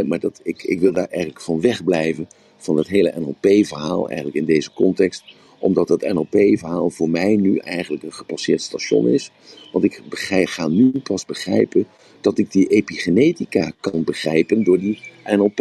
Maar 0.05 0.19
dat, 0.19 0.39
ik, 0.43 0.63
ik 0.63 0.79
wil 0.79 0.93
daar 0.93 1.07
eigenlijk 1.07 1.41
van 1.41 1.61
wegblijven, 1.61 2.27
van 2.57 2.77
het 2.77 2.87
hele 2.87 3.13
NLP-verhaal 3.19 4.07
eigenlijk 4.07 4.37
in 4.37 4.45
deze 4.45 4.73
context 4.73 5.23
omdat 5.63 5.89
het 5.89 6.13
NLP-verhaal 6.13 6.89
voor 6.89 7.09
mij 7.09 7.35
nu 7.35 7.57
eigenlijk 7.57 8.03
een 8.03 8.13
gepasseerd 8.13 8.61
station 8.61 9.07
is. 9.07 9.31
Want 9.71 9.85
ik 9.85 10.01
ga 10.27 10.67
nu 10.67 10.91
pas 11.03 11.25
begrijpen 11.25 11.87
dat 12.21 12.37
ik 12.37 12.51
die 12.51 12.67
epigenetica 12.67 13.71
kan 13.79 14.03
begrijpen 14.03 14.63
door 14.63 14.79
die 14.79 14.99
NLP. 15.25 15.59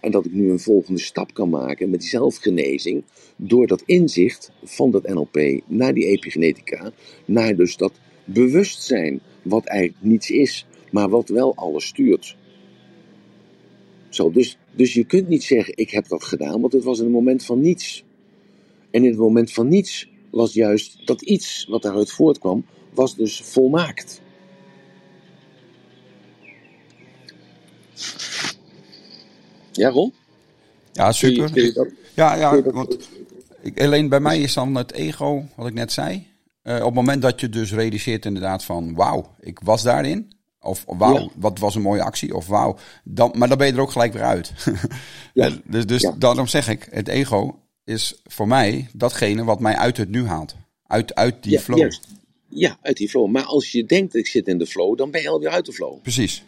En 0.00 0.10
dat 0.10 0.24
ik 0.24 0.32
nu 0.32 0.50
een 0.50 0.60
volgende 0.60 1.00
stap 1.00 1.34
kan 1.34 1.48
maken 1.48 1.90
met 1.90 2.00
die 2.00 2.08
zelfgenezing. 2.08 3.04
Door 3.36 3.66
dat 3.66 3.82
inzicht 3.86 4.52
van 4.62 4.90
dat 4.90 5.08
NLP 5.08 5.60
naar 5.66 5.94
die 5.94 6.06
epigenetica. 6.06 6.92
Naar 7.24 7.56
dus 7.56 7.76
dat 7.76 7.92
bewustzijn, 8.24 9.20
wat 9.42 9.64
eigenlijk 9.64 10.04
niets 10.04 10.30
is, 10.30 10.66
maar 10.90 11.08
wat 11.08 11.28
wel 11.28 11.54
alles 11.54 11.86
stuurt. 11.86 12.36
Zo, 14.08 14.30
dus, 14.30 14.58
dus 14.74 14.94
je 14.94 15.04
kunt 15.04 15.28
niet 15.28 15.42
zeggen: 15.44 15.76
Ik 15.76 15.90
heb 15.90 16.08
dat 16.08 16.24
gedaan, 16.24 16.60
want 16.60 16.72
het 16.72 16.84
was 16.84 16.98
een 16.98 17.10
moment 17.10 17.44
van 17.44 17.60
niets. 17.60 18.04
En 18.92 19.04
in 19.04 19.10
het 19.10 19.18
moment 19.18 19.52
van 19.52 19.68
niets 19.68 20.08
was 20.30 20.52
juist 20.52 21.06
dat 21.06 21.22
iets 21.22 21.66
wat 21.68 21.82
daaruit 21.82 22.10
voortkwam, 22.10 22.64
was 22.94 23.16
dus 23.16 23.40
volmaakt. 23.40 24.20
Ja, 29.72 29.88
Ron? 29.88 30.12
Ja, 30.92 31.12
super. 31.12 31.92
Ja, 32.14 32.34
ja, 32.34 32.62
want 32.62 33.08
alleen 33.74 34.08
bij 34.08 34.20
mij 34.20 34.40
is 34.40 34.54
dan 34.54 34.74
het 34.74 34.92
ego, 34.92 35.44
wat 35.56 35.66
ik 35.66 35.74
net 35.74 35.92
zei. 35.92 36.26
Uh, 36.62 36.74
op 36.74 36.84
het 36.84 36.94
moment 36.94 37.22
dat 37.22 37.40
je 37.40 37.48
dus 37.48 37.72
realiseert 37.72 38.24
inderdaad 38.24 38.64
van 38.64 38.94
wauw, 38.94 39.34
ik 39.40 39.60
was 39.64 39.82
daarin. 39.82 40.32
Of 40.60 40.84
wauw, 40.86 41.30
wat 41.34 41.58
was 41.58 41.74
een 41.74 41.82
mooie 41.82 42.02
actie. 42.02 42.34
Of 42.34 42.46
wauw, 42.46 42.76
dan, 43.04 43.32
maar 43.36 43.48
dan 43.48 43.58
ben 43.58 43.66
je 43.66 43.72
er 43.72 43.80
ook 43.80 43.90
gelijk 43.90 44.12
weer 44.12 44.22
uit. 44.22 44.52
ja. 45.34 45.50
dus 45.64 45.86
dus 45.86 46.10
daarom 46.18 46.46
zeg 46.46 46.68
ik, 46.68 46.88
het 46.90 47.08
ego 47.08 47.61
is 47.84 48.20
voor 48.24 48.48
mij 48.48 48.88
datgene 48.92 49.44
wat 49.44 49.60
mij 49.60 49.76
uit 49.76 49.96
het 49.96 50.10
nu 50.10 50.24
haalt. 50.24 50.54
Uit, 50.86 51.14
uit 51.14 51.42
die 51.42 51.58
flow. 51.58 51.92
Ja, 52.48 52.78
uit 52.82 52.96
die 52.96 53.08
flow. 53.08 53.30
Maar 53.30 53.44
als 53.44 53.72
je 53.72 53.84
denkt, 53.84 54.14
ik 54.14 54.26
zit 54.26 54.48
in 54.48 54.58
de 54.58 54.66
flow, 54.66 54.96
dan 54.96 55.10
ben 55.10 55.22
je 55.22 55.28
alweer 55.28 55.48
uit 55.48 55.66
de 55.66 55.72
flow. 55.72 56.02
Precies. 56.02 56.42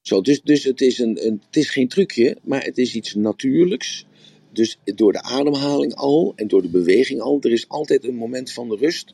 Zo, 0.00 0.20
dus 0.20 0.42
dus 0.42 0.64
het, 0.64 0.80
is 0.80 0.98
een, 0.98 1.26
een, 1.26 1.42
het 1.46 1.56
is 1.56 1.70
geen 1.70 1.88
trucje, 1.88 2.36
maar 2.42 2.64
het 2.64 2.78
is 2.78 2.94
iets 2.94 3.14
natuurlijks. 3.14 4.06
Dus 4.52 4.78
door 4.84 5.12
de 5.12 5.22
ademhaling 5.22 5.94
al 5.94 6.32
en 6.36 6.48
door 6.48 6.62
de 6.62 6.68
beweging 6.68 7.20
al, 7.20 7.38
er 7.40 7.52
is 7.52 7.68
altijd 7.68 8.04
een 8.04 8.14
moment 8.14 8.52
van 8.52 8.76
rust. 8.76 9.12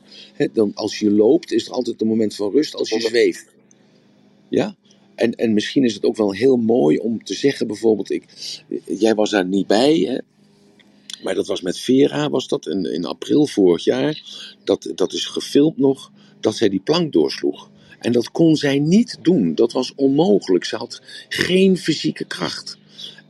dan 0.53 0.71
als 0.73 0.99
je 0.99 1.11
loopt, 1.11 1.51
is 1.51 1.65
er 1.65 1.71
altijd 1.71 2.01
een 2.01 2.07
moment 2.07 2.35
van 2.35 2.51
rust 2.51 2.75
als 2.75 2.89
je 2.89 3.01
zweeft. 3.01 3.45
Ja? 4.49 4.75
En, 5.15 5.35
en 5.35 5.53
misschien 5.53 5.83
is 5.83 5.93
het 5.93 6.03
ook 6.03 6.15
wel 6.15 6.33
heel 6.33 6.57
mooi 6.57 6.97
om 6.97 7.23
te 7.23 7.33
zeggen, 7.33 7.67
bijvoorbeeld, 7.67 8.11
ik, 8.11 8.23
jij 8.85 9.15
was 9.15 9.29
daar 9.29 9.45
niet 9.45 9.67
bij, 9.67 9.97
hè? 9.97 10.17
Maar 11.23 11.35
dat 11.35 11.47
was 11.47 11.61
met 11.61 11.79
Vera, 11.79 12.29
was 12.29 12.47
dat 12.47 12.67
in, 12.67 12.93
in 12.93 13.05
april 13.05 13.47
vorig 13.47 13.83
jaar. 13.83 14.21
Dat, 14.63 14.91
dat 14.95 15.13
is 15.13 15.25
gefilmd 15.25 15.77
nog, 15.77 16.11
dat 16.39 16.55
zij 16.55 16.69
die 16.69 16.81
plank 16.83 17.13
doorsloeg. 17.13 17.69
En 17.99 18.11
dat 18.11 18.31
kon 18.31 18.55
zij 18.55 18.79
niet 18.79 19.17
doen. 19.21 19.55
Dat 19.55 19.71
was 19.71 19.93
onmogelijk. 19.95 20.65
Ze 20.65 20.75
had 20.75 21.01
geen 21.29 21.77
fysieke 21.77 22.25
kracht. 22.25 22.77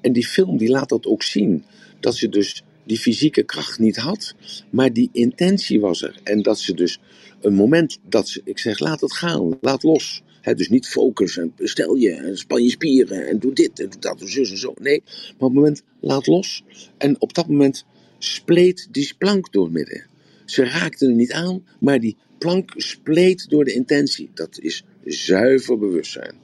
En 0.01 0.13
die 0.13 0.27
film 0.27 0.57
die 0.57 0.69
laat 0.69 0.89
dat 0.89 1.05
ook 1.05 1.23
zien. 1.23 1.65
Dat 1.99 2.15
ze 2.15 2.29
dus 2.29 2.63
die 2.83 2.99
fysieke 2.99 3.43
kracht 3.43 3.79
niet 3.79 3.97
had, 3.97 4.35
maar 4.69 4.93
die 4.93 5.09
intentie 5.11 5.79
was 5.79 6.01
er. 6.01 6.19
En 6.23 6.41
dat 6.41 6.59
ze 6.59 6.73
dus 6.73 6.99
een 7.41 7.53
moment 7.53 7.99
dat 8.09 8.29
ze, 8.29 8.41
ik 8.43 8.59
zeg, 8.59 8.79
laat 8.79 9.01
het 9.01 9.13
gaan, 9.13 9.57
laat 9.61 9.83
los. 9.83 10.21
Dus 10.51 10.69
niet 10.69 10.87
focus 10.87 11.37
en 11.37 11.53
stel 11.57 11.95
je 11.95 12.11
en 12.11 12.37
span 12.37 12.63
je 12.63 12.69
spieren 12.69 13.27
en 13.27 13.39
doe 13.39 13.53
dit 13.53 13.79
en 13.79 13.89
doe 13.89 13.99
dat 13.99 14.21
en 14.21 14.29
zus 14.29 14.51
en 14.51 14.57
zo. 14.57 14.73
Nee, 14.81 15.01
maar 15.05 15.33
op 15.33 15.39
het 15.39 15.53
moment 15.53 15.83
laat 15.99 16.27
los. 16.27 16.63
En 16.97 17.21
op 17.21 17.33
dat 17.33 17.47
moment 17.47 17.85
spleet 18.17 18.87
die 18.91 19.13
plank 19.17 19.51
door 19.51 19.63
het 19.63 19.73
midden. 19.73 20.05
Ze 20.45 20.63
raakte 20.63 21.05
hem 21.05 21.15
niet 21.15 21.31
aan, 21.31 21.65
maar 21.79 21.99
die 21.99 22.17
plank 22.37 22.73
spleet 22.75 23.49
door 23.49 23.63
de 23.63 23.73
intentie. 23.73 24.29
Dat 24.33 24.59
is 24.59 24.83
zuiver 25.05 25.77
bewustzijn. 25.77 26.35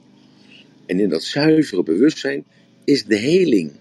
En 0.86 1.00
in 1.00 1.08
dat 1.08 1.22
zuivere 1.22 1.82
bewustzijn 1.82 2.44
is 2.84 3.04
de 3.04 3.16
heling. 3.16 3.72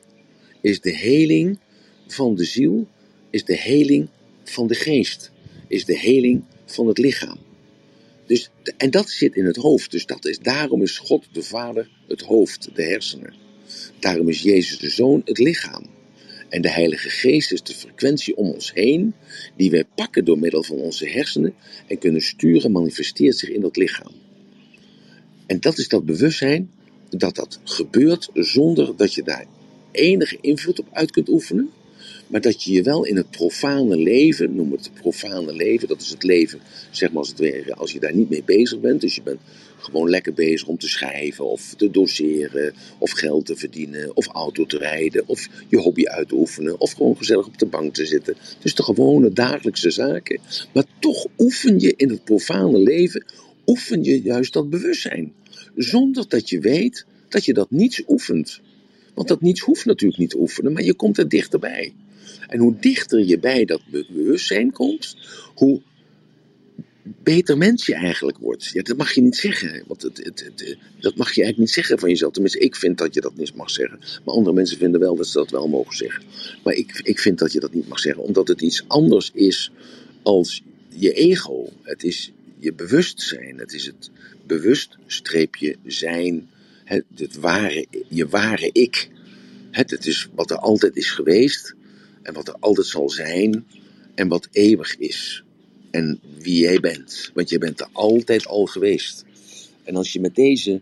Is 0.62 0.82
de 0.82 0.96
heling 0.96 1.60
van 2.08 2.36
de 2.36 2.44
ziel, 2.44 2.88
is 3.30 3.46
de 3.46 3.58
heling 3.58 4.08
van 4.44 4.68
de 4.68 4.76
geest, 4.76 5.32
is 5.68 5.86
de 5.86 5.98
heling 5.98 6.44
van 6.66 6.88
het 6.88 6.98
lichaam. 6.98 7.38
Dus, 8.30 8.50
en 8.78 8.92
dat 8.92 9.10
zit 9.10 9.36
in 9.36 9.46
het 9.46 9.56
hoofd. 9.56 9.92
Dus 9.92 10.06
dat 10.06 10.26
is, 10.26 10.40
daarom 10.40 10.82
is 10.82 10.98
God 10.98 11.26
de 11.32 11.44
Vader 11.44 11.90
het 12.08 12.22
hoofd, 12.22 12.70
de 12.76 12.84
hersenen. 12.84 13.34
Daarom 14.00 14.30
is 14.30 14.42
Jezus 14.42 14.80
de 14.80 14.90
Zoon 14.90 15.22
het 15.26 15.38
lichaam. 15.38 15.86
En 16.50 16.62
de 16.62 16.70
Heilige 16.70 17.10
Geest 17.10 17.52
is 17.52 17.64
de 17.64 17.74
frequentie 17.74 18.36
om 18.36 18.50
ons 18.50 18.74
heen, 18.74 19.14
die 19.58 19.72
wij 19.72 19.84
pakken 19.96 20.26
door 20.26 20.40
middel 20.40 20.64
van 20.64 20.78
onze 20.78 21.10
hersenen 21.10 21.54
en 21.88 21.98
kunnen 21.98 22.22
sturen, 22.22 22.72
manifesteert 22.72 23.38
zich 23.38 23.50
in 23.50 23.62
dat 23.62 23.78
lichaam. 23.78 24.12
En 25.46 25.60
dat 25.60 25.78
is 25.78 25.88
dat 25.88 26.06
bewustzijn 26.06 26.72
dat 27.10 27.36
dat 27.36 27.60
gebeurt 27.64 28.30
zonder 28.34 28.96
dat 28.96 29.14
je 29.14 29.24
daar 29.24 29.46
enige 29.92 30.38
invloed 30.42 30.80
op 30.80 30.88
uit 30.92 31.12
kunt 31.12 31.30
oefenen. 31.30 31.70
Maar 32.30 32.42
dat 32.42 32.64
je 32.64 32.72
je 32.72 32.84
wel 32.84 33.06
in 33.06 33.16
het 33.16 33.30
profane 33.30 33.98
leven, 33.98 34.56
noem 34.56 34.72
het 34.72 34.92
profane 34.94 35.54
leven, 35.54 35.88
dat 35.88 36.02
is 36.02 36.10
het 36.10 36.24
leven, 36.24 36.60
zeg 36.92 37.10
maar 37.10 37.18
als 37.18 37.30
het 37.30 37.40
ware, 37.40 37.76
als 37.76 37.92
je 37.92 38.00
daar 38.00 38.16
niet 38.16 38.30
mee 38.30 38.44
bezig 38.44 38.80
bent. 38.80 39.02
Dus 39.02 39.16
je 39.16 39.22
bent 39.22 39.40
gewoon 39.78 40.10
lekker 40.10 40.34
bezig 40.34 40.68
om 40.68 40.78
te 40.78 40.90
schrijven 40.90 41.46
of 41.46 41.74
te 41.78 41.92
doseren 41.92 42.74
of 42.98 43.12
geld 43.12 43.46
te 43.46 43.56
verdienen 43.56 44.16
of 44.16 44.28
auto 44.28 44.66
te 44.66 44.78
rijden 44.78 45.24
of 45.28 45.48
je 45.68 45.78
hobby 45.78 46.06
uit 46.06 46.28
te 46.28 46.36
oefenen 46.36 46.80
of 46.80 46.92
gewoon 46.92 47.18
gezellig 47.18 47.48
op 47.48 47.58
de 47.58 47.66
bank 47.66 47.94
te 47.94 48.06
zitten. 48.06 48.36
Dus 48.62 48.76
de 48.76 48.84
gewone 48.84 49.34
dagelijkse 49.34 49.90
zaken. 49.90 50.40
Maar 50.74 50.86
toch 51.00 51.26
oefen 51.38 51.80
je 51.80 51.94
in 51.96 52.10
het 52.10 52.24
profane 52.24 52.80
leven, 52.80 53.26
oefen 53.66 54.04
je 54.04 54.22
juist 54.22 54.54
dat 54.54 54.70
bewustzijn. 54.70 55.34
Zonder 55.76 56.26
dat 56.28 56.50
je 56.50 56.60
weet 56.60 57.06
dat 57.30 57.46
je 57.46 57.54
dat 57.54 57.72
niets 57.72 58.04
oefent. 58.08 58.62
Want 59.14 59.28
dat 59.28 59.42
niets 59.42 59.60
hoeft 59.60 59.86
natuurlijk 59.86 60.20
niet 60.20 60.30
te 60.30 60.40
oefenen, 60.40 60.74
maar 60.74 60.84
je 60.84 60.94
komt 60.94 61.18
er 61.18 61.30
dichterbij. 61.30 61.94
En 62.48 62.60
hoe 62.60 62.76
dichter 62.80 63.26
je 63.26 63.40
bij 63.40 63.66
dat 63.66 63.82
bewustzijn 63.90 64.72
komt, 64.72 65.16
hoe 65.56 65.82
beter 67.24 67.58
mens 67.58 67.86
je 67.86 67.94
eigenlijk 67.94 68.38
wordt. 68.38 68.66
Ja, 68.66 68.82
dat 68.82 68.98
mag 68.98 69.12
je 69.12 69.22
niet 69.22 69.36
zeggen. 69.36 69.84
Want 69.88 70.02
het, 70.02 70.18
het, 70.18 70.44
het, 70.44 70.78
dat 71.00 71.16
mag 71.16 71.28
je 71.28 71.44
eigenlijk 71.44 71.58
niet 71.58 71.70
zeggen 71.70 72.00
van 72.00 72.10
jezelf. 72.10 72.34
Tenminste, 72.34 72.60
ik 72.60 72.76
vind 72.76 72.98
dat 72.98 73.14
je 73.14 73.22
dat 73.22 73.36
niet 73.36 73.56
mag 73.56 73.70
zeggen. 73.70 74.00
Maar 74.00 74.36
andere 74.36 74.56
mensen 74.56 74.78
vinden 74.78 75.00
wel 75.00 75.16
dat 75.16 75.28
ze 75.28 75.38
dat 75.38 75.50
wel 75.50 75.68
mogen 75.68 75.96
zeggen. 75.96 76.24
Maar 76.64 76.74
ik, 76.74 77.00
ik 77.04 77.20
vind 77.20 77.40
dat 77.40 77.52
je 77.52 77.60
dat 77.60 77.74
niet 77.74 77.88
mag 77.88 78.00
zeggen, 78.00 78.24
omdat 78.24 78.48
het 78.48 78.62
iets 78.62 78.84
anders 78.88 79.32
is 79.34 79.72
als 80.24 80.64
je 80.90 81.14
ego. 81.14 81.70
Het 81.82 82.04
is 82.04 82.32
je 82.60 82.74
bewustzijn. 82.74 83.58
Het 83.58 83.74
is 83.74 83.86
het 83.86 84.10
bewust 84.48 84.98
streepje 85.08 85.76
zijn. 85.86 86.50
Het, 86.84 87.04
het 87.16 87.36
ware, 87.36 87.86
je 88.08 88.28
ware 88.28 88.70
ik. 88.72 89.10
Het, 89.72 89.92
het 89.92 90.06
is 90.06 90.28
wat 90.36 90.52
er 90.52 90.58
altijd 90.58 90.96
is 90.96 91.12
geweest. 91.12 91.76
En 92.22 92.34
wat 92.34 92.48
er 92.48 92.56
altijd 92.60 92.88
zal 92.88 93.10
zijn. 93.10 93.68
En 94.16 94.28
wat 94.28 94.48
eeuwig 94.52 94.98
is 94.98 95.44
en 95.92 96.20
wie 96.40 96.60
jij 96.60 96.80
bent. 96.80 97.32
Want 97.34 97.50
je 97.50 97.58
bent 97.58 97.80
er 97.80 97.88
altijd 97.92 98.48
al 98.48 98.66
geweest. 98.66 99.26
En 99.84 99.96
als 99.96 100.14
je 100.14 100.20
met 100.20 100.36
deze, 100.36 100.82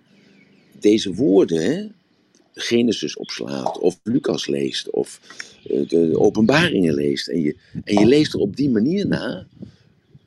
deze 0.80 1.14
woorden, 1.14 1.62
hè, 1.62 1.88
Genesis 2.54 3.18
opslaat, 3.18 3.80
of 3.80 4.00
Lucas 4.04 4.48
leest, 4.48 4.90
of 4.90 5.20
eh, 5.64 5.88
de 5.88 6.20
openbaringen 6.20 6.94
leest, 6.94 7.28
en 7.28 7.42
je, 7.42 7.56
en 7.84 8.00
je 8.00 8.06
leest 8.06 8.34
er 8.34 8.40
op 8.40 8.56
die 8.56 8.70
manier 8.70 9.08
na, 9.08 9.48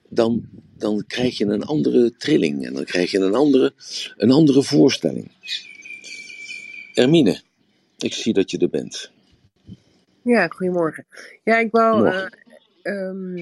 dan, 0.09 0.49
dan 0.79 1.05
krijg 1.07 1.39
je 1.39 1.45
een 1.45 1.65
andere 1.65 2.13
trilling 2.19 2.67
en 2.67 2.73
dan 2.73 2.85
krijg 2.85 3.11
je 3.11 3.19
een 3.19 3.35
andere, 3.35 3.73
een 4.17 4.31
andere 4.31 4.63
voorstelling. 4.63 5.31
Ermine, 6.95 7.41
ik 7.99 8.13
zie 8.13 8.33
dat 8.33 8.51
je 8.51 8.59
er 8.59 8.71
bent. 8.71 9.11
Ja, 10.23 10.49
goedemorgen. 10.49 11.07
Ja, 11.45 11.59
ik 11.59 11.71
wou 11.71 12.29
Um, 12.83 13.37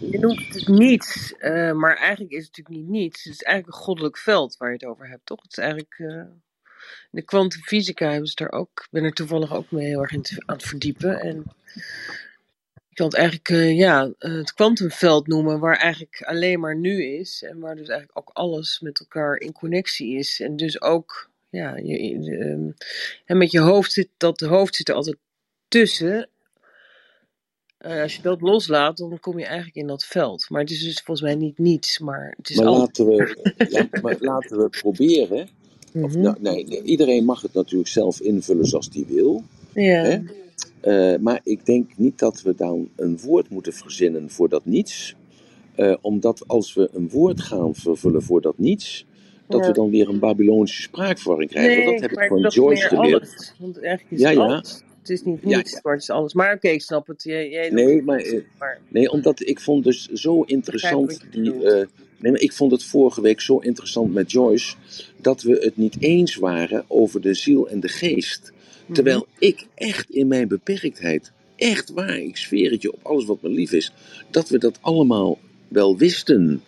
je 0.00 0.18
noemt 0.18 0.54
het 0.54 0.68
niets, 0.68 1.34
uh, 1.38 1.72
maar 1.72 1.96
eigenlijk 1.96 2.32
is 2.32 2.46
het 2.46 2.56
natuurlijk 2.56 2.76
niet 2.86 3.00
niets. 3.00 3.24
Het 3.24 3.32
is 3.32 3.42
eigenlijk 3.42 3.76
een 3.76 3.84
goddelijk 3.84 4.18
veld 4.18 4.56
waar 4.56 4.68
je 4.68 4.74
het 4.74 4.84
over 4.84 5.08
hebt, 5.08 5.26
toch? 5.26 5.42
Het 5.42 5.50
is 5.50 5.58
eigenlijk. 5.58 5.98
Uh, 5.98 6.22
de 7.10 7.22
kwantumfysica 7.22 8.10
hebben 8.10 8.28
ze 8.28 8.34
daar 8.34 8.52
ook. 8.52 8.80
Ik 8.80 8.88
ben 8.90 9.04
er 9.04 9.12
toevallig 9.12 9.54
ook 9.54 9.70
mee 9.70 9.86
heel 9.86 10.00
erg 10.00 10.12
in 10.12 10.24
aan 10.46 10.56
het 10.56 10.66
verdiepen. 10.66 11.20
En 11.20 11.44
ik 12.88 12.94
kan 12.94 13.06
het 13.06 13.14
eigenlijk 13.14 13.48
ja, 13.76 14.12
het 14.18 14.54
kwantumveld 14.54 15.26
noemen, 15.26 15.58
waar 15.58 15.76
eigenlijk 15.76 16.22
alleen 16.22 16.60
maar 16.60 16.76
nu 16.76 17.04
is. 17.04 17.42
En 17.42 17.58
waar 17.58 17.76
dus 17.76 17.88
eigenlijk 17.88 18.18
ook 18.18 18.30
alles 18.32 18.80
met 18.80 19.00
elkaar 19.00 19.36
in 19.36 19.52
connectie 19.52 20.18
is. 20.18 20.40
En 20.40 20.56
dus 20.56 20.80
ook, 20.80 21.30
ja, 21.48 21.76
je, 21.76 22.74
en 23.24 23.36
met 23.36 23.50
je 23.50 23.60
hoofd 23.60 23.92
zit, 23.92 24.08
dat 24.16 24.40
hoofd 24.40 24.74
zit 24.74 24.88
er 24.88 24.94
altijd 24.94 25.16
tussen. 25.68 26.28
Uh, 27.86 28.02
als 28.02 28.16
je 28.16 28.22
dat 28.22 28.40
loslaat, 28.40 28.96
dan 28.96 29.20
kom 29.20 29.38
je 29.38 29.44
eigenlijk 29.44 29.76
in 29.76 29.86
dat 29.86 30.04
veld. 30.04 30.46
Maar 30.50 30.60
het 30.60 30.70
is 30.70 30.82
dus 30.82 31.00
volgens 31.00 31.20
mij 31.26 31.34
niet 31.34 31.58
niets, 31.58 31.98
maar 31.98 32.34
het 32.36 32.50
is 32.50 32.56
maar 32.56 32.66
laten 32.70 33.06
we, 33.06 33.36
ja, 33.70 33.88
maar 34.02 34.16
laten 34.20 34.58
we 34.58 34.68
proberen. 34.68 35.48
Of, 35.94 36.12
Mhm. 36.14 36.20
nou, 36.20 36.36
nee, 36.40 36.82
iedereen 36.82 37.24
mag 37.24 37.42
het 37.42 37.54
natuurlijk 37.54 37.88
zelf 37.90 38.20
invullen 38.20 38.64
zoals 38.66 38.88
hij 38.92 39.04
wil. 39.08 39.42
Ja. 39.74 40.02
Hè? 40.02 40.18
Uh, 40.82 41.18
maar 41.18 41.40
ik 41.44 41.66
denk 41.66 41.90
niet 41.96 42.18
dat 42.18 42.42
we 42.42 42.54
dan 42.54 42.88
een 42.96 43.18
woord 43.18 43.48
moeten 43.48 43.72
verzinnen 43.72 44.30
voor 44.30 44.48
dat 44.48 44.64
niets. 44.64 45.14
Uh, 45.76 45.96
omdat 46.00 46.44
als 46.46 46.74
we 46.74 46.88
een 46.92 47.08
woord 47.08 47.40
gaan 47.40 47.74
vervullen 47.74 48.22
voor 48.22 48.40
dat 48.40 48.58
niets, 48.58 49.06
dat 49.48 49.60
Ja. 49.60 49.66
we 49.66 49.72
dan 49.72 49.90
weer 49.90 50.08
een 50.08 50.18
Babylonische 50.18 50.82
spraakvorming 50.82 51.50
krijgen. 51.50 51.76
Nee, 51.76 51.86
Want 51.86 52.00
dat 52.00 52.10
heb 52.10 52.20
ik 52.20 52.28
van 52.28 52.40
Joyce 52.48 52.88
geleerd. 52.88 53.54
Want 53.58 53.78
eigenlijk 53.80 54.12
is 54.14 54.20
Ja, 54.20 54.30
ja. 54.30 54.40
alles. 54.40 54.82
Het 55.08 55.18
is 55.18 55.24
niet 55.24 55.44
niets, 55.44 55.72
ja. 55.72 55.80
maar 55.82 55.92
het 55.92 56.02
is 56.02 56.10
alles. 56.10 56.34
Maar 56.34 56.54
oké, 56.54 56.68
ik 56.68 56.82
snap 56.82 57.06
het. 57.06 57.22
Jij, 57.22 57.48
jij 57.50 57.70
Nee, 57.70 57.96
het 57.96 58.04
maar, 58.04 58.20
eh, 58.20 58.40
maar 58.58 58.80
Nee, 58.88 59.10
omdat 59.10 59.40
ik 59.40 59.60
vond 59.60 59.84
dus 59.84 60.08
zo 60.08 60.42
interessant 60.42 61.20
die. 61.30 61.52
eh, 61.64 61.86
nee, 62.16 62.32
maar 62.32 62.40
ik 62.40 62.52
vond 62.52 62.72
het 62.72 62.84
vorige 62.84 63.20
week 63.20 63.40
zo 63.40 63.58
interessant 63.58 64.12
met 64.12 64.32
Joyce 64.32 64.74
dat 65.16 65.42
we 65.42 65.58
het 65.60 65.76
niet 65.76 65.96
eens 66.00 66.36
waren 66.36 66.84
over 66.88 67.20
de 67.20 67.34
ziel 67.34 67.68
en 67.68 67.80
de 67.80 67.88
geest. 67.88 68.52
Mhm. 68.84 68.92
Terwijl 68.94 69.26
ik 69.38 69.66
echt 69.74 70.10
in 70.10 70.26
mijn 70.26 70.48
beperktheid, 70.48 71.32
echt 71.56 71.90
waar, 71.90 72.18
ik 72.18 72.36
zweer 72.36 72.70
het 72.70 72.82
je 72.82 72.92
op 72.92 73.00
alles 73.02 73.24
wat 73.24 73.42
me 73.42 73.48
lief 73.48 73.72
is, 73.72 73.92
dat 74.30 74.48
we 74.48 74.58
dat 74.58 74.78
allemaal 74.80 75.38
wel 75.68 75.96
wisten. 75.96 76.62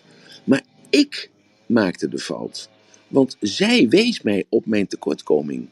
Maar 0.45 0.63
ik 0.91 1.31
maakte 1.67 2.09
de 2.09 2.19
fout. 2.19 2.69
Want 3.09 3.37
zij 3.41 3.89
wees 3.89 4.23
mij 4.23 4.45
op 4.49 4.67
mijn 4.67 4.87
tekortkoming. 4.87 5.69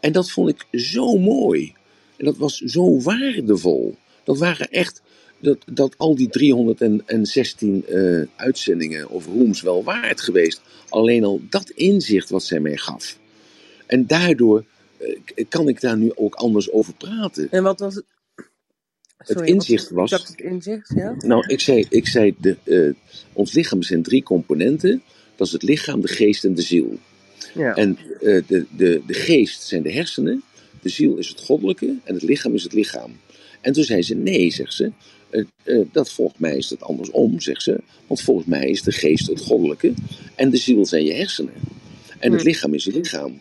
En 0.00 0.12
dat 0.12 0.30
vond 0.30 0.48
ik 0.48 0.80
zo 0.80 1.18
mooi. 1.18 1.74
En 2.16 2.24
dat 2.24 2.36
was 2.36 2.58
zo 2.58 3.00
waardevol. 3.00 3.96
Dat 4.24 4.38
waren 4.38 4.70
echt. 4.70 5.02
Dat, 5.38 5.58
dat 5.72 5.94
al 5.96 6.14
die 6.14 6.28
316 6.28 7.86
eh, 7.86 8.20
uitzendingen 8.36 9.08
of 9.08 9.26
rooms 9.26 9.60
wel 9.62 9.84
waard 9.84 10.20
geweest. 10.20 10.60
Alleen 10.88 11.24
al 11.24 11.40
dat 11.50 11.70
inzicht 11.70 12.30
wat 12.30 12.42
zij 12.44 12.60
mij 12.60 12.76
gaf. 12.76 13.18
En 13.86 14.06
daardoor 14.06 14.64
eh, 14.98 15.44
kan 15.48 15.68
ik 15.68 15.80
daar 15.80 15.96
nu 15.96 16.12
ook 16.14 16.34
anders 16.34 16.70
over 16.70 16.94
praten. 16.94 17.48
En 17.50 17.62
wat 17.62 17.80
was 17.80 17.94
het? 17.94 18.04
Sorry, 19.18 19.40
wat 19.40 19.48
inzicht 19.50 19.90
was- 19.90 20.12
exact 20.12 20.28
het 20.30 20.40
inzicht, 20.40 20.92
ja? 20.94 21.14
Nou, 21.18 21.46
ik 21.46 21.60
zei, 21.60 21.86
ik 21.88 22.06
zei 22.06 22.34
de, 22.40 22.56
eh, 22.64 23.14
ons 23.32 23.52
lichaam 23.52 23.82
zijn 23.82 24.02
drie 24.02 24.22
componenten. 24.22 25.02
Dat 25.36 25.46
is 25.46 25.52
het 25.52 25.62
lichaam, 25.62 26.00
de 26.00 26.08
geest 26.08 26.44
en 26.44 26.54
de 26.54 26.62
ziel. 26.62 26.98
Ja. 27.54 27.74
En 27.74 27.98
de, 28.18 28.66
de, 28.76 29.02
de 29.06 29.14
geest 29.14 29.62
zijn 29.62 29.82
de 29.82 29.92
hersenen, 29.92 30.42
de 30.84 30.90
ziel 30.90 31.16
is 31.16 31.28
het 31.28 31.40
goddelijke 31.40 31.96
en 32.04 32.14
het 32.14 32.22
lichaam 32.22 32.54
is 32.54 32.62
het 32.62 32.72
lichaam. 32.72 33.16
En 33.60 33.72
toen 33.72 33.84
zei 33.84 34.02
ze, 34.02 34.14
nee, 34.14 34.50
zegt 34.50 34.74
ze, 34.74 34.92
eh, 35.30 35.44
eh, 35.62 35.86
dat 35.92 36.10
volgens 36.10 36.38
mij 36.38 36.56
is 36.56 36.68
dat 36.68 36.82
andersom, 36.82 37.40
zegt 37.40 37.62
ze. 37.62 37.80
Want 38.06 38.20
volgens 38.20 38.46
mij 38.46 38.70
is 38.70 38.82
de 38.82 38.92
geest 38.92 39.26
het 39.26 39.40
goddelijke 39.40 39.92
en 40.34 40.50
de 40.50 40.56
ziel 40.56 40.86
zijn 40.86 41.04
je 41.04 41.12
hersenen. 41.12 41.54
En 42.18 42.32
het 42.32 42.40
Hmm. 42.40 42.50
lichaam 42.50 42.74
is 42.74 42.84
je 42.84 42.92
lichaam. 42.92 43.38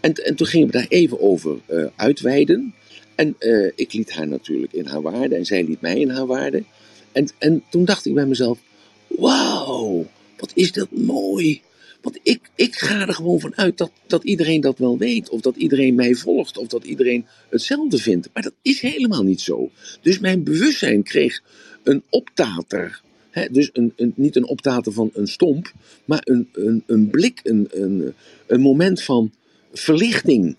En, 0.00 0.12
en 0.14 0.34
toen 0.34 0.46
gingen 0.46 0.66
we 0.66 0.72
daar 0.72 0.86
even 0.88 1.20
over 1.20 1.58
eh, 1.66 1.84
uitweiden. 1.96 2.74
En 3.14 3.36
ik 3.74 3.92
liet 3.92 4.12
haar 4.12 4.28
natuurlijk 4.28 4.72
in 4.72 4.86
haar 4.86 5.02
waarde 5.02 5.34
en 5.34 5.44
zij 5.44 5.64
liet 5.64 5.80
mij 5.80 6.00
in 6.00 6.10
haar 6.10 6.26
waarde. 6.26 6.64
En, 7.12 7.28
en 7.38 7.62
toen 7.70 7.84
dacht 7.84 8.06
ik 8.06 8.14
bij 8.14 8.26
mezelf, 8.26 8.58
wauw, 9.06 10.06
wat 10.36 10.50
is 10.54 10.72
dat 10.72 10.90
mooi. 10.90 11.60
Want 12.02 12.18
ik, 12.22 12.50
ik 12.54 12.76
ga 12.76 13.06
er 13.06 13.14
gewoon 13.14 13.40
van 13.40 13.56
uit 13.56 13.78
dat, 13.78 13.90
dat 14.06 14.24
iedereen 14.24 14.60
dat 14.60 14.78
wel 14.78 14.98
weet. 14.98 15.28
Of 15.28 15.40
dat 15.40 15.56
iedereen 15.56 15.94
mij 15.94 16.14
volgt. 16.14 16.58
Of 16.58 16.66
dat 16.66 16.84
iedereen 16.84 17.26
hetzelfde 17.48 17.98
vindt. 17.98 18.28
Maar 18.32 18.42
dat 18.42 18.54
is 18.62 18.80
helemaal 18.80 19.22
niet 19.22 19.40
zo. 19.40 19.70
Dus 20.00 20.18
mijn 20.18 20.42
bewustzijn 20.42 21.02
kreeg 21.02 21.42
een 21.82 22.02
optater. 22.08 23.00
Hè, 23.30 23.48
dus 23.50 23.70
een, 23.72 23.92
een, 23.96 24.12
niet 24.16 24.36
een 24.36 24.46
optater 24.46 24.92
van 24.92 25.10
een 25.12 25.26
stomp. 25.26 25.72
Maar 26.04 26.20
een, 26.24 26.48
een, 26.52 26.82
een 26.86 27.10
blik, 27.10 27.40
een, 27.42 27.68
een, 27.70 28.14
een 28.46 28.60
moment 28.60 29.02
van 29.02 29.32
verlichting. 29.72 30.56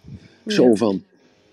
Zo 0.48 0.76
van, 0.76 1.04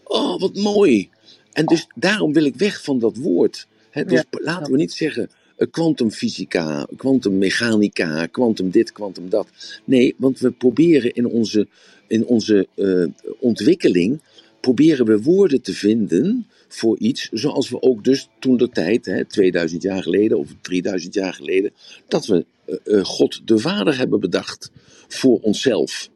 oh 0.04 0.40
wat 0.40 0.54
mooi. 0.54 1.08
En 1.52 1.66
dus 1.66 1.86
daarom 1.94 2.32
wil 2.32 2.44
ik 2.44 2.54
weg 2.54 2.82
van 2.82 2.98
dat 2.98 3.16
woord. 3.16 3.66
Hè, 3.90 4.04
dus 4.04 4.24
Ja, 4.30 4.38
laten 4.40 4.72
we 4.72 4.78
niet 4.78 4.92
zeggen 4.92 5.30
kwantumfysica, 5.70 6.86
kwantummechanica, 6.96 8.26
kwantum 8.26 8.70
dit, 8.70 8.92
kwantum 8.92 9.28
dat. 9.28 9.48
Nee, 9.84 10.14
want 10.18 10.38
we 10.38 10.50
proberen 10.50 11.14
in 11.14 11.26
onze, 11.26 11.66
in 12.06 12.26
onze 12.26 12.68
eh, 12.74 13.32
ontwikkeling, 13.38 14.20
proberen 14.60 15.06
we 15.06 15.22
woorden 15.22 15.62
te 15.62 15.72
vinden 15.72 16.46
voor 16.68 16.98
iets, 16.98 17.28
zoals 17.32 17.68
we 17.68 17.82
ook 17.82 18.04
dus 18.04 18.28
toen 18.38 18.56
de 18.56 18.68
tijd, 18.68 19.06
hè, 19.06 19.24
2000 19.24 19.82
jaar 19.82 20.02
geleden 20.02 20.38
of 20.38 20.54
3000 20.60 21.14
jaar 21.14 21.32
geleden, 21.32 21.72
dat 22.08 22.26
we 22.26 22.44
eh, 22.64 22.98
eh, 22.98 23.04
God 23.04 23.40
de 23.44 23.58
Vader 23.58 23.98
hebben 23.98 24.20
bedacht 24.20 24.70
voor 25.08 25.38
onszelf. 25.40 26.10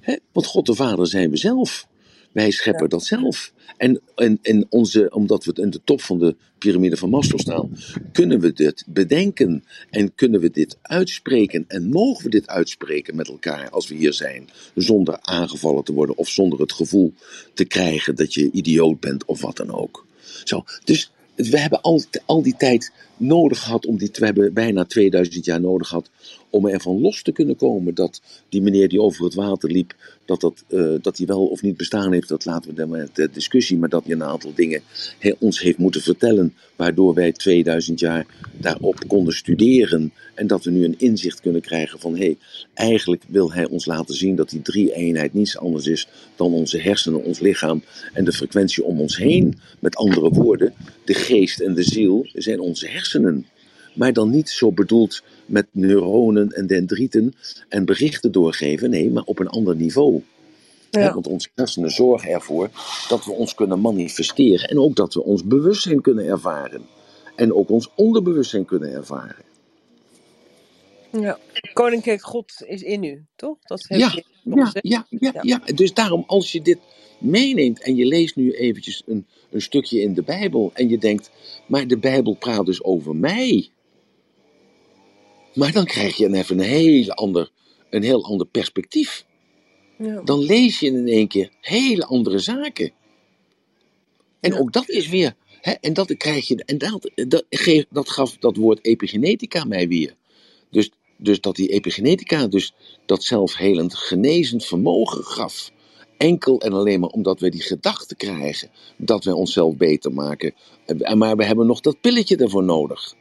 Hè? 0.00 0.16
Want 0.32 0.46
God 0.46 0.66
de 0.66 0.74
Vader 0.74 1.06
zijn 1.06 1.30
we 1.30 1.36
zelf. 1.36 1.86
Wij 2.32 2.50
scheppen 2.50 2.82
Ja. 2.82 2.88
dat 2.88 3.04
zelf. 3.04 3.52
En, 3.76 4.00
en, 4.14 4.38
en 4.42 4.66
onze, 4.68 5.10
omdat 5.10 5.44
we 5.44 5.52
in 5.54 5.70
de 5.70 5.80
top 5.84 6.00
van 6.02 6.18
de 6.18 6.36
piramide 6.58 6.96
van 6.96 7.10
Maslow 7.10 7.40
staan, 7.40 7.76
kunnen 8.12 8.40
we 8.40 8.52
dit 8.52 8.84
bedenken 8.86 9.64
en 9.90 10.14
kunnen 10.14 10.40
we 10.40 10.50
dit 10.50 10.78
uitspreken 10.82 11.64
en 11.68 11.88
mogen 11.88 12.24
we 12.24 12.30
dit 12.30 12.48
uitspreken 12.48 13.16
met 13.16 13.28
elkaar 13.28 13.70
als 13.70 13.88
we 13.88 13.94
hier 13.94 14.12
zijn, 14.12 14.48
zonder 14.74 15.18
aangevallen 15.20 15.84
te 15.84 15.92
worden 15.92 16.16
of 16.16 16.28
zonder 16.28 16.60
het 16.60 16.72
gevoel 16.72 17.12
te 17.54 17.64
krijgen 17.64 18.14
dat 18.14 18.34
je 18.34 18.50
idioot 18.50 19.00
bent 19.00 19.24
of 19.24 19.40
wat 19.40 19.56
dan 19.56 19.70
ook. 19.74 20.06
Zo, 20.44 20.64
dus 20.84 21.12
we 21.34 21.58
hebben 21.58 21.80
al, 21.80 22.02
al 22.26 22.42
die 22.42 22.56
tijd 22.56 22.92
nodig 23.16 23.62
gehad 23.62 23.86
om 23.86 23.98
die, 23.98 24.10
we 24.12 24.24
hebben 24.24 24.52
bijna 24.52 24.84
2000 24.84 25.44
jaar 25.44 25.60
nodig 25.60 25.88
gehad 25.88 26.10
om 26.50 26.68
ervan 26.68 27.00
los 27.00 27.22
te 27.22 27.32
kunnen 27.32 27.56
komen 27.56 27.94
dat 27.94 28.20
die 28.48 28.62
meneer 28.62 28.88
die 28.88 29.00
over 29.00 29.24
het 29.24 29.34
water 29.34 29.70
liep, 29.70 29.94
dat, 30.24 30.40
dat, 30.40 30.64
eh, 30.68 30.94
dat 31.02 31.16
hij 31.16 31.26
wel 31.26 31.46
of 31.46 31.62
niet 31.62 31.76
bestaan 31.76 32.12
heeft, 32.12 32.28
dat 32.28 32.44
laten 32.44 32.70
we 32.70 32.76
dan 32.76 32.88
maar 32.88 33.12
ter 33.12 33.32
discussie, 33.32 33.78
maar 33.78 33.88
dat 33.88 34.04
hij 34.04 34.12
een 34.12 34.22
aantal 34.22 34.52
dingen 34.54 34.82
ons 35.38 35.60
heeft 35.60 35.78
moeten 35.78 36.00
vertellen, 36.00 36.54
waardoor 36.76 37.14
wij 37.14 37.32
2000 37.32 38.00
jaar 38.00 38.26
daarop 38.52 39.04
konden 39.06 39.34
studeren 39.34 40.12
en 40.34 40.46
dat 40.46 40.64
we 40.64 40.70
nu 40.70 40.84
een 40.84 40.98
inzicht 40.98 41.40
kunnen 41.40 41.60
krijgen 41.60 41.98
van 41.98 42.12
hé, 42.12 42.24
hey, 42.24 42.36
eigenlijk 42.74 43.22
wil 43.26 43.52
hij 43.52 43.66
ons 43.68 43.86
laten 43.86 44.14
zien 44.14 44.36
dat 44.36 44.50
die 44.50 44.62
drie 44.62 44.94
eenheid 44.94 45.34
niets 45.34 45.58
anders 45.58 45.86
is 45.86 46.08
dan 46.36 46.52
onze 46.52 46.78
hersenen, 46.78 47.24
ons 47.24 47.40
lichaam 47.40 47.82
en 48.12 48.24
de 48.24 48.32
frequentie 48.32 48.84
om 48.84 49.00
ons 49.00 49.16
heen. 49.16 49.58
Met 49.78 49.96
andere 49.96 50.28
woorden, 50.28 50.74
de 51.04 51.14
geest 51.14 51.60
en 51.60 51.74
de 51.74 51.82
ziel 51.82 52.26
zijn 52.32 52.60
onze 52.60 52.88
hersenen. 52.88 53.11
Maar 53.94 54.12
dan 54.12 54.30
niet 54.30 54.48
zo 54.50 54.72
bedoeld 54.72 55.22
met 55.46 55.66
neuronen 55.70 56.48
en 56.50 56.66
dendrieten 56.66 57.34
en 57.68 57.84
berichten 57.84 58.32
doorgeven. 58.32 58.90
Nee, 58.90 59.10
maar 59.10 59.22
op 59.24 59.38
een 59.38 59.48
ander 59.48 59.76
niveau. 59.76 60.22
Ja. 60.90 61.14
want 61.14 61.26
onze 61.26 61.48
hersenen 61.54 61.90
zorgen 61.90 62.30
ervoor 62.30 62.70
dat 63.08 63.24
we 63.24 63.32
ons 63.32 63.54
kunnen 63.54 63.80
manifesteren. 63.80 64.68
En 64.68 64.78
ook 64.78 64.96
dat 64.96 65.14
we 65.14 65.22
ons 65.22 65.44
bewustzijn 65.44 66.00
kunnen 66.00 66.26
ervaren. 66.26 66.86
En 67.36 67.54
ook 67.54 67.68
ons 67.70 67.90
onderbewustzijn 67.94 68.64
kunnen 68.64 68.92
ervaren. 68.92 69.44
ja. 71.10 71.38
Koninkrijk 71.72 72.22
God 72.22 72.52
is 72.66 72.82
in 72.82 73.02
u, 73.04 73.24
toch? 73.36 73.56
Dat 73.62 73.84
heeft 73.88 74.00
Ja, 74.00 74.10
je 74.14 74.24
ja, 74.82 75.06
ja, 75.08 75.30
Ja. 75.32 75.40
ja. 75.42 75.72
Dus 75.74 75.94
daarom, 75.94 76.24
als 76.26 76.52
je 76.52 76.62
dit 76.62 76.78
meeneemt 77.22 77.82
en 77.82 77.96
je 77.96 78.06
leest 78.06 78.36
nu 78.36 78.52
eventjes 78.52 79.02
een, 79.06 79.26
een 79.50 79.62
stukje 79.62 80.00
in 80.00 80.14
de 80.14 80.22
Bijbel 80.22 80.70
en 80.74 80.88
je 80.88 80.98
denkt, 80.98 81.30
maar 81.66 81.86
de 81.86 81.98
Bijbel 81.98 82.34
praat 82.34 82.66
dus 82.66 82.82
over 82.82 83.16
mij. 83.16 83.68
Maar 85.54 85.72
dan 85.72 85.84
krijg 85.84 86.16
je 86.16 86.24
een 86.24 86.34
even 86.34 86.58
een 86.58 86.64
heel 86.64 87.10
ander, 87.12 87.50
een 87.90 88.02
heel 88.02 88.24
ander 88.24 88.46
perspectief. 88.46 89.24
Ja. 89.98 90.20
Dan 90.22 90.38
lees 90.38 90.80
je 90.80 90.86
in 90.86 91.08
één 91.08 91.28
keer 91.28 91.50
hele 91.60 92.04
andere 92.04 92.38
zaken. 92.38 92.92
En 94.40 94.52
Ja. 94.52 94.58
ook 94.58 94.72
dat 94.72 94.88
is 94.88 95.08
weer, 95.08 95.34
hè, 95.60 95.72
en 95.72 95.92
dat 95.92 96.16
krijg 96.16 96.48
je, 96.48 96.62
en 96.64 96.78
dat, 96.78 97.10
dat, 97.14 97.44
geeft- 97.50 97.86
dat 97.90 98.10
gaf 98.10 98.36
dat 98.36 98.56
woord 98.56 98.84
epigenetica 98.84 99.64
mij 99.64 99.88
weer. 99.88 100.14
Dus, 100.70 100.90
dus 101.16 101.40
dat 101.40 101.56
die 101.56 101.68
epigenetica 101.68 102.46
dus 102.46 102.74
dat 103.06 103.24
zelfhelend 103.24 103.94
genezend 103.94 104.64
vermogen 104.64 105.24
gaf. 105.24 105.72
Enkel 106.22 106.60
en 106.60 106.72
alleen 106.72 107.00
maar 107.00 107.08
omdat 107.08 107.40
we 107.40 107.48
die 107.50 107.62
gedachte 107.62 108.16
krijgen 108.16 108.70
dat 108.96 109.24
wij 109.24 109.34
onszelf 109.34 109.76
beter 109.76 110.12
maken. 110.12 110.54
En- 110.86 111.18
Maar 111.18 111.36
we 111.36 111.44
hebben 111.44 111.66
nog 111.66 111.80
dat 111.80 112.00
pilletje 112.00 112.36
ervoor 112.36 112.64
nodig. 112.64 113.14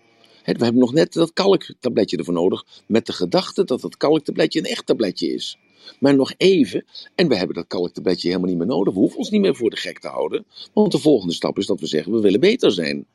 We 0.45 0.51
hebben 0.63 0.77
nog 0.81 0.93
net 0.93 1.13
dat 1.13 1.33
kalktabletje 1.33 2.17
ervoor 2.17 2.33
nodig. 2.33 2.65
Met 2.87 3.05
de 3.05 3.13
gedachte 3.13 3.63
dat 3.63 3.81
dat 3.81 3.97
kalktabletje 3.97 4.59
een 4.59 4.65
echt 4.65 4.85
tabletje 4.85 5.33
is. 5.33 5.57
maar 5.99 6.15
nog 6.15 6.33
even. 6.37 6.85
En 7.15 7.27
we 7.27 7.35
hebben 7.35 7.55
dat 7.55 7.67
kalktabletje 7.67 8.27
helemaal 8.27 8.49
niet 8.49 8.57
meer 8.57 8.67
nodig. 8.67 8.93
We 8.93 8.99
hoeven 8.99 9.17
ons 9.17 9.29
niet 9.29 9.41
meer 9.41 9.55
voor 9.55 9.69
de 9.69 9.75
gek 9.77 9.99
te 9.99 10.07
houden. 10.07 10.45
Want 10.73 10.91
de 10.91 10.97
volgende 10.99 11.33
stap 11.33 11.57
is 11.57 11.65
dat 11.65 11.79
we 11.79 11.85
zeggen, 11.87 12.11
we 12.11 12.19
willen 12.19 12.39
beter 12.39 12.71
zijn. 12.71 13.05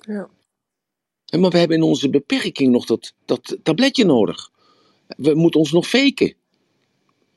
Ja. 0.00 0.28
Maar 1.38 1.50
we 1.50 1.58
hebben 1.58 1.76
in 1.76 1.82
onze 1.82 2.10
beperking 2.10 2.72
nog 2.72 2.86
dat, 2.86 3.12
dat 3.24 3.58
tabletje 3.62 4.04
nodig. 4.04 4.50
We 5.16 5.34
moeten 5.34 5.60
ons 5.60 5.72
nog 5.72 5.88
faken. 5.88 6.34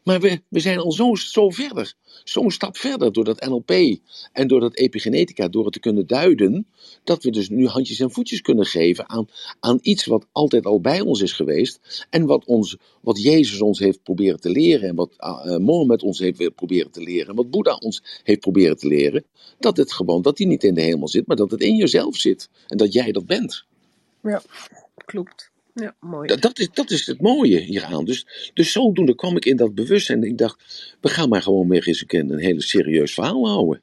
Maar 0.04 0.20
we, 0.20 0.42
we 0.48 0.60
zijn 0.60 0.78
al 0.78 0.92
zo, 0.92 1.16
zo 1.16 1.50
verder, 1.50 1.94
zo'n 2.24 2.52
stap 2.52 2.78
verder 2.78 3.12
door 3.12 3.24
dat 3.24 3.46
NLP 3.46 4.00
en 4.32 4.48
door 4.48 4.60
dat 4.60 4.76
epigenetica, 4.76 5.48
door 5.48 5.64
het 5.64 5.74
te 5.74 5.80
kunnen 5.80 6.08
duiden, 6.08 6.68
dat 7.04 7.24
we 7.24 7.32
dus 7.32 7.50
nu 7.50 7.68
handjes 7.68 8.00
en 8.00 8.12
voetjes 8.12 8.42
kunnen 8.42 8.66
geven 8.66 9.10
aan, 9.10 9.28
aan 9.60 9.80
iets 9.82 10.06
wat 10.06 10.26
altijd 10.32 10.66
al 10.66 10.82
bij 10.82 11.02
ons 11.02 11.22
is 11.22 11.32
geweest 11.32 12.06
en 12.10 12.26
wat, 12.26 12.46
ons, 12.46 12.78
wat 13.02 13.22
Jezus 13.22 13.62
ons 13.62 13.80
heeft 13.80 14.04
proberen 14.04 14.40
te 14.40 14.50
leren 14.50 14.90
en 14.90 14.96
wat 14.96 15.14
uh, 15.20 15.58
Mohammed 15.58 16.04
ons 16.04 16.20
heeft 16.20 16.56
proberen 16.56 16.92
te 16.92 17.02
leren 17.02 17.28
en 17.28 17.36
wat 17.36 17.50
Boeddha 17.50 17.76
ons 17.76 18.04
heeft 18.24 18.40
proberen 18.40 18.78
te 18.78 18.88
leren, 18.88 19.26
dat 19.60 19.78
het 19.78 19.94
gewoon, 19.94 20.22
dat 20.22 20.38
die 20.38 20.48
niet 20.48 20.64
in 20.64 20.74
de 20.74 20.82
hemel 20.82 21.08
zit, 21.08 21.28
maar 21.28 21.38
dat 21.38 21.52
het 21.52 21.62
in 21.62 21.76
jezelf 21.76 22.16
zit 22.16 22.50
en 22.68 22.78
dat 22.78 22.94
jij 22.94 23.12
dat 23.12 23.26
bent. 23.26 23.66
Ja, 24.22 24.42
klopt. 25.06 25.53
Ja, 25.74 25.96
mooi. 26.00 26.28
Dat, 26.28 26.42
dat, 26.42 26.60
is, 26.60 26.70
dat 26.74 26.92
is 26.92 27.06
het 27.06 27.22
mooie 27.22 27.60
hieraan. 27.60 28.06
Dus, 28.06 28.52
dus 28.54 28.72
zodoende 28.72 29.16
kwam 29.16 29.36
ik 29.36 29.46
in 29.46 29.56
dat 29.56 29.76
bewustzijn. 29.76 30.24
En 30.24 30.30
ik 30.30 30.38
dacht, 30.38 30.96
we 31.02 31.10
gaan 31.10 31.30
maar 31.30 31.42
gewoon 31.42 31.70
weer 31.70 31.88
eens 31.88 32.02
een 32.02 32.08
keer 32.08 32.20
een 32.20 32.38
hele 32.38 32.62
serieus 32.62 33.14
verhaal 33.14 33.48
houden. 33.48 33.82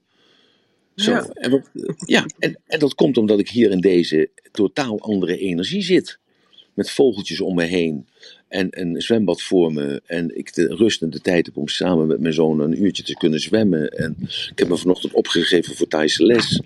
Zo. 0.94 1.10
Ja. 1.10 1.28
En, 1.28 1.50
wat, 1.50 1.70
ja, 2.06 2.26
en, 2.38 2.60
en 2.66 2.78
dat 2.78 2.94
komt 2.94 3.16
omdat 3.16 3.38
ik 3.38 3.48
hier 3.48 3.70
in 3.70 3.80
deze 3.80 4.30
totaal 4.52 5.00
andere 5.00 5.38
energie 5.38 5.82
zit. 5.82 6.18
Met 6.74 6.90
vogeltjes 6.90 7.40
om 7.40 7.54
me 7.54 7.64
heen. 7.64 8.06
En 8.50 8.68
een 8.70 9.00
zwembad 9.02 9.42
voor 9.42 9.72
me. 9.72 10.02
En 10.06 10.38
ik 10.38 10.54
de 10.54 10.66
rustende 10.66 11.20
tijd 11.20 11.46
heb 11.46 11.56
om 11.56 11.68
samen 11.68 12.06
met 12.06 12.20
mijn 12.20 12.34
zoon 12.34 12.60
een 12.60 12.82
uurtje 12.82 13.02
te 13.02 13.14
kunnen 13.14 13.40
zwemmen. 13.40 13.88
En 13.88 14.16
ik 14.20 14.58
heb 14.58 14.68
me 14.68 14.76
vanochtend 14.76 15.12
opgegeven 15.12 15.74
voor 15.74 15.86
Thaise 15.86 16.24
les. 16.24 16.62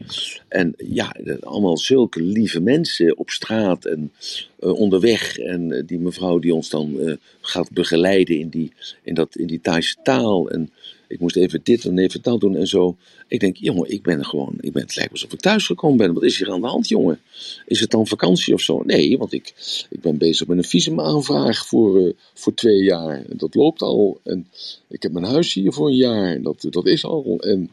En 0.48 0.74
ja, 0.76 1.16
allemaal 1.40 1.78
zulke 1.78 2.22
lieve 2.22 2.60
mensen 2.60 3.18
op 3.18 3.30
straat 3.30 3.84
en 3.84 4.12
uh, 4.60 4.72
onderweg. 4.72 5.38
En 5.38 5.70
uh, 5.70 5.82
die 5.86 5.98
mevrouw 5.98 6.38
die 6.38 6.54
ons 6.54 6.68
dan 6.70 6.94
uh, 7.00 7.14
gaat 7.40 7.70
begeleiden 7.70 8.38
in 8.38 8.48
die, 8.48 8.72
in, 9.02 9.14
dat, 9.14 9.36
in 9.36 9.46
die 9.46 9.60
Thaise 9.60 9.96
taal. 10.02 10.50
En 10.50 10.70
ik 11.08 11.20
moest 11.20 11.36
even 11.36 11.60
dit 11.62 11.84
en 11.84 11.98
even 11.98 12.22
dat 12.22 12.40
doen 12.40 12.56
en 12.56 12.66
zo. 12.66 12.96
Ik 13.28 13.40
denk, 13.40 13.56
jongen, 13.56 13.90
ik 13.90 14.02
ben 14.02 14.24
gewoon, 14.24 14.54
ik 14.60 14.72
ben, 14.72 14.82
het 14.82 14.96
lijkt 14.96 15.12
alsof 15.12 15.32
ik 15.32 15.40
thuis 15.40 15.66
gekomen 15.66 15.96
ben. 15.96 16.14
Wat 16.14 16.22
is 16.22 16.38
hier 16.38 16.50
aan 16.50 16.60
de 16.60 16.66
hand, 16.66 16.88
jongen? 16.88 17.20
Is 17.66 17.80
het 17.80 17.90
dan 17.90 18.06
vakantie 18.06 18.54
of 18.54 18.60
zo? 18.60 18.82
Nee, 18.82 19.18
want 19.18 19.32
ik, 19.32 19.54
ik 19.90 20.00
ben 20.00 20.18
bezig 20.18 20.46
met 20.46 20.58
een 20.58 20.64
visumaanvraag 20.64 21.66
voor, 21.66 22.00
uh, 22.00 22.12
voor 22.34 22.54
twee 22.54 22.82
jaar. 22.82 23.24
En 23.30 23.36
dat 23.36 23.54
loopt 23.54 23.82
al. 23.82 24.20
En 24.22 24.46
ik 24.88 25.02
heb 25.02 25.12
mijn 25.12 25.24
huis 25.24 25.54
hier 25.54 25.72
voor 25.72 25.86
een 25.86 25.96
jaar. 25.96 26.42
Dat, 26.42 26.66
dat 26.70 26.86
is 26.86 27.04
al. 27.04 27.40
En 27.40 27.70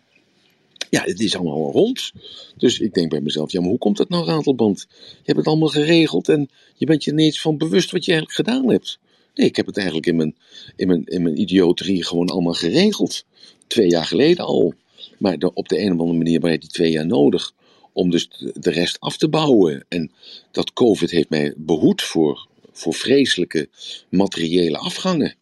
ja, 0.89 1.03
het 1.03 1.19
is 1.19 1.35
allemaal 1.35 1.65
al 1.65 1.71
rond. 1.71 2.11
Dus 2.57 2.79
ik 2.79 2.93
denk 2.93 3.09
bij 3.09 3.21
mezelf, 3.21 3.51
ja, 3.51 3.59
maar 3.59 3.69
hoe 3.69 3.77
komt 3.77 3.97
dat 3.97 4.09
nou, 4.09 4.25
Ratelband? 4.25 4.87
Je 4.99 5.21
hebt 5.23 5.37
het 5.37 5.47
allemaal 5.47 5.67
geregeld 5.67 6.29
en 6.29 6.49
je 6.75 6.85
bent 6.85 7.03
je 7.03 7.11
ineens 7.11 7.41
van 7.41 7.57
bewust 7.57 7.91
wat 7.91 8.05
je 8.05 8.11
eigenlijk 8.11 8.47
gedaan 8.47 8.69
hebt. 8.69 8.99
Nee, 9.41 9.49
ik 9.49 9.55
heb 9.55 9.65
het 9.65 9.77
eigenlijk 9.77 10.07
in 10.07 10.15
mijn, 10.15 10.35
in 10.75 10.87
mijn, 10.87 11.05
in 11.05 11.21
mijn 11.21 11.39
idioterie 11.39 12.05
gewoon 12.05 12.27
allemaal 12.27 12.53
geregeld. 12.53 13.25
Twee 13.67 13.89
jaar 13.89 14.05
geleden 14.05 14.45
al. 14.45 14.73
Maar 15.17 15.39
de, 15.39 15.53
op 15.53 15.69
de 15.69 15.79
een 15.79 15.93
of 15.93 15.99
andere 15.99 16.17
manier 16.17 16.39
ben 16.39 16.51
je 16.51 16.57
die 16.57 16.69
twee 16.69 16.91
jaar 16.91 17.05
nodig 17.05 17.53
om 17.93 18.09
dus 18.09 18.27
de 18.53 18.71
rest 18.71 18.99
af 18.99 19.17
te 19.17 19.29
bouwen. 19.29 19.85
En 19.87 20.11
dat 20.51 20.73
COVID 20.73 21.11
heeft 21.11 21.29
mij 21.29 21.53
behoed 21.57 22.01
voor, 22.01 22.47
voor 22.71 22.93
vreselijke 22.93 23.69
materiële 24.09 24.77
afgangen. 24.77 25.35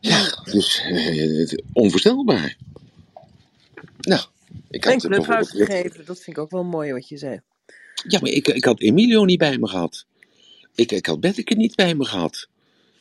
Ja, 0.00 0.42
dus 0.44 0.80
eh, 0.80 1.58
onvoorstelbaar. 1.72 2.56
Nou, 4.00 4.24
ik 4.70 4.84
had 4.84 5.00
Denk 5.00 5.26
huis 5.26 5.50
gegeven, 5.50 6.04
dat 6.04 6.16
vind 6.20 6.36
ik 6.36 6.42
ook 6.42 6.50
wel 6.50 6.64
mooi 6.64 6.92
wat 6.92 7.08
je 7.08 7.16
zei. 7.16 7.40
Ja, 8.08 8.18
maar 8.20 8.30
ik, 8.30 8.48
ik 8.48 8.64
had 8.64 8.80
Emilio 8.80 9.24
niet 9.24 9.38
bij 9.38 9.58
me 9.58 9.68
gehad. 9.68 10.06
Ik, 10.76 10.92
ik 10.92 11.06
had 11.06 11.20
Betteke 11.20 11.54
niet 11.54 11.74
bij 11.74 11.94
me 11.94 12.04
gehad. 12.04 12.48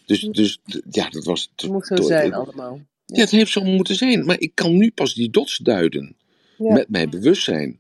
Dus, 0.06 0.22
dus 0.22 0.60
ja, 0.90 1.10
dat 1.10 1.24
was... 1.24 1.52
Het 1.56 1.72
moet 1.72 1.88
zo 1.88 1.96
zijn 2.02 2.34
allemaal. 2.34 2.80
Ja. 3.06 3.20
het 3.20 3.32
heeft 3.32 3.52
zo 3.52 3.64
moeten 3.64 3.96
zijn. 3.96 4.26
Maar 4.26 4.40
ik 4.40 4.52
kan 4.54 4.78
nu 4.78 4.92
pas 4.92 5.14
die 5.14 5.30
dots 5.30 5.58
duiden. 5.58 6.16
Ja. 6.58 6.74
Met 6.74 6.90
mijn 6.90 7.10
bewustzijn. 7.10 7.80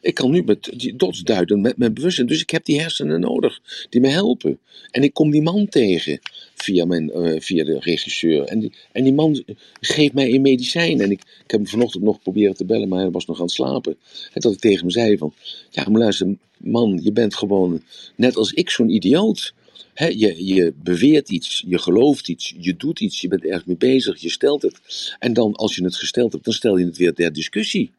Ik 0.00 0.14
kan 0.14 0.30
nu 0.30 0.42
met 0.42 0.72
die 0.76 0.96
dots 0.96 1.22
duiden 1.22 1.60
met 1.60 1.76
mijn 1.76 1.94
bewustzijn. 1.94 2.26
Dus 2.26 2.42
ik 2.42 2.50
heb 2.50 2.64
die 2.64 2.80
hersenen 2.80 3.20
nodig 3.20 3.60
die 3.88 4.00
me 4.00 4.08
helpen. 4.08 4.58
En 4.90 5.02
ik 5.02 5.14
kom 5.14 5.30
die 5.30 5.42
man 5.42 5.68
tegen 5.68 6.18
via, 6.54 6.84
mijn, 6.84 7.10
uh, 7.14 7.40
via 7.40 7.64
de 7.64 7.78
regisseur. 7.78 8.44
En 8.44 8.58
die, 8.58 8.72
en 8.92 9.04
die 9.04 9.14
man 9.14 9.44
geeft 9.80 10.14
mij 10.14 10.34
een 10.34 10.42
medicijn. 10.42 11.00
En 11.00 11.10
ik, 11.10 11.20
ik 11.20 11.50
heb 11.50 11.60
hem 11.60 11.66
vanochtend 11.66 12.04
nog 12.04 12.22
proberen 12.22 12.54
te 12.54 12.64
bellen, 12.64 12.88
maar 12.88 13.00
hij 13.00 13.10
was 13.10 13.26
nog 13.26 13.36
aan 13.36 13.44
het 13.44 13.52
slapen. 13.52 13.96
En 14.32 14.40
dat 14.40 14.52
ik 14.52 14.58
tegen 14.58 14.80
hem 14.80 14.90
zei 14.90 15.18
van... 15.18 15.34
Ja, 15.70 15.88
maar 15.88 16.00
luister, 16.00 16.36
man, 16.56 17.00
je 17.02 17.12
bent 17.12 17.34
gewoon 17.34 17.82
net 18.16 18.36
als 18.36 18.52
ik 18.52 18.70
zo'n 18.70 18.90
idioot. 18.90 19.54
He, 19.94 20.06
je, 20.06 20.46
je 20.46 20.72
beweert 20.76 21.28
iets, 21.28 21.64
je 21.66 21.78
gelooft 21.78 22.28
iets, 22.28 22.54
je 22.58 22.76
doet 22.76 23.00
iets, 23.00 23.20
je 23.20 23.28
bent 23.28 23.44
ergens 23.44 23.64
mee 23.64 23.76
bezig, 23.76 24.20
je 24.20 24.30
stelt 24.30 24.62
het. 24.62 24.80
En 25.18 25.32
dan, 25.32 25.54
als 25.54 25.76
je 25.76 25.84
het 25.84 25.96
gesteld 25.96 26.32
hebt, 26.32 26.44
dan 26.44 26.54
stel 26.54 26.76
je 26.76 26.84
het 26.84 26.96
weer 26.96 27.14
ter 27.14 27.32
discussie. 27.32 27.90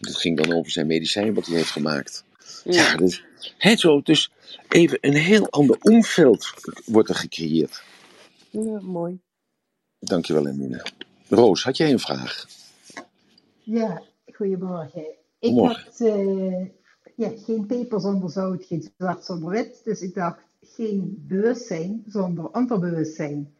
Dat 0.00 0.16
ging 0.16 0.36
dan 0.36 0.52
over 0.52 0.70
zijn 0.70 0.86
medicijn 0.86 1.34
wat 1.34 1.46
hij 1.46 1.56
heeft 1.56 1.70
gemaakt. 1.70 2.24
Ja, 2.64 2.72
ja 2.72 2.96
dus, 2.96 3.24
he, 3.58 3.76
zo, 3.76 4.00
dus 4.02 4.30
even 4.68 4.98
een 5.00 5.14
heel 5.14 5.50
ander 5.50 5.78
omveld 5.80 6.54
wordt 6.84 7.08
er 7.08 7.14
gecreëerd. 7.14 7.82
Ja, 8.50 8.80
mooi. 8.80 9.18
Dankjewel, 9.98 10.46
Emine. 10.46 10.86
Roos, 11.28 11.62
had 11.62 11.76
jij 11.76 11.92
een 11.92 11.98
vraag? 11.98 12.46
Ja, 13.62 14.02
goedemorgen. 14.32 15.06
Ik 15.38 15.50
Morgen. 15.50 15.84
had 15.84 16.00
uh, 16.00 16.66
ja, 17.16 17.32
geen 17.44 17.66
peper 17.66 18.00
zonder 18.00 18.30
zout, 18.30 18.64
geen 18.64 18.92
zwart 18.96 19.24
zonder 19.24 19.50
wit. 19.50 19.80
Dus 19.84 20.00
ik 20.00 20.14
dacht, 20.14 20.38
geen 20.76 21.24
bewustzijn 21.28 22.02
zonder 22.06 22.50
onderbewustzijn. 22.50 23.54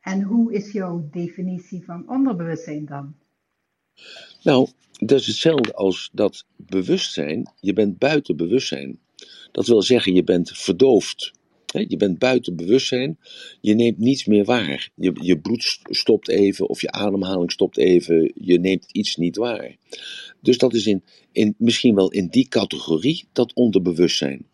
En 0.00 0.22
hoe 0.22 0.52
is 0.52 0.72
jouw 0.72 1.08
definitie 1.10 1.84
van 1.84 2.08
onderbewustzijn 2.08 2.86
dan? 2.86 3.14
Nou, 4.42 4.68
dat 4.98 5.20
is 5.20 5.26
hetzelfde 5.26 5.72
als 5.74 6.10
dat 6.12 6.44
bewustzijn. 6.56 7.52
Je 7.60 7.72
bent 7.72 7.98
buiten 7.98 8.36
bewustzijn. 8.36 8.98
Dat 9.52 9.66
wil 9.66 9.82
zeggen, 9.82 10.14
je 10.14 10.24
bent 10.24 10.50
verdoofd. 10.50 11.32
Je 11.66 11.96
bent 11.96 12.18
buiten 12.18 12.56
bewustzijn. 12.56 13.18
Je 13.60 13.74
neemt 13.74 13.98
niets 13.98 14.24
meer 14.24 14.44
waar. 14.44 14.90
Je, 14.94 15.12
je 15.22 15.38
bloed 15.38 15.80
stopt 15.82 16.28
even 16.28 16.68
of 16.68 16.80
je 16.80 16.90
ademhaling 16.90 17.52
stopt 17.52 17.76
even. 17.76 18.32
Je 18.34 18.60
neemt 18.60 18.92
iets 18.92 19.16
niet 19.16 19.36
waar. 19.36 19.76
Dus 20.40 20.58
dat 20.58 20.74
is 20.74 20.86
in, 20.86 21.02
in, 21.32 21.54
misschien 21.58 21.94
wel 21.94 22.10
in 22.10 22.26
die 22.26 22.48
categorie 22.48 23.24
dat 23.32 23.54
onderbewustzijn. 23.54 24.46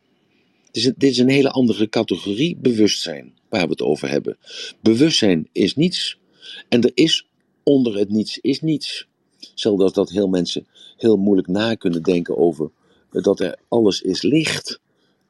Dit 0.83 1.03
is, 1.03 1.19
een 1.19 1.29
hele 1.29 1.51
andere 1.51 1.89
categorie 1.89 2.57
bewustzijn 2.57 3.33
waar 3.49 3.65
we 3.65 3.71
het 3.71 3.83
over 3.83 4.09
hebben. 4.09 4.37
Bewustzijn 4.81 5.49
is 5.53 5.75
niets. 5.75 6.19
En 6.69 6.83
er 6.83 6.91
is 6.95 7.27
onder 7.63 7.99
het 7.99 8.11
niets 8.11 8.39
is 8.39 8.61
niets. 8.61 9.07
Hetzelfde 9.51 9.83
als 9.83 9.93
dat 9.93 10.11
heel 10.11 10.29
mensen 10.29 10.67
heel 10.97 11.17
moeilijk 11.17 11.49
na 11.49 11.75
kunnen 11.75 12.03
denken 12.03 12.37
over 12.37 12.71
dat 13.11 13.41
er 13.41 13.59
alles 13.69 14.01
is 14.01 14.23
licht. 14.23 14.81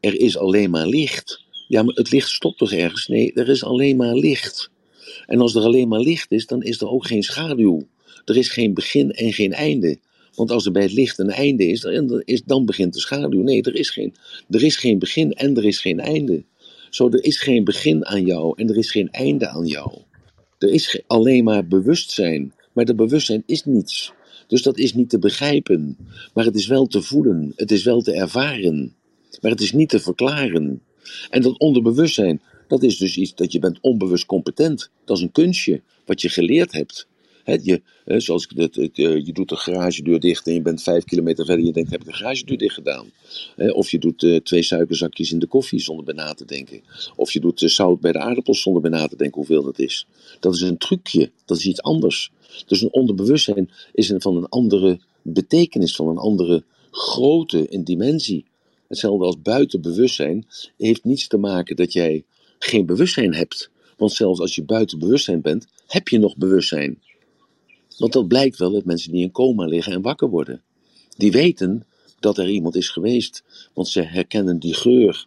Er 0.01 0.21
is 0.21 0.37
alleen 0.37 0.71
maar 0.71 0.87
licht. 0.87 1.45
Ja, 1.69 1.83
maar 1.83 1.95
het 1.95 2.11
licht 2.11 2.29
stopt 2.29 2.59
toch 2.59 2.73
ergens? 2.73 3.07
Nee, 3.07 3.33
er 3.33 3.49
is 3.49 3.65
alleen 3.65 3.97
maar 3.97 4.15
licht. 4.15 4.71
En 5.27 5.41
als 5.41 5.55
er 5.55 5.63
alleen 5.63 5.89
maar 5.89 6.01
licht 6.01 6.33
is, 6.33 6.47
dan 6.47 6.63
is 6.63 6.81
er 6.81 6.89
ook 6.89 7.07
geen 7.07 7.23
schaduw. 7.23 7.87
Er 8.25 8.37
is 8.37 8.49
geen 8.49 8.75
begin 8.75 9.13
en 9.13 9.33
geen 9.33 9.53
einde. 9.53 9.99
Want 10.35 10.51
als 10.51 10.67
er 10.67 10.73
bij 10.73 10.83
het 10.83 10.93
licht 10.93 11.19
een 11.19 11.31
einde 11.31 11.67
is, 11.67 11.81
dan, 11.81 12.23
is, 12.25 12.43
dan 12.43 12.65
begint 12.65 12.95
de 12.95 13.01
schaduw. 13.01 13.43
Nee, 13.43 13.63
er 13.63 13.75
is, 13.75 13.91
geen, 13.91 14.15
er 14.51 14.63
is 14.63 14.77
geen 14.77 14.99
begin 14.99 15.33
en 15.33 15.57
er 15.57 15.65
is 15.65 15.81
geen 15.81 16.01
einde. 16.01 16.45
Zo, 16.91 17.09
er 17.11 17.25
is 17.25 17.39
geen 17.39 17.65
begin 17.65 18.07
aan 18.07 18.25
jou 18.25 18.53
en 18.57 18.69
er 18.69 18.77
is 18.77 18.91
geen 18.91 19.11
einde 19.11 19.49
aan 19.49 19.67
jou. 19.67 19.93
Er 20.59 20.71
is 20.71 21.03
alleen 21.07 21.45
maar 21.45 21.67
bewustzijn. 21.67 22.53
Maar 22.73 22.85
dat 22.85 22.97
bewustzijn 22.97 23.43
is 23.47 23.65
niets. 23.65 24.13
Dus 24.47 24.63
dat 24.63 24.79
is 24.79 24.95
niet 24.95 25.11
te 25.11 25.19
begrijpen. 25.19 25.97
Maar 26.35 26.45
het 26.45 26.57
is 26.57 26.67
wel 26.67 26.87
te 26.87 27.03
voelen. 27.03 27.53
Het 27.57 27.71
is 27.71 27.85
wel 27.85 28.03
te 28.03 28.13
ervaren. 28.13 28.95
Maar 29.41 29.51
het 29.51 29.61
is 29.61 29.73
niet 29.73 29.89
te 29.89 30.01
verklaren. 30.01 30.83
En 31.31 31.43
dat 31.43 31.59
onderbewustzijn, 31.59 32.41
dat 32.69 32.83
is 32.83 32.97
dus 32.97 33.17
iets 33.17 33.35
dat 33.35 33.53
je 33.53 33.59
bent 33.59 33.79
onbewust 33.81 34.27
competent. 34.27 34.91
Dat 35.05 35.17
is 35.17 35.23
een 35.23 35.33
kunstje 35.33 35.83
wat 36.05 36.21
je 36.21 36.29
geleerd 36.29 36.73
hebt. 36.73 37.07
Je, 37.45 37.83
zoals 38.05 38.45
ik 38.45 38.57
dat, 38.57 38.75
je 38.97 39.33
doet 39.33 39.49
de 39.49 39.57
garagedeur 39.57 40.21
dicht 40.21 40.47
en 40.47 40.55
je 40.55 40.63
bent 40.63 40.83
vijf 40.83 41.05
kilometer 41.05 41.45
verder 41.45 41.63
en 41.63 41.67
je 41.67 41.73
denkt, 41.73 41.91
heb 41.91 42.01
ik 42.01 42.07
de 42.07 42.13
garagedeur 42.13 42.59
dicht 42.59 42.75
gedaan? 42.75 43.07
of 43.57 43.91
je 43.91 43.99
doet 43.99 44.23
uh, 44.23 44.41
twee 44.41 44.63
suikerzakjes 44.63 45.33
in 45.33 45.39
de 45.39 45.47
koffie 45.47 45.81
zonder 45.81 46.05
bij 46.05 46.15
na 46.15 46.35
te 46.35 46.45
denken. 46.45 46.81
Of 47.17 47.33
je 47.33 47.41
doet 47.41 47.61
uh, 47.61 47.69
zout 47.69 48.01
bij 48.01 48.13
de 48.13 48.19
aardappels 48.19 48.63
zonder 48.63 48.83
bij 48.83 48.91
na 48.91 49.07
te 49.07 49.17
denken 49.17 49.37
hoeveel 49.37 49.63
dat 49.63 49.79
is. 49.79 50.07
Dat 50.41 50.55
is 50.55 50.61
een 50.61 50.79
trucje, 50.79 51.31
dat 51.45 51.57
is 51.57 51.67
iets 51.67 51.83
anders. 51.83 52.31
Dus 52.67 52.83
een 52.83 52.93
onderbewustzijn 52.93 53.71
is 53.93 54.09
een, 54.09 54.21
van 54.21 54.37
een 54.37 54.49
andere 54.49 55.01
betekenis, 55.23 55.97
van 55.97 56.09
een 56.09 56.19
andere 56.19 56.63
grootte 56.91 57.69
in 57.69 57.85
dimensie. 57.85 58.45
Hetzelfde 58.89 59.25
als 59.25 59.43
buitenbewustzijn 59.43 60.47
heeft 60.77 61.05
niets 61.05 61.27
te 61.27 61.37
maken 61.37 61.77
dat 61.77 61.93
jij 61.93 62.25
geen 62.59 62.87
bewustzijn 62.87 63.35
hebt. 63.35 63.71
Want 63.97 64.13
zelfs 64.13 64.41
als 64.41 64.55
je 64.55 64.63
buiten 64.63 64.99
bewustzijn 64.99 65.41
bent, 65.41 65.67
heb 65.87 66.09
je 66.09 66.19
nog 66.19 66.37
bewustzijn. 66.37 66.99
Want 67.99 68.13
dat 68.13 68.29
blijkt 68.29 68.59
wel 68.59 68.75
uit 68.75 68.85
mensen 68.85 69.13
die 69.13 69.23
in 69.23 69.31
coma 69.31 69.65
liggen 69.65 69.93
en 69.93 70.03
wakker 70.03 70.29
worden. 70.29 70.63
Die 71.17 71.33
weten 71.33 71.87
dat 72.21 72.39
er 72.39 72.49
iemand 72.49 72.77
is 72.77 72.89
geweest, 72.89 73.45
want 73.75 73.89
ze 73.89 74.03
herkennen 74.03 74.59
die 74.59 74.75
geur. 74.75 75.27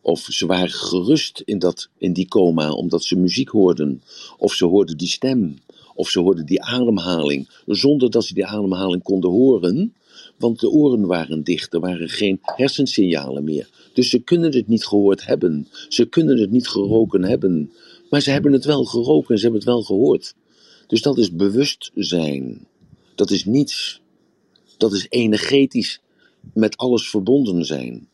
Of 0.00 0.20
ze 0.20 0.46
waren 0.46 0.70
gerust 0.70 1.42
in, 1.44 1.58
dat, 1.58 1.88
in 1.98 2.12
die 2.12 2.28
coma 2.28 2.72
omdat 2.72 3.04
ze 3.04 3.16
muziek 3.16 3.48
hoorden. 3.48 4.02
Of 4.38 4.52
ze 4.54 4.64
hoorden 4.64 4.96
die 4.96 5.08
stem. 5.08 5.58
Of 5.94 6.08
ze 6.08 6.20
hoorden 6.20 6.46
die 6.46 6.62
ademhaling. 6.62 7.48
Zonder 7.66 8.10
dat 8.10 8.24
ze 8.24 8.34
die 8.34 8.46
ademhaling 8.46 9.02
konden 9.02 9.30
horen. 9.30 9.94
Want 10.38 10.60
de 10.60 10.70
oren 10.70 11.06
waren 11.06 11.42
dicht. 11.42 11.74
Er 11.74 11.80
waren 11.80 12.08
geen 12.08 12.38
hersensignalen 12.42 13.44
meer. 13.44 13.68
Dus 13.92 14.10
ze 14.10 14.18
kunnen 14.18 14.54
het 14.54 14.68
niet 14.68 14.86
gehoord 14.86 15.26
hebben. 15.26 15.68
Ze 15.88 16.04
kunnen 16.04 16.38
het 16.38 16.50
niet 16.50 16.68
geroken 16.68 17.22
hebben. 17.22 17.72
Maar 18.10 18.20
ze 18.20 18.30
hebben 18.30 18.52
het 18.52 18.64
wel 18.64 18.84
geroken 18.84 19.30
en 19.30 19.36
ze 19.36 19.42
hebben 19.42 19.60
het 19.60 19.70
wel 19.70 19.82
gehoord. 19.82 20.34
Dus 20.88 21.02
dat 21.02 21.18
is 21.18 21.32
bewustzijn. 21.32 22.66
Dat 23.14 23.30
is 23.30 23.44
niets. 23.44 24.02
Dat 24.76 24.92
is 24.92 25.06
energetisch 25.08 26.00
met 26.52 26.76
alles 26.76 27.10
verbonden 27.10 27.64
zijn. 27.64 28.08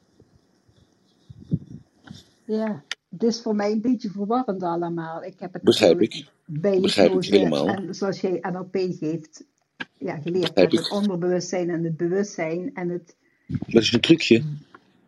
Ja, 2.44 2.84
het 3.08 3.22
is 3.22 3.40
voor 3.40 3.54
mij 3.54 3.72
een 3.72 3.80
beetje 3.80 4.10
verwarrend 4.10 4.62
allemaal. 4.62 5.24
Ik 5.24 5.34
heb 5.38 5.52
het 5.52 5.62
Begrijp 5.62 6.00
ik. 6.00 6.26
Begrijp 6.46 7.12
ik 7.12 7.24
helemaal. 7.24 7.68
En 7.68 7.94
zoals 7.94 8.20
jij 8.20 8.38
NLP 8.52 8.76
geeft, 8.98 9.44
ja, 9.98 10.20
geleerd 10.20 10.54
Begrijp 10.54 10.72
met 10.72 10.72
het 10.72 10.90
onderbewustzijn 10.90 11.70
en 11.70 11.84
het 11.84 11.96
bewustzijn 11.96 12.74
en 12.74 12.88
het 12.88 13.16
Dat 13.66 13.82
is 13.82 13.92
een 13.92 14.00
trucje. 14.00 14.42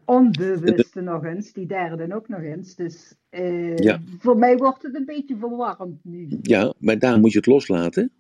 Onbewuste 0.06 1.00
nog 1.00 1.24
eens, 1.24 1.52
die 1.52 1.66
derde 1.66 2.14
ook 2.14 2.28
nog 2.28 2.40
eens. 2.42 2.74
Dus 2.74 3.14
eh, 3.30 3.76
Ja. 3.76 4.00
voor 4.18 4.38
mij 4.38 4.56
wordt 4.56 4.82
het 4.82 4.94
een 4.94 5.04
beetje 5.04 5.36
verwarrend 5.36 6.04
nu. 6.04 6.28
Ja, 6.42 6.74
maar 6.78 6.98
daar 6.98 7.20
moet 7.20 7.32
je 7.32 7.38
het 7.38 7.46
loslaten. 7.46 8.10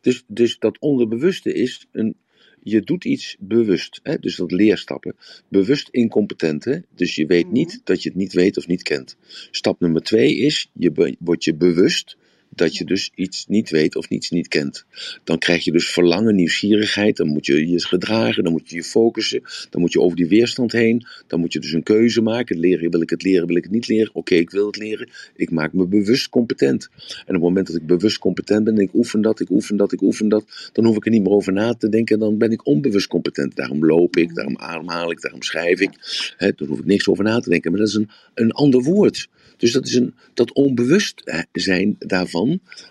Dus, 0.00 0.24
dus 0.26 0.58
dat 0.58 0.78
onderbewuste 0.78 1.52
is 1.52 1.86
een. 1.92 2.16
Je 2.62 2.80
doet 2.80 3.04
iets 3.04 3.36
bewust. 3.38 4.00
Hè? 4.02 4.18
Dus 4.18 4.36
dat 4.36 4.52
leerstappen. 4.52 5.16
Bewust 5.48 5.88
incompetent. 5.88 6.64
Hè? 6.64 6.78
Dus 6.94 7.14
je 7.14 7.26
weet 7.26 7.44
Mhm. 7.44 7.52
niet 7.52 7.80
dat 7.84 8.02
je 8.02 8.08
het 8.08 8.18
niet 8.18 8.32
weet 8.32 8.56
of 8.56 8.66
niet 8.66 8.82
kent. 8.82 9.16
Stap 9.50 9.80
nummer 9.80 10.02
twee 10.02 10.36
is. 10.36 10.70
Je 10.74 11.16
wordt 11.18 11.44
je 11.44 11.54
bewust 11.54 12.16
dat 12.54 12.76
je 12.76 12.84
dus 12.84 13.10
iets 13.14 13.46
niet 13.48 13.70
weet 13.70 13.96
of 13.96 14.08
iets 14.08 14.30
niet 14.30 14.48
kent. 14.48 14.84
Dan 15.24 15.38
krijg 15.38 15.64
je 15.64 15.72
dus 15.72 15.90
verlangen, 15.90 16.34
nieuwsgierigheid. 16.34 17.16
Dan 17.16 17.28
moet 17.28 17.46
je 17.46 17.68
je 17.68 17.86
gedragen. 17.86 18.44
Dan 18.44 18.52
moet 18.52 18.70
je 18.70 18.76
je 18.76 18.84
focussen. 18.84 19.42
Dan 19.70 19.80
moet 19.80 19.92
je 19.92 20.00
over 20.00 20.16
die 20.16 20.28
weerstand 20.28 20.72
heen. 20.72 21.06
Dan 21.26 21.40
moet 21.40 21.52
je 21.52 21.58
dus 21.58 21.72
een 21.72 21.82
keuze 21.82 22.20
maken. 22.22 22.58
Leren, 22.58 22.90
wil 22.90 23.00
ik 23.00 23.10
het 23.10 23.22
leren? 23.22 23.46
Wil 23.46 23.56
ik 23.56 23.62
het 23.62 23.72
niet 23.72 23.88
leren? 23.88 24.10
Oké, 24.14 24.34
ik 24.34 24.50
wil 24.50 24.66
het 24.66 24.76
leren. 24.76 25.08
Ik 25.36 25.50
maak 25.50 25.72
me 25.72 25.86
bewust 25.86 26.28
competent. 26.28 26.88
En 27.06 27.26
op 27.26 27.26
het 27.26 27.40
moment 27.40 27.66
dat 27.66 27.76
ik 27.76 27.86
bewust 27.86 28.18
competent 28.18 28.64
ben 28.64 28.74
en 28.74 28.82
ik 28.82 28.94
oefen 28.94 29.20
dat, 29.20 29.40
ik 29.40 29.50
oefen 29.50 29.76
dat, 29.76 29.92
ik 29.92 30.02
oefen 30.02 30.28
dat, 30.28 30.70
dan 30.72 30.84
hoef 30.84 30.96
ik 30.96 31.04
er 31.04 31.10
niet 31.10 31.22
meer 31.22 31.32
over 31.32 31.52
na 31.52 31.74
te 31.74 31.88
denken. 31.88 32.18
Dan 32.18 32.38
ben 32.38 32.50
ik 32.50 32.66
onbewust 32.66 33.06
competent. 33.06 33.56
Daarom 33.56 33.86
loop 33.86 34.16
ik, 34.16 34.34
daarom 34.34 34.56
ademhaal 34.56 35.10
ik, 35.10 35.20
daarom 35.20 35.42
schrijf 35.42 35.80
ik. 35.80 35.90
Hè, 36.36 36.52
dan 36.56 36.68
hoef 36.68 36.78
ik 36.78 36.86
niks 36.86 37.08
over 37.08 37.24
na 37.24 37.40
te 37.40 37.50
denken. 37.50 37.70
Maar 37.70 37.80
dat 37.80 37.88
is 37.88 37.94
een, 37.94 38.10
een 38.34 38.52
ander 38.52 38.82
woord. 38.82 39.28
Dus 39.60 39.72
dat, 39.72 39.86
is 39.86 39.94
een, 39.94 40.14
dat 40.34 40.52
onbewust 40.52 41.46
zijn 41.52 41.96
daarvan, 41.98 42.39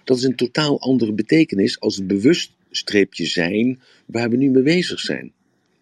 dat 0.03 0.17
is 0.17 0.23
een 0.23 0.35
totaal 0.35 0.81
andere 0.81 1.13
betekenis 1.13 1.79
als 1.79 1.95
het 1.95 2.07
bewust 2.07 2.57
streepje 2.69 3.25
zijn 3.25 3.79
waar 4.05 4.29
we 4.29 4.35
nu 4.35 4.49
mee 4.49 4.63
bezig 4.63 4.99
zijn. 4.99 5.33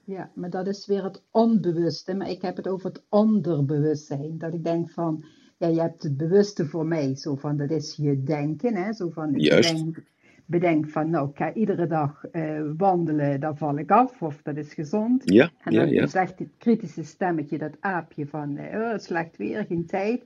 Ja, 0.04 0.32
maar 0.34 0.50
dat 0.50 0.68
is 0.68 0.86
weer 0.86 1.04
het 1.04 1.22
onbewuste. 1.32 2.14
Maar 2.14 2.30
ik 2.30 2.42
heb 2.42 2.56
het 2.56 2.68
over 2.68 2.90
het 2.90 3.04
onderbewustzijn. 3.10 4.38
Dat 4.38 4.54
ik 4.54 4.64
denk 4.64 4.90
van, 4.90 5.26
ja, 5.58 5.68
je 5.68 5.80
hebt 5.80 6.04
het 6.04 6.18
bewuste 6.18 6.66
voor 6.66 6.86
mij. 6.86 7.16
Zo 7.16 7.36
van, 7.36 7.58
dat 7.58 7.72
is 7.72 7.96
je 7.96 8.24
denken. 8.24 8.76
Hè? 8.76 8.94
Zo 8.94 9.10
van, 9.10 9.36
ik 9.36 9.42
Juist. 9.42 9.74
bedenk, 9.74 10.04
bedenk 10.46 10.90
van, 10.90 11.10
nou, 11.10 11.30
ik 11.30 11.38
ga 11.38 11.54
iedere 11.54 11.88
dag 11.88 12.26
eh, 12.26 12.62
wandelen, 12.78 13.40
dan 13.40 13.58
val 13.58 13.78
ik 13.78 13.92
af. 13.92 14.22
Of 14.22 14.42
dat 14.44 14.58
is 14.58 14.74
gezond. 14.74 15.22
Ja, 15.26 15.52
En 15.64 15.74
ja, 15.74 15.80
dan 15.80 15.90
ja. 15.90 16.08
zegt 16.08 16.40
het 16.40 16.50
kritische 16.58 17.04
stemmetje, 17.04 17.58
dat 17.58 17.78
aapje 17.80 18.28
van, 18.28 18.58
eh, 18.58 18.80
oh, 18.80 18.98
slecht 18.98 19.38
weer, 19.38 19.66
geen 19.66 19.86
tijd. 19.86 20.22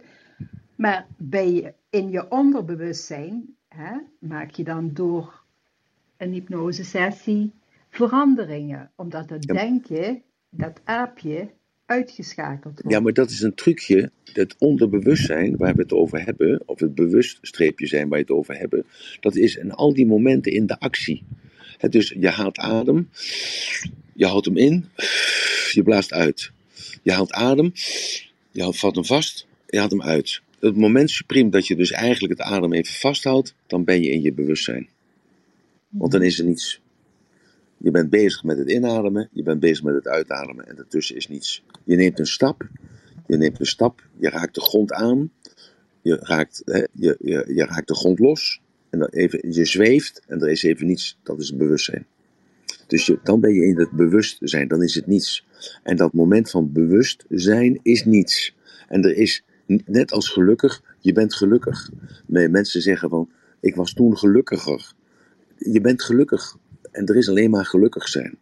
Maar 0.75 1.07
bij, 1.17 1.73
in 1.91 2.09
je 2.09 2.29
onderbewustzijn 2.29 3.55
hè, 3.67 3.91
maak 4.19 4.51
je 4.51 4.63
dan 4.63 4.89
door 4.93 5.43
een 6.17 6.31
hypnosesessie 6.33 7.51
veranderingen. 7.89 8.91
Omdat 8.95 9.29
het 9.29 9.45
Ja. 9.45 9.53
denken, 9.53 10.21
dat 10.49 10.81
aapje, 10.83 11.49
uitgeschakeld 11.85 12.73
wordt. 12.81 12.89
Ja, 12.95 12.99
maar 12.99 13.13
dat 13.13 13.29
is 13.29 13.41
een 13.41 13.53
trucje. 13.55 14.11
Het 14.23 14.55
onderbewustzijn 14.57 15.57
waar 15.57 15.75
we 15.75 15.81
het 15.81 15.93
over 15.93 16.25
hebben, 16.25 16.63
of 16.65 16.79
het 16.79 16.95
bewust 16.95 17.37
streepje 17.41 17.87
zijn 17.87 18.07
waar 18.09 18.17
je 18.17 18.23
het 18.23 18.33
over 18.33 18.57
hebben, 18.57 18.85
dat 19.19 19.35
is 19.35 19.55
in 19.55 19.71
al 19.71 19.93
die 19.93 20.05
momenten 20.07 20.51
in 20.51 20.65
de 20.65 20.79
actie. 20.79 21.23
Dus 21.89 22.15
je 22.19 22.29
haalt 22.29 22.57
adem, 22.57 23.09
je 24.13 24.25
houdt 24.25 24.45
hem 24.45 24.57
in, 24.57 24.85
je 25.71 25.81
blaast 25.83 26.13
uit. 26.13 26.51
Je 27.03 27.11
haalt 27.11 27.31
adem, 27.31 27.71
je 28.51 28.61
houdt- 28.61 28.79
vat 28.79 28.95
hem 28.95 29.05
vast, 29.05 29.47
je 29.67 29.77
haalt 29.79 29.91
hem 29.91 30.01
uit. 30.01 30.41
Het 30.61 30.75
moment 30.75 31.09
supreme 31.09 31.49
dat 31.49 31.67
je 31.67 31.75
dus 31.75 31.91
eigenlijk 31.91 32.39
het 32.39 32.47
adem 32.47 32.73
even 32.73 32.93
vasthoudt, 32.93 33.55
dan 33.67 33.83
ben 33.83 34.03
je 34.03 34.11
in 34.11 34.21
je 34.21 34.33
bewustzijn. 34.33 34.87
Want 35.89 36.11
dan 36.11 36.21
is 36.21 36.39
er 36.39 36.45
niets. 36.45 36.81
Je 37.77 37.91
bent 37.91 38.09
bezig 38.09 38.43
met 38.43 38.57
het 38.57 38.69
inademen, 38.69 39.29
je 39.31 39.43
bent 39.43 39.59
bezig 39.59 39.83
met 39.83 39.95
het 39.95 40.07
uitademen 40.07 40.67
en 40.67 40.75
daartussen 40.75 41.15
is 41.15 41.27
niets. 41.27 41.63
Je 41.83 41.95
neemt 41.95 42.19
een 42.19 42.27
stap, 42.27 42.67
je 43.27 43.37
neemt 43.37 43.59
een 43.59 43.65
stap, 43.65 44.07
je 44.19 44.29
raakt 44.29 44.55
de 44.55 44.61
grond 44.61 44.93
aan, 44.93 45.31
je 46.01 46.15
raakt, 46.21 46.61
hè, 46.65 46.77
je, 46.77 47.17
je, 47.19 47.43
je 47.47 47.65
raakt 47.65 47.87
de 47.87 47.95
grond 47.95 48.19
los 48.19 48.61
en 48.89 48.99
dan 48.99 49.07
even, 49.07 49.51
je 49.53 49.65
zweeft 49.65 50.21
en 50.27 50.41
er 50.41 50.49
is 50.49 50.63
even 50.63 50.87
niets. 50.87 51.17
Dat 51.23 51.39
is 51.39 51.47
het 51.47 51.57
bewustzijn. 51.57 52.05
Dus 52.87 53.05
je, 53.05 53.19
dan 53.23 53.39
ben 53.39 53.53
je 53.53 53.65
in 53.65 53.77
het 53.77 53.91
bewustzijn, 53.91 54.67
dan 54.67 54.83
is 54.83 54.95
het 54.95 55.07
niets. 55.07 55.45
En 55.83 55.95
dat 55.95 56.13
moment 56.13 56.49
van 56.49 56.71
bewustzijn 56.71 57.79
is 57.83 58.05
niets. 58.05 58.55
En 58.87 59.03
er 59.03 59.15
is, 59.15 59.43
net 59.85 60.11
als 60.11 60.29
gelukkig, 60.29 60.81
je 60.99 61.13
bent 61.13 61.33
gelukkig. 61.33 61.89
Mensen 62.27 62.81
zeggen 62.81 63.09
van, 63.09 63.29
ik 63.59 63.75
was 63.75 63.93
toen 63.93 64.17
gelukkiger. 64.17 64.93
Je 65.57 65.81
bent 65.81 66.03
gelukkig. 66.03 66.57
En 66.91 67.05
er 67.05 67.15
is 67.15 67.29
alleen 67.29 67.49
maar 67.49 67.65
gelukkig 67.65 68.07
zijn. 68.07 68.37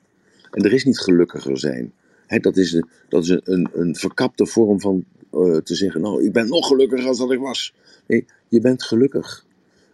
En 0.51 0.63
er 0.63 0.73
is 0.73 0.85
niet 0.85 0.99
gelukkiger 0.99 1.59
zijn. 1.59 1.93
Dat 2.27 2.57
is, 2.57 2.73
een, 2.73 2.89
dat 3.09 3.23
is 3.23 3.29
een, 3.29 3.69
een 3.73 3.95
verkapte 3.95 4.45
vorm 4.45 4.79
van 4.79 5.05
eh, 5.31 5.57
te 5.57 5.75
zeggen, 5.75 6.01
nou, 6.01 6.23
ik 6.23 6.33
ben 6.33 6.47
nog 6.47 6.67
gelukkiger 6.67 7.07
als 7.07 7.17
dat 7.17 7.31
ik 7.31 7.39
was. 7.39 7.73
Nee, 8.07 8.25
je 8.47 8.61
bent 8.61 8.83
gelukkig. 8.83 9.45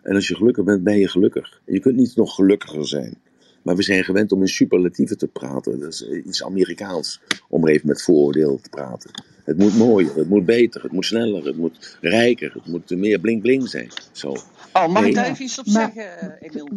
En 0.02 0.16
als 0.16 0.28
je 0.28 0.36
gelukkig 0.36 0.64
bent, 0.64 0.84
ben 0.84 0.98
je 0.98 1.08
gelukkig. 1.08 1.62
Je 1.66 1.80
kunt 1.80 1.96
niet 1.96 2.16
nog 2.16 2.36
gelukkiger 2.36 2.88
zijn. 2.88 3.18
Maar 3.66 3.76
we 3.76 3.84
zijn 3.84 4.04
gewend 4.04 4.32
om 4.32 4.42
in 4.42 4.48
superlatieven 4.48 5.18
te 5.18 5.28
praten. 5.28 5.80
Dat 5.80 5.94
is 5.94 6.08
iets 6.10 6.44
Amerikaans, 6.44 7.22
om 7.50 7.68
er 7.68 7.74
even 7.74 7.88
met 7.88 8.02
vooroordeel 8.02 8.60
te 8.62 8.70
praten. 8.70 9.12
Het 9.44 9.58
moet 9.58 9.78
mooier, 9.78 10.16
het 10.16 10.30
moet 10.30 10.46
beter, 10.46 10.84
het 10.84 10.92
moet 10.92 11.06
sneller, 11.06 11.46
het 11.46 11.58
moet 11.58 11.98
rijker, 12.02 12.54
het 12.54 12.66
moet 12.68 12.90
meer 12.90 13.20
bling-bling 13.20 13.68
zijn. 13.70 13.90
Zo. 14.12 14.30
Oh, 14.74 14.88
mag 14.88 15.06
ik 15.06 15.14
daar 15.16 15.26
even 15.30 15.44
iets 15.44 15.60
op 15.60 15.66
Maar- 15.66 15.92
zeggen, 15.94 16.20
eh, 16.40 16.50
Emiel? 16.50 16.68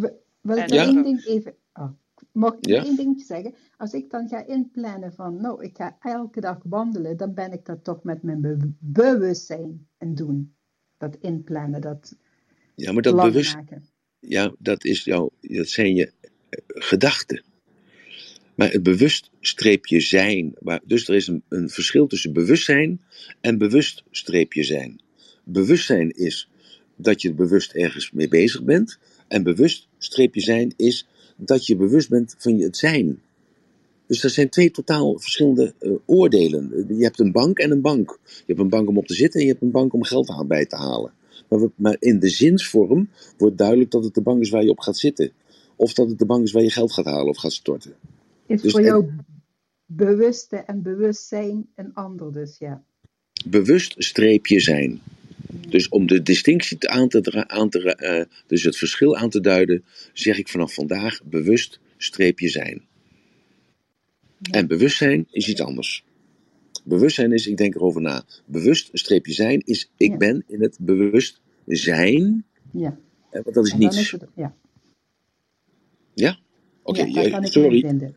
Wil- 0.41 0.57
ik 0.57 0.70
Ja. 0.72 0.84
één 0.84 1.03
ding 1.03 1.24
even... 1.24 1.55
Oh, 1.72 1.91
mag 2.32 2.55
ik 2.55 2.66
Ja. 2.66 2.84
één 2.84 2.97
dingetje 2.97 3.24
zeggen? 3.26 3.55
Als 3.76 3.93
ik 3.93 4.11
dan 4.11 4.28
ga 4.28 4.47
inplannen 4.47 5.12
van, 5.12 5.41
nou, 5.41 5.64
ik 5.64 5.76
ga 5.76 5.97
elke 6.01 6.41
dag 6.41 6.59
wandelen, 6.62 7.16
dan 7.16 7.34
ben 7.34 7.53
ik 7.53 7.64
dat 7.64 7.84
toch 7.84 8.03
met 8.03 8.22
mijn 8.22 8.41
be- 8.41 8.72
bewustzijn 8.78 9.86
en 9.99 10.14
doen. 10.14 10.55
Dat 10.99 11.16
inplannen, 11.20 11.80
dat 11.80 12.16
Ja, 12.74 12.93
maar 12.93 13.03
dat 13.03 13.16
bewust, 13.16 13.55
maken. 13.55 13.84
ja, 14.18 14.55
dat, 14.59 14.84
is 14.84 15.05
jouw, 15.05 15.30
dat 15.41 15.68
zijn 15.68 15.95
je 15.95 16.12
gedachten. 16.66 17.42
Maar 18.55 18.72
het 18.72 18.82
bewust 18.82 19.30
streepje 19.40 20.01
zijn. 20.01 20.55
Dus 20.84 21.09
er 21.09 21.14
is 21.14 21.26
een, 21.26 21.42
een 21.49 21.70
verschil 21.70 22.07
tussen 22.07 22.32
bewustzijn 22.32 23.01
en 23.40 23.59
bewust 23.59 24.03
streepje 24.11 24.64
zijn. 24.64 25.01
Bewustzijn 25.44 26.11
is 26.11 26.49
dat 26.96 27.22
je 27.22 27.34
bewust 27.34 27.72
ergens 27.72 28.11
mee 28.11 28.28
bezig 28.28 28.62
bent. 28.62 28.99
En 29.28 29.42
bewust 29.42 29.88
streepje 29.99 30.40
zijn 30.40 30.72
is 30.76 31.07
dat 31.36 31.66
je 31.66 31.76
bewust 31.76 32.09
bent 32.09 32.34
van 32.38 32.57
je 32.57 32.64
het 32.64 32.76
zijn. 32.76 33.20
Dus 34.07 34.20
dat 34.20 34.30
zijn 34.30 34.49
twee 34.49 34.70
totaal 34.70 35.18
verschillende 35.18 35.74
eh, 35.78 35.92
oordelen. 36.07 36.84
Je 36.88 37.05
hebt 37.05 37.18
een 37.18 37.32
bank 37.32 37.59
en 37.59 37.70
een 37.70 37.80
bank. 37.80 38.18
Je 38.24 38.42
hebt 38.46 38.61
een 38.61 38.68
bank 38.68 38.88
om 38.88 38.99
op 38.99 39.07
te 39.07 39.14
zitten 39.14 39.40
en 39.40 39.46
je 39.46 39.53
hebt 39.53 39.64
een 39.64 39.70
bank 39.70 39.92
om 39.92 40.05
geld 40.05 40.44
bij 40.49 40.66
te 40.66 40.76
halen. 40.76 41.12
Maar, 41.49 41.61
maar 41.74 41.96
in 41.99 42.18
de 42.18 42.28
zinsvorm 42.28 43.09
wordt 43.36 43.59
duidelijk 43.59 43.90
dat 43.90 44.05
het 44.05 44.14
de 44.14 44.20
bank 44.20 44.40
is 44.40 44.51
waar 44.51 44.64
je 44.64 44.70
op 44.70 44.80
gaat 44.80 44.99
zitten. 44.99 45.32
Of 45.79 45.93
dat 45.95 46.09
het 46.09 46.18
de 46.18 46.26
bank 46.26 46.45
is 46.45 46.53
waar 46.53 46.62
je 46.62 46.70
geld 46.70 46.93
gaat 46.93 47.05
halen 47.05 47.29
of 47.29 47.37
gaat 47.37 47.53
storten. 47.53 47.95
Is 48.47 48.62
Dus 48.62 48.70
voor 48.70 48.81
en- 48.81 48.87
jou 48.87 49.11
bewuste 49.87 50.57
en 50.57 50.83
bewustzijn 50.83 51.66
een 51.74 51.95
ander 51.95 52.33
dus, 52.33 52.59
ja. 52.59 52.83
Bewust 53.47 53.95
streepje 53.99 54.61
zijn. 54.61 55.01
Dus 55.68 55.89
om 55.89 56.07
de 56.07 56.22
distinctie 56.22 56.89
aan 56.89 57.09
te, 57.09 57.49
aan 57.49 57.68
te 57.70 57.95
eh, 57.95 58.24
dus 58.47 58.62
het 58.62 58.76
verschil 58.76 59.16
aan 59.16 59.31
te 59.31 59.41
duiden, 59.41 59.85
zeg 60.12 60.39
ik 60.39 60.49
vanaf 60.49 60.74
vandaag 60.74 61.20
bewust 61.24 61.79
streepje 61.97 62.49
zijn. 62.49 62.83
En 64.51 64.66
bewustzijn 64.66 65.26
is 65.31 65.49
iets 65.49 65.61
anders. 65.61 66.05
Bewustzijn 66.85 67.33
is, 67.33 67.47
ik 67.47 67.57
denk 67.57 67.74
erover 67.74 68.01
na. 68.01 68.24
Bewust 68.47 68.89
streepje 68.93 69.33
zijn 69.33 69.62
is, 69.64 69.91
ik 69.97 70.11
Ja. 70.11 70.16
ben 70.16 70.45
in 70.47 70.62
het 70.62 70.76
bewust 70.81 71.41
zijn. 71.66 72.45
Ja. 72.72 72.99
Want 73.31 73.55
dat 73.55 73.66
is 73.66 73.72
En 73.72 73.79
niets. 73.79 73.99
is 73.99 74.11
het, 74.11 74.24
ja. 74.37 74.55
Ja? 76.18 76.38
Oké, 76.82 77.02
ja, 77.02 77.44
sorry. 77.44 78.14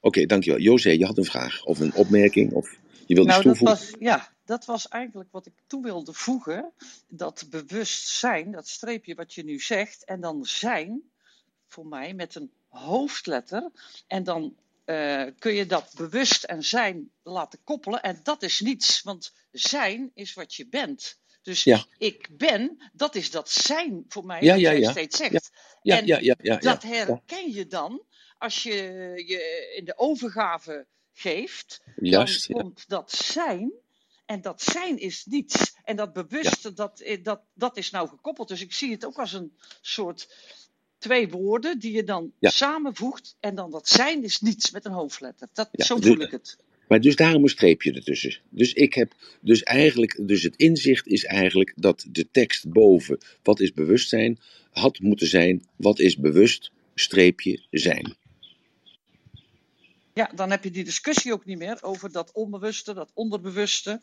Oké, 0.00 0.26
dankjewel. 0.26 0.60
José, 0.60 0.90
je 0.90 1.06
had 1.06 1.18
een 1.18 1.24
vraag 1.24 1.64
of 1.64 1.80
een 1.80 1.94
opmerking 1.94 2.52
of 2.52 2.78
je 3.06 3.14
wilde 3.14 3.30
Nou, 3.30 3.40
iets 3.40 3.48
dat 3.48 3.58
toevoegen? 3.58 3.98
was, 3.98 4.00
ja, 4.00 4.32
dat 4.44 4.64
was 4.64 4.88
eigenlijk 4.88 5.32
wat 5.32 5.46
ik 5.46 5.52
toe 5.66 5.82
wilde 5.82 6.12
voegen. 6.12 6.72
Dat 7.08 7.46
bewustzijn, 7.50 8.50
dat 8.50 8.68
streepje 8.68 9.14
wat 9.14 9.34
je 9.34 9.44
nu 9.44 9.60
zegt, 9.60 10.04
en 10.04 10.20
dan 10.20 10.44
zijn, 10.44 11.02
voor 11.68 11.86
mij 11.86 12.14
met 12.14 12.34
een 12.34 12.50
hoofdletter. 12.68 13.70
En 14.06 14.24
dan 14.24 14.56
eh, 14.84 15.24
kun 15.38 15.54
je 15.54 15.66
dat 15.66 15.92
bewust 15.96 16.44
en 16.44 16.62
zijn 16.62 17.10
laten 17.22 17.58
koppelen. 17.64 18.02
En 18.02 18.20
dat 18.22 18.42
is 18.42 18.60
niets, 18.60 19.02
want 19.02 19.32
zijn 19.50 20.10
is 20.14 20.34
wat 20.34 20.54
je 20.54 20.68
bent. 20.68 21.18
Dus 21.44 21.64
Ja. 21.64 21.84
ik 21.98 22.28
ben, 22.30 22.90
dat 22.92 23.14
is 23.14 23.30
dat 23.30 23.50
zijn 23.50 24.04
voor 24.08 24.24
mij, 24.26 24.42
Ja, 24.42 24.52
wat 24.52 24.60
ja, 24.78 24.90
steeds 24.90 25.16
zegt. 25.16 25.50
Ja, 25.82 25.98
en 25.98 26.06
ja, 26.06 26.18
ja, 26.20 26.34
ja. 26.42 26.56
dat 26.56 26.82
herken 26.82 27.52
je 27.52 27.66
dan 27.66 28.02
als 28.38 28.62
je 28.62 28.72
je 29.26 29.72
in 29.76 29.84
de 29.84 29.98
overgave 29.98 30.86
geeft. 31.12 31.80
Dan 31.84 31.94
Juist. 32.08 32.46
Ja. 32.46 32.60
komt 32.60 32.88
dat 32.88 33.12
zijn. 33.12 33.72
En 34.26 34.40
dat 34.40 34.62
zijn 34.62 34.98
is 34.98 35.24
niets. 35.24 35.74
En 35.84 35.96
dat 35.96 36.12
bewuste, 36.12 36.72
dat, 36.72 37.00
eh, 37.00 37.22
dat, 37.24 37.40
dat 37.54 37.76
is 37.76 37.90
nou 37.90 38.08
gekoppeld. 38.08 38.48
Dus 38.48 38.60
ik 38.60 38.72
zie 38.72 38.90
het 38.90 39.04
ook 39.04 39.18
als 39.18 39.32
een 39.32 39.56
soort 39.80 40.28
twee 40.98 41.28
woorden 41.28 41.78
die 41.78 41.92
je 41.92 42.04
dan 42.04 42.32
Ja. 42.38 42.50
samenvoegt. 42.50 43.36
En 43.40 43.54
dan 43.54 43.70
dat 43.70 43.88
zijn 43.88 44.22
is 44.24 44.40
niets 44.40 44.70
met 44.70 44.84
een 44.84 44.92
hoofdletter. 44.92 45.48
Dat, 45.52 45.68
Ja, 45.72 45.84
zo 45.84 45.96
voel 45.96 46.20
ik 46.20 46.30
het. 46.30 46.56
Maar 46.88 47.00
dus 47.00 47.16
daarom 47.16 47.42
een 47.42 47.48
streepje 47.48 47.92
ertussen. 47.92 48.36
Dus 48.48 48.72
ik 48.72 48.94
heb 48.94 49.12
dus 49.40 49.62
eigenlijk, 49.62 50.18
dus 50.28 50.42
het 50.42 50.56
inzicht 50.56 51.06
is 51.06 51.24
eigenlijk 51.24 51.72
dat 51.76 52.06
de 52.10 52.26
tekst 52.30 52.68
boven, 52.68 53.18
wat 53.42 53.60
is 53.60 53.72
bewustzijn, 53.72 54.38
had 54.70 54.98
moeten 54.98 55.26
zijn, 55.26 55.62
wat 55.76 55.98
is 55.98 56.16
bewust, 56.16 56.70
streepje 56.94 57.60
zijn. 57.70 58.14
Ja, 60.14 60.30
dan 60.34 60.50
heb 60.50 60.64
je 60.64 60.70
die 60.70 60.84
discussie 60.84 61.32
ook 61.32 61.44
niet 61.44 61.58
meer 61.58 61.78
over 61.82 62.12
dat 62.12 62.32
onbewuste, 62.32 62.94
dat 62.94 63.10
onderbewuste. 63.14 64.00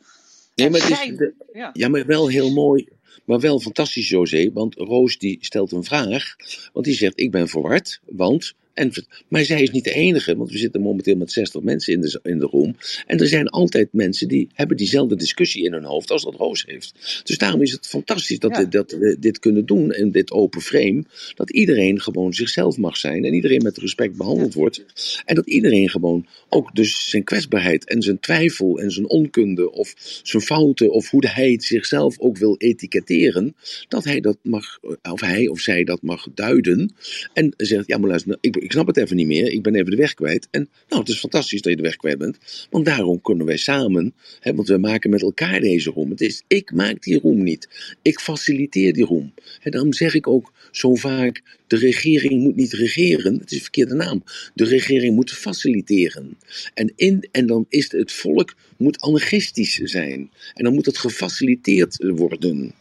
Nee, 0.55 0.69
maar 0.69 0.82
het 0.82 0.89
is, 0.89 1.17
de- 1.17 1.34
Ja. 1.53 1.69
ja, 1.73 1.88
maar 1.88 2.05
wel 2.05 2.27
heel 2.27 2.51
mooi, 2.51 2.88
maar 3.25 3.39
wel 3.39 3.59
fantastisch, 3.59 4.09
José. 4.09 4.51
Want 4.53 4.75
Roos 4.75 5.17
die 5.17 5.38
stelt 5.41 5.71
een 5.71 5.84
vraag, 5.84 6.36
want 6.73 6.86
die 6.86 6.95
zegt, 6.95 7.19
ik 7.19 7.32
ben 7.32 7.47
verward, 7.47 8.01
want... 8.05 8.53
En, 8.74 8.91
maar 9.28 9.43
zij 9.43 9.61
is 9.61 9.69
niet 9.69 9.84
de 9.84 9.93
enige, 9.93 10.36
want 10.36 10.51
we 10.51 10.57
zitten 10.57 10.82
momenteel 10.82 11.15
met 11.15 11.32
60 11.32 11.61
mensen 11.61 11.93
in 11.93 12.01
de, 12.01 12.19
in 12.24 12.39
de 12.39 12.45
room. 12.45 12.76
En 13.07 13.19
er 13.19 13.28
zijn 13.28 13.47
altijd 13.47 13.93
mensen 13.93 14.28
die 14.28 14.49
hebben 14.53 14.78
diezelfde 14.78 15.15
discussie 15.15 15.63
in 15.63 15.74
hun 15.74 15.84
hoofd 15.84 16.11
als 16.11 16.24
dat 16.24 16.36
Roos 16.36 16.63
heeft. 16.67 17.22
Dus 17.24 17.38
daarom 17.38 17.61
is 17.61 17.72
het 17.72 17.88
fantastisch 17.88 18.39
dat, 18.39 18.51
Ja. 18.51 18.59
we, 18.59 18.67
dat 18.67 18.91
we 18.91 19.17
dit 19.19 19.39
kunnen 19.39 19.65
doen 19.65 19.93
in 19.93 20.11
dit 20.11 20.32
open 20.32 20.61
frame. 20.61 21.03
Dat 21.36 21.51
iedereen 21.51 22.01
gewoon 22.01 22.34
zichzelf 22.34 22.78
mag 22.78 22.97
zijn 22.97 23.26
en 23.26 23.34
iedereen 23.34 23.63
met 23.63 23.78
respect 23.78 24.17
behandeld 24.17 24.53
wordt. 24.53 24.86
En 25.26 25.36
dat 25.36 25.47
iedereen 25.47 25.89
gewoon 25.89 26.28
ook 26.49 26.76
dus 26.76 27.09
zijn 27.09 27.24
kwetsbaarheid 27.24 27.86
en 27.86 28.01
zijn 28.01 28.19
twijfel 28.19 28.80
en 28.80 28.91
zijn 28.91 29.09
onkunde 29.09 29.72
of 29.72 29.93
zijn 30.24 30.43
fouten 30.43 30.91
of 30.91 31.09
hoe 31.09 31.28
hij 31.28 31.51
het 31.51 31.63
zichzelf 31.63 32.19
ook 32.19 32.38
wil 32.38 32.55
etiketteren, 32.57 33.55
dat 33.88 34.03
hij 34.03 34.19
dat 34.19 34.38
mag, 34.43 34.80
of 35.11 35.22
hij 35.22 35.47
of 35.47 35.59
zij 35.59 35.84
dat 35.84 36.01
mag 36.01 36.28
duiden 36.34 36.93
en 37.34 37.53
zegt, 37.57 37.88
ja 37.88 37.97
maar 37.97 38.09
luister, 38.09 38.30
nou, 38.30 38.39
ik, 38.41 38.61
ik 38.62 38.72
snap 38.72 38.88
het 38.88 38.97
even 38.97 39.16
niet 39.16 39.28
meer, 39.28 39.51
ik 39.51 39.62
ben 39.62 39.76
even 39.76 39.91
de 39.91 39.97
weg 39.97 40.14
kwijt. 40.14 40.47
En 40.51 40.70
nou, 40.88 41.01
het 41.01 41.09
is 41.09 41.20
fantastisch 41.20 41.62
dat 41.62 41.72
je 41.72 41.78
de 41.78 41.84
weg 41.84 41.95
kwijt 41.95 42.18
bent, 42.18 42.68
want 42.70 42.86
daarom 42.86 43.22
kunnen 43.22 43.45
wij 43.45 43.57
samen, 43.57 44.14
hè, 44.39 44.55
want 44.55 44.68
we 44.68 44.78
maken 44.78 45.09
met 45.09 45.22
elkaar 45.22 45.59
deze 45.59 45.89
roem. 45.89 46.09
Het 46.09 46.22
is, 46.22 46.43
ik 46.47 46.72
maak 46.72 47.03
die 47.03 47.20
roem 47.20 47.43
niet, 47.43 47.95
ik 48.01 48.20
faciliteer 48.20 48.93
die 48.93 49.05
roem. 49.05 49.34
En 49.62 49.72
daarom 49.72 49.93
zeg 49.93 50.14
ik 50.14 50.28
ook 50.28 50.53
zo 50.72 50.95
vaak, 50.95 51.59
de 51.68 51.78
regering 51.78 52.41
moet 52.41 52.55
niet 52.55 52.74
regeren, 52.74 53.34
het 53.34 53.51
is 53.51 53.57
de 53.57 53.64
verkeerde 53.64 53.95
naam. 53.95 54.24
De 54.53 54.64
regering 54.64 55.16
moet 55.16 55.32
faciliteren. 55.32 56.38
En, 56.74 56.93
in, 56.95 57.28
en 57.32 57.45
dan 57.45 57.66
is 57.70 57.91
het 57.91 58.12
volk 58.12 58.55
moet 58.78 59.01
anarchistisch 59.01 59.76
zijn. 59.76 60.30
En 60.53 60.64
dan 60.64 60.74
moet 60.74 60.86
het 60.86 60.97
gefaciliteerd 60.97 62.03
worden. 62.03 62.74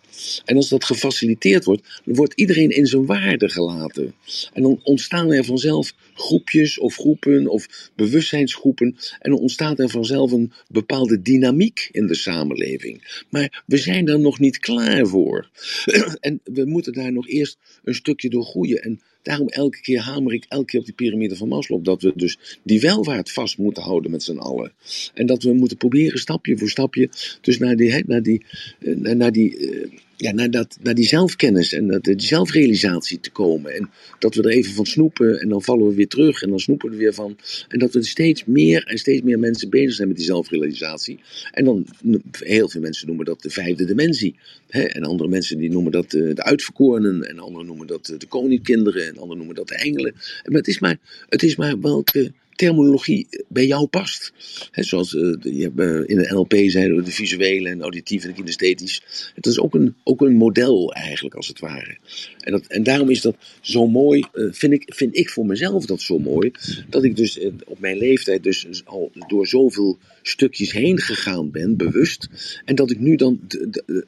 En 0.44 0.56
als 0.56 0.68
dat 0.68 0.84
gefaciliteerd 0.84 1.64
wordt, 1.64 2.00
dan 2.04 2.14
wordt 2.14 2.34
iedereen 2.34 2.70
in 2.70 2.86
zijn 2.86 3.06
waarde 3.06 3.48
gelaten. 3.48 4.14
En 4.52 4.62
dan 4.62 4.80
ontstaan 4.82 5.32
er 5.32 5.44
vanzelf 5.44 5.92
groepjes 6.14 6.78
of 6.78 6.94
groepen 6.94 7.46
of 7.46 7.90
bewustzijnsgroepen. 7.96 8.96
En 9.18 9.30
dan 9.30 9.40
ontstaat 9.40 9.78
er 9.78 9.88
vanzelf 9.88 10.32
een 10.32 10.52
bepaalde 10.68 11.22
dynamiek 11.22 11.88
in 11.92 12.06
de 12.06 12.14
samenleving. 12.14 13.24
Maar 13.30 13.62
we 13.66 13.76
zijn 13.76 14.04
daar 14.04 14.20
nog 14.20 14.38
niet 14.38 14.58
klaar 14.58 15.06
voor. 15.06 15.50
en 16.20 16.40
we 16.44 16.64
moeten 16.64 16.92
daar 16.92 17.12
nog 17.12 17.28
eerst 17.28 17.58
een 17.84 17.94
stukje 17.94 18.30
door 18.30 18.44
groeien. 18.44 18.82
En 18.82 19.00
daarom 19.22 19.48
elke 19.48 19.80
keer 19.80 20.00
hamer 20.00 20.32
ik 20.32 20.44
elke 20.48 20.64
keer 20.64 20.80
op 20.80 20.86
die 20.86 20.94
piramide 20.94 21.36
van 21.36 21.48
Maslow. 21.48 21.84
Dat 21.84 22.02
we 22.02 22.12
dus 22.14 22.58
die 22.62 22.80
welvaart 22.80 23.32
vast 23.32 23.58
moeten 23.58 23.82
houden 23.82 24.10
met 24.10 24.22
z'n 24.22 24.36
allen. 24.36 24.72
En 25.14 25.26
dat 25.26 25.42
we 25.42 25.52
moeten 25.52 25.76
proberen 25.76 26.18
stapje 26.18 26.58
voor 26.58 26.70
stapje. 26.70 27.10
Dus 27.40 27.58
naar 27.58 27.76
die, 27.76 28.04
naar 28.06 28.22
die, 28.22 28.44
eh, 28.78 28.94
naar 28.96 29.32
die, 29.32 29.56
eh, 29.56 29.88
ja, 30.20 30.32
naar, 30.32 30.50
dat, 30.50 30.78
naar 30.82 30.94
die 30.94 31.06
zelfkennis 31.06 31.72
en 31.72 31.86
dat, 31.86 32.04
die 32.04 32.20
zelfrealisatie 32.20 33.20
te 33.20 33.30
komen. 33.30 33.74
En 33.74 33.90
dat 34.18 34.34
we 34.34 34.42
er 34.42 34.50
even 34.50 34.72
van 34.72 34.86
snoepen 34.86 35.40
en 35.40 35.48
dan 35.48 35.62
vallen 35.62 35.86
we 35.86 35.94
weer 35.94 36.08
terug 36.08 36.42
en 36.42 36.48
dan 36.48 36.58
snoepen 36.58 36.88
we 36.88 36.94
er 36.94 37.00
weer 37.00 37.14
van. 37.14 37.36
En 37.68 37.78
dat 37.78 37.92
we 37.92 38.02
steeds 38.02 38.44
meer 38.44 38.84
en 38.86 38.98
steeds 38.98 39.22
meer 39.22 39.38
mensen 39.38 39.70
bezig 39.70 39.94
zijn 39.94 40.08
met 40.08 40.16
die 40.16 40.26
zelfrealisatie. 40.26 41.20
En 41.52 41.64
dan, 41.64 41.86
heel 42.38 42.68
veel 42.68 42.80
mensen 42.80 43.06
noemen 43.06 43.24
dat 43.24 43.42
de 43.42 43.50
vijfde 43.50 43.84
dimensie. 43.84 44.34
Hè? 44.68 44.82
En 44.82 45.02
andere 45.02 45.28
mensen 45.28 45.58
die 45.58 45.70
noemen 45.70 45.92
dat 45.92 46.12
eh, 46.12 46.34
de 46.34 46.42
uitverkorenen. 46.42 47.28
En 47.28 47.38
anderen 47.38 47.66
noemen 47.66 47.86
dat 47.86 48.08
eh, 48.08 48.18
de 48.18 48.26
koninkinderen. 48.26 49.06
En 49.06 49.16
anderen 49.16 49.36
noemen 49.36 49.54
dat 49.54 49.68
de 49.68 49.76
engelen. 49.76 50.12
Maar 50.44 50.58
het 50.58 50.68
is 50.68 50.78
maar, 50.78 50.98
het 51.28 51.42
is 51.42 51.56
maar 51.56 51.80
welke 51.80 52.32
terminologie 52.60 53.26
bij 53.48 53.66
jou 53.66 53.86
past. 53.86 54.32
Hè, 54.70 54.82
zoals 54.82 55.14
eh, 55.14 55.22
je 55.40 55.72
eh, 55.76 56.08
in 56.08 56.16
de 56.16 56.28
NLP 56.32 56.54
zeiden 56.66 57.04
de 57.04 57.10
visuele 57.10 57.68
en 57.68 57.82
auditieve 57.82 58.28
en 58.28 58.34
kinesthetisch. 58.34 59.02
Het 59.34 59.46
is 59.46 59.58
ook 59.60 59.74
een, 59.74 59.94
ook 60.04 60.20
een 60.20 60.36
model 60.36 60.92
eigenlijk, 60.92 61.34
als 61.34 61.48
het 61.48 61.60
ware. 61.60 61.98
En, 62.40 62.52
dat, 62.52 62.66
en 62.66 62.82
daarom 62.82 63.10
is 63.10 63.20
dat 63.20 63.36
zo 63.60 63.86
mooi, 63.86 64.24
eh, 64.32 64.44
vind, 64.50 64.72
ik, 64.72 64.94
vind 64.94 65.16
ik 65.16 65.30
voor 65.30 65.46
mezelf 65.46 65.86
dat 65.86 66.00
zo 66.00 66.18
mooi, 66.18 66.50
dat 66.88 67.04
ik 67.04 67.16
dus 67.16 67.38
op 67.64 67.78
mijn 67.78 67.96
leeftijd 67.96 68.42
dus 68.42 68.66
al 68.84 69.10
door 69.28 69.46
zoveel 69.46 69.98
stukjes 70.22 70.72
heen 70.72 71.00
gegaan 71.00 71.50
ben, 71.50 71.76
bewust. 71.76 72.28
En 72.64 72.74
dat 72.74 72.90
ik 72.90 72.98
nu 72.98 73.16
dan 73.16 73.40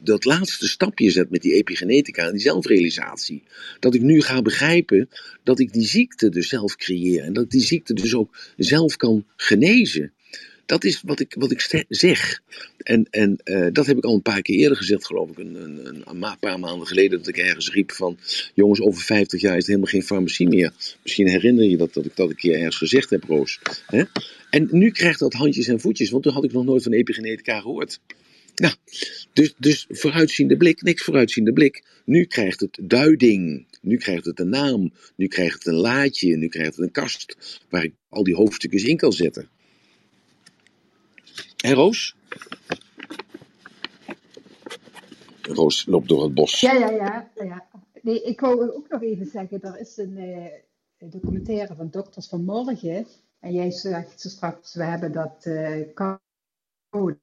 dat 0.01 0.25
laatste 0.25 0.69
stapje 0.69 1.11
zet 1.11 1.31
met 1.31 1.43
die 1.43 1.55
epigenetica 1.55 2.27
en 2.27 2.33
die 2.33 2.41
zelfrealisatie. 2.41 3.43
Dat 3.81 3.95
ik 3.95 4.03
nu 4.03 4.21
ga 4.21 4.43
begrijpen 4.43 5.09
dat 5.43 5.59
ik 5.59 5.73
die 5.73 5.87
ziekte 5.87 6.29
dus 6.29 6.49
zelf 6.49 6.77
creëer. 6.77 7.23
En 7.23 7.33
dat 7.33 7.45
ik 7.45 7.51
die 7.51 7.61
ziekte 7.61 7.95
dus 7.95 8.15
ook 8.15 8.37
zelf 8.57 8.97
kan 8.97 9.25
genezen. 9.37 10.13
Dat 10.67 10.85
is 10.85 11.03
wat 11.05 11.21
ik, 11.21 11.35
wat 11.39 11.51
ik 11.51 11.87
zeg. 11.89 12.43
En, 12.79 13.07
en 13.11 13.37
eh, 13.45 13.67
dat 13.73 13.87
heb 13.87 13.97
ik 13.97 14.05
al 14.05 14.15
een 14.15 14.23
paar 14.23 14.43
keer 14.43 14.59
eerder 14.59 14.77
gezegd, 14.77 15.07
geloof 15.07 15.31
ik. 15.31 15.39
Een, 15.39 15.55
een, 15.55 16.03
een, 16.05 16.37
paar 16.41 16.59
maanden 16.59 16.87
geleden 16.87 17.19
dat 17.19 17.29
ik 17.29 17.37
ergens 17.37 17.71
riep 17.71 17.93
van... 17.93 18.19
Jongens, 18.55 18.81
over 18.81 19.03
50 19.03 19.41
jaar 19.41 19.53
is 19.53 19.59
het 19.59 19.67
helemaal 19.67 19.91
geen 19.91 20.03
farmacie 20.03 20.49
meer. 20.49 20.73
Misschien 21.03 21.29
herinner 21.29 21.65
je 21.65 21.77
dat, 21.77 21.95
dat 21.95 22.05
ik 22.05 22.17
dat 22.17 22.31
een 22.31 22.37
keer 22.37 22.55
ergens 22.55 22.77
gezegd 22.77 23.11
heb, 23.11 23.25
Roos. 23.25 23.61
Hè? 23.87 24.03
En 24.53 24.69
nu 24.71 24.91
krijgt 24.91 25.19
dat 25.19 25.33
handjes 25.33 25.67
en 25.67 25.81
voetjes, 25.81 26.11
want 26.11 26.23
toen 26.23 26.33
had 26.33 26.45
ik 26.45 26.53
nog 26.53 26.65
nooit 26.65 26.83
van 26.83 26.93
epigenetica 26.93 27.61
gehoord. 27.61 28.01
Nou, 28.55 28.75
dus, 29.33 29.55
dus 29.59 29.87
vooruitziende 29.89 30.57
blik, 30.57 30.83
niks 30.83 31.03
vooruitziende 31.03 31.53
blik. 31.53 31.85
Nu 32.05 32.25
krijgt 32.25 32.61
het 32.61 32.79
duiding. 32.83 33.67
Nu 33.81 33.97
krijgt 33.97 34.25
het 34.25 34.41
een 34.41 34.49
naam. 34.49 34.93
Nu 35.17 35.27
krijgt 35.27 35.55
het 35.55 35.67
een 35.67 35.81
laadje. 35.81 36.37
Nu 36.37 36.49
krijgt 36.49 36.77
het 36.77 36.85
een 36.85 36.91
kast 36.91 37.37
waar 37.69 37.85
ik 37.85 37.95
al 38.09 38.25
die 38.25 38.35
hoofdstukjes 38.35 38.85
in 38.85 38.97
kan 38.97 39.13
zetten. 39.13 39.49
En 41.65 41.75
Roos? 41.75 42.17
Roos 45.43 45.87
loopt 45.87 46.09
door 46.09 46.23
het 46.23 46.35
bos. 46.35 46.61
Ja, 46.61 46.75
ja, 46.75 46.91
ja. 46.91 47.31
ja. 47.35 47.67
Nee, 48.03 48.23
ik 48.23 48.41
wou 48.41 48.71
ook 48.71 48.89
nog 48.89 49.03
even 49.03 49.27
zeggen, 49.27 49.61
er 49.61 49.81
is 49.81 49.97
een 49.97 50.17
eh, 50.17 51.11
documentaire 51.11 51.75
van 51.75 51.91
Dokters 51.91 52.29
van 52.29 52.45
Morgen. 52.45 53.07
En 53.43 53.53
jij 53.53 53.71
zegt 53.71 54.21
zo 54.21 54.29
straks, 54.29 54.75
we 54.75 54.85
hebben 54.85 55.13
dat 55.13 55.49
code, 56.91 57.19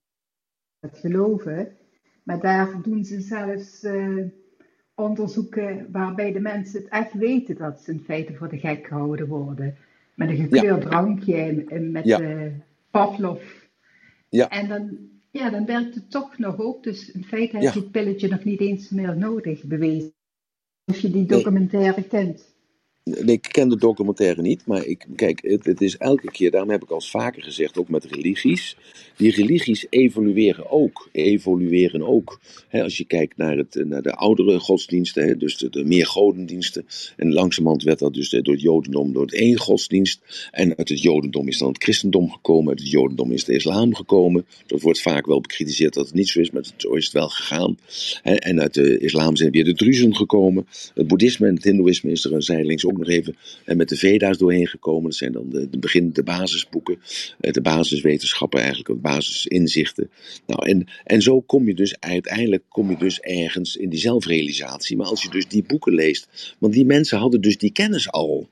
dat 0.80 0.98
geloven. 0.98 1.78
Maar 2.24 2.40
daar 2.40 2.82
doen 2.82 3.06
ze 3.06 3.22
zelfs 3.22 3.84
eh, 3.84 4.18
onderzoeken 4.96 5.92
waarbij 5.92 6.32
de 6.32 6.40
mensen 6.40 6.82
het 6.82 6.90
echt 6.92 7.14
weten 7.14 7.56
dat 7.56 7.82
ze 7.82 7.92
in 7.92 8.00
feite 8.00 8.34
voor 8.36 8.50
de 8.50 8.58
gek 8.58 8.88
gehouden 8.88 9.28
worden. 9.28 9.78
Met 10.14 10.30
een 10.30 10.36
gekleurd 10.36 10.82
drankje 10.82 11.66
en, 11.68 11.92
met 11.92 12.06
Ja. 12.06 12.20
eh 12.22 12.52
Pavlov. 12.92 13.44
Ja. 14.30 14.50
En 14.50 14.68
dan, 14.68 14.98
ja, 15.32 15.50
dan 15.50 15.66
werkt 15.66 15.96
het 15.96 16.12
toch 16.12 16.38
nog 16.38 16.60
ook. 16.60 16.84
Dus 16.84 17.12
in 17.12 17.24
feite 17.24 17.54
heb 17.56 17.64
Ja. 17.64 17.72
je 17.74 17.80
het 17.80 17.92
pilletje 17.92 18.28
nog 18.30 18.44
niet 18.44 18.60
eens 18.60 18.90
meer 18.90 19.18
nodig 19.18 19.64
bewezen. 19.64 20.14
Als 20.86 21.00
je 21.02 21.10
die 21.12 21.26
documentaire 21.26 22.04
kent. 22.08 22.49
Nee, 23.10 23.36
ik 23.36 23.48
ken 23.52 23.70
de 23.70 23.78
documentaire 23.78 24.42
niet, 24.42 24.66
maar 24.66 24.86
ik, 24.86 25.06
kijk, 25.16 25.42
het, 25.64 25.82
is 25.82 25.98
elke 25.98 26.32
keer, 26.32 26.52
daarom 26.52 26.70
heb 26.70 26.84
ik 26.84 26.90
al 26.90 27.02
vaker 27.02 27.44
gezegd, 27.44 27.78
ook 27.78 27.90
met 27.90 28.06
religies. 28.06 28.76
Die 29.18 29.32
religies 29.32 29.86
evolueren 29.90 30.72
ook. 30.72 31.10
Evolueren 31.12 32.02
ook. 32.02 32.40
als 32.72 32.98
je 32.98 33.06
kijkt 33.06 33.38
naar, 33.38 33.58
het, 33.58 33.84
naar 33.86 34.02
de 34.02 34.14
oudere 34.14 34.60
godsdiensten, 34.60 35.40
dus 35.40 35.58
de, 35.58 35.70
de 35.70 35.84
meer 35.84 36.06
godendiensten. 36.06 36.86
En 37.16 37.34
langzamerhand 37.34 37.84
werd 37.84 38.00
dat 38.00 38.14
dus 38.14 38.30
door 38.30 38.54
het 38.54 38.62
Jodendom 38.62 39.14
door 39.14 39.22
het 39.22 39.34
één 39.34 39.58
godsdienst. 39.58 40.50
En 40.52 40.78
uit 40.78 40.90
het 40.90 41.02
Jodendom 41.02 41.48
is 41.48 41.58
dan 41.58 41.68
het 41.68 41.84
christendom 41.84 42.32
gekomen. 42.32 42.70
Uit 42.70 42.80
het 42.80 42.90
Jodendom 42.90 43.32
is 43.32 43.44
de 43.44 43.54
islam 43.54 43.96
gekomen. 43.96 44.46
Dat 44.68 44.82
wordt 44.82 45.02
vaak 45.02 45.26
wel 45.26 45.42
bekritiseerd 45.42 45.94
dat 45.94 46.06
het 46.06 46.16
niet 46.16 46.30
zo 46.30 46.40
is, 46.40 46.52
maar 46.52 46.64
zo 46.78 46.94
is 46.94 47.04
het 47.04 47.14
wel 47.14 47.30
gegaan. 47.30 47.78
En 48.24 48.62
uit 48.62 48.74
de 48.74 48.98
islam 48.98 49.36
zijn 49.36 49.52
weer 49.52 49.64
de 49.64 49.74
druzen 49.74 50.16
gekomen. 50.16 50.68
Het 50.94 51.08
boeddhisme 51.08 51.48
en 51.48 51.56
het 51.56 51.64
hindoeïsme 51.64 52.12
is 52.12 52.26
er 52.26 52.34
een 52.34 52.42
zijdelings 52.42 52.86
ook 52.86 52.98
nog 53.00 53.10
even 53.10 53.36
met 53.66 53.90
de 53.90 53.96
Veda's 53.96 54.38
doorheen 54.38 54.68
gekomen. 54.68 55.04
Dat 55.04 55.16
zijn 55.16 55.32
dan 55.32 55.50
de, 55.50 55.70
de 55.70 55.80
begin, 55.80 56.14
de 56.14 56.24
basisboeken, 56.24 57.00
eh, 57.40 57.52
de 57.52 57.62
basiswetenschappen 57.62 58.60
eigenlijk, 58.60 58.90
de 58.90 58.96
basisinzichten. 58.96 60.10
Nou, 60.46 60.70
en, 60.70 60.88
en 61.04 61.22
zo 61.22 61.42
kom 61.42 61.68
je 61.68 61.74
dus 61.74 62.00
uiteindelijk 62.00 62.64
kom 62.70 62.90
je 62.90 62.98
dus 62.98 63.20
ergens 63.20 63.76
in 63.76 63.90
die 63.90 64.00
zelfrealisatie. 64.00 64.98
Maar 64.98 65.08
als 65.08 65.24
je 65.24 65.30
dus 65.30 65.48
die 65.48 65.64
boeken 65.64 65.94
leest, 65.94 66.56
want 66.58 66.74
die 66.74 66.86
mensen 66.86 67.18
hadden 67.18 67.42
dus 67.42 67.58
die 67.58 67.72
kennis 67.72 68.12
al. 68.12 68.50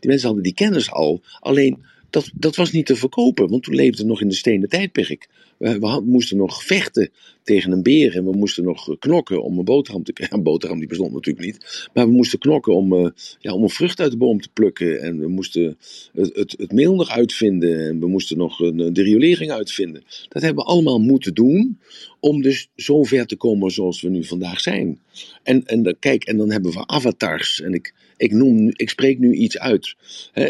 Die 0.00 0.08
mensen 0.08 0.26
hadden 0.26 0.44
die 0.44 0.54
kennis 0.54 0.90
al, 0.90 1.20
alleen 1.40 1.78
dat, 2.10 2.30
dat 2.34 2.56
was 2.56 2.72
niet 2.72 2.86
te 2.86 2.96
verkopen, 2.96 3.48
want 3.48 3.62
toen 3.62 3.74
leefde 3.74 4.04
nog 4.04 4.20
in 4.20 4.28
de 4.28 4.34
stenen 4.34 4.68
tijdperk. 4.68 5.28
We, 5.58 5.78
we 5.78 6.02
moesten 6.04 6.36
nog 6.36 6.64
vechten 6.64 7.10
tegen 7.42 7.72
een 7.72 7.82
beer 7.82 8.16
en 8.16 8.24
we 8.24 8.36
moesten 8.36 8.64
nog 8.64 8.98
knokken 8.98 9.42
om 9.42 9.58
een 9.58 9.64
boterham 9.64 10.02
te 10.02 10.12
krijgen. 10.12 10.36
Een 10.36 10.42
boterham 10.42 10.78
die 10.78 10.88
bestond 10.88 11.12
natuurlijk 11.12 11.46
niet, 11.46 11.88
maar 11.94 12.06
we 12.06 12.12
moesten 12.12 12.38
knokken 12.38 12.74
om, 12.74 12.92
uh, 12.92 13.08
ja, 13.38 13.52
om 13.52 13.62
een 13.62 13.68
vrucht 13.68 14.00
uit 14.00 14.10
de 14.10 14.16
boom 14.16 14.40
te 14.40 14.48
plukken. 14.52 15.00
En 15.00 15.18
we 15.18 15.28
moesten 15.28 15.78
het, 16.12 16.34
het, 16.34 16.54
het 16.58 16.72
meel 16.72 16.94
nog 16.94 17.10
uitvinden 17.10 17.86
en 17.86 18.00
we 18.00 18.06
moesten 18.06 18.36
nog 18.36 18.60
een, 18.60 18.92
de 18.92 19.02
riolering 19.02 19.50
uitvinden. 19.50 20.02
Dat 20.28 20.42
hebben 20.42 20.64
we 20.64 20.70
allemaal 20.70 20.98
moeten 20.98 21.34
doen 21.34 21.78
om 22.20 22.42
dus 22.42 22.68
zo 22.76 23.04
ver 23.04 23.26
te 23.26 23.36
komen 23.36 23.70
zoals 23.70 24.00
we 24.00 24.08
nu 24.08 24.24
vandaag 24.24 24.60
zijn. 24.60 25.00
En, 25.42 25.64
en 25.64 25.96
kijk, 25.98 26.24
en 26.24 26.36
dan 26.36 26.50
hebben 26.50 26.72
we 26.72 26.86
avatars. 26.86 27.60
En 27.60 27.72
ik, 27.72 27.94
ik, 28.16 28.32
noem, 28.32 28.68
ik 28.72 28.88
spreek 28.90 29.18
nu 29.18 29.32
iets 29.32 29.58
uit. 29.58 29.96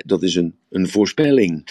dat 0.05 0.23
is 0.23 0.35
een, 0.35 0.55
een 0.71 0.89
voorspelling. 0.89 1.69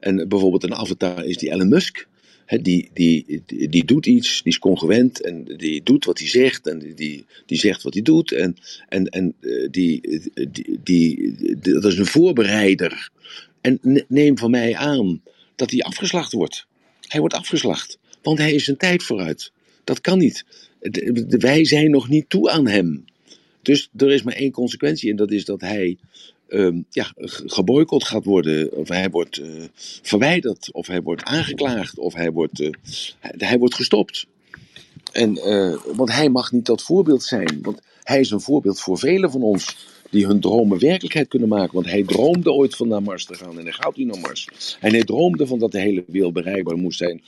En 0.00 0.28
bijvoorbeeld 0.28 0.64
een 0.64 0.74
avatar 0.74 1.24
is 1.24 1.36
die 1.36 1.50
Elon 1.50 1.68
Musk 1.68 2.08
die, 2.56 2.90
die, 2.92 3.42
die, 3.46 3.84
doet 3.84 4.06
iets, 4.06 4.42
die 4.42 4.52
is 4.52 4.58
congruent 4.58 5.20
en 5.20 5.44
die 5.56 5.82
doet 5.82 6.04
wat 6.04 6.18
hij 6.18 6.28
zegt 6.28 6.66
en 6.66 6.94
die, 6.94 7.24
die 7.46 7.58
zegt 7.58 7.82
wat 7.82 7.94
hij 7.94 8.02
doet. 8.02 8.32
En, 8.32 8.56
en, 8.88 9.06
en 9.06 9.34
eh, 9.40 9.68
die, 9.70 10.22
die, 10.50 10.80
die, 10.82 11.34
dat 11.60 11.84
is 11.84 11.98
een 11.98 12.06
voorbereider. 12.06 13.10
En 13.60 14.04
neem 14.08 14.38
van 14.38 14.50
mij 14.50 14.76
aan 14.76 15.22
dat 15.56 15.70
hij 15.70 15.80
afgeslacht 15.80 16.32
wordt. 16.32 16.66
Hij 17.00 17.20
wordt 17.20 17.34
afgeslacht, 17.34 17.98
want 18.22 18.38
hij 18.38 18.52
is 18.52 18.64
zijn 18.64 18.76
tijd 18.76 19.02
vooruit. 19.02 19.52
Dat 19.84 20.00
kan 20.00 20.18
niet. 20.18 20.44
Wij 21.28 21.64
zijn 21.64 21.90
nog 21.90 22.08
niet 22.08 22.28
toe 22.28 22.50
aan 22.50 22.66
hem. 22.66 23.04
Dus 23.62 23.88
er 23.96 24.10
is 24.10 24.22
maar 24.22 24.34
één 24.34 24.50
consequentie 24.50 25.10
en 25.10 25.16
dat 25.16 25.30
is 25.30 25.44
dat 25.44 25.60
hij 25.60 25.96
um, 26.48 26.86
ja, 26.90 27.12
geboycott 27.46 28.04
gaat 28.04 28.24
worden, 28.24 28.72
of 28.72 28.88
hij 28.88 29.10
wordt 29.10 29.38
uh, 29.38 29.64
verwijderd, 30.02 30.72
of 30.72 30.86
hij 30.86 31.02
wordt 31.02 31.24
aangeklaagd, 31.24 31.98
of 31.98 32.14
hij 32.14 32.32
wordt, 32.32 32.60
uh, 32.60 32.70
hij, 33.18 33.34
hij, 33.36 33.58
wordt 33.58 33.74
gestopt. 33.74 34.26
En, 35.12 35.36
uh, 35.36 35.76
want 35.94 36.12
hij 36.12 36.28
mag 36.28 36.52
niet 36.52 36.66
dat 36.66 36.82
voorbeeld 36.82 37.22
zijn, 37.22 37.58
want 37.62 37.80
hij 38.02 38.20
is 38.20 38.30
een 38.30 38.40
voorbeeld 38.40 38.80
voor 38.80 38.98
velen 38.98 39.30
van 39.30 39.42
ons 39.42 39.76
die 40.10 40.26
hun 40.26 40.40
dromen 40.40 40.78
werkelijkheid 40.78 41.28
kunnen 41.28 41.48
maken. 41.48 41.74
Want 41.74 41.86
hij 41.86 42.02
droomde 42.02 42.52
ooit 42.52 42.76
van 42.76 42.88
naar 42.88 43.02
Mars 43.02 43.24
te 43.24 43.34
gaan 43.34 43.58
en 43.58 43.64
hij 43.64 43.72
gaat 43.72 43.96
nu 43.96 44.04
naar 44.04 44.20
Mars. 44.20 44.76
En 44.80 44.92
hij 44.92 45.04
droomde 45.04 45.46
van 45.46 45.58
dat 45.58 45.72
de 45.72 45.80
hele 45.80 46.04
wereld 46.06 46.32
bereikbaar 46.32 46.76
moest 46.76 46.98
zijn. 46.98 47.22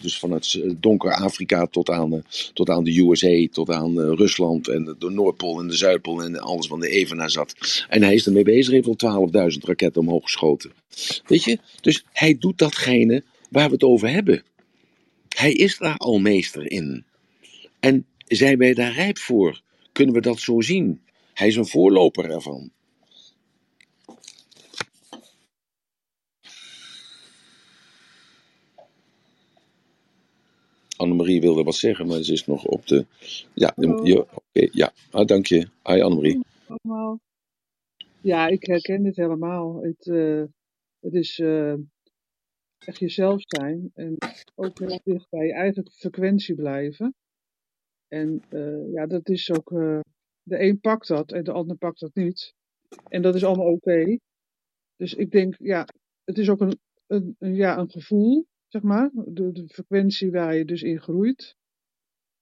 dus 0.00 0.18
van 0.18 0.30
het 0.30 0.60
donker 0.76 1.12
Afrika 1.12 1.66
tot 1.66 1.90
aan, 1.90 2.22
tot 2.52 2.70
aan 2.70 2.84
de 2.84 3.00
USA, 3.00 3.46
tot 3.52 3.70
aan 3.70 3.98
Rusland 3.98 4.68
en 4.68 4.96
de 4.98 5.10
Noordpool 5.10 5.60
en 5.60 5.68
de 5.68 5.76
Zuidpool 5.76 6.22
en 6.22 6.40
alles 6.40 6.66
wat 6.66 6.82
er 6.82 6.90
even 6.90 7.16
naar 7.16 7.30
zat. 7.30 7.54
En 7.88 8.02
hij 8.02 8.14
is 8.14 8.26
ermee 8.26 8.44
bezig, 8.44 8.72
heeft 8.72 9.02
al 9.02 9.28
12.000 9.52 9.58
raketten 9.58 10.02
omhoog 10.02 10.22
geschoten. 10.22 10.72
Weet 11.26 11.44
je? 11.44 11.58
Dus 11.80 12.04
hij 12.12 12.36
doet 12.38 12.58
datgene 12.58 13.22
waar 13.50 13.66
we 13.66 13.72
het 13.72 13.84
over 13.84 14.10
hebben. 14.10 14.42
Hij 15.36 15.52
is 15.52 15.78
daar 15.78 15.96
al 15.96 16.18
meester 16.18 16.70
in. 16.70 17.04
En 17.80 18.06
zijn 18.26 18.58
wij 18.58 18.74
daar 18.74 18.92
rijp 18.92 19.18
voor? 19.18 19.60
Kunnen 19.92 20.14
we 20.14 20.20
dat 20.20 20.38
zo 20.38 20.60
zien? 20.60 21.00
Hij 21.38 21.46
is 21.46 21.56
een 21.56 21.66
voorloper 21.66 22.30
ervan. 22.30 22.70
Annemarie 30.96 31.40
wilde 31.40 31.62
wat 31.62 31.74
zeggen, 31.74 32.06
maar 32.06 32.22
ze 32.22 32.32
is 32.32 32.46
nog 32.46 32.64
op 32.64 32.86
de. 32.86 33.06
Ja, 33.54 33.72
ja 33.76 33.92
oké, 34.18 34.68
ja. 34.70 34.92
Ah, 35.10 35.26
dank 35.26 35.46
je. 35.46 35.68
Hi 35.82 36.00
Annemarie. 36.00 36.40
Ja, 38.20 38.46
ik 38.46 38.66
herken 38.66 39.02
dit 39.02 39.16
helemaal. 39.16 39.82
Het, 39.82 40.06
uh, 40.06 40.44
het 41.00 41.14
is 41.14 41.38
uh, 41.38 41.72
echt 42.78 42.98
jezelf 42.98 43.40
zijn 43.46 43.90
en 43.94 44.16
ook 44.54 44.78
heel 44.78 45.00
dicht 45.04 45.28
bij 45.30 45.46
je 45.46 45.52
eigen 45.52 45.90
frequentie 45.90 46.54
blijven. 46.54 47.14
En 48.08 48.42
uh, 48.50 48.92
ja, 48.92 49.06
dat 49.06 49.28
is 49.28 49.50
ook 49.50 49.70
de 50.48 50.60
een 50.62 50.80
pakt 50.80 51.08
dat 51.08 51.32
en 51.32 51.44
de 51.44 51.52
ander 51.52 51.76
pakt 51.76 52.00
dat 52.00 52.14
niet. 52.14 52.54
En 53.08 53.22
dat 53.22 53.34
is 53.34 53.44
allemaal 53.44 53.72
oké. 53.72 54.18
Dus 54.96 55.14
ik 55.14 55.30
denk, 55.30 55.54
ja, 55.58 55.86
het 56.24 56.38
is 56.38 56.48
ook 56.48 56.60
een, 56.60 56.78
een, 57.06 57.36
een, 57.38 57.54
ja, 57.54 57.78
een 57.78 57.90
gevoel, 57.90 58.46
zeg 58.68 58.82
maar. 58.82 59.10
De, 59.12 59.52
de 59.52 59.68
frequentie 59.68 60.30
waar 60.30 60.54
je 60.54 60.64
dus 60.64 60.82
in 60.82 61.00
groeit. 61.00 61.56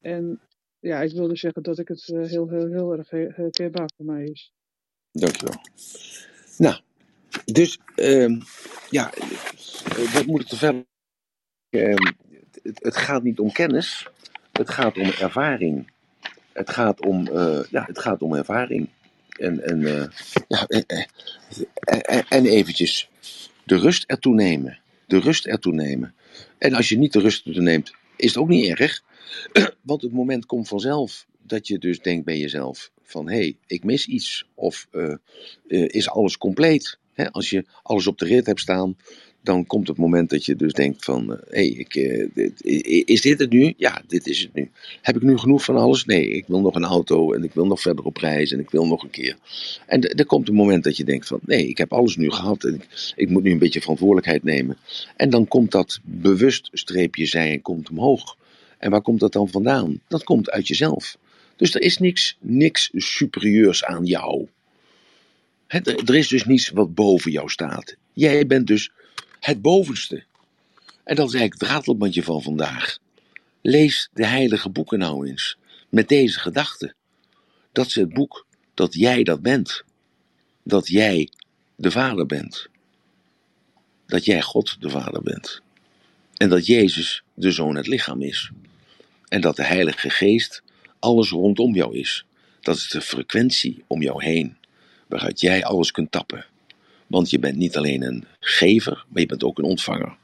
En 0.01 0.41
ja, 0.79 1.03
ik 1.03 1.13
wilde 1.13 1.37
zeggen 1.37 1.63
dat 1.63 1.79
ik 1.79 1.89
het 1.89 2.09
uh, 2.09 2.27
heel, 2.27 2.49
heel, 2.49 2.67
heel 2.67 2.93
erg 2.93 3.11
herkenbaar 3.11 3.91
voor 3.97 4.07
mij 4.07 4.25
is. 4.25 4.53
Dankjewel. 5.11 5.61
Nou, 6.59 6.81
dus 7.45 7.79
uh, 7.97 8.41
ja, 8.91 9.13
wat 10.13 10.27
moet 10.27 10.41
ik 10.41 10.51
er 10.51 10.57
verder? 10.57 10.85
Uh, 11.71 11.95
het, 12.63 12.83
het 12.83 12.97
gaat 12.97 13.23
niet 13.23 13.39
om 13.39 13.53
kennis, 13.53 14.09
het 14.53 14.71
gaat 14.71 14.97
om 14.99 15.07
ervaring. 15.07 15.95
Het 16.57 16.71
gaat 16.71 17.01
om, 17.01 17.29
uh, 17.29 17.61
ja, 17.71 17.85
het 17.87 17.99
gaat 17.99 18.23
om 18.23 18.35
ervaring. 18.35 18.89
En, 19.29 19.65
en, 19.65 19.81
uh, 19.81 20.05
ja, 20.49 20.67
en, 20.67 20.87
en, 21.87 22.25
en 22.29 22.47
eventjes 22.47 23.09
de 23.65 23.79
rust 23.79 24.05
ertoe 24.07 24.35
nemen. 24.35 24.79
De 25.07 25.19
rust 25.19 25.47
ertoe 25.47 25.73
nemen. 25.73 26.15
En 26.59 26.75
als 26.75 26.89
je 26.89 26.99
niet 26.99 27.13
de 27.13 27.21
rust 27.21 27.47
ertoe 27.47 27.63
neemt, 27.63 27.93
is 28.17 28.29
het 28.29 28.37
ook 28.37 28.49
niet 28.49 28.79
erg. 28.79 29.03
Want 29.83 30.03
het 30.03 30.13
moment 30.13 30.47
komt 30.47 30.69
vanzelf 30.69 31.27
dat 31.43 31.67
je 31.67 31.79
dus 31.79 32.01
denkt 32.01 32.25
bij 32.25 32.39
jezelf 32.39 32.91
van 33.03 33.29
hé, 33.29 33.37
hey, 33.37 33.57
ik 33.67 33.85
mis 33.85 34.07
iets. 34.07 34.47
Of 34.55 34.87
uh, 34.93 35.15
is 35.69 36.09
alles 36.09 36.39
compleet. 36.39 36.99
He, 37.13 37.31
als 37.31 37.51
je 37.51 37.65
alles 37.83 38.07
op 38.07 38.19
de 38.19 38.25
rit 38.25 38.47
hebt 38.47 38.61
staan, 38.61 38.97
dan 39.47 39.67
komt 39.67 39.89
het 39.89 39.97
moment 39.97 40.31
dat 40.31 40.45
je 40.45 40.57
dus 40.57 40.73
denkt 40.73 41.05
van, 41.05 41.29
hé, 41.29 41.37
hey, 41.49 41.67
ik, 41.67 41.95
uh, 41.95 43.05
is 43.07 43.21
dit 43.21 43.39
het 43.39 43.51
nu? 43.51 43.75
Ja, 43.77 44.03
dit 44.07 44.27
is 44.27 44.41
het 44.41 44.55
nu. 44.55 44.71
Heb 45.03 45.17
ik 45.17 45.23
nu 45.23 45.39
genoeg 45.39 45.65
van 45.65 45.77
alles? 45.77 46.05
Nee, 46.05 46.29
ik 46.29 46.45
wil 46.47 46.61
nog 46.61 46.75
een 46.75 46.85
auto 46.85 47.33
en 47.33 47.45
ik 47.45 47.53
wil 47.53 47.67
nog 47.67 47.81
verder 47.81 48.05
op 48.05 48.17
reis 48.17 48.53
en 48.53 48.61
ik 48.61 48.71
wil 48.71 48.87
nog 48.87 49.03
een 49.03 49.11
keer. 49.11 49.37
En 49.87 50.01
er 50.01 50.27
komt 50.27 50.49
een 50.49 50.55
moment 50.55 50.85
dat 50.85 50.97
je 50.97 51.05
denkt 51.05 51.27
van, 51.27 51.39
nee, 51.43 51.69
ik 51.69 51.79
heb 51.79 51.93
alles 51.93 52.17
nu 52.17 52.31
gehad 52.31 52.65
en 52.65 52.75
ik, 52.75 53.13
ik 53.17 53.29
moet 53.29 53.43
nu 53.43 53.51
een 53.51 53.59
beetje 53.59 53.81
verantwoordelijkheid 53.81 54.43
nemen. 54.43 54.77
En 55.17 55.31
dan 55.31 55.49
komt 55.49 55.71
dat 55.71 56.01
bewust 56.03 56.69
streepje 56.73 57.27
zijn, 57.27 57.63
komt 57.63 57.91
omhoog. 57.91 58.37
En 58.79 58.91
waar 58.91 59.03
komt 59.03 59.21
dat 59.21 59.33
dan 59.33 59.49
vandaan? 59.49 60.01
Dat 60.09 60.25
komt 60.25 60.51
uit 60.51 60.69
jezelf. 60.69 61.17
Dus 61.57 61.75
er 61.75 61.81
is 61.81 61.99
niks, 61.99 62.37
niks 62.41 62.91
superieurs 62.95 63.85
aan 63.85 64.05
jou. 64.05 64.47
er 65.67 66.15
is 66.15 66.29
dus 66.29 66.45
niets 66.45 66.71
wat 66.71 66.95
boven 66.95 67.31
jou 67.31 67.51
staat. 67.51 67.97
Jij 68.13 68.47
bent 68.47 68.67
dus 68.67 68.91
het 69.47 69.63
bovenste. 69.63 70.25
En 71.05 71.17
dat 71.17 71.27
is 71.27 71.35
eigenlijk 71.35 71.61
het 71.61 71.71
ratelbandje 71.71 72.23
van 72.23 72.43
vandaag. 72.43 72.99
Lees 73.61 74.11
de 74.13 74.27
heilige 74.27 74.69
boeken 74.69 74.99
nou 74.99 75.29
eens. 75.29 75.57
Met 75.89 76.09
deze 76.09 76.39
gedachte. 76.39 76.95
Dat 77.73 77.87
is 77.87 77.95
het 77.95 78.15
boek 78.15 78.47
dat 78.75 78.95
jij 78.95 79.23
dat 79.23 79.43
bent. 79.43 79.85
Dat 80.63 80.89
jij 80.89 81.31
de 81.77 81.91
Vader 81.91 82.27
bent. 82.27 82.69
Dat 84.07 84.25
jij 84.25 84.43
God 84.43 84.77
de 84.81 84.91
Vader 84.91 85.23
bent. 85.23 85.61
En 86.37 86.49
dat 86.49 86.67
Jezus 86.67 87.23
de 87.35 87.51
Zoon 87.51 87.77
het 87.77 87.87
lichaam 87.87 88.23
is. 88.23 88.51
En 89.29 89.41
dat 89.41 89.57
de 89.57 89.65
Heilige 89.65 90.11
Geest 90.11 90.63
alles 90.99 91.31
rondom 91.31 91.75
jou 91.75 91.99
is. 91.99 92.25
Dat 92.61 92.77
is 92.77 92.89
de 92.89 93.01
frequentie 93.01 93.85
om 93.87 94.03
jou 94.03 94.25
heen, 94.25 94.57
waaruit 95.07 95.41
jij 95.41 95.65
alles 95.65 95.91
kunt 95.91 96.13
tappen. 96.13 96.47
Want 97.07 97.31
je 97.31 97.39
bent 97.39 97.57
niet 97.57 97.77
alleen 97.77 98.03
een 98.03 98.25
gever, 98.41 99.05
maar 99.09 99.21
je 99.21 99.29
bent 99.29 99.45
ook 99.45 99.59
een 99.59 99.65
ontvanger. 99.65 100.17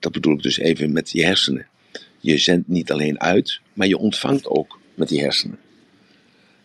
dat 0.00 0.12
bedoel 0.12 0.34
ik 0.34 0.42
dus 0.42 0.58
even 0.58 0.92
met 0.92 1.10
je 1.10 1.24
hersenen. 1.24 1.66
Je 2.20 2.38
zendt 2.38 2.68
niet 2.68 2.92
alleen 2.92 3.20
uit, 3.20 3.60
maar 3.72 3.86
je 3.86 3.98
ontvangt 3.98 4.46
ook 4.46 4.80
met 4.94 5.08
die 5.08 5.20
hersenen. 5.20 5.58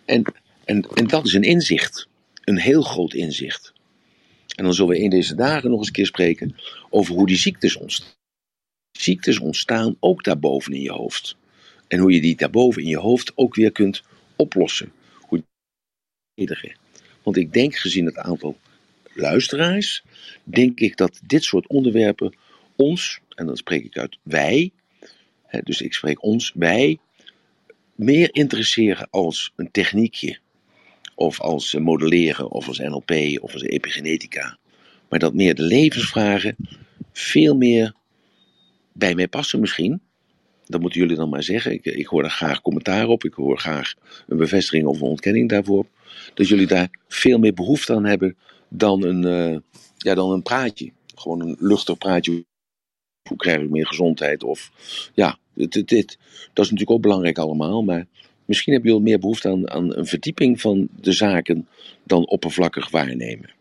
En, 0.06 0.24
en, 0.66 0.82
en 0.94 1.08
dat 1.08 1.26
is 1.26 1.34
een 1.34 1.44
inzicht. 1.44 2.08
een 2.44 2.60
heel 2.60 2.82
groot 2.82 3.14
inzicht. 3.14 3.74
En 4.56 4.64
dan 4.64 4.74
zullen 4.74 4.96
we 4.96 5.02
in 5.02 5.10
deze 5.10 5.36
dagen 5.36 5.70
nog 5.70 5.80
eens 5.80 5.88
een 5.88 5.94
keer 5.94 6.06
spreken 6.06 6.56
over 6.90 7.16
hoe 7.16 7.28
die 7.28 7.38
ziektes 7.38 7.76
ontstaan. 7.76 8.14
Ziektes 8.92 9.40
ontstaan 9.40 9.96
ook 10.00 10.24
daarboven 10.24 10.74
in 10.74 10.82
je 10.82 10.92
hoofd. 10.92 11.36
En 11.88 12.00
hoe 12.00 12.12
je 12.12 12.22
die 12.22 12.36
daarboven 12.36 12.82
in 12.82 12.88
je 12.88 12.98
hoofd 12.98 13.32
ook 13.36 13.56
weer 13.56 13.72
kunt 13.72 14.04
oplossen. 14.36 14.92
Hoe 15.20 15.44
Want 17.24 17.38
ik 17.38 17.54
denk, 17.54 17.76
gezien 17.76 18.06
het 18.06 18.18
aantal 18.18 18.58
luisteraars, 19.16 20.04
denk 20.44 20.80
ik 20.80 20.98
dat 20.98 21.20
dit 21.26 21.44
soort 21.44 21.68
onderwerpen 21.68 22.36
ons, 22.76 23.20
en 23.36 23.46
dan 23.46 23.58
spreek 23.58 23.84
ik 23.84 23.98
uit 23.98 24.18
wij, 24.24 24.72
hè, 25.46 25.60
dus 25.64 25.82
ik 25.82 25.94
spreek 25.94 26.24
ons, 26.24 26.52
wij, 26.56 27.00
meer 27.96 28.30
interesseren 28.32 29.08
als 29.10 29.54
een 29.56 29.72
techniekje. 29.72 30.40
Of 31.16 31.42
als 31.42 31.74
modelleren, 31.74 32.52
of 32.52 32.68
als 32.68 32.80
NLP, 32.80 33.12
of 33.42 33.54
als 33.54 33.62
epigenetica. 33.62 34.58
Maar 35.10 35.20
dat 35.20 35.34
meer 35.34 35.56
de 35.56 35.64
levensvragen 35.64 36.56
veel 37.12 37.56
meer 37.56 37.94
bij 38.92 39.16
mij 39.16 39.28
passen 39.28 39.60
misschien. 39.60 40.02
Dat 40.66 40.82
moeten 40.82 41.00
jullie 41.00 41.16
dan 41.16 41.30
maar 41.30 41.44
zeggen. 41.44 41.72
Ik, 41.72 41.86
ik 41.86 42.06
hoor 42.06 42.22
daar 42.22 42.32
graag 42.32 42.62
commentaar 42.62 43.08
op. 43.08 43.24
Ik 43.24 43.34
hoor 43.34 43.58
graag 43.58 43.94
een 44.28 44.38
bevestiging 44.38 44.88
of 44.88 45.02
een 45.02 45.08
ontkenning 45.08 45.50
daarvoor. 45.50 45.86
Dat 46.34 46.48
jullie 46.48 46.68
daar 46.68 46.90
veel 47.08 47.38
meer 47.38 47.54
behoefte 47.54 47.94
aan 47.94 48.06
hebben 48.06 48.38
dan 48.78 49.04
een, 49.04 49.26
uh, 49.26 49.60
ja, 49.98 50.14
dan 50.14 50.32
een 50.32 50.42
praatje. 50.42 50.92
Gewoon 51.16 51.42
een 51.42 51.56
luchtig 51.60 51.98
praatje. 51.98 52.46
Hoe 53.30 53.38
krijg 53.38 53.62
ik 53.62 53.70
meer 53.70 53.88
gezondheid? 53.88 54.44
Of 54.44 54.72
ja, 55.14 55.38
dit, 55.54 55.72
dit, 55.72 55.88
dit. 55.88 56.18
dat 56.54 56.66
is 56.66 56.72
natuurlijk 56.72 56.92
ook 56.92 57.02
belangrijk 57.02 57.38
allemaal. 57.38 57.84
Maar 57.84 58.06
misschien 58.46 58.74
hebben 58.74 58.92
jullie 58.92 59.06
meer 59.06 59.20
behoefte 59.20 59.50
aan, 59.50 59.70
aan 59.72 59.96
een 59.96 60.06
verdieping 60.06 60.62
van 60.62 60.88
de 61.02 61.12
zaken 61.12 61.68
dan 62.04 62.28
oppervlakkig 62.28 62.90
waarnemen. 62.90 63.54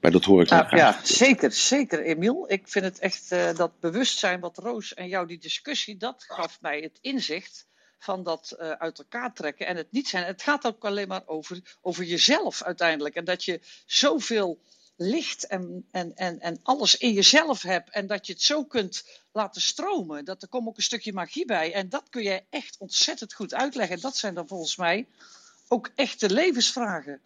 Maar 0.00 0.10
dat 0.10 0.24
hoor 0.24 0.42
ik 0.42 0.48
nou, 0.48 0.76
Ja, 0.76 1.00
zeker, 1.02 1.52
zeker, 1.52 2.02
Emiel. 2.02 2.44
Ik 2.48 2.68
vind 2.68 2.84
het 2.84 2.98
echt 2.98 3.32
uh, 3.32 3.54
dat 3.54 3.72
bewustzijn 3.80 4.40
wat 4.40 4.58
Roos 4.58 4.94
en 4.94 5.08
jou 5.08 5.26
die 5.26 5.38
discussie, 5.38 5.96
dat 5.96 6.24
gaf 6.28 6.58
mij 6.60 6.80
het 6.80 6.98
inzicht 7.00 7.66
van 8.00 8.22
dat 8.22 8.56
uh, 8.60 8.70
uit 8.70 8.98
elkaar 8.98 9.34
trekken 9.34 9.66
en 9.66 9.76
het 9.76 9.92
niet 9.92 10.08
zijn. 10.08 10.24
Het 10.24 10.42
gaat 10.42 10.66
ook 10.66 10.84
alleen 10.84 11.08
maar 11.08 11.22
over, 11.26 11.78
over 11.80 12.04
jezelf 12.04 12.62
uiteindelijk. 12.62 13.14
En 13.14 13.24
dat 13.24 13.44
je 13.44 13.60
zoveel 13.86 14.58
licht 14.96 15.46
en, 15.46 15.86
en, 15.90 16.14
en, 16.14 16.40
en 16.40 16.60
alles 16.62 16.96
in 16.96 17.12
jezelf 17.12 17.62
hebt 17.62 17.90
en 17.90 18.06
dat 18.06 18.26
je 18.26 18.32
het 18.32 18.42
zo 18.42 18.64
kunt 18.64 19.04
laten 19.32 19.60
stromen. 19.60 20.24
Dat 20.24 20.42
er 20.42 20.48
komt 20.48 20.68
ook 20.68 20.76
een 20.76 20.82
stukje 20.82 21.12
magie 21.12 21.46
bij. 21.46 21.72
En 21.72 21.88
dat 21.88 22.08
kun 22.10 22.22
je 22.22 22.42
echt 22.50 22.76
ontzettend 22.78 23.34
goed 23.34 23.54
uitleggen. 23.54 24.00
Dat 24.00 24.16
zijn 24.16 24.34
dan 24.34 24.48
volgens 24.48 24.76
mij 24.76 25.06
ook 25.68 25.90
echte 25.94 26.30
levensvragen. 26.30 27.20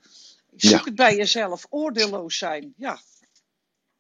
Zoek 0.57 0.85
het 0.85 0.95
bij 0.95 1.17
jezelf, 1.17 1.67
oordeelloos 1.71 2.39
zijn. 2.39 2.75
Ja. 2.77 3.01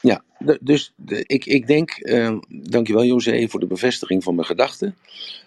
Ja, 0.00 0.24
dus 0.60 0.92
ik, 1.06 1.46
ik 1.46 1.66
denk, 1.66 1.98
uh, 1.98 2.38
dankjewel 2.48 3.04
José 3.04 3.48
voor 3.48 3.60
de 3.60 3.66
bevestiging 3.66 4.22
van 4.22 4.34
mijn 4.34 4.46
gedachten. 4.46 4.96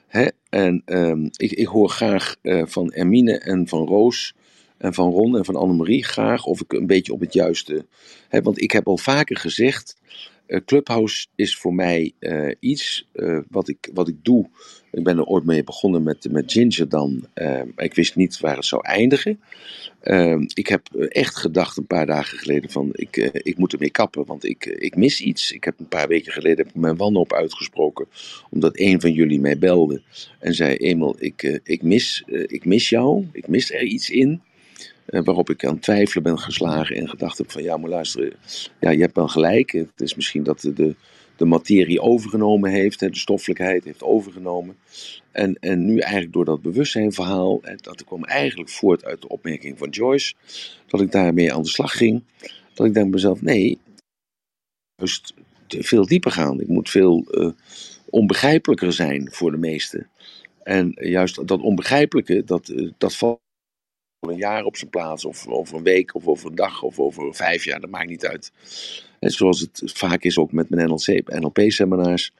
Hè? 0.08 0.28
En 0.50 0.82
uh, 0.86 1.30
ik, 1.36 1.52
ik 1.52 1.66
hoor 1.66 1.90
graag 1.90 2.36
uh, 2.42 2.64
van 2.66 2.92
Ermine 2.92 3.38
en 3.40 3.68
van 3.68 3.88
Roos 3.88 4.34
en 4.78 4.94
van 4.94 5.12
Ron 5.12 5.38
en 5.38 5.46
van 5.46 5.56
Annemarie 5.56 6.04
graag 6.04 6.46
of 6.46 6.62
ik 6.62 6.74
een 6.74 6.88
beetje 6.88 7.14
op 7.14 7.20
het 7.20 7.34
juiste. 7.34 7.86
Hè? 8.28 8.42
Want 8.42 8.62
ik 8.62 8.72
heb 8.72 8.88
al 8.88 8.98
vaker 8.98 9.38
gezegd, 9.38 9.96
Clubhouse 10.66 11.28
is 11.36 11.58
voor 11.58 11.74
mij 11.74 12.12
uh, 12.20 12.52
iets 12.60 13.08
uh, 13.14 13.40
wat, 13.50 13.68
ik, 13.68 13.90
wat 13.94 14.08
ik 14.08 14.16
doe. 14.22 14.50
Ik 14.92 15.04
ben 15.04 15.18
er 15.18 15.26
ooit 15.26 15.46
mee 15.46 15.64
begonnen 15.64 16.04
met, 16.04 16.32
met 16.32 16.52
Ginger 16.52 16.90
dan. 16.90 17.28
ik 17.76 17.94
wist 17.94 18.16
niet 18.16 18.40
waar 18.40 18.56
het 18.56 18.66
zou 18.66 18.86
eindigen. 18.86 19.40
ik 20.54 20.68
heb 20.68 20.94
echt 20.94 21.36
gedacht 21.36 21.78
een 21.78 21.88
paar 21.88 22.06
dagen 22.06 22.38
geleden 22.38 22.70
van 22.70 22.90
ik, 22.92 23.16
ik 23.34 23.58
moet 23.58 23.74
ermee 23.74 23.92
kappen, 23.92 24.26
want 24.26 24.46
ik, 24.46 24.66
ik 24.66 24.96
mis 24.96 25.22
iets. 25.22 25.52
Ik 25.52 25.64
heb 25.64 25.80
een 25.80 25.88
paar 25.88 26.08
weken 26.08 26.32
geleden 26.32 26.58
heb 26.58 26.68
ik 26.68 26.82
mijn 26.82 26.98
wanhoop 26.98 27.34
uitgesproken, 27.34 28.08
omdat 28.50 28.80
een 28.80 29.02
van 29.02 29.12
jullie 29.12 29.40
mij 29.40 29.58
belde 29.58 30.02
en 30.40 30.54
zei: 30.54 30.76
Emel, 30.76 31.16
ik, 31.20 31.62
ik, 31.64 31.84
mis, 31.84 32.24
ik 32.28 32.66
mis 32.66 32.90
jou, 32.90 33.26
ik 33.32 33.48
mis 33.48 33.72
er 33.72 33.84
iets 33.84 34.10
in. 34.10 34.42
Uh, 35.10 35.22
waarop 35.24 35.50
ik 35.50 35.66
aan 35.66 35.80
twijfelen 35.80 36.24
ben 36.24 36.40
geslagen 36.40 36.96
en 36.96 37.10
gedacht 37.10 37.38
heb 37.38 37.52
van 37.52 37.64
ja, 37.64 37.78
maar 37.78 37.90
luister, 37.90 38.36
ja, 38.80 38.90
je 38.90 39.02
hebt 39.02 39.16
wel 39.16 39.28
gelijk. 39.28 39.72
Het 39.72 40.02
is 40.02 40.16
misschien 40.16 40.44
dat 40.44 40.62
de, 40.62 40.96
de 41.36 41.46
materie 41.46 42.02
overgenomen 42.02 42.72
heeft, 42.72 43.00
de 43.00 43.10
stoffelijkheid 43.12 43.84
heeft 43.84 44.04
overgenomen. 44.04 44.78
En, 45.32 45.56
en 45.60 45.86
nu 45.86 46.00
eigenlijk 46.00 46.34
door 46.34 46.46
dat 46.46 46.62
bewustzijnverhaal, 46.62 47.62
dat 47.82 48.04
kwam 48.04 48.24
eigenlijk 48.24 48.70
voort 48.70 49.06
uit 49.06 49.22
de 49.22 49.28
opmerking 49.28 49.78
van 49.78 49.90
Joyce, 49.90 50.34
dat 50.88 51.02
ik 51.02 51.12
daarmee 51.12 51.54
aan 51.54 51.62
de 51.62 51.70
slag 51.70 51.92
ging. 51.92 52.24
Dat 52.74 52.88
ik 52.88 52.94
denk 52.94 53.12
mezelf, 53.12 53.42
nee, 53.42 53.78
juist 54.96 55.34
veel 55.68 56.06
dieper 56.06 56.32
gaan. 56.32 56.60
Ik 56.60 56.68
moet 56.68 56.90
veel 56.90 57.26
uh, 57.32 57.50
onbegrijpelijker 58.10 58.94
zijn 58.94 59.32
voor 59.32 59.52
de 59.52 59.58
meesten. 59.58 60.10
En 60.64 60.92
juist 61.00 61.48
dat 61.48 61.62
onbegrijpelijke, 61.62 62.44
dat, 62.44 62.74
dat 62.98 63.16
valt 63.16 63.46
een 64.20 64.38
jaar 64.38 64.64
op 64.64 64.78
zijn 64.78 64.90
plaats, 64.90 65.26
of 65.26 65.48
over 65.48 65.78
een 65.78 65.84
week, 65.84 66.16
of 66.16 66.28
over 66.28 66.50
een 66.50 66.56
dag, 66.56 66.84
of 66.84 67.00
over 67.00 67.36
vijf 67.36 67.64
jaar, 67.64 67.80
dat 67.80 67.90
maakt 67.90 68.10
niet 68.10 68.26
uit. 68.26 68.52
En 69.20 69.32
zoals 69.32 69.60
het 69.60 69.82
vaak 69.86 70.24
is 70.24 70.38
ook 70.38 70.52
met 70.52 70.70
mijn 70.70 70.90
NLP-seminars, 71.26 72.32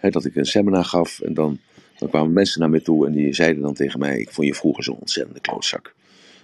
dat 0.00 0.24
ik 0.24 0.36
een 0.36 0.46
seminar 0.46 0.84
gaf 0.84 1.20
en 1.20 1.34
dan, 1.34 1.58
dan 1.98 2.08
kwamen 2.08 2.32
mensen 2.32 2.60
naar 2.60 2.70
me 2.70 2.82
toe 2.82 3.06
en 3.06 3.12
die 3.12 3.32
zeiden 3.32 3.62
dan 3.62 3.74
tegen 3.74 3.98
mij: 3.98 4.18
Ik 4.18 4.30
vond 4.30 4.46
je 4.46 4.54
vroeger 4.54 4.84
zo'n 4.84 4.98
ontzettende 5.00 5.40
klootzak. 5.40 5.94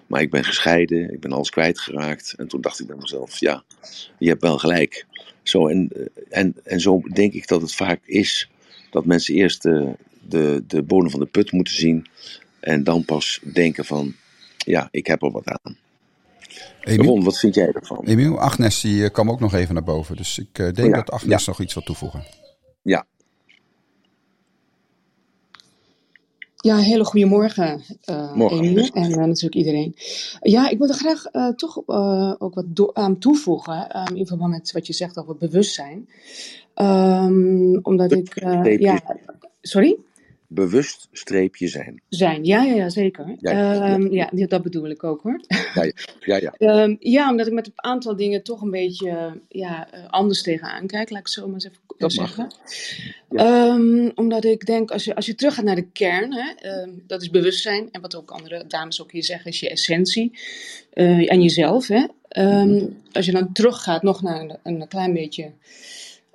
Maar 0.06 0.20
ik 0.20 0.30
ben 0.30 0.44
gescheiden, 0.44 1.12
ik 1.12 1.20
ben 1.20 1.32
alles 1.32 1.50
kwijtgeraakt. 1.50 2.34
En 2.36 2.48
toen 2.48 2.60
dacht 2.60 2.80
ik 2.80 2.86
bij 2.86 2.96
mezelf: 2.96 3.40
Ja, 3.40 3.64
je 4.18 4.28
hebt 4.28 4.42
wel 4.42 4.58
gelijk. 4.58 5.06
Zo, 5.42 5.68
en, 5.68 5.90
en, 6.28 6.54
en 6.64 6.80
zo 6.80 7.00
denk 7.12 7.32
ik 7.32 7.48
dat 7.48 7.60
het 7.60 7.74
vaak 7.74 8.00
is 8.04 8.50
dat 8.90 9.04
mensen 9.04 9.34
eerst 9.34 9.62
de, 9.62 9.96
de, 10.28 10.64
de 10.66 10.82
bodem 10.82 11.10
van 11.10 11.20
de 11.20 11.26
put 11.26 11.52
moeten 11.52 11.74
zien 11.74 12.06
en 12.60 12.84
dan 12.84 13.04
pas 13.04 13.40
denken 13.52 13.84
van 13.84 14.14
ja, 14.66 14.88
ik 14.90 15.06
heb 15.06 15.22
er 15.22 15.30
wat 15.30 15.48
aan. 15.48 15.76
Emiel, 16.80 17.06
Ron, 17.06 17.24
wat 17.24 17.38
vind 17.38 17.54
jij 17.54 17.72
ervan? 17.72 18.04
Emiel, 18.04 18.40
Agnes 18.40 18.80
die 18.80 19.04
eh, 19.04 19.10
kwam 19.10 19.30
ook 19.30 19.40
nog 19.40 19.54
even 19.54 19.74
naar 19.74 19.84
boven. 19.84 20.16
Dus 20.16 20.38
ik 20.38 20.58
uh, 20.58 20.72
denk 20.72 20.94
dat 20.94 21.10
Agnes 21.10 21.46
nog 21.46 21.60
iets 21.60 21.74
wil 21.74 21.82
toevoegen. 21.82 22.24
Ja. 22.82 23.06
Ja, 26.56 26.76
hele 26.76 27.04
goede 27.04 27.26
morgen, 27.26 27.82
uh, 28.06 28.32
Emiel 28.36 28.88
en 28.92 29.10
natuurlijk 29.10 29.54
iedereen. 29.54 29.94
Ja, 30.40 30.68
ik 30.68 30.78
wilde 30.78 30.92
graag 30.92 31.22
toch 31.56 31.82
ook 32.38 32.54
wat 32.54 32.94
aan 32.96 33.18
toevoegen 33.18 33.88
in 34.14 34.26
verband 34.26 34.52
met 34.52 34.72
wat 34.72 34.86
je 34.86 34.92
zegt 34.92 35.18
over 35.18 35.36
bewustzijn. 35.36 36.08
Um, 36.74 37.78
omdat 37.82 38.12
ik, 38.12 38.40
ja, 38.80 39.00
sorry? 39.60 39.98
Bewust 40.52 41.08
streepje 41.12 41.68
zijn. 41.68 42.02
Zijn, 42.08 42.44
ja, 42.44 42.62
ja, 42.62 42.74
ja 42.74 42.88
zeker. 42.88 43.36
Ja, 43.38 43.94
um, 43.94 44.12
ja, 44.12 44.30
dat 44.32 44.62
bedoel 44.62 44.88
ik 44.90 45.04
ook 45.04 45.22
hoor. 45.22 45.40
Ja, 45.74 46.36
ja. 46.36 46.54
Ja, 46.58 46.82
um, 46.82 46.96
ja 47.16 47.30
omdat 47.30 47.46
ik 47.46 47.52
met 47.52 47.66
een 47.66 47.72
aantal 47.76 48.16
dingen 48.16 48.42
toch 48.42 48.60
een 48.62 48.70
beetje 48.70 49.40
ja, 49.48 49.88
uh, 49.94 50.08
anders 50.08 50.42
tegenaan 50.42 50.86
kijk, 50.86 51.10
laat 51.10 51.20
ik 51.20 51.28
zo 51.28 51.44
maar 51.44 51.54
eens 51.54 51.64
even 51.64 51.78
dat 51.98 52.12
zeggen. 52.12 52.52
Ja. 53.30 53.66
Um, 53.66 54.12
omdat 54.14 54.44
ik 54.44 54.66
denk, 54.66 54.90
als 54.90 55.04
je, 55.04 55.14
als 55.14 55.26
je 55.26 55.34
terug 55.34 55.54
gaat 55.54 55.64
naar 55.64 55.74
de 55.74 55.90
kern, 55.92 56.32
hè, 56.32 56.52
dat 57.06 57.22
is 57.22 57.30
bewustzijn, 57.30 57.88
en 57.92 58.00
wat 58.00 58.16
ook 58.16 58.30
andere 58.30 58.64
dames 58.66 59.02
ook 59.02 59.12
hier 59.12 59.24
zeggen, 59.24 59.50
is 59.50 59.60
je 59.60 59.70
essentie 59.70 60.38
uh, 60.94 61.32
en 61.32 61.42
jezelf. 61.42 61.88
Hè. 61.88 62.06
Mm-hmm. 62.32 62.96
Als 63.12 63.26
je 63.26 63.32
dan 63.32 63.52
teruggaat 63.52 64.02
nog 64.02 64.22
naar 64.22 64.40
een, 64.40 64.58
een 64.62 64.88
klein 64.88 65.12
beetje 65.12 65.52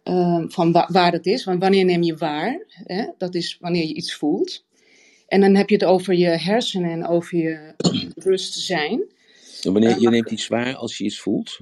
uh, 0.10 0.44
van 0.48 0.72
wa 0.72 0.90
waar 0.92 1.12
het 1.12 1.26
is. 1.26 1.44
Want 1.44 1.60
wanneer 1.60 1.86
neem 1.86 2.04
je 2.04 2.16
waar? 2.16 2.66
Hè? 2.68 3.06
Dat 3.18 3.36
is 3.36 3.58
wanneer 3.60 3.88
je 3.88 3.94
iets 3.94 4.16
voelt. 4.16 4.64
En 5.28 5.42
dan 5.42 5.56
heb 5.56 5.70
je 5.70 5.76
het 5.76 5.86
over 5.86 6.14
je 6.14 6.28
hersenen 6.28 6.92
en 6.92 7.08
over 7.08 7.38
je 7.38 7.74
bewustzijn. 8.16 9.04
En 9.62 9.74
wanneer 9.74 10.00
je 10.00 10.10
neemt 10.10 10.32
iets 10.32 10.48
waar 10.48 10.76
als 10.76 10.98
je 10.98 11.04
iets 11.04 11.20
voelt? 11.20 11.60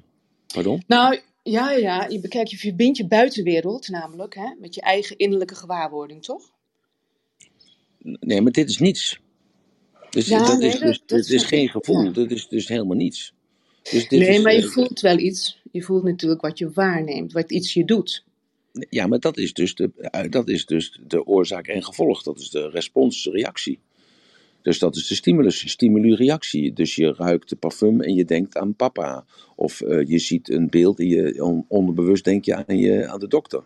Pardon? 0.54 0.84
Nou, 0.88 1.20
ja, 1.44 1.72
ja. 1.72 2.08
Je, 2.10 2.28
kijk, 2.28 2.48
je 2.48 2.58
verbindt 2.58 2.98
je 2.98 3.08
buitenwereld 3.08 3.88
namelijk 3.88 4.36
hè, 4.36 4.56
met 4.60 4.76
je 4.76 4.82
eigen 4.82 5.18
innerlijke 5.18 5.56
gewaarwording, 5.56 6.24
toch? 6.24 6.52
Nee, 8.00 8.42
maar 8.42 8.52
dit 8.52 8.70
is 8.70 8.78
niets. 8.78 9.20
Dus 10.10 10.28
ja, 10.28 10.46
dat, 10.46 10.60
nee, 10.60 10.70
is, 10.70 10.80
dus, 10.80 10.98
dat, 11.06 11.20
dat 11.20 11.30
is 11.30 11.44
geen 11.44 11.70
gevoel, 11.70 12.04
ja. 12.04 12.12
dat 12.12 12.32
is 12.32 12.48
dus 12.48 12.68
helemaal 12.68 12.98
niets. 12.98 13.34
Dus 13.84 14.08
dit 14.08 14.20
nee, 14.20 14.30
is, 14.30 14.42
maar 14.42 14.56
je 14.56 14.64
voelt 14.64 15.00
wel 15.00 15.18
iets. 15.18 15.62
Je 15.72 15.82
voelt 15.82 16.04
natuurlijk 16.04 16.42
wat 16.42 16.58
je 16.58 16.72
waarneemt, 16.72 17.32
wat 17.32 17.52
iets 17.52 17.74
je 17.74 17.86
doet. 17.86 18.24
Ja, 18.90 19.08
maar 19.08 19.20
dat 19.20 19.38
is, 19.38 19.54
dus 19.54 19.76
de, 19.76 19.92
eh, 19.96 20.30
dat 20.30 20.50
is 20.50 20.66
dus 20.66 21.00
de 21.08 21.26
oorzaak 21.26 21.68
en 21.68 21.84
gevolg. 21.84 22.24
Dat 22.24 22.40
is 22.40 22.50
de 22.50 22.70
responsreactie. 22.70 23.80
Dus 24.62 24.80
dat 24.80 24.96
is 24.96 25.08
de 25.08 25.16
stimulus, 25.16 25.70
stimuli-reactie. 25.70 26.74
Dus 26.74 26.96
je 26.96 27.14
ruikt 27.14 27.50
de 27.50 27.56
parfum 27.56 28.02
en 28.02 28.14
je 28.14 28.26
denkt 28.26 28.58
aan 28.58 28.76
papa. 28.76 29.26
Of 29.56 29.82
uh, 29.82 30.08
je 30.08 30.20
ziet 30.20 30.50
een 30.50 30.70
beeld 30.70 31.00
en 31.00 31.08
je 31.08 31.44
on, 31.44 31.66
onderbewust 31.68 32.24
denk 32.24 32.46
je 32.46 32.56
aan, 32.56 32.78
je 32.78 33.08
aan 33.08 33.20
de 33.20 33.28
dokter. 33.28 33.64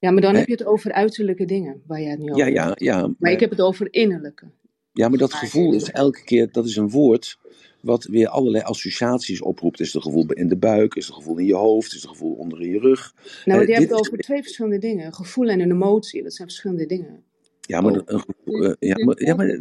Ja, 0.00 0.10
maar 0.10 0.22
dan 0.22 0.32
He? 0.32 0.38
heb 0.38 0.48
je 0.48 0.54
het 0.54 0.64
over 0.64 0.92
uiterlijke 0.92 1.44
dingen, 1.44 1.82
waar 1.86 2.00
jij 2.00 2.10
het 2.10 2.18
nu 2.18 2.30
over 2.32 2.46
ja, 2.46 2.46
ja, 2.46 2.74
ja, 2.78 3.00
Maar, 3.00 3.14
maar 3.18 3.32
ik 3.32 3.40
heb 3.40 3.50
het 3.50 3.60
over 3.60 3.88
innerlijke. 3.90 4.46
Ja, 4.92 5.08
maar 5.08 5.18
dat 5.18 5.34
gevoel 5.34 5.74
is 5.74 5.90
elke 5.90 6.24
keer, 6.24 6.52
dat 6.52 6.66
is 6.66 6.76
een 6.76 6.90
woord 6.90 7.38
wat 7.80 8.04
weer 8.04 8.28
allerlei 8.28 8.64
associaties 8.64 9.42
oproept. 9.42 9.80
Is 9.80 9.86
het 9.86 9.94
een 9.96 10.02
gevoel 10.02 10.26
in 10.32 10.48
de 10.48 10.56
buik? 10.56 10.94
Is 10.94 11.06
het 11.06 11.14
een 11.14 11.20
gevoel 11.22 11.38
in 11.38 11.46
je 11.46 11.54
hoofd? 11.54 11.86
Is 11.88 11.94
het 11.94 12.02
een 12.02 12.10
gevoel 12.10 12.34
onder 12.34 12.60
in 12.60 12.70
je 12.70 12.78
rug? 12.78 13.14
Nou, 13.44 13.60
Eh, 13.60 13.66
je 13.66 13.72
hebt 13.74 13.90
het 13.90 13.98
over 13.98 14.18
twee 14.18 14.42
verschillende 14.42 14.78
dingen. 14.78 15.06
Een 15.06 15.14
gevoel 15.14 15.48
en 15.48 15.60
een 15.60 15.70
emotie, 15.70 16.22
dat 16.22 16.34
zijn 16.34 16.48
verschillende 16.48 16.86
dingen. 16.86 17.22
Ja, 17.60 17.80
maar 17.80 17.92
Oh. 17.92 18.00
een 18.04 18.20
gevoel, 18.20 18.64
eh, 18.64 18.88
ja, 18.88 19.04
maar, 19.04 19.22
ja, 19.22 19.34
maar, 19.34 19.58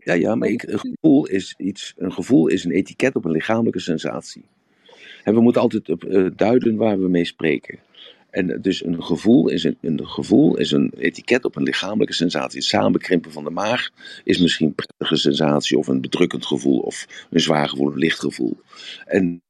ja, 0.00 0.12
ja, 0.12 0.34
maar 0.34 0.48
ik, 0.48 0.62
een 0.62 0.78
gevoel 0.78 1.26
is 1.26 1.54
iets. 1.58 1.94
Een 1.96 2.12
gevoel 2.12 2.46
is 2.46 2.64
een 2.64 2.70
etiket 2.70 3.14
op 3.14 3.24
een 3.24 3.30
lichamelijke 3.30 3.80
sensatie. 3.80 4.44
En 5.24 5.34
we 5.34 5.40
moeten 5.40 5.60
altijd 5.62 5.88
eh, 5.88 6.26
duiden 6.36 6.76
waar 6.76 7.00
we 7.00 7.08
mee 7.08 7.24
spreken. 7.24 7.78
En 8.30 8.58
dus 8.62 8.84
een 8.84 9.02
gevoel 9.02 9.48
is 9.48 9.64
een, 9.64 9.78
een 9.80 10.06
gevoel 10.08 10.56
is 10.56 10.70
een 10.70 10.92
etiket 10.98 11.44
op 11.44 11.56
een 11.56 11.62
lichamelijke 11.62 12.14
sensatie. 12.14 12.58
Het 12.58 12.68
samenkrimpen 12.68 13.32
van 13.32 13.44
de 13.44 13.50
maag 13.50 13.90
is 14.24 14.38
misschien 14.38 14.66
een 14.66 14.74
prettige 14.74 15.16
sensatie, 15.16 15.78
of 15.78 15.86
een 15.86 16.00
bedrukkend 16.00 16.46
gevoel, 16.46 16.78
of 16.78 17.26
een 17.30 17.40
zwaar 17.40 17.68
gevoel, 17.68 17.92
een 17.92 17.98
licht 17.98 18.20
gevoel. 18.20 18.56
En 19.04 19.42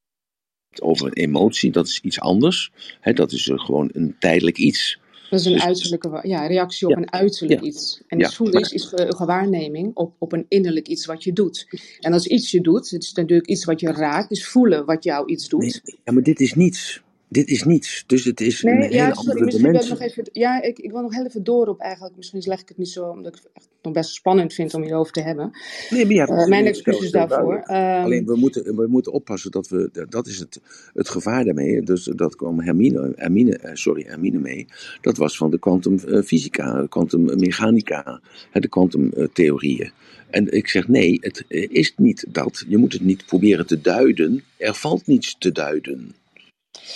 over 0.82 1.06
een 1.06 1.12
emotie, 1.12 1.70
dat 1.70 1.86
is 1.86 2.00
iets 2.00 2.20
anders. 2.20 2.70
Dat 3.02 3.32
is 3.32 3.48
eh, 3.48 3.58
gewoon 3.58 3.88
een 3.92 4.16
tijdelijk 4.18 4.58
iets. 4.58 4.98
Dat 5.30 5.40
is 5.40 5.46
een 5.46 5.52
Dus- 5.52 5.62
uiterlijke 5.64 6.20
ja, 6.22 6.46
reactie 6.46 6.86
op 6.86 6.92
Ja. 6.92 6.98
een 6.98 7.12
uiterlijk 7.12 7.60
Ja. 7.60 7.66
iets. 7.66 8.02
En 8.06 8.18
Ja. 8.18 8.28
voelen 8.30 8.60
is, 8.60 8.72
is 8.72 8.92
een 8.94 9.14
gewaarneming 9.16 9.94
op, 9.96 10.14
op 10.18 10.32
een 10.32 10.44
innerlijk 10.48 10.88
iets 10.88 11.06
wat 11.06 11.24
je 11.24 11.32
doet. 11.32 11.66
En 12.00 12.12
als 12.12 12.26
iets 12.26 12.50
je 12.50 12.60
doet, 12.60 12.90
het 12.90 13.02
is 13.02 13.12
natuurlijk 13.12 13.48
iets 13.48 13.64
wat 13.64 13.80
je 13.80 13.92
raakt, 13.92 14.28
dus 14.28 14.46
voelen 14.46 14.84
wat 14.84 15.04
jou 15.04 15.26
iets 15.26 15.48
doet. 15.48 15.60
Nee, 15.84 15.98
ja, 16.04 16.12
maar 16.12 16.22
dit 16.22 16.40
is 16.40 16.54
niets. 16.54 17.02
Dit 17.28 17.48
is 17.48 17.62
niets. 17.64 18.04
Dus 18.06 18.24
het 18.24 18.40
is 18.40 18.62
een 18.62 18.80
hele 18.82 18.94
ja, 18.94 19.14
sorry, 19.14 19.30
andere 19.40 19.56
dimensie. 19.56 19.90
nog 19.90 20.00
even. 20.00 20.28
Ja, 20.32 20.62
ik, 20.62 20.78
ik 20.78 20.90
wil 20.90 21.02
nog 21.02 21.14
heel 21.14 21.26
even 21.26 21.44
door 21.44 21.66
op 21.66 21.80
eigenlijk. 21.80 22.16
Misschien 22.16 22.42
leg 22.44 22.60
ik 22.60 22.68
het 22.68 22.78
niet 22.78 22.88
zo, 22.88 23.04
omdat 23.04 23.36
ik 23.36 23.42
het 23.42 23.50
echt 23.52 23.68
nog 23.82 23.92
best 23.92 24.10
spannend 24.14 24.54
vind 24.54 24.74
om 24.74 24.82
hierover 24.82 25.12
te 25.12 25.20
hebben. 25.20 25.50
Nee, 25.90 26.06
maar 26.06 26.28
Eh, 26.28 26.46
mijn 26.48 26.66
excuses 26.66 27.10
daarvoor. 27.10 27.56
Ehm, 27.56 28.04
Alleen 28.04 28.26
we 28.26 28.36
moeten, 28.36 28.76
we 28.76 28.86
moeten 28.86 29.12
oppassen 29.12 29.50
dat 29.50 29.68
we, 29.68 30.06
dat 30.08 30.26
is 30.26 30.38
het, 30.38 30.60
het 30.94 31.08
gevaar 31.08 31.44
daarmee. 31.44 31.82
Dus 31.82 32.04
dat 32.04 32.36
kwam 32.36 32.60
Hermine, 32.60 33.12
Hermine, 33.16 33.56
eh, 33.56 33.74
sorry, 33.74 34.04
Hermine 34.06 34.38
mee. 34.38 34.66
Dat 35.00 35.16
was 35.16 35.36
van 35.36 35.50
de 35.50 35.58
kwantumfysica, 35.58 36.86
kwantummechanica, 36.88 38.20
de 38.52 38.68
kwantumtheorieën. 38.68 39.90
En 40.30 40.52
ik 40.52 40.68
zeg 40.68 40.88
nee, 40.88 41.18
het 41.20 41.44
eh, 41.48 41.66
is 41.70 41.92
niet 41.96 42.24
dat. 42.28 42.64
Je 42.68 42.76
moet 42.76 42.92
het 42.92 43.02
niet 43.02 43.26
proberen 43.26 43.66
te 43.66 43.80
duiden. 43.80 44.42
Er 44.56 44.74
valt 44.74 45.06
niets 45.06 45.36
te 45.38 45.52
duiden. 45.52 46.14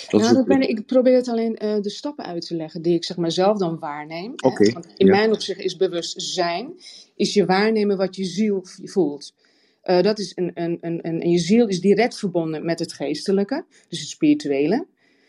Dat 0.09 0.21
nou, 0.21 0.33
dat 0.33 0.45
ben 0.45 0.61
ik, 0.61 0.69
ik 0.79 0.85
probeer 0.85 1.15
het 1.15 1.27
alleen 1.27 1.55
eh, 1.57 1.81
de 1.81 1.89
stappen 1.89 2.25
uit 2.25 2.47
te 2.47 2.55
leggen 2.55 2.81
die 2.81 2.95
ik 2.95 3.03
zeg 3.03 3.17
maar 3.17 3.31
zelf 3.31 3.57
dan 3.57 3.79
waarneem. 3.79 4.33
Want 4.35 4.87
in 4.97 5.05
ja. 5.05 5.15
mijn 5.15 5.31
opzicht 5.31 5.59
is 5.59 5.75
bewustzijn, 5.75 6.73
is 7.15 7.33
je 7.33 7.45
waarnemen 7.45 7.97
wat 7.97 8.15
je 8.15 8.23
ziel 8.23 8.59
voelt. 8.83 9.33
Eh, 9.81 10.01
dat 10.01 10.19
is 10.19 10.31
een, 10.35 10.51
een, 10.53 10.77
een, 10.81 10.99
een, 11.01 11.21
en 11.21 11.29
je 11.29 11.37
ziel 11.37 11.67
is 11.67 11.81
direct 11.81 12.19
verbonden 12.19 12.65
met 12.65 12.79
het 12.79 12.93
geestelijke, 12.93 13.65
dus 13.89 13.99
het 13.99 14.09
spirituele. 14.09 14.85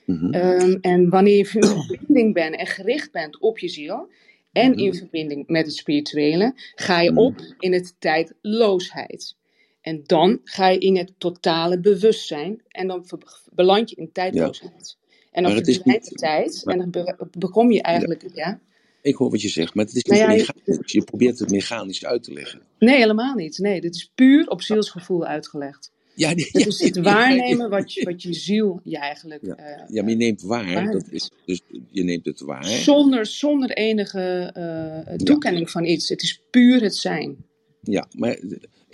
Mhm. 0.07 0.33
Ehm, 0.33 0.77
en 0.81 1.09
wanneer 1.09 1.37
je 1.37 1.59
in 1.59 1.65
verbinding 1.67 2.35
bent 2.35 2.57
en 2.57 2.67
gericht 2.67 3.13
bent 3.13 3.39
op 3.41 3.59
je 3.59 3.69
ziel 3.69 4.09
en 4.53 4.71
Mhm. 4.71 4.79
in 4.79 4.95
verbinding 4.95 5.47
met 5.47 5.67
het 5.67 5.75
spirituele, 5.75 6.53
ga 6.75 7.01
je 7.01 7.11
Mhm. 7.11 7.19
op 7.19 7.41
in 7.59 7.73
het 7.73 7.95
tijdloosheid. 7.99 9.37
En 9.85 10.03
dan 10.07 10.41
ga 10.45 10.69
je 10.69 10.79
in 10.79 10.97
het 10.97 11.13
totale 11.19 11.81
bewustzijn 11.81 12.63
en 12.69 12.87
dan 12.87 13.07
beland 13.55 13.91
je 13.91 13.97
in 13.97 14.13
tijdloosheid. 14.13 14.97
En 15.33 15.43
dan 15.43 15.53
verdwijnt 15.53 16.09
de 16.09 16.15
tijd 16.15 16.61
maar- 16.65 16.75
en 16.75 16.81
dan 16.81 16.91
be- 16.91 17.27
bekom 17.39 17.73
je 17.73 17.83
eigenlijk, 17.83 18.25
ja. 18.35 18.61
Ik 19.03 19.15
hoor 19.15 19.31
wat 19.31 19.41
je 19.43 19.49
zegt, 19.49 19.75
maar 19.75 19.85
het 19.85 19.95
is 19.95 20.03
Nou 20.03 20.21
niet 20.33 20.47
ja, 20.47 20.53
mechanisch. 20.65 20.93
Je 20.93 21.03
probeert 21.05 21.39
het 21.39 21.51
mechanisch 21.51 22.05
uit 22.05 22.23
te 22.23 22.33
leggen. 22.33 22.61
Nee, 22.79 22.97
helemaal 22.97 23.35
niet. 23.35 23.59
Nee, 23.59 23.81
dit 23.81 23.95
is 23.95 24.11
puur 24.15 24.49
op 24.49 24.63
zielsgevoel 24.63 25.25
uitgelegd. 25.25 25.93
Ja, 26.15 26.29
ja, 26.31 26.35
is 26.53 26.81
het 26.81 26.95
ja, 26.95 27.03
waarnemen 27.03 27.71
wat 27.71 27.93
je, 27.93 28.05
wat 28.05 28.23
je 28.23 28.33
ziel 28.33 28.81
je 28.85 28.99
eigenlijk... 28.99 29.47
Ja. 29.47 29.55
eh, 29.55 29.83
Ja, 29.89 30.03
maar 30.03 30.11
je 30.11 30.17
neemt 30.17 30.43
waar, 30.43 30.75
Waar. 30.75 30.93
dat 30.93 31.09
is, 31.11 31.31
dus 31.47 31.61
je 31.91 32.05
neemt 32.05 32.25
het 32.25 32.41
waar. 32.41 32.65
Zonder, 32.65 33.27
zonder 33.27 33.71
enige 33.71 34.51
eh, 34.55 35.15
toekenning 35.17 35.71
van 35.71 35.85
iets. 35.85 36.09
Het 36.09 36.23
is 36.23 36.41
puur 36.51 36.83
het 36.83 36.97
zijn. 36.97 37.37
Ja, 37.81 38.07
maar 38.17 38.39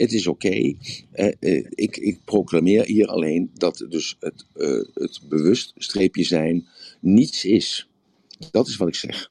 het 0.00 0.12
is 0.12 0.26
oké. 0.26 0.74
Eh, 1.12 1.32
eh, 1.40 1.66
ik, 1.70 1.96
ik 1.96 2.18
proclameer 2.24 2.84
hier 2.84 3.06
alleen 3.06 3.50
dat 3.54 3.86
dus 3.88 4.16
het, 4.20 4.44
eh, 4.54 4.82
het 4.94 5.20
bewust 5.28 5.72
streepje 5.76 6.24
zijn 6.24 6.68
niets 7.00 7.44
is. 7.44 7.88
Dat 8.50 8.68
is 8.68 8.76
wat 8.76 8.88
ik 8.88 8.94
zeg. 8.94 9.30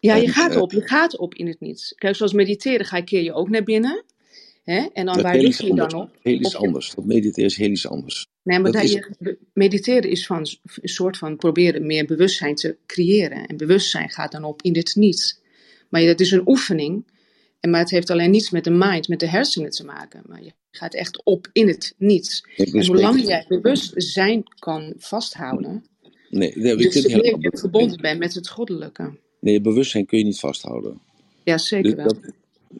Ja, 0.00 0.14
je 0.14 0.26
En, 0.26 0.32
gaat 0.32 0.56
op. 0.56 0.72
Je 0.72 0.80
gaat 0.80 1.16
op 1.16 1.34
in 1.34 1.46
het 1.46 1.60
niets. 1.60 1.94
Kijk, 1.94 2.16
zoals 2.16 2.32
mediteren 2.32 2.86
ga 2.86 2.96
je 2.96 3.04
keer 3.04 3.22
je 3.22 3.32
ook 3.32 3.48
naar 3.48 3.62
binnen. 3.62 4.04
Hè? 4.64 4.86
En 4.92 5.04
dan 5.06 5.14
Dat 5.14 5.22
waar 5.22 5.36
lig 5.38 5.60
je 5.60 5.74
dan 5.74 5.94
op? 5.94 6.16
Heel 6.22 6.38
iets 6.38 6.56
anders. 6.56 6.94
Dat 6.94 7.04
mediteren 7.04 7.50
is 7.50 7.56
heel 7.56 7.70
iets 7.70 7.86
anders. 7.86 8.26
Nee, 8.42 8.58
maar 8.58 8.72
Dat 8.72 8.82
is- 8.82 8.92
je, 8.92 9.38
mediteren 9.52 10.10
is 10.10 10.26
van 10.26 10.46
een 10.80 10.88
soort 10.88 11.16
van 11.16 11.36
proberen 11.36 11.86
meer 11.86 12.04
bewustzijn 12.04 12.54
te 12.54 12.76
creëren. 12.86 13.46
En 13.46 13.56
bewustzijn 13.56 14.10
gaat 14.10 14.32
dan 14.32 14.44
op 14.44 14.62
in 14.62 14.72
dit 14.72 14.94
niets. 14.94 15.40
Maar 15.88 16.02
dat 16.02 16.20
is 16.20 16.30
een 16.30 16.48
oefening. 16.48 17.09
En 17.60 17.70
maar 17.70 17.80
het 17.80 17.90
heeft 17.90 18.10
alleen 18.10 18.30
niets 18.30 18.50
met 18.50 18.64
de 18.64 18.70
mind, 18.70 19.08
met 19.08 19.20
de 19.20 19.28
hersenen 19.28 19.70
te 19.70 19.84
maken. 19.84 20.22
Maar 20.26 20.42
je 20.42 20.52
gaat 20.70 20.94
echt 20.94 21.24
op 21.24 21.48
in 21.52 21.68
het 21.68 21.94
niets. 21.98 22.40
En 22.56 22.64
bespreek 22.64 22.86
hoe 22.86 22.96
lang 22.96 23.16
het- 23.16 23.26
jij 23.26 23.44
bewustzijn 23.48 24.42
kan 24.58 24.92
vasthouden, 24.98 25.84
Nee, 26.30 26.52
nee, 26.56 26.76
dus 26.76 26.94
helemaal- 26.94 27.40
je 27.40 27.58
verbonden 27.58 28.00
bent 28.00 28.18
met 28.18 28.34
het 28.34 28.48
goddelijke. 28.48 29.12
nee, 29.40 29.60
bewustzijn 29.60 30.06
kun 30.06 30.18
je 30.18 30.24
niet 30.24 30.38
vasthouden. 30.40 31.00
Ja, 31.44 31.58
zeker 31.58 31.84
Dus 31.96 32.04
wel. 32.04 32.06
dat- 32.06 32.32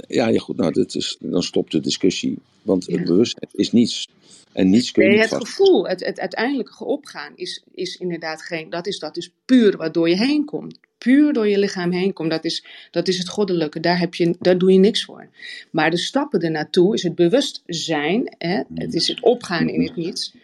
ja, 0.08 0.28
ja, 0.28 0.38
goed, 0.38 0.56
nou, 0.56 0.72
dat 0.72 0.94
is, 0.94 1.16
dan 1.20 1.42
stopt 1.42 1.72
de 1.72 1.80
discussie. 1.80 2.38
Want 2.62 2.86
Ja. 2.86 2.96
het 2.96 3.04
bewustzijn 3.04 3.48
is 3.52 3.72
niets. 3.72 4.08
En 4.52 4.70
niets 4.70 4.90
kun 4.92 5.02
je 5.02 5.08
Nee, 5.08 5.18
niet 5.18 5.30
het 5.30 5.38
vast. 5.38 5.50
gevoel, 5.56 5.88
het, 5.88 6.04
het 6.04 6.20
uiteindelijke 6.20 6.84
opgaan 6.84 7.32
is, 7.34 7.62
is 7.74 7.96
inderdaad 7.96 8.42
geen, 8.42 8.70
dat 8.70 8.86
is, 8.86 8.98
dat 8.98 9.16
is 9.16 9.30
puur 9.44 9.76
waardoor 9.76 10.08
je 10.08 10.16
heen 10.16 10.44
komt. 10.44 10.78
Puur 11.04 11.32
door 11.32 11.48
je 11.48 11.58
lichaam 11.58 11.90
heen 11.92 12.12
komt, 12.12 12.30
dat 12.30 12.44
is, 12.44 12.64
dat 12.90 13.08
is 13.08 13.18
het 13.18 13.28
goddelijke, 13.28 13.80
daar, 13.80 13.98
heb 13.98 14.14
je, 14.14 14.36
daar 14.38 14.58
doe 14.58 14.72
je 14.72 14.78
niks 14.78 15.04
voor. 15.04 15.28
Maar 15.70 15.90
de 15.90 15.96
stappen 15.96 16.40
ernaartoe 16.40 16.94
is 16.94 17.02
het 17.02 17.14
bewustzijn, 17.14 18.34
hè, 18.38 18.62
het 18.74 18.94
is 18.94 19.08
het 19.08 19.22
opgaan 19.22 19.68
in 19.68 19.82
het 19.82 19.96
niets, 19.96 20.34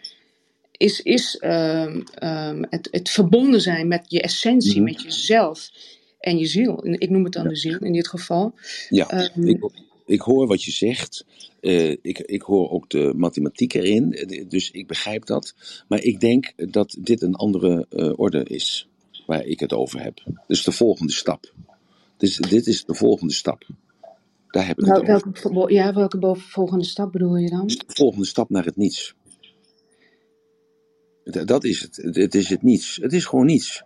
is, 0.71 1.01
is 1.01 1.37
ehm, 1.37 2.01
ehm, 2.13 2.63
het, 2.69 2.87
het 2.91 3.09
verbonden 3.09 3.61
zijn 3.61 3.87
met 3.87 4.05
je 4.07 4.21
essentie, 4.21 4.75
Mhm. 4.81 4.83
met 4.83 5.01
jezelf 5.01 5.69
en 6.19 6.37
je 6.37 6.45
ziel. 6.45 6.85
Ik 6.91 7.09
noem 7.09 7.23
het 7.23 7.33
dan 7.33 7.47
de 7.47 7.55
ziel 7.55 7.77
in 7.79 7.93
dit 7.93 8.07
geval. 8.07 8.53
Ja, 8.89 9.07
Ehm, 9.09 9.47
ik, 9.47 9.69
ik 10.05 10.21
hoor 10.21 10.47
wat 10.47 10.63
je 10.63 10.71
zegt. 10.71 11.25
Eh, 11.61 11.89
ik, 11.89 12.19
ik 12.19 12.41
hoor 12.41 12.69
ook 12.69 12.89
de 12.89 13.13
mathematiek 13.15 13.73
erin. 13.73 14.13
Eh, 14.13 14.43
Dus 14.49 14.71
ik 14.71 14.87
begrijp 14.87 15.25
dat. 15.25 15.53
Maar 15.87 16.01
ik 16.03 16.19
denk 16.19 16.53
dat 16.71 16.97
dit 16.99 17.21
een 17.21 17.35
andere 17.35 17.85
eh, 17.89 18.19
orde 18.19 18.43
is. 18.43 18.87
Waar 19.27 19.45
ik 19.45 19.59
het 19.59 19.73
over 19.73 20.03
heb. 20.03 20.23
Dus 20.47 20.63
de 20.63 20.71
volgende 20.71 21.13
stap. 21.13 21.53
Dus 22.17 22.37
dit 22.37 22.67
is 22.67 22.85
de 22.85 22.95
volgende 22.95 23.33
stap. 23.33 23.67
Daar 24.51 24.67
heb 24.67 24.79
ik 24.79 24.85
het 24.85 24.97
over. 24.99 25.31
welke, 25.53 25.73
ja, 25.73 25.93
welke 25.93 26.35
volgende 26.35 26.85
stap 26.85 27.11
bedoel 27.11 27.37
je 27.37 27.49
dan? 27.49 27.67
De 27.67 27.83
volgende 27.87 28.25
stap 28.25 28.49
naar 28.49 28.65
het 28.65 28.77
niets. 28.77 29.15
Dat 31.23 31.63
is 31.63 31.81
het. 31.81 31.95
Het- 31.95 32.35
is 32.35 32.49
het 32.49 32.61
niets. 32.61 32.95
Het 33.01 33.13
is 33.13 33.25
gewoon 33.25 33.45
niets. 33.45 33.83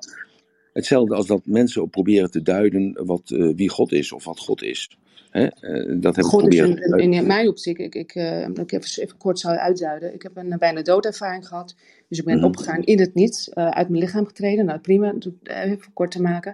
Hetzelfde 0.73 1.15
als 1.15 1.27
dat 1.27 1.45
mensen 1.45 1.89
proberen 1.89 2.31
te 2.31 2.41
duiden 2.41 3.05
wat, 3.05 3.31
eh, 3.31 3.55
wie 3.55 3.69
God 3.69 3.91
is 3.91 4.11
of 4.11 4.25
wat 4.25 4.39
God 4.39 4.61
is. 4.61 4.89
Hè? 5.31 5.45
Eh, 5.45 5.95
dat 6.01 6.15
heb 6.15 6.25
ik 6.25 6.31
God 6.31 6.41
is 6.53 6.59
proberen 6.59 6.89
duiden. 6.89 7.13
in 7.13 7.27
mijn 7.27 7.47
optiek, 7.47 7.77
ik, 7.77 7.95
ik, 7.95 8.15
eh, 8.15 8.47
ik 8.47 8.71
even, 8.71 9.03
even 9.03 9.17
kort 9.17 9.39
zou 9.39 9.57
uitduiden. 9.57 10.13
Ik 10.13 10.21
heb 10.21 10.37
een 10.37 10.51
eh, 10.51 10.57
bijna 10.57 10.81
doodervaring 10.81 11.47
gehad. 11.47 11.75
Dus 12.07 12.19
ik 12.19 12.25
ben 12.25 12.35
Mhm. 12.37 12.45
opgegaan 12.45 12.83
in 12.83 12.99
het 12.99 13.13
niets, 13.13 13.53
uit 13.53 13.89
mijn 13.89 14.03
lichaam 14.03 14.25
getreden. 14.25 14.65
Nou 14.65 14.79
prima, 14.79 15.13
even 15.43 15.93
kort 15.93 16.11
te 16.11 16.21
maken. 16.21 16.53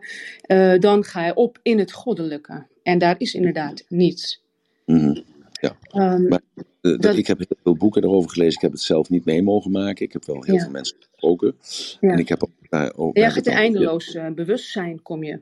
Dan 0.80 1.04
ga 1.04 1.26
je 1.26 1.34
op 1.36 1.60
in 1.64 1.80
het 1.80 1.92
goddelijke. 1.92 2.66
En 2.84 2.98
daar 2.98 3.16
is 3.18 3.34
inderdaad 3.34 3.84
niets. 3.90 4.44
Mhm. 4.86 5.18
Ehm, 5.92 6.28
Maar 6.28 6.42
eh, 6.56 6.64
dat- 6.82 7.02
Dat- 7.02 7.18
ik 7.18 7.28
heb 7.28 7.38
heel 7.38 7.58
veel 7.64 7.76
boeken 7.76 8.04
erover 8.04 8.30
gelezen. 8.30 8.54
Ik 8.56 8.62
heb 8.62 8.72
het 8.72 8.82
zelf 8.82 9.10
niet 9.10 9.26
mee 9.26 9.44
mogen 9.44 9.72
maken. 9.72 10.06
Ik 10.06 10.14
heb 10.14 10.26
wel 10.26 10.44
heel 10.44 10.56
Ja. 10.56 10.62
veel 10.62 10.72
mensen 10.72 10.98
gesproken. 11.00 11.56
Ja. 12.00 12.12
En 12.12 12.20
ik 12.20 12.30
heb 12.30 12.44
ook 12.44 12.50
ook. 12.96 13.18
ja, 13.18 13.30
ik 13.30 13.38
ook- 13.38 13.46
eindeloos 13.46 14.18
bewustzijn 14.36 15.02
kom 15.02 15.24
je. 15.24 15.40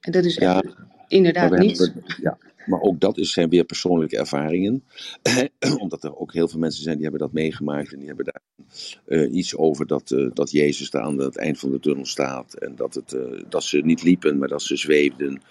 En 0.00 0.12
dat 0.12 0.24
is 0.24 0.34
Ja, 0.36 0.62
inderdaad 1.08 1.58
niets. 1.58 1.78
hebben, 1.78 2.02
ja, 2.22 2.38
maar 2.66 2.80
ook 2.80 3.00
dat 3.00 3.18
is, 3.18 3.32
zijn 3.32 3.48
weer 3.48 3.64
persoonlijke 3.64 4.18
ervaringen. 4.18 4.84
Omdat 5.78 6.04
er 6.04 6.16
ook 6.16 6.32
heel 6.32 6.48
veel 6.48 6.58
mensen 6.58 6.82
zijn 6.82 6.94
die 6.94 7.02
hebben 7.02 7.22
dat 7.22 7.32
meegemaakt. 7.32 7.92
En 7.92 7.98
die 7.98 8.06
hebben 8.06 8.24
daar 8.24 8.42
eh, 9.06 9.34
iets 9.34 9.56
over 9.56 9.86
dat, 9.86 10.10
eh, 10.10 10.26
dat 10.34 10.50
Jezus 10.50 10.90
daar 10.90 11.02
aan 11.02 11.18
het 11.18 11.36
eind 11.36 11.58
van 11.58 11.70
de 11.70 11.80
tunnel 11.80 12.06
staat. 12.06 12.54
En 12.54 12.76
dat, 12.76 12.94
het, 12.94 13.12
eh, 13.12 13.42
dat 13.48 13.64
ze 13.64 13.78
niet 13.78 14.02
liepen, 14.02 14.38
maar 14.38 14.48
dat 14.48 14.62
ze 14.62 14.76
zweefden. 14.76 15.42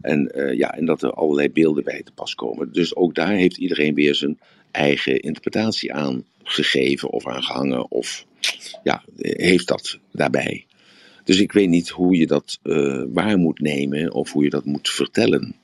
En, 0.00 0.32
ja, 0.56 0.74
en 0.74 0.86
dat 0.86 1.02
er 1.02 1.12
allerlei 1.12 1.50
beelden 1.50 1.84
bij 1.84 2.02
te 2.02 2.12
pas 2.12 2.34
komen. 2.34 2.72
Dus 2.72 2.96
ook 2.96 3.14
daar 3.14 3.32
heeft 3.32 3.56
iedereen 3.56 3.94
weer 3.94 4.14
zijn 4.14 4.38
eigen 4.70 5.20
interpretatie 5.20 5.92
aan 5.92 6.24
gegeven 6.42 7.10
of 7.10 7.26
aan 7.26 7.42
gehangen. 7.42 7.90
Of 7.90 8.26
ja, 8.82 9.04
heeft 9.16 9.68
dat 9.68 9.98
daarbij. 10.12 10.66
Dus 11.24 11.40
ik 11.40 11.52
weet 11.52 11.68
niet 11.68 11.88
hoe 11.88 12.16
je 12.16 12.26
dat 12.26 12.58
waar 13.12 13.38
moet 13.38 13.60
nemen 13.60 14.12
of 14.12 14.32
hoe 14.32 14.44
je 14.44 14.50
dat 14.50 14.64
moet 14.64 14.88
vertellen. 14.88 15.54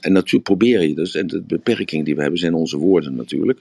En 0.00 0.12
natuurlijk 0.12 0.44
probeer 0.44 0.82
je 0.82 0.94
dus, 0.94 1.14
en 1.14 1.26
de 1.26 1.42
beperking 1.42 2.04
die 2.04 2.14
we 2.14 2.20
hebben 2.20 2.38
zijn 2.38 2.54
onze 2.54 2.78
woorden 2.78 3.14
natuurlijk. 3.14 3.60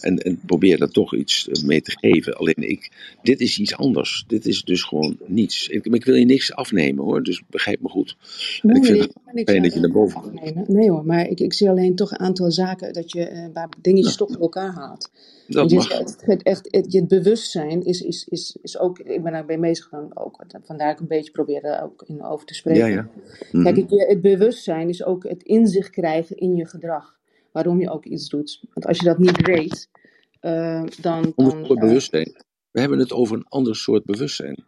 En, 0.00 0.18
en 0.18 0.40
probeer 0.46 0.78
daar 0.78 0.90
toch 0.90 1.14
iets 1.14 1.48
mee 1.64 1.80
te 1.80 1.96
geven. 2.00 2.36
Alleen 2.36 2.68
ik, 2.70 2.90
dit 3.22 3.40
is 3.40 3.58
iets 3.58 3.76
anders. 3.76 4.24
Dit 4.26 4.46
is 4.46 4.62
dus 4.62 4.82
gewoon 4.82 5.16
niets. 5.26 5.68
Ik, 5.68 5.86
ik 5.86 6.04
wil 6.04 6.14
je 6.14 6.24
niks 6.24 6.52
afnemen 6.52 7.04
hoor, 7.04 7.22
dus 7.22 7.42
begrijp 7.50 7.80
me 7.80 7.88
goed. 7.88 8.16
En 8.62 8.76
ik 8.76 8.84
vind 8.84 8.98
het 9.00 9.12
fijn 9.44 9.62
dat 9.62 9.74
je 9.74 9.80
naar 9.80 9.90
boven 9.90 10.20
komt. 10.20 10.68
Nee 10.68 10.90
hoor, 10.90 11.06
maar 11.06 11.28
ik, 11.28 11.40
ik 11.40 11.52
zie 11.52 11.68
alleen 11.68 11.94
toch 11.94 12.10
een 12.10 12.18
aantal 12.18 12.50
zaken 12.50 12.92
dat 12.92 13.12
je, 13.12 13.30
uh, 13.30 13.46
waar 13.52 13.68
dingetjes 13.82 14.16
toch 14.16 14.28
bij 14.28 14.40
elkaar 14.40 14.72
haalt. 14.72 15.10
Dat 15.48 15.70
mag. 15.70 15.98
Het, 15.98 16.16
het, 16.20 16.42
echt, 16.42 16.68
het, 16.70 16.92
het 16.92 17.08
bewustzijn 17.08 17.84
is, 17.84 18.00
is, 18.00 18.26
is, 18.28 18.56
is 18.62 18.78
ook, 18.78 18.98
ik 18.98 19.22
ben 19.22 19.32
daar 19.32 19.44
bij 19.44 19.58
bezig 19.58 19.84
gegaan 19.84 20.10
ook, 20.14 20.44
vandaar 20.62 20.92
ik 20.92 21.00
een 21.00 21.06
beetje 21.06 21.30
probeer 21.30 21.60
daar 21.62 21.82
ook 21.82 22.04
in 22.06 22.22
over 22.22 22.46
te 22.46 22.54
spreken. 22.54 22.88
Ja, 22.88 22.94
ja. 22.94 23.08
Mhm. 23.52 23.62
Kijk, 23.62 23.76
het, 23.76 24.08
het 24.08 24.20
bewustzijn 24.20 24.88
is 24.88 25.04
ook 25.04 25.28
het 25.28 25.42
inzicht 25.42 25.77
krijgen 25.90 26.36
in 26.36 26.54
je 26.54 26.66
gedrag, 26.66 27.18
waarom 27.52 27.80
je 27.80 27.90
ook 27.90 28.04
iets 28.04 28.28
doet. 28.28 28.60
Want 28.72 28.86
als 28.86 28.98
je 28.98 29.04
dat 29.04 29.18
niet 29.18 29.46
weet, 29.46 29.88
uh, 30.40 30.84
dan... 31.00 31.32
dan 31.36 31.60
uh, 31.60 31.68
bewustzijn. 31.68 32.32
We 32.70 32.80
hebben 32.80 32.98
het 32.98 33.12
over 33.12 33.36
een 33.36 33.46
ander 33.48 33.76
soort 33.76 34.04
bewustzijn. 34.04 34.64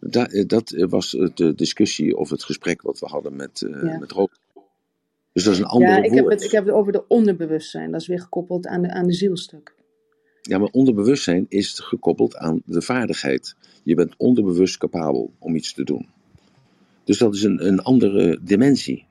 Dat, 0.00 0.44
dat 0.46 0.70
was 0.88 1.10
de 1.34 1.52
discussie 1.54 2.16
of 2.16 2.30
het 2.30 2.44
gesprek 2.44 2.82
wat 2.82 2.98
we 2.98 3.06
hadden 3.06 3.36
met, 3.36 3.60
uh, 3.60 3.82
ja. 3.82 3.98
met 3.98 4.12
Rob. 4.12 4.30
Dus 5.32 5.44
dat 5.44 5.52
is 5.52 5.58
een 5.58 5.66
ander 5.66 5.88
ja, 5.88 5.96
ik 5.96 6.10
woord. 6.10 6.22
Heb 6.22 6.30
het, 6.30 6.42
ik 6.42 6.50
heb 6.50 6.64
het 6.64 6.74
over 6.74 6.92
de 6.92 7.06
onderbewustzijn. 7.08 7.90
Dat 7.90 8.00
is 8.00 8.06
weer 8.06 8.20
gekoppeld 8.20 8.66
aan 8.66 8.82
de, 8.82 8.90
aan 8.90 9.06
de 9.06 9.12
zielstuk. 9.12 9.74
Ja, 10.42 10.58
maar 10.58 10.68
onderbewustzijn 10.70 11.46
is 11.48 11.78
gekoppeld 11.78 12.36
aan 12.36 12.62
de 12.64 12.82
vaardigheid. 12.82 13.56
Je 13.82 13.94
bent 13.94 14.14
onderbewust 14.16 14.76
capabel 14.76 15.32
om 15.38 15.56
iets 15.56 15.72
te 15.72 15.84
doen. 15.84 16.08
Dus 17.04 17.18
dat 17.18 17.34
is 17.34 17.42
een, 17.42 17.66
een 17.66 17.80
andere 17.80 18.38
dimensie. 18.42 19.06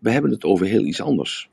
We 0.00 0.10
hebben 0.10 0.30
het 0.30 0.44
over 0.44 0.66
heel 0.66 0.84
iets 0.84 1.00
anders. 1.00 1.50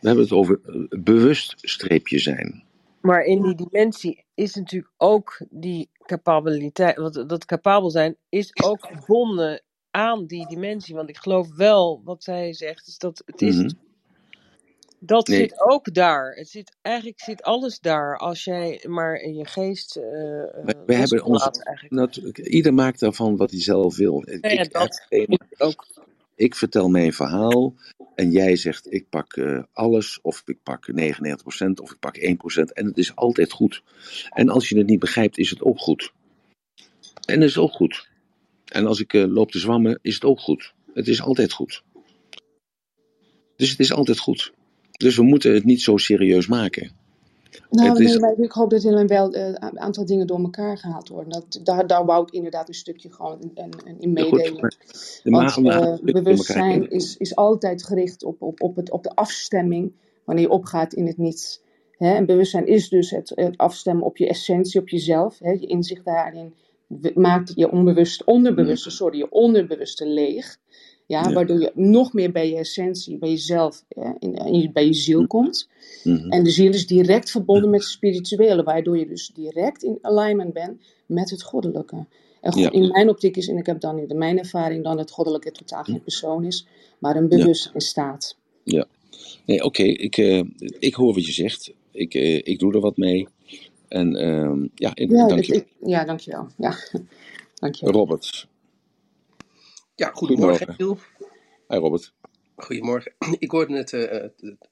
We 0.00 0.06
hebben 0.06 0.24
het 0.24 0.32
over 0.32 0.60
bewust 1.02 1.54
streepje 1.56 2.18
zijn. 2.18 2.64
Maar 3.00 3.22
in 3.22 3.42
die 3.42 3.54
dimensie 3.54 4.24
is 4.34 4.54
natuurlijk 4.54 4.92
ook 4.96 5.40
die 5.50 5.90
capabiliteit, 6.06 6.96
wat, 6.96 7.24
dat 7.26 7.44
capabel 7.44 7.90
zijn, 7.90 8.16
is 8.28 8.56
ook 8.64 8.86
verbonden 8.86 9.62
aan 9.90 10.26
die 10.26 10.46
dimensie. 10.48 10.94
Want 10.94 11.08
ik 11.08 11.16
geloof 11.16 11.54
wel, 11.56 12.00
wat 12.04 12.24
zij 12.24 12.52
zegt, 12.52 12.86
is 12.86 12.98
dat 12.98 13.22
het 13.26 13.42
is. 13.42 13.56
Mhm. 13.56 13.70
Dat 15.02 15.28
Nee. 15.28 15.38
zit 15.38 15.60
ook 15.60 15.94
daar. 15.94 16.32
Het 16.34 16.48
zit, 16.48 16.76
eigenlijk 16.82 17.20
zit 17.20 17.42
alles 17.42 17.78
daar. 17.80 18.18
Als 18.18 18.44
jij 18.44 18.84
maar 18.88 19.14
in 19.14 19.34
je 19.34 19.46
geest. 19.46 19.96
eh 19.96 20.02
We, 20.02 20.82
we 20.86 20.94
hebben 20.94 21.24
ons, 21.24 21.42
eigenlijk. 21.60 21.94
natuurlijk, 21.94 22.38
ieder 22.38 22.74
maakt 22.74 23.00
daarvan 23.00 23.36
wat 23.36 23.50
hij 23.50 23.60
zelf 23.60 23.96
wil. 23.96 24.22
Ja, 24.26 24.48
ik, 24.48 24.72
dat 24.72 25.06
ik, 25.08 25.42
ook. 25.58 25.86
Ik 26.40 26.54
vertel 26.54 26.88
mijn 26.88 27.12
verhaal 27.12 27.74
en 28.14 28.30
jij 28.30 28.56
zegt 28.56 28.92
ik 28.92 29.08
pak 29.08 29.32
eh, 29.32 29.62
alles 29.72 30.18
of 30.22 30.42
ik 30.46 30.62
pak 30.62 30.90
99% 30.90 30.94
of 31.82 31.92
ik 31.92 31.98
pak 31.98 32.16
1% 32.18 32.72
en 32.72 32.86
het 32.86 32.98
is 32.98 33.16
altijd 33.16 33.52
goed. 33.52 33.82
En 34.30 34.48
als 34.48 34.68
je 34.68 34.78
het 34.78 34.86
niet 34.86 34.98
begrijpt 34.98 35.38
is 35.38 35.50
het 35.50 35.62
ook 35.62 35.78
goed. 35.78 36.12
En 37.26 37.40
het 37.40 37.50
is 37.50 37.58
ook 37.58 37.72
goed. 37.72 38.08
En 38.64 38.86
als 38.86 39.00
ik 39.00 39.14
eh, 39.14 39.24
loop 39.26 39.50
te 39.50 39.58
zwammen 39.58 39.98
is 40.02 40.14
het 40.14 40.24
ook 40.24 40.40
goed. 40.40 40.74
Het 40.94 41.08
is 41.08 41.22
altijd 41.22 41.52
goed. 41.52 41.82
Dus 43.56 43.70
het 43.70 43.80
is 43.80 43.92
altijd 43.92 44.18
goed. 44.18 44.52
Dus 44.90 45.16
we 45.16 45.22
moeten 45.22 45.54
het 45.54 45.64
niet 45.64 45.82
zo 45.82 45.96
serieus 45.96 46.46
maken. 46.46 46.99
Nou, 47.70 47.98
nee, 47.98 48.08
is- 48.08 48.18
maar 48.18 48.38
ik 48.38 48.52
hoop 48.52 48.70
dat 48.70 48.84
er 48.84 49.06
wel 49.06 49.32
eh, 49.32 49.46
een 49.46 49.80
aantal 49.80 50.04
dingen 50.06 50.26
door 50.26 50.38
elkaar 50.40 50.78
gehaald 50.78 51.08
worden. 51.08 51.32
Dat, 51.32 51.60
daar, 51.62 51.86
daar 51.86 52.04
wou 52.04 52.22
ik 52.22 52.30
inderdaad 52.30 52.68
een 52.68 52.74
stukje 52.74 53.12
gewoon 53.12 53.40
in, 53.40 53.50
in, 53.84 54.00
in 54.00 54.10
Ja, 54.14 54.22
goed, 54.24 54.32
meedelen. 54.38 54.74
de 55.22 55.30
Want 55.30 55.56
eh, 55.56 56.12
bewustzijn 56.22 56.90
is, 56.90 57.16
is 57.16 57.36
altijd 57.36 57.84
gericht 57.84 58.24
op, 58.24 58.42
op, 58.42 58.62
op, 58.62 58.76
het, 58.76 58.90
op 58.90 59.02
de 59.02 59.14
afstemming 59.14 59.92
wanneer 60.24 60.44
je 60.44 60.50
opgaat 60.50 60.92
in 60.92 61.06
het 61.06 61.18
niets. 61.18 61.60
Hè? 61.96 62.14
En 62.14 62.26
bewustzijn 62.26 62.66
is 62.66 62.88
dus 62.88 63.10
het, 63.10 63.32
het 63.34 63.56
afstemmen 63.56 64.04
op 64.04 64.16
je 64.16 64.28
essentie, 64.28 64.80
op 64.80 64.88
jezelf. 64.88 65.38
Hè? 65.38 65.50
Je 65.50 65.66
inzicht 65.66 66.04
daarin 66.04 66.54
maakt 67.14 67.52
je 67.54 67.70
onbewust, 67.70 68.24
onderbewuste, 68.24 68.90
sorry, 68.90 69.18
je 69.18 69.30
onderbewuste 69.30 70.06
leeg. 70.06 70.56
Ja, 71.10 71.28
Ja. 71.28 71.32
Waardoor 71.32 71.60
je 71.60 71.72
nog 71.74 72.12
meer 72.12 72.32
bij 72.32 72.48
je 72.50 72.56
essentie, 72.56 73.18
bij 73.18 73.28
jezelf, 73.28 73.84
hè, 73.88 74.10
in, 74.18 74.34
in 74.34 74.60
je- 74.60 74.70
bij 74.70 74.86
je 74.86 74.92
ziel 74.94 75.26
komt. 75.26 75.68
Mhm. 76.04 76.28
En 76.30 76.44
de 76.44 76.50
ziel 76.50 76.72
is 76.72 76.86
direct 76.86 77.30
verbonden 77.30 77.70
met 77.70 77.80
het 77.80 77.88
spirituele, 77.88 78.62
waardoor 78.62 78.98
je 78.98 79.06
dus 79.06 79.30
direct 79.34 79.82
in 79.82 79.98
alignment 80.02 80.52
bent 80.52 80.80
met 81.06 81.30
het 81.30 81.42
goddelijke. 81.42 82.06
En 82.40 82.58
Ja. 82.58 82.70
in 82.72 82.88
mijn 82.88 83.08
optiek 83.08 83.36
is, 83.36 83.48
en 83.48 83.56
ik 83.56 83.66
heb 83.66 83.80
dan 83.80 83.98
in 83.98 84.18
mijn 84.18 84.38
ervaring 84.38 84.84
dan 84.84 84.98
het 84.98 85.10
goddelijke 85.10 85.50
totaal 85.50 85.82
geen 85.84 86.02
persoon 86.02 86.44
is, 86.44 86.66
maar 86.98 87.16
een 87.16 87.28
bewustzijn 87.28 87.80
staat. 87.80 88.36
Ja. 88.64 88.86
Nee, 89.46 89.64
oké, 89.64 89.82
ik, 89.82 90.16
eh, 90.16 90.42
ik 90.78 90.94
hoor 90.94 91.14
wat 91.14 91.26
je 91.26 91.32
zegt. 91.32 91.72
Ik, 91.92 92.14
eh, 92.14 92.34
ik 92.36 92.58
doe 92.58 92.72
er 92.74 92.80
wat 92.80 92.96
mee. 92.96 93.26
En 93.88 94.16
ehm, 94.16 94.66
ja, 94.74 94.90
Ja, 94.94 95.26
dank 95.26 95.44
je. 95.44 95.54
ik, 95.54 95.66
ja 95.84 96.04
dankjewel. 96.10 96.46
Ja, 96.58 96.74
dankjewel. 97.54 97.94
Robert. 97.94 98.48
Ja, 100.00 100.10
goedemorgen 100.12 100.74
Giel. 100.74 100.98
Hi 101.68 101.76
Robert. 101.76 102.12
Goedemorgen. 102.56 103.14
Ik 103.38 103.50
hoorde 103.50 103.72
net 103.72 103.90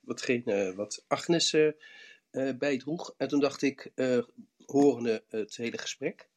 watgene 0.00 0.52
eh, 0.52 0.74
wat 0.76 1.04
Agnes 1.08 1.52
eh, 1.54 1.72
bijdroeg. 2.58 3.14
En 3.16 3.28
toen 3.28 3.40
dacht 3.40 3.62
ik, 3.62 3.90
eh, 3.94 4.18
horende 4.66 5.24
het 5.28 5.56
hele 5.56 5.78
gesprek. 5.78 6.28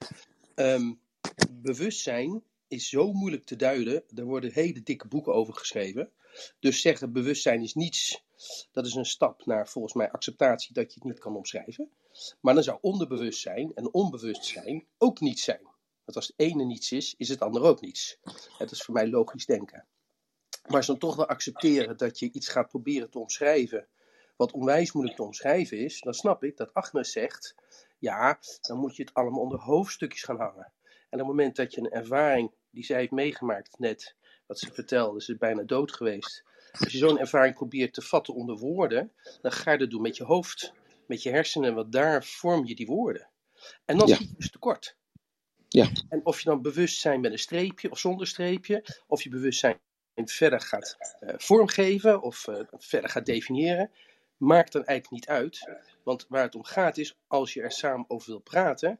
ehm, 0.55 0.93
bewustzijn 1.51 2.43
is 2.67 2.89
zo 2.89 3.13
moeilijk 3.13 3.43
te 3.43 3.55
duiden. 3.55 4.03
Er 4.15 4.23
worden 4.23 4.51
hele 4.53 4.83
dikke 4.83 5.07
boeken 5.07 5.33
over 5.33 5.53
geschreven. 5.53 6.11
Dus 6.59 6.81
zeggen 6.81 7.11
bewustzijn 7.11 7.61
is 7.61 7.73
niets. 7.73 8.23
Dat 8.71 8.85
is 8.85 8.93
een 8.93 9.05
stap 9.05 9.45
naar 9.45 9.67
volgens 9.67 9.93
mij 9.93 10.11
acceptatie 10.11 10.73
dat 10.73 10.93
je 10.93 10.99
het 10.99 11.09
niet 11.09 11.19
kan 11.19 11.35
omschrijven. 11.35 11.89
Maar 12.41 12.53
dan 12.53 12.63
zou 12.63 12.77
onderbewustzijn 12.81 13.71
en 13.75 13.93
onbewustzijn 13.93 14.85
ook 14.97 15.19
niets 15.19 15.43
zijn. 15.43 15.70
Want 16.11 16.25
als 16.25 16.33
het 16.37 16.47
ene 16.49 16.63
niets 16.63 16.91
is, 16.91 17.13
is 17.17 17.29
het 17.29 17.41
andere 17.41 17.65
ook 17.65 17.81
niets. 17.81 18.17
Het 18.57 18.71
is 18.71 18.81
voor 18.81 18.93
mij 18.93 19.07
logisch 19.07 19.45
denken. 19.45 19.85
Maar 20.67 20.75
als 20.75 20.85
we 20.85 20.91
dan 20.91 21.01
toch 21.01 21.15
wel 21.15 21.27
accepteren 21.27 21.97
dat 21.97 22.19
je 22.19 22.31
iets 22.31 22.47
gaat 22.47 22.67
proberen 22.67 23.09
te 23.09 23.19
omschrijven, 23.19 23.87
wat 24.35 24.51
onwijs 24.51 24.91
moeilijk 24.91 25.17
te 25.17 25.23
omschrijven 25.23 25.77
is, 25.77 26.01
dan 26.01 26.13
snap 26.13 26.43
ik 26.43 26.57
dat 26.57 26.73
Agnes 26.73 27.11
zegt, 27.11 27.55
ja, 27.99 28.39
dan 28.61 28.77
moet 28.77 28.95
je 28.95 29.03
het 29.03 29.13
allemaal 29.13 29.41
onder 29.41 29.59
hoofdstukjes 29.59 30.23
gaan 30.23 30.37
hangen. 30.39 30.73
En 30.83 31.19
op 31.21 31.27
het 31.27 31.27
moment 31.27 31.55
dat 31.55 31.73
je 31.73 31.81
een 31.81 31.91
ervaring 31.91 32.51
die 32.69 32.85
zij 32.85 32.99
heeft 32.99 33.11
meegemaakt 33.11 33.79
net, 33.79 34.15
wat 34.45 34.59
ze 34.59 34.73
vertelde, 34.73 35.21
ze 35.21 35.31
is 35.31 35.37
bijna 35.37 35.63
dood 35.63 35.91
geweest. 35.91 36.43
Als 36.71 36.91
je 36.91 36.97
zo'n 36.97 37.19
ervaring 37.19 37.55
probeert 37.55 37.93
te 37.93 38.01
vatten 38.01 38.33
onder 38.33 38.57
woorden, 38.57 39.11
dan 39.41 39.51
ga 39.51 39.71
je 39.71 39.77
dat 39.77 39.89
doen 39.89 40.01
met 40.01 40.17
je 40.17 40.23
hoofd, 40.23 40.73
met 41.05 41.23
je 41.23 41.29
hersenen, 41.29 41.75
want 41.75 41.91
daar 41.91 42.23
vorm 42.23 42.65
je 42.65 42.75
die 42.75 42.87
woorden. 42.87 43.29
En 43.85 43.97
dan 43.97 44.07
Ja. 44.07 44.15
schiet 44.15 44.29
je 44.29 44.35
dus 44.37 44.51
tekort. 44.51 44.99
Ja. 45.73 45.89
En 46.09 46.25
of 46.25 46.39
je 46.39 46.49
dan 46.49 46.61
bewustzijn 46.61 47.21
met 47.21 47.31
een 47.31 47.39
streepje 47.39 47.91
of 47.91 47.99
zonder 47.99 48.27
streepje, 48.27 48.85
of 49.07 49.23
je 49.23 49.29
bewustzijn 49.29 49.79
verder 50.15 50.61
gaat 50.61 50.97
eh, 51.19 51.33
vormgeven 51.37 52.21
of 52.21 52.47
eh, 52.47 52.63
verder 52.71 53.09
gaat 53.09 53.25
definiëren, 53.25 53.91
maakt 54.37 54.71
dan 54.71 54.85
eigenlijk 54.85 55.27
niet 55.27 55.37
uit. 55.37 55.69
Want 56.03 56.25
waar 56.29 56.43
het 56.43 56.55
om 56.55 56.63
gaat 56.63 56.97
is, 56.97 57.17
als 57.27 57.53
je 57.53 57.61
er 57.61 57.71
samen 57.71 58.05
over 58.09 58.29
wil 58.29 58.39
praten, 58.39 58.99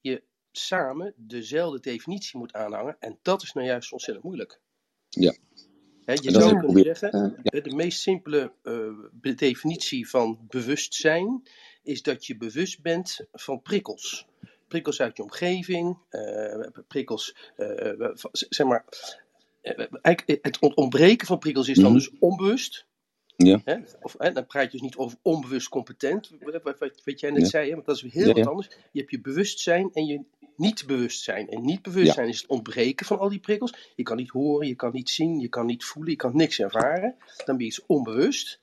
je 0.00 0.22
samen 0.52 1.14
dezelfde 1.16 1.80
definitie 1.80 2.38
moet 2.38 2.52
aanhangen. 2.52 2.96
En 2.98 3.18
dat 3.22 3.42
is 3.42 3.52
nou 3.52 3.66
juist 3.66 3.92
ontzettend 3.92 4.26
moeilijk. 4.26 4.60
Ja. 5.08 5.34
Je 6.04 6.30
zou 6.30 6.58
kunnen 6.58 6.96
zeggen, 6.96 7.36
Eh, 7.42 7.62
de 7.62 7.74
meest 7.74 8.00
simpele 8.00 8.52
definitie 9.36 10.08
van 10.08 10.46
bewustzijn 10.48 11.48
is 11.82 12.02
dat 12.02 12.26
je 12.26 12.36
bewust 12.36 12.82
bent 12.82 13.26
van 13.32 13.62
prikkels. 13.62 14.28
Prikkels 14.70 15.00
uit 15.00 15.16
je 15.16 15.22
omgeving, 15.22 15.98
eh, 16.08 16.66
prikkels, 16.88 17.36
eh, 17.56 17.94
van- 17.98 18.30
zeg 18.32 18.66
maar, 18.66 18.84
eh, 19.62 20.16
het 20.42 20.58
ont- 20.60 20.74
ontbreken 20.74 21.26
van 21.26 21.38
prikkels 21.38 21.68
is 21.68 21.76
dan 21.76 21.84
Mhm. 21.84 21.94
dus 21.94 22.10
onbewust. 22.18 22.86
Ja. 23.36 23.60
Hè? 23.64 23.76
Of, 24.00 24.14
hè, 24.18 24.32
dan 24.32 24.46
praat 24.46 24.64
je 24.64 24.70
dus 24.70 24.80
niet 24.80 24.96
over 24.96 25.18
onbewust 25.22 25.68
competent, 25.68 26.30
wat, 27.04 27.20
jij 27.20 27.30
net 27.30 27.40
Ja. 27.42 27.48
zei, 27.48 27.68
hè? 27.68 27.74
want 27.74 27.86
dat 27.86 27.96
is 27.96 28.02
weer 28.02 28.12
heel 28.12 28.26
Ja, 28.26 28.32
wat 28.32 28.46
anders. 28.46 28.68
Je 28.92 28.98
hebt 28.98 29.10
je 29.10 29.20
bewustzijn 29.20 29.90
en 29.92 30.06
je 30.06 30.20
niet-bewustzijn. 30.56 31.48
En 31.48 31.64
niet-bewustzijn 31.64 32.28
is 32.28 32.40
het 32.40 32.50
ontbreken 32.50 33.06
van 33.06 33.18
al 33.18 33.28
die 33.28 33.38
prikkels. 33.40 33.92
Je 33.96 34.02
kan 34.02 34.16
niet 34.16 34.30
horen, 34.30 34.66
je 34.66 34.74
kan 34.74 34.92
niet 34.92 35.10
zien, 35.10 35.40
je 35.40 35.48
kan 35.48 35.66
niet 35.66 35.84
voelen, 35.84 36.10
je 36.10 36.16
kan 36.16 36.36
niks 36.36 36.60
ervaren. 36.60 37.14
Dan 37.44 37.56
ben 37.56 37.58
je 37.58 37.64
iets 37.64 37.86
onbewust. 37.86 38.60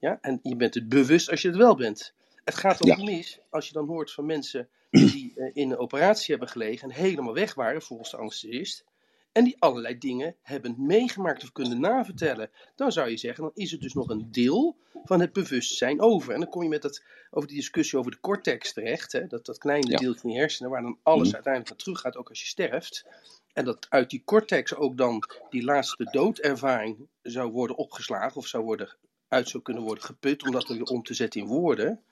Ja? 0.00 0.18
En 0.20 0.40
je 0.42 0.56
bent 0.56 0.74
het 0.74 0.88
bewust 0.88 1.30
als 1.30 1.42
je 1.42 1.48
het 1.48 1.56
wel 1.56 1.76
bent. 1.76 2.14
Het 2.44 2.54
gaat 2.54 2.90
ook 2.90 3.02
mis 3.02 3.38
als 3.50 3.66
je 3.66 3.72
dan 3.72 3.86
hoort 3.86 4.12
van 4.12 4.26
mensen 4.26 4.68
die 4.90 5.32
eh, 5.36 5.50
in 5.52 5.70
een 5.70 5.78
operatie 5.78 6.30
hebben 6.30 6.48
gelegen 6.48 6.88
en 6.90 6.94
helemaal 6.96 7.34
weg 7.34 7.54
waren 7.54 7.82
volgens 7.82 8.10
de 8.10 8.16
anesthesist. 8.16 8.84
En 9.32 9.44
die 9.44 9.56
allerlei 9.58 9.98
dingen 9.98 10.36
hebben 10.42 10.74
meegemaakt 10.78 11.42
of 11.42 11.52
kunnen 11.52 11.80
navertellen. 11.80 12.50
Dan 12.74 12.92
zou 12.92 13.10
je 13.10 13.16
zeggen, 13.16 13.42
dan 13.44 13.52
is 13.54 13.72
er 13.72 13.80
dus 13.80 13.94
nog 13.94 14.08
een 14.08 14.28
deel 14.30 14.76
van 15.04 15.20
het 15.20 15.32
bewustzijn 15.32 16.00
over. 16.00 16.32
En 16.32 16.40
dan 16.40 16.48
kom 16.48 16.62
je 16.62 16.68
met 16.68 16.82
dat, 16.82 17.02
over 17.30 17.48
die 17.48 17.56
discussie 17.56 17.98
over 17.98 18.10
de 18.10 18.20
cortex 18.20 18.72
terecht. 18.72 19.12
Hè? 19.12 19.26
Dat, 19.26 19.46
dat 19.46 19.58
kleine 19.58 19.90
Ja. 19.90 19.96
deel 19.96 20.14
van 20.14 20.30
je 20.30 20.38
hersenen, 20.38 20.70
waar 20.70 20.82
dan 20.82 20.98
alles 21.02 21.26
Mhm. 21.26 21.34
uiteindelijk 21.34 21.72
naar 21.72 21.82
terug 21.82 22.00
gaat, 22.00 22.16
ook 22.16 22.28
als 22.28 22.40
je 22.40 22.46
sterft. 22.46 23.04
en 23.52 23.64
dat 23.64 23.86
uit 23.88 24.10
die 24.10 24.22
cortex 24.24 24.74
ook 24.74 24.96
dan 24.96 25.22
die 25.50 25.62
laatste 25.64 26.08
doodervaring 26.10 27.08
zou 27.22 27.50
worden 27.52 27.76
opgeslagen 27.76 28.36
of 28.36 28.46
zou 28.46 28.64
worden, 28.64 28.96
uit 29.28 29.48
zou 29.48 29.62
kunnen 29.62 29.82
worden 29.82 30.04
geput 30.04 30.42
om 30.42 30.52
dat 30.52 30.68
weer 30.68 30.82
om 30.82 31.02
te 31.02 31.14
zetten 31.14 31.40
in 31.40 31.46
woorden. 31.46 32.04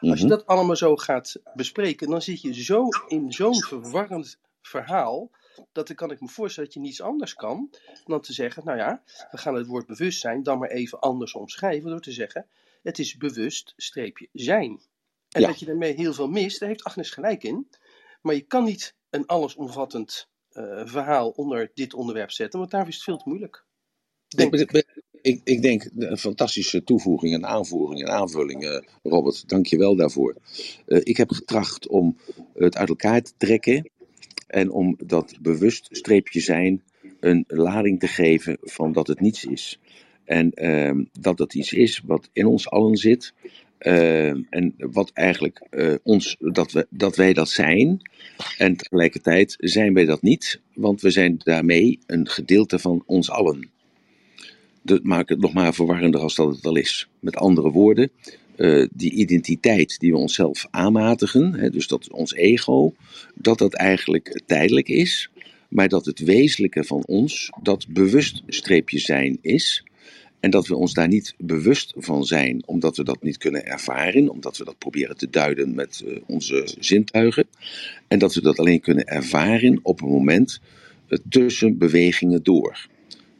Als 0.00 0.18
je 0.18 0.26
Mhm. 0.26 0.28
dat 0.28 0.46
allemaal 0.46 0.76
zo 0.76 0.96
gaat 0.96 1.36
bespreken, 1.54 2.10
dan 2.10 2.22
zit 2.22 2.40
je 2.40 2.62
zo 2.62 2.88
in 3.08 3.32
zo'n 3.32 3.54
verwarrend 3.62 4.38
verhaal. 4.62 5.30
Dat 5.72 5.86
dan 5.86 5.96
kan 5.96 6.10
ik 6.10 6.20
me 6.20 6.28
voorstellen 6.28 6.68
dat 6.68 6.78
je 6.78 6.84
niets 6.84 7.00
anders 7.02 7.34
kan 7.34 7.70
dan 8.04 8.20
te 8.20 8.32
zeggen: 8.32 8.64
Nou 8.64 8.78
ja, 8.78 9.02
we 9.30 9.38
gaan 9.38 9.54
het 9.54 9.66
woord 9.66 9.86
bewustzijn 9.86 10.42
dan 10.42 10.58
maar 10.58 10.70
even 10.70 11.00
anders 11.00 11.34
omschrijven. 11.34 11.90
Door 11.90 12.00
te 12.00 12.12
zeggen: 12.12 12.46
Het 12.82 12.98
is 12.98 13.16
bewust 13.16 13.72
streepje 13.76 14.28
zijn. 14.32 14.80
En 15.30 15.40
Ja. 15.40 15.46
dat 15.46 15.58
je 15.60 15.66
daarmee 15.66 15.94
heel 15.94 16.12
veel 16.12 16.28
mist, 16.28 16.58
daar 16.60 16.68
heeft 16.68 16.84
Agnes 16.84 17.10
gelijk 17.10 17.42
in. 17.42 17.68
Maar 18.22 18.34
je 18.34 18.40
kan 18.40 18.64
niet 18.64 18.94
een 19.10 19.26
allesomvattend 19.26 20.28
eh, 20.50 20.82
verhaal 20.84 21.30
onder 21.30 21.70
dit 21.74 21.94
onderwerp 21.94 22.30
zetten, 22.30 22.58
want 22.58 22.70
daarvoor 22.70 22.88
is 22.90 22.94
het 22.94 23.04
veel 23.04 23.16
te 23.16 23.28
moeilijk. 23.28 23.64
Denk 24.28 24.54
Ik, 24.54 24.86
ik, 25.22 25.40
ik, 25.44 25.62
denk 25.62 25.90
een 25.96 26.18
fantastische 26.18 26.84
toevoeging 26.84 27.34
en 27.34 27.46
aanvoering 27.46 28.00
en 28.00 28.12
aanvulling, 28.12 28.64
eh, 28.64 28.80
Robert. 29.02 29.48
Dank 29.48 29.66
je 29.66 29.76
wel 29.76 29.96
daarvoor. 29.96 30.36
Eh, 30.86 31.00
ik 31.02 31.16
heb 31.16 31.30
getracht 31.30 31.88
om 31.88 32.16
het 32.54 32.76
uit 32.76 32.88
elkaar 32.88 33.22
te 33.22 33.32
trekken 33.36 33.90
en 34.46 34.70
om 34.70 34.96
dat 35.06 35.34
bewust 35.40 35.88
streepje 35.90 36.40
zijn 36.40 36.82
een 37.20 37.44
lading 37.46 38.00
te 38.00 38.08
geven 38.08 38.56
van 38.60 38.92
dat 38.92 39.06
het 39.06 39.20
niets 39.20 39.44
is. 39.44 39.80
En 40.24 40.50
ehm, 40.50 41.04
dat 41.20 41.38
het 41.38 41.54
iets 41.54 41.72
is 41.72 42.02
wat 42.04 42.28
in 42.32 42.46
ons 42.46 42.70
allen 42.70 42.96
zit. 42.96 43.34
ehm, 43.78 44.42
en 44.50 44.74
wat 44.76 45.10
eigenlijk 45.14 45.66
eh, 45.70 45.94
ons, 46.02 46.36
dat, 46.38 46.72
we, 46.72 46.86
dat 46.90 47.16
wij 47.16 47.32
dat 47.32 47.48
zijn. 47.48 48.10
En 48.58 48.76
tegelijkertijd 48.76 49.54
zijn 49.58 49.94
wij 49.94 50.04
dat 50.04 50.22
niet, 50.22 50.60
want 50.74 51.00
we 51.00 51.10
zijn 51.10 51.40
daarmee 51.44 51.98
een 52.06 52.28
gedeelte 52.28 52.78
van 52.78 53.02
ons 53.06 53.30
allen 53.30 53.70
dat 54.82 55.02
maakt 55.02 55.28
het 55.28 55.40
nog 55.40 55.52
maar 55.52 55.74
verwarrender 55.74 56.20
als 56.20 56.34
dat 56.34 56.54
het 56.54 56.66
al 56.66 56.76
is. 56.76 57.08
Met 57.20 57.36
andere 57.36 57.70
woorden, 57.70 58.10
eh, 58.56 58.86
die 58.92 59.12
identiteit 59.12 59.98
die 59.98 60.12
we 60.12 60.18
onszelf 60.18 60.66
aanmatigen, 60.70 61.54
hè, 61.54 61.70
dus 61.70 61.86
dat 61.86 62.10
ons 62.10 62.34
ego, 62.34 62.94
dat 63.34 63.58
dat 63.58 63.74
eigenlijk 63.74 64.42
tijdelijk 64.46 64.88
is, 64.88 65.30
maar 65.68 65.88
dat 65.88 66.06
het 66.06 66.18
wezenlijke 66.18 66.84
van 66.84 67.04
ons 67.06 67.50
dat 67.62 67.88
bewust 67.88 68.42
streepje 68.46 68.98
zijn 68.98 69.38
is. 69.40 69.84
En 70.40 70.50
dat 70.50 70.66
we 70.66 70.76
ons 70.76 70.94
daar 70.94 71.08
niet 71.08 71.34
bewust 71.38 71.92
van 71.96 72.24
zijn, 72.24 72.62
omdat 72.66 72.96
we 72.96 73.04
dat 73.04 73.22
niet 73.22 73.38
kunnen 73.38 73.66
ervaren, 73.66 74.28
omdat 74.28 74.56
we 74.56 74.64
dat 74.64 74.78
proberen 74.78 75.16
te 75.16 75.30
duiden 75.30 75.74
met 75.74 76.04
eh, 76.06 76.16
onze 76.26 76.68
zintuigen. 76.78 77.46
En 78.08 78.18
dat 78.18 78.34
we 78.34 78.40
dat 78.40 78.58
alleen 78.58 78.80
kunnen 78.80 79.06
ervaren 79.06 79.80
op 79.82 80.02
een 80.02 80.08
moment 80.08 80.60
eh, 81.08 81.18
tussen 81.28 81.78
bewegingen 81.78 82.42
door. 82.42 82.88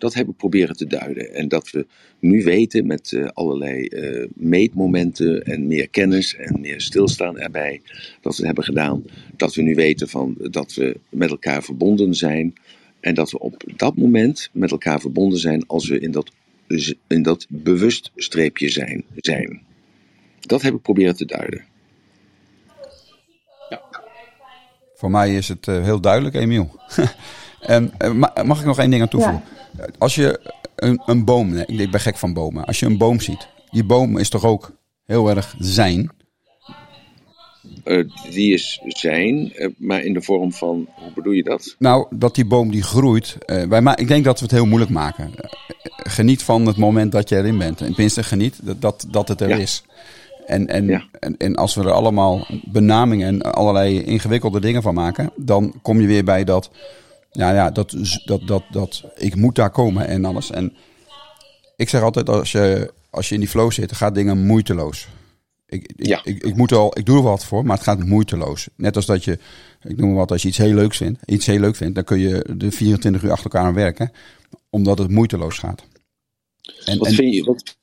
Dat 0.01 0.15
heb 0.15 0.29
ik 0.29 0.37
proberen 0.37 0.77
te 0.77 0.87
duiden. 0.87 1.35
En 1.35 1.49
dat 1.49 1.71
we 1.71 1.87
nu 2.19 2.43
weten 2.43 2.87
met 2.87 3.13
eh, 3.13 3.29
allerlei 3.33 3.87
eh, 3.87 4.27
meetmomenten 4.35 5.45
en 5.45 5.67
meer 5.67 5.89
kennis 5.89 6.37
en 6.37 6.61
meer 6.61 6.81
stilstaan 6.81 7.39
erbij, 7.39 7.81
dat 8.21 8.37
we 8.37 8.47
hebben 8.47 8.65
gedaan, 8.65 9.05
dat 9.37 9.55
we 9.55 9.63
nu 9.63 9.75
weten 9.75 10.09
van, 10.09 10.35
dat 10.39 10.75
we 10.75 10.97
met 11.09 11.31
elkaar 11.31 11.63
verbonden 11.63 12.15
zijn. 12.15 12.55
En 13.01 13.15
dat 13.15 13.31
we 13.31 13.39
op 13.39 13.63
dat 13.77 13.97
moment 13.97 14.49
met 14.53 14.71
elkaar 14.71 15.01
verbonden 15.01 15.39
zijn 15.39 15.67
als 15.67 15.89
we 15.89 16.01
in 16.01 16.11
dat, 16.11 16.31
in 17.07 17.23
dat 17.23 17.47
bewust 17.49 18.11
streepje 18.17 18.69
zijn, 18.69 19.05
zijn. 19.17 19.61
Dat 20.41 20.63
heb 20.63 20.75
ik 20.75 20.83
proberen 20.83 21.17
te 21.17 21.25
duiden. 21.25 21.65
Voor 24.95 25.11
mij 25.11 25.35
is 25.37 25.49
het 25.49 25.69
eh, 25.69 25.83
heel 25.83 26.01
duidelijk, 26.01 26.35
Emiel. 26.35 26.81
en, 27.61 27.93
eh, 27.99 28.13
ma- 28.13 28.43
mag 28.45 28.61
ik 28.61 28.67
nog 28.67 28.79
één 28.79 28.91
ding 28.91 29.03
aan 29.03 29.09
toevoegen? 29.09 29.43
Als 29.99 30.15
je 30.15 30.41
een, 30.77 31.03
een 31.07 31.25
boom, 31.25 31.49
nee, 31.51 31.65
ik 31.67 31.91
ben 31.91 32.01
gek 32.01 32.17
van 32.17 32.33
bomen. 32.33 32.65
Als 32.65 32.81
je 32.81 32.87
een 32.87 32.99
boom 32.99 33.21
ziet, 33.21 33.49
die 33.71 33.85
boom 33.85 34.19
is 34.19 34.29
toch 34.29 34.45
ook 34.45 34.73
heel 35.07 35.29
erg 35.31 35.55
zijn. 35.59 36.11
Eh, 37.85 38.05
die 38.31 38.53
is 38.55 38.81
zijn, 38.87 39.53
eh, 39.53 39.69
maar 39.79 40.03
in 40.05 40.13
de 40.13 40.23
vorm 40.23 40.53
van, 40.53 40.87
hoe 40.97 41.13
bedoel 41.15 41.33
je 41.33 41.43
dat? 41.43 41.75
Nou, 41.79 42.07
dat 42.11 42.35
die 42.35 42.45
boom 42.45 42.71
die 42.71 42.83
groeit. 42.83 43.37
eh, 43.47 43.63
wij 43.63 43.81
ma 43.81 43.97
ik 43.97 44.09
denk 44.09 44.25
dat 44.25 44.39
we 44.39 44.45
het 44.45 44.55
heel 44.55 44.67
moeilijk 44.67 44.91
maken. 44.91 45.31
Geniet 45.97 46.43
van 46.43 46.67
het 46.67 46.77
moment 46.77 47.13
dat 47.13 47.29
je 47.29 47.37
erin 47.37 47.59
bent. 47.59 47.81
En 47.81 47.87
tenminste, 47.87 48.23
geniet 48.23 48.59
dat, 48.63 48.81
dat, 48.81 49.07
dat 49.11 49.29
het 49.29 49.41
er 49.41 49.49
Ja. 49.49 49.57
is. 49.57 49.83
En, 50.47 50.67
en, 50.69 50.87
Ja. 50.87 51.05
en, 51.21 51.37
en 51.37 51.55
als 51.57 51.75
we 51.75 51.81
er 51.83 51.91
allemaal 51.93 52.47
benamingen 52.65 53.27
en 53.29 53.43
allerlei 53.55 54.03
ingewikkelde 54.03 54.61
dingen 54.61 54.83
van 54.83 54.95
maken, 54.95 55.31
dan 55.37 55.75
kom 55.83 56.01
je 56.01 56.07
weer 56.07 56.25
bij 56.25 56.45
dat, 56.45 56.71
ja, 57.31 57.53
ja, 57.55 57.71
dat, 57.71 57.95
dat, 58.25 58.47
dat, 58.47 58.63
dat 58.71 59.05
ik 59.17 59.35
moet 59.37 59.55
daar 59.55 59.71
komen 59.71 60.07
en 60.07 60.25
alles. 60.25 60.51
En 60.51 60.73
ik 61.77 61.89
zeg 61.89 62.03
altijd, 62.03 62.29
als 62.29 62.53
je, 62.53 62.93
als 63.11 63.29
je 63.29 63.35
in 63.35 63.41
die 63.41 63.49
flow 63.49 63.73
zit, 63.73 63.93
gaat 63.93 64.15
dingen 64.15 64.47
moeiteloos. 64.47 65.09
Ik, 65.67 65.93
ik, 65.97 66.07
Ja. 66.07 66.21
ik, 66.25 66.43
ik, 66.43 66.57
moet 66.57 66.73
al, 66.73 66.99
ik 66.99 67.07
doe 67.07 67.17
er 67.17 67.23
wat 67.23 67.45
voor, 67.45 67.65
maar 67.65 67.77
het 67.77 67.85
gaat 67.85 68.05
moeiteloos. 68.05 68.69
Net 68.77 68.97
als 68.97 69.07
dat 69.07 69.25
je, 69.25 69.39
ik 69.83 69.97
noem 69.97 70.09
maar 70.09 70.19
wat, 70.19 70.31
als 70.31 70.43
je 70.43 70.49
iets 70.49 70.57
heel 70.59 70.75
leuks 70.75 70.97
vindt, 70.97 71.21
iets 71.27 71.47
heel 71.47 71.61
leuk 71.61 71.77
vindt, 71.77 71.95
dan 71.95 72.05
kun 72.05 72.19
je 72.19 72.47
de 72.57 72.71
24 72.71 73.23
uur 73.23 73.31
achter 73.31 73.51
elkaar 73.51 73.67
aan 73.69 73.75
werken, 73.75 74.13
omdat 74.71 74.99
het 74.99 75.11
moeiteloos 75.11 75.59
gaat. 75.59 75.83
En, 76.85 76.99
Wat, 76.99 77.07
en- 77.07 77.15
vind 77.15 77.35
je, 77.35 77.45
wat, 77.45 77.77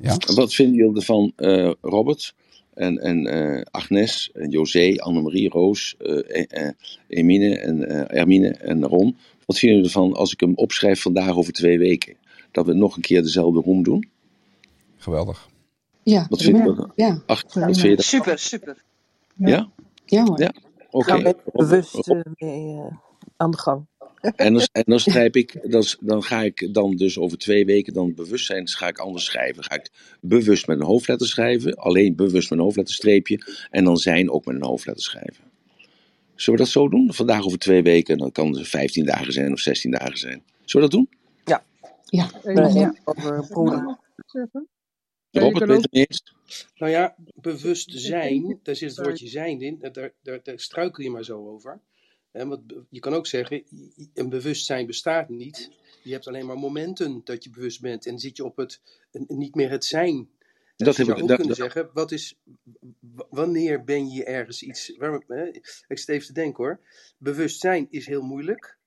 ja? 0.00 0.16
wat 0.34 0.54
vinden 0.54 0.76
jullie 0.76 0.96
ervan, 0.96 1.32
eh, 1.36 1.70
Robert 1.80 2.34
en, 2.76 2.98
en 2.98 3.26
eh, 3.26 3.62
Agnes, 3.70 4.30
en 4.34 4.50
José, 4.50 4.96
Annemarie, 4.96 5.48
Roos, 5.48 5.94
eh, 5.98 6.44
eh, 6.48 6.72
Emine 7.08 7.58
en 7.58 7.88
eh, 7.88 8.20
Ermine 8.20 8.48
en 8.50 8.84
Ron? 8.84 9.16
Wat 9.46 9.58
vinden 9.58 9.78
jullie 9.78 9.92
ervan 9.94 10.14
als 10.14 10.32
ik 10.32 10.40
hem 10.40 10.52
opschrijf 10.54 11.02
vandaag 11.02 11.36
over 11.36 11.52
twee 11.52 11.78
weken? 11.78 12.16
Dat 12.50 12.66
we 12.66 12.74
nog 12.74 12.96
een 12.96 13.02
keer 13.02 13.22
dezelfde 13.22 13.60
room 13.60 13.82
doen? 13.82 14.08
Geweldig. 14.96 15.48
Ja, 16.02 16.26
Wat 16.28 16.42
vind 16.42 16.56
je? 16.56 16.88
Ja, 16.94 17.22
Ach, 17.26 17.42
wat 17.42 17.52
vind 17.52 17.80
je 17.80 17.96
dat? 17.96 18.04
Super, 18.04 18.38
super. 18.38 18.82
Ja? 19.36 19.70
ja 20.04 20.24
hoor. 20.24 20.40
Ja. 20.40 20.52
Oké. 20.90 21.34
Bewust 21.52 22.08
eh, 22.08 22.20
mee 22.34 22.78
aan 23.36 23.50
de 23.50 23.58
gang. 23.58 23.86
En 24.20 24.52
dan, 24.52 24.68
en 24.72 24.82
dan 24.86 25.00
schrijf 25.00 25.34
ik, 25.34 25.70
dan, 25.70 25.84
dan 26.00 26.22
ga 26.22 26.42
ik 26.42 26.74
dan 26.74 26.96
dus 26.96 27.18
over 27.18 27.38
twee 27.38 27.64
weken 27.64 27.92
dan 27.92 28.14
bewustzijn, 28.14 28.68
ga 28.68 28.88
ik 28.88 28.98
anders 28.98 29.24
schrijven. 29.24 29.64
Ga 29.64 29.74
ik 29.74 29.90
bewust 30.20 30.66
met 30.66 30.80
een 30.80 30.86
hoofdletter 30.86 31.26
schrijven, 31.26 31.74
alleen 31.74 32.16
bewust 32.16 32.50
met 32.50 32.58
een 32.58 32.64
hoofdletterstreepje, 32.64 33.66
en 33.70 33.84
dan 33.84 33.96
zijn 33.96 34.30
ook 34.30 34.44
met 34.44 34.54
een 34.54 34.64
hoofdletter 34.64 35.04
schrijven. 35.04 35.44
Zullen 36.34 36.58
we 36.58 36.64
dat 36.64 36.72
zo 36.74 36.88
doen? 36.88 37.14
Vandaag 37.14 37.44
over 37.44 37.58
twee 37.58 37.82
weken, 37.82 38.18
dan 38.18 38.32
kan 38.32 38.56
het 38.56 38.68
15 38.68 39.04
dagen 39.04 39.32
zijn 39.32 39.52
of 39.52 39.60
16 39.60 39.90
dagen 39.90 40.16
zijn. 40.18 40.42
Zullen 40.64 40.90
we 40.90 40.96
dat 40.96 41.06
doen? 41.06 41.08
Ja, 42.06 42.30
Even, 42.42 42.74
ja. 42.74 42.94
over 43.04 43.44
je 45.30 45.40
Robert, 45.40 45.66
weet 45.66 45.82
het 45.82 45.92
niet 45.92 46.08
eens? 46.08 46.34
Nou 46.74 46.92
ja, 46.92 47.16
bewustzijn, 47.34 48.60
daar 48.62 48.76
zit 48.76 48.96
het 48.96 49.06
woordje 49.06 49.28
zijn 49.28 49.60
in, 49.60 49.78
daar, 49.78 50.12
daar, 50.22 50.40
daar 50.42 50.60
struikel 50.60 51.02
je 51.02 51.10
maar 51.10 51.24
zo 51.24 51.48
over. 51.48 51.80
Want 52.44 52.62
je 52.90 53.00
kan 53.00 53.14
ook 53.14 53.26
zeggen, 53.26 53.62
een 54.14 54.28
bewustzijn 54.28 54.86
bestaat 54.86 55.28
niet. 55.28 55.70
Je 56.02 56.12
hebt 56.12 56.26
alleen 56.28 56.46
maar 56.46 56.58
momenten 56.58 57.20
dat 57.24 57.44
je 57.44 57.50
bewust 57.50 57.80
bent 57.80 58.04
en 58.04 58.10
dan 58.10 58.20
zit 58.20 58.36
je 58.36 58.44
op 58.44 58.56
het, 58.56 58.80
niet 59.26 59.54
meer 59.54 59.70
het 59.70 59.84
zijn. 59.84 60.28
Dat 60.76 60.86
Dus 60.86 60.96
je 60.96 61.04
zou 61.04 61.20
ook 61.22 61.28
dat- 61.28 61.36
kunnen 61.38 61.56
dat- 61.58 61.72
zeggen, 61.72 61.90
wat 61.92 62.12
is, 62.12 62.38
wanneer 63.30 63.84
ben 63.84 64.08
je 64.10 64.24
ergens 64.24 64.62
iets, 64.62 64.96
waar, 64.96 65.22
hè, 65.26 65.46
ik 65.88 65.98
zit 65.98 66.08
even 66.08 66.26
te 66.26 66.32
denken 66.32 66.64
hoor. 66.64 66.80
Bewustzijn 67.18 67.86
is 67.90 68.06
heel 68.06 68.22
moeilijk, 68.22 68.78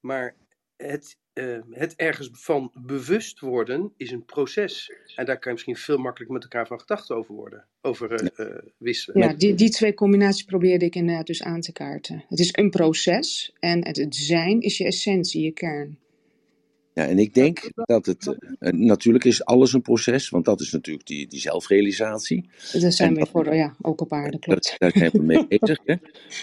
maar 0.00 0.36
het, 0.76 1.16
eh, 1.38 1.58
het 1.70 1.96
ergens 1.96 2.30
van 2.32 2.70
bewust 2.74 3.40
worden 3.40 3.92
is 3.96 4.10
een 4.10 4.24
proces. 4.24 4.92
En 5.16 5.24
daar 5.24 5.38
kan 5.38 5.44
je 5.44 5.50
misschien 5.52 5.76
veel 5.76 5.98
makkelijker 5.98 6.34
met 6.34 6.42
elkaar 6.42 6.66
van 6.66 6.80
gedachten 6.80 7.16
over 7.16 7.34
worden, 7.34 7.64
over 7.80 8.12
eh, 8.12 8.46
eh, 8.46 8.62
wisselen. 8.76 9.22
ja 9.22 9.34
die, 9.34 9.54
die 9.54 9.70
twee 9.70 9.94
combinaties 9.94 10.44
probeerde 10.44 10.84
ik 10.84 10.94
inderdaad 10.94 11.26
dus 11.26 11.42
aan 11.42 11.60
te 11.60 11.72
kaarten. 11.72 12.24
Het 12.28 12.38
is 12.38 12.48
een 12.52 12.70
proces 12.70 13.52
en 13.58 13.86
het, 13.86 13.96
het 13.96 14.16
zijn 14.16 14.60
is 14.60 14.78
je 14.78 14.84
essentie, 14.84 15.42
je 15.42 15.52
kern. 15.52 15.98
Ja, 16.98 17.06
en 17.06 17.18
ik 17.18 17.34
denk 17.34 17.70
dat 17.74 18.06
het, 18.06 18.36
eh, 18.58 18.72
natuurlijk 18.72 19.24
is 19.24 19.44
alles 19.44 19.72
een 19.72 19.82
proces, 19.82 20.28
want 20.28 20.44
dat 20.44 20.60
is 20.60 20.70
natuurlijk 20.70 21.06
die, 21.06 21.26
die 21.26 21.40
zelfrealisatie. 21.40 22.48
Daar 22.72 22.92
zijn 22.92 23.14
we 23.14 23.26
voor, 23.26 23.54
ja, 23.54 23.74
ook 23.80 24.00
op 24.00 24.12
aarde, 24.12 24.30
Dat, 24.30 24.40
klopt. 24.40 24.74
daar 24.78 24.92
zijn 24.94 25.10
we 25.10 25.22
mee 25.22 25.46
bezig. 25.58 25.78
Hè? 25.84 25.94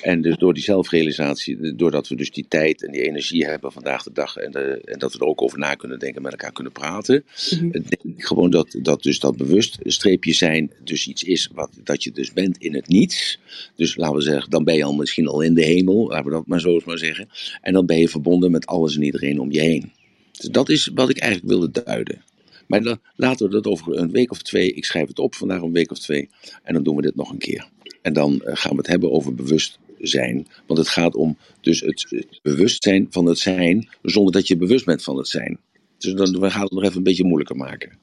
En 0.01 0.21
dus 0.21 0.37
door 0.37 0.53
die 0.53 0.63
zelfrealisatie, 0.63 1.75
doordat 1.75 2.07
we 2.07 2.15
dus 2.15 2.31
die 2.31 2.45
tijd 2.47 2.83
en 2.85 2.91
die 2.91 3.01
energie 3.01 3.45
hebben 3.45 3.71
vandaag 3.71 4.03
de 4.03 4.11
dag 4.13 4.35
en, 4.35 4.51
de, 4.51 4.81
en 4.85 4.99
dat 4.99 5.13
we 5.13 5.19
er 5.19 5.25
ook 5.25 5.41
over 5.41 5.59
na 5.59 5.75
kunnen 5.75 5.99
denken, 5.99 6.21
met 6.21 6.31
elkaar 6.31 6.51
kunnen 6.51 6.71
praten, 6.73 7.25
Mhm. 7.51 7.71
denk 7.71 8.17
ik 8.17 8.25
gewoon 8.25 8.49
dat, 8.49 8.75
dat 8.81 9.03
dus 9.03 9.19
dat 9.19 9.37
bewust 9.37 9.77
streepje 9.83 10.33
zijn 10.33 10.71
dus 10.83 11.07
iets 11.07 11.23
is 11.23 11.49
wat, 11.53 11.69
dat 11.83 12.03
je 12.03 12.11
dus 12.11 12.33
bent 12.33 12.57
in 12.57 12.73
het 12.73 12.87
niets. 12.87 13.39
Dus 13.75 13.95
laten 13.95 14.15
we 14.15 14.21
zeggen, 14.21 14.49
dan 14.49 14.63
ben 14.63 14.75
je 14.75 14.83
al 14.83 14.95
misschien 14.95 15.27
al 15.27 15.41
in 15.41 15.53
de 15.53 15.63
hemel, 15.63 16.07
laten 16.07 16.25
we 16.25 16.31
dat 16.31 16.47
maar 16.47 16.59
zo 16.59 16.73
eens 16.73 16.83
maar 16.85 16.97
zeggen. 16.97 17.29
En 17.61 17.73
dan 17.73 17.85
ben 17.85 17.97
je 17.99 18.09
verbonden 18.09 18.51
met 18.51 18.65
alles 18.65 18.95
en 18.95 19.03
iedereen 19.03 19.39
om 19.39 19.51
je 19.51 19.59
heen. 19.61 19.91
Dus 20.37 20.49
dat 20.49 20.69
is 20.69 20.91
wat 20.93 21.09
ik 21.09 21.17
eigenlijk 21.19 21.51
wilde 21.51 21.83
duiden. 21.83 22.23
Maar 22.67 22.83
dan 22.83 22.99
laten 23.15 23.45
we 23.45 23.51
dat 23.51 23.67
over 23.67 23.97
een 23.97 24.11
week 24.11 24.31
of 24.31 24.41
twee. 24.41 24.73
Ik 24.73 24.85
schrijf 24.85 25.07
het 25.07 25.19
op 25.19 25.35
vandaag 25.35 25.61
een 25.61 25.71
week 25.71 25.91
of 25.91 25.99
twee. 25.99 26.29
En 26.63 26.73
dan 26.73 26.83
doen 26.83 26.95
we 26.95 27.01
dit 27.01 27.15
nog 27.15 27.31
een 27.31 27.37
keer. 27.37 27.69
En 28.01 28.13
dan 28.13 28.41
eh, 28.41 28.55
gaan 28.55 28.71
we 28.71 28.77
het 28.77 28.87
hebben 28.87 29.11
over 29.11 29.35
bewust 29.35 29.79
zijn. 29.99 30.47
Want 30.67 30.79
het 30.79 30.87
gaat 30.87 31.15
om 31.15 31.37
dus 31.61 31.79
het, 31.79 32.05
het 32.09 32.39
bewustzijn 32.41 33.07
van 33.09 33.25
het 33.25 33.39
zijn, 33.39 33.89
zonder 34.01 34.33
dat 34.33 34.47
je 34.47 34.57
bewust 34.57 34.85
bent 34.85 35.03
van 35.03 35.17
het 35.17 35.27
zijn. 35.27 35.59
Dus 35.97 36.13
dan 36.13 36.39
we 36.39 36.51
gaan 36.51 36.61
het 36.61 36.71
nog 36.71 36.83
even 36.83 36.97
een 36.97 37.03
beetje 37.03 37.23
moeilijker 37.23 37.55
maken. 37.55 37.97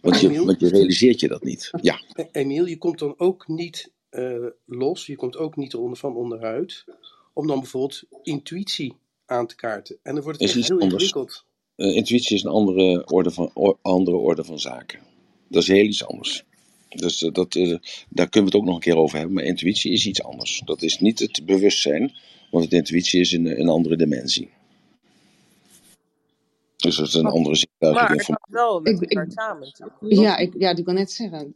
Want 0.00 0.20
je, 0.20 0.44
want 0.44 0.60
je 0.60 0.68
realiseert 0.68 1.20
je 1.20 1.28
dat 1.28 1.44
niet. 1.44 1.70
Ja, 1.80 2.00
E- 2.12 2.26
Emiel, 2.32 2.66
je 2.66 2.78
komt 2.78 2.98
dan 2.98 3.14
ook 3.16 3.48
niet 3.48 3.90
eh, 4.08 4.46
los, 4.64 5.06
je 5.06 5.16
komt 5.16 5.36
ook 5.36 5.56
niet 5.56 5.74
eronder 5.74 5.98
van 5.98 6.16
onderuit, 6.16 6.84
om 7.32 7.46
dan 7.46 7.58
bijvoorbeeld 7.58 8.02
intuïtie 8.22 8.96
aan 9.26 9.46
te 9.46 9.54
kaarten. 9.54 9.98
En 10.02 10.14
dan 10.14 10.24
wordt 10.24 10.40
het 10.40 10.52
heel 10.52 10.62
anders. 10.62 10.92
ingewikkeld. 10.92 11.44
Eh, 11.82 11.96
intuïtie 11.96 12.36
is 12.36 12.42
een 12.42 12.50
andere 12.50 13.06
orde 13.06 13.30
van, 13.30 13.78
andere 13.82 14.16
orde 14.16 14.44
van 14.44 14.58
zaken. 14.60 15.00
Dat 15.48 15.62
is 15.62 15.68
heel 15.68 15.84
iets 15.84 16.04
anders. 16.04 16.44
Dus 16.88 17.22
eh, 17.22 17.32
dat, 17.32 17.54
eh, 17.54 17.76
daar 18.08 18.28
kunnen 18.28 18.50
we 18.50 18.56
het 18.56 18.62
ook 18.64 18.64
nog 18.64 18.74
een 18.74 18.80
keer 18.80 18.96
over 18.96 19.16
hebben. 19.18 19.34
Maar 19.34 19.44
intuïtie 19.44 19.92
is 19.92 20.06
iets 20.06 20.22
anders. 20.22 20.62
Dat 20.64 20.82
is 20.82 20.98
niet 20.98 21.18
het 21.18 21.42
bewustzijn, 21.46 22.12
want 22.50 22.64
het 22.64 22.72
intuïtie 22.72 23.20
is 23.20 23.32
een, 23.32 23.60
een 23.60 23.68
andere 23.68 23.96
dimensie. 23.96 24.50
Dus 26.76 26.96
dat 26.96 27.06
is 27.06 27.14
een 27.14 27.26
andere 27.26 27.54
zintuigelijke 27.54 28.14
Maar 28.14 28.16
het 28.16 28.26
gaat 28.26 28.48
wel 28.50 28.80
met 28.80 28.92
Ik- 28.92 29.00
ik- 29.00 29.10
elkaar 29.10 29.32
samen? 29.32 29.72
Ja, 30.00 30.36
ik, 30.36 30.54
ja, 30.58 30.76
ik 30.76 30.84
wil 30.84 30.94
net 30.94 31.12
zeggen. 31.12 31.52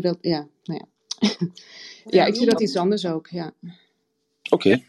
Dat, 0.00 0.18
ja, 0.20 0.48
nou 0.64 0.80
ja. 0.80 1.36
ja, 2.04 2.26
ik 2.30 2.34
zie 2.34 2.46
dat 2.46 2.60
iets 2.60 2.76
anders 2.76 3.06
ook, 3.06 3.26
ja. 3.26 3.52
Oké, 4.50 4.82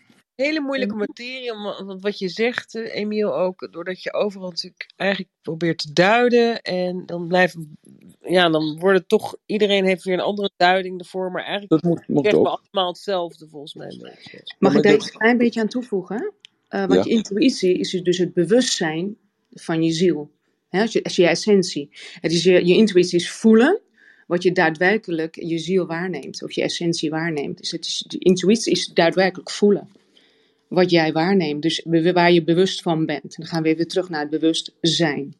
Hele 0.46 0.62
moeilijke 0.62 0.96
materie, 0.96 1.52
om- 1.54 1.86
want 1.86 2.02
wat 2.02 2.20
je 2.20 2.30
zegt, 2.30 2.76
eh, 2.76 2.96
Emiel, 2.96 3.38
ook 3.38 3.68
doordat 3.72 4.04
je 4.04 4.14
overal 4.14 4.50
natuurlijk 4.50 4.92
eigenlijk 4.96 5.32
probeert 5.42 5.78
te 5.78 5.94
duiden. 5.94 6.62
En 6.62 7.04
dan 7.06 7.28
blijft, 7.28 7.56
ja, 8.22 8.50
dan 8.50 8.80
wordt 8.80 9.00
het 9.00 9.08
toch, 9.10 9.36
iedereen 9.46 9.86
heeft 9.86 10.04
weer 10.04 10.14
een 10.14 10.20
andere 10.20 10.52
duiding 10.58 11.00
ervoor. 11.00 11.32
Maar 11.32 11.44
eigenlijk 11.44 11.72
dat 11.72 11.84
moet, 11.92 12.08
moet 12.08 12.24
zeggen 12.24 12.42
we 12.44 12.50
allemaal 12.50 12.88
hetzelfde, 12.88 13.48
volgens 13.48 13.74
mij. 13.74 13.88
Mag 14.60 14.76
ik 14.76 14.84
daar 14.84 14.94
iets 14.94 15.06
een 15.14 15.20
klein 15.20 15.38
beetje 15.38 15.62
aan 15.62 15.68
toevoegen? 15.68 16.34
Eh, 16.68 16.80
want 16.80 16.94
Ja. 16.94 17.04
je 17.04 17.10
intuïtie 17.10 17.78
is 17.78 17.92
dus 18.04 18.18
het 18.18 18.34
bewustzijn 18.34 19.18
van 19.50 19.84
je 19.84 19.92
ziel. 19.92 20.32
Hè, 20.70 20.82
als 20.82 20.94
je, 20.94 21.04
als 21.04 21.16
je 21.16 21.28
essentie. 21.28 21.90
Het 22.22 22.32
is 22.32 22.44
je, 22.44 22.66
je 22.66 22.74
intuïtie 22.76 23.20
is 23.20 23.32
voelen 23.32 23.82
wat 24.28 24.44
je 24.44 24.52
daadwerkelijk 24.52 25.36
je 25.36 25.58
ziel 25.58 25.86
waarneemt. 25.86 26.44
Of 26.44 26.52
je 26.52 26.62
essentie 26.62 27.10
waarneemt. 27.10 27.58
Dus 27.58 27.72
het 27.72 27.86
is, 27.86 28.04
de 28.08 28.18
intuïtie 28.18 28.72
is 28.72 28.86
daadwerkelijk 28.88 29.50
voelen. 29.50 29.90
Wat 30.70 30.92
jij 30.92 31.12
waarneemt. 31.12 31.62
Dus 31.62 31.86
waar 32.14 32.32
je 32.32 32.44
bewust 32.44 32.82
van 32.82 33.06
bent. 33.06 33.24
En 33.24 33.30
dan 33.36 33.46
gaan 33.46 33.64
we 33.64 33.76
weer 33.76 33.88
terug 33.88 34.10
naar 34.10 34.22
het 34.22 34.30
bewustzijn. 34.30 35.36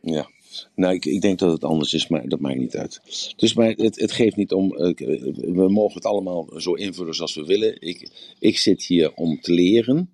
Ja, 0.00 0.28
nou, 0.74 0.94
ik, 0.94 1.04
ik 1.04 1.20
denk 1.20 1.38
dat 1.38 1.52
het 1.52 1.64
anders 1.64 1.92
is, 1.92 2.08
maar 2.08 2.28
dat 2.28 2.40
maakt 2.40 2.58
niet 2.58 2.76
uit. 2.76 3.00
Dus 3.36 3.54
maar 3.54 3.70
het, 3.70 4.00
het 4.00 4.12
geeft 4.12 4.36
niet 4.36 4.52
om. 4.52 4.76
eh, 4.76 4.94
We 5.34 5.68
mogen 5.68 5.94
het 5.94 6.04
allemaal 6.04 6.52
zo 6.56 6.72
invullen 6.72 7.14
zoals 7.14 7.34
we 7.34 7.44
willen. 7.44 7.80
Ik, 7.80 8.08
ik 8.38 8.58
zit 8.58 8.84
hier 8.84 9.14
om 9.14 9.40
te 9.40 9.52
leren 9.52 10.10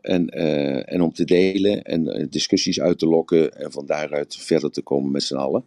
en, 0.00 0.28
eh, 0.28 0.92
en 0.92 1.00
om 1.00 1.12
te 1.12 1.24
delen 1.24 1.82
en 1.82 2.08
eh, 2.08 2.26
discussies 2.30 2.80
uit 2.80 2.98
te 2.98 3.06
lokken 3.06 3.56
en 3.56 3.72
van 3.72 3.86
daaruit 3.86 4.36
verder 4.36 4.70
te 4.70 4.82
komen 4.82 5.10
met 5.10 5.22
z'n 5.22 5.34
allen. 5.36 5.64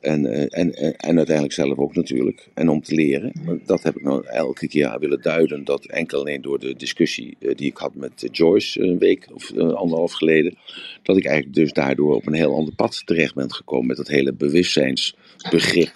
En, 0.00 0.26
eh, 0.26 0.40
en, 0.40 0.74
en, 0.74 0.96
en 0.96 1.16
uiteindelijk 1.16 1.54
zelf 1.54 1.78
ook 1.78 1.94
natuurlijk. 1.94 2.48
En 2.54 2.68
om 2.68 2.82
te 2.82 2.94
leren. 2.94 3.32
Dat 3.64 3.82
heb 3.82 3.96
ik 3.96 4.02
nou 4.02 4.26
elke 4.26 4.68
keer 4.68 4.98
willen 4.98 5.22
duiden. 5.22 5.64
Dat 5.64 5.84
enkel 5.84 6.20
alleen 6.20 6.42
door 6.42 6.58
de 6.58 6.74
discussie 6.76 7.36
eh, 7.40 7.54
die 7.54 7.66
ik 7.66 7.76
had 7.76 7.94
met 7.94 8.22
eh, 8.22 8.28
Joyce 8.32 8.80
een 8.80 8.98
week 8.98 9.28
of 9.34 9.50
eh, 9.50 9.72
anderhalf 9.72 10.12
geleden. 10.12 10.58
Dat 11.02 11.16
ik 11.16 11.24
eigenlijk 11.24 11.56
dus 11.56 11.72
daardoor 11.72 12.14
op 12.14 12.26
een 12.26 12.34
heel 12.34 12.54
ander 12.54 12.74
pad 12.74 13.02
terecht 13.04 13.34
ben 13.34 13.52
gekomen. 13.52 13.86
Met 13.86 13.96
dat 13.96 14.08
hele 14.08 14.32
bewustzijnsbegrip. 14.32 15.94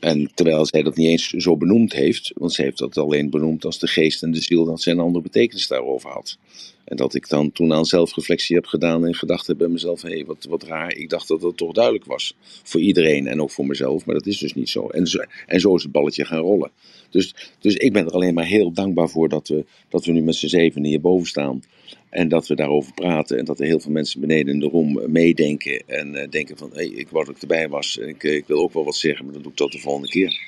En 0.00 0.30
terwijl 0.34 0.66
zij 0.66 0.82
dat 0.82 0.96
niet 0.96 1.08
eens 1.08 1.28
zo 1.28 1.56
benoemd 1.56 1.92
heeft, 1.92 2.32
want 2.34 2.52
ze 2.52 2.62
heeft 2.62 2.78
dat 2.78 2.98
alleen 2.98 3.30
benoemd 3.30 3.64
als 3.64 3.78
de 3.78 3.86
geest 3.86 4.22
en 4.22 4.30
de 4.30 4.40
ziel, 4.40 4.64
dat 4.64 4.82
zij 4.82 4.92
een 4.92 4.98
andere 4.98 5.22
betekenis 5.22 5.68
daarover 5.68 6.10
had. 6.10 6.38
En 6.84 6.96
dat 6.96 7.14
ik 7.14 7.28
dan 7.28 7.52
toen 7.52 7.72
aan 7.72 7.84
zelfreflectie 7.84 8.56
heb 8.56 8.66
gedaan 8.66 9.06
en 9.06 9.14
gedacht 9.14 9.46
heb 9.46 9.58
bij 9.58 9.68
mezelf, 9.68 10.02
hé, 10.02 10.08
hey, 10.08 10.24
wat, 10.24 10.46
wat 10.48 10.62
raar, 10.62 10.94
ik 10.94 11.10
dacht 11.10 11.28
dat 11.28 11.40
dat 11.40 11.56
toch 11.56 11.72
duidelijk 11.72 12.04
was. 12.04 12.36
Voor 12.62 12.80
iedereen 12.80 13.26
en 13.26 13.42
ook 13.42 13.50
voor 13.50 13.66
mezelf, 13.66 14.06
maar 14.06 14.14
dat 14.14 14.26
is 14.26 14.38
dus 14.38 14.54
niet 14.54 14.68
zo. 14.68 14.88
En 14.88 15.06
zo, 15.06 15.18
en 15.46 15.60
zo 15.60 15.74
is 15.74 15.82
het 15.82 15.92
balletje 15.92 16.24
gaan 16.24 16.40
rollen. 16.40 16.70
Dus, 17.10 17.34
dus 17.58 17.74
ik 17.74 17.92
ben 17.92 18.06
er 18.06 18.12
alleen 18.12 18.34
maar 18.34 18.46
heel 18.46 18.72
dankbaar 18.72 19.08
voor 19.08 19.28
dat 19.28 19.48
we, 19.48 19.64
dat 19.88 20.04
we 20.04 20.12
nu 20.12 20.22
met 20.22 20.34
z'n 20.34 20.46
zeven 20.46 20.84
hierboven 20.84 21.26
staan. 21.26 21.62
En 22.10 22.28
dat 22.28 22.46
we 22.46 22.54
daarover 22.54 22.92
praten 22.92 23.38
en 23.38 23.44
dat 23.44 23.60
er 23.60 23.66
heel 23.66 23.80
veel 23.80 23.92
mensen 23.92 24.20
beneden 24.20 24.54
in 24.54 24.60
de 24.60 24.68
room 24.68 24.98
eh, 24.98 25.08
meedenken. 25.08 25.82
En 25.86 26.14
eh, 26.14 26.28
denken 26.30 26.56
van, 26.56 26.70
hé, 26.70 26.76
hey, 26.76 26.86
ik 26.86 27.08
wou 27.08 27.24
dat 27.24 27.34
ik 27.34 27.40
erbij 27.40 27.68
was. 27.68 27.98
En 27.98 28.14
eh, 28.18 28.34
ik 28.34 28.46
wil 28.46 28.62
ook 28.62 28.72
wel 28.72 28.84
wat 28.84 28.96
zeggen, 28.96 29.24
maar 29.24 29.34
dan 29.34 29.42
doe 29.42 29.52
ik 29.52 29.58
dat 29.58 29.72
de 29.72 29.78
volgende 29.78 30.08
keer. 30.08 30.38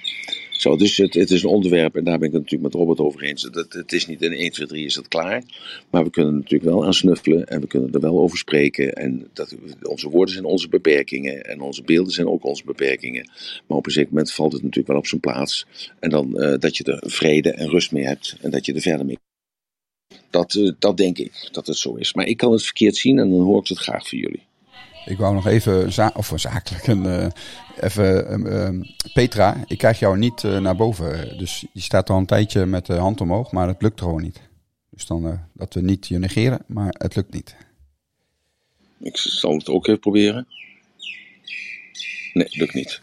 Zo, 0.56 0.76
dus 0.76 0.96
het, 0.96 1.14
het 1.14 1.30
is 1.30 1.42
een 1.42 1.48
onderwerp, 1.48 1.96
en 1.96 2.04
daar 2.04 2.18
ben 2.18 2.28
ik 2.28 2.34
het 2.34 2.42
natuurlijk 2.42 2.72
met 2.72 2.82
Robert 2.82 2.98
over 2.98 3.22
eens. 3.22 3.42
Dat, 3.42 3.72
het 3.72 3.92
is 3.92 4.06
niet 4.06 4.22
in 4.22 4.32
1, 4.32 4.50
2, 4.50 4.66
3 4.66 4.84
is 4.84 4.94
het 4.94 5.08
klaar. 5.08 5.42
Maar 5.90 6.04
we 6.04 6.10
kunnen 6.10 6.34
natuurlijk 6.34 6.70
wel 6.70 6.84
aan 6.84 6.94
snuffelen 6.94 7.46
en 7.46 7.60
we 7.60 7.66
kunnen 7.66 7.92
er 7.92 8.00
wel 8.00 8.20
over 8.20 8.38
spreken. 8.38 8.92
En 8.92 9.28
dat, 9.32 9.56
onze 9.82 10.08
woorden 10.08 10.34
zijn 10.34 10.46
onze 10.46 10.68
beperkingen 10.68 11.44
en 11.44 11.60
onze 11.60 11.82
beelden 11.82 12.12
zijn 12.12 12.28
ook 12.28 12.44
onze 12.44 12.64
beperkingen. 12.64 13.30
Maar 13.66 13.78
op 13.78 13.86
een 13.86 13.92
zeker 13.92 14.10
moment 14.10 14.32
valt 14.32 14.52
het 14.52 14.62
natuurlijk 14.62 14.88
wel 14.88 14.98
op 14.98 15.06
zijn 15.06 15.20
plaats. 15.20 15.66
En 16.00 16.10
dan 16.10 16.38
eh, 16.38 16.58
dat 16.58 16.76
je 16.76 16.84
er 16.84 17.10
vrede 17.10 17.52
en 17.52 17.68
rust 17.68 17.92
mee 17.92 18.04
hebt 18.04 18.36
en 18.40 18.50
dat 18.50 18.66
je 18.66 18.72
er 18.74 18.80
verder 18.80 19.06
mee 19.06 19.18
dat, 20.30 20.54
eh, 20.54 20.72
dat 20.78 20.96
denk 20.96 21.18
ik, 21.18 21.48
dat 21.52 21.66
het 21.66 21.76
zo 21.76 21.94
is. 21.94 22.14
Maar 22.14 22.26
ik 22.26 22.36
kan 22.36 22.52
het 22.52 22.62
verkeerd 22.62 22.96
zien 22.96 23.18
en 23.18 23.30
dan 23.30 23.40
hoor 23.40 23.60
ik 23.60 23.68
het 23.68 23.78
graag 23.78 24.08
van 24.08 24.18
jullie. 24.18 24.45
Ik 25.06 25.18
wou 25.18 25.34
nog 25.34 25.46
even, 25.46 25.92
za 25.92 26.12
of 26.14 26.32
zakelijk, 26.34 26.86
een, 26.86 27.06
eh, 27.06 27.26
even, 27.80 28.28
ehm, 28.28 28.46
ehm, 28.46 28.82
Petra, 29.12 29.64
ik 29.66 29.78
krijg 29.78 29.98
jou 29.98 30.18
niet 30.18 30.44
eh, 30.44 30.58
naar 30.58 30.76
boven. 30.76 31.38
Dus 31.38 31.64
je 31.72 31.80
staat 31.80 32.10
al 32.10 32.18
een 32.18 32.26
tijdje 32.26 32.66
met 32.66 32.86
de 32.86 32.94
hand 32.94 33.20
omhoog, 33.20 33.52
maar 33.52 33.68
het 33.68 33.82
lukt 33.82 34.00
gewoon 34.00 34.22
niet. 34.22 34.40
Dus 34.90 35.06
dan 35.06 35.26
eh, 35.26 35.38
dat 35.52 35.74
we 35.74 35.80
niet 35.80 36.08
je 36.08 36.18
negeren, 36.18 36.64
maar 36.66 36.94
het 36.98 37.16
lukt 37.16 37.32
niet. 37.32 37.56
Ik 39.00 39.16
zal 39.16 39.52
het 39.52 39.68
ook 39.68 39.86
even 39.86 40.00
proberen. 40.00 40.46
Nee, 42.32 42.48
lukt 42.50 42.74
niet. 42.74 43.00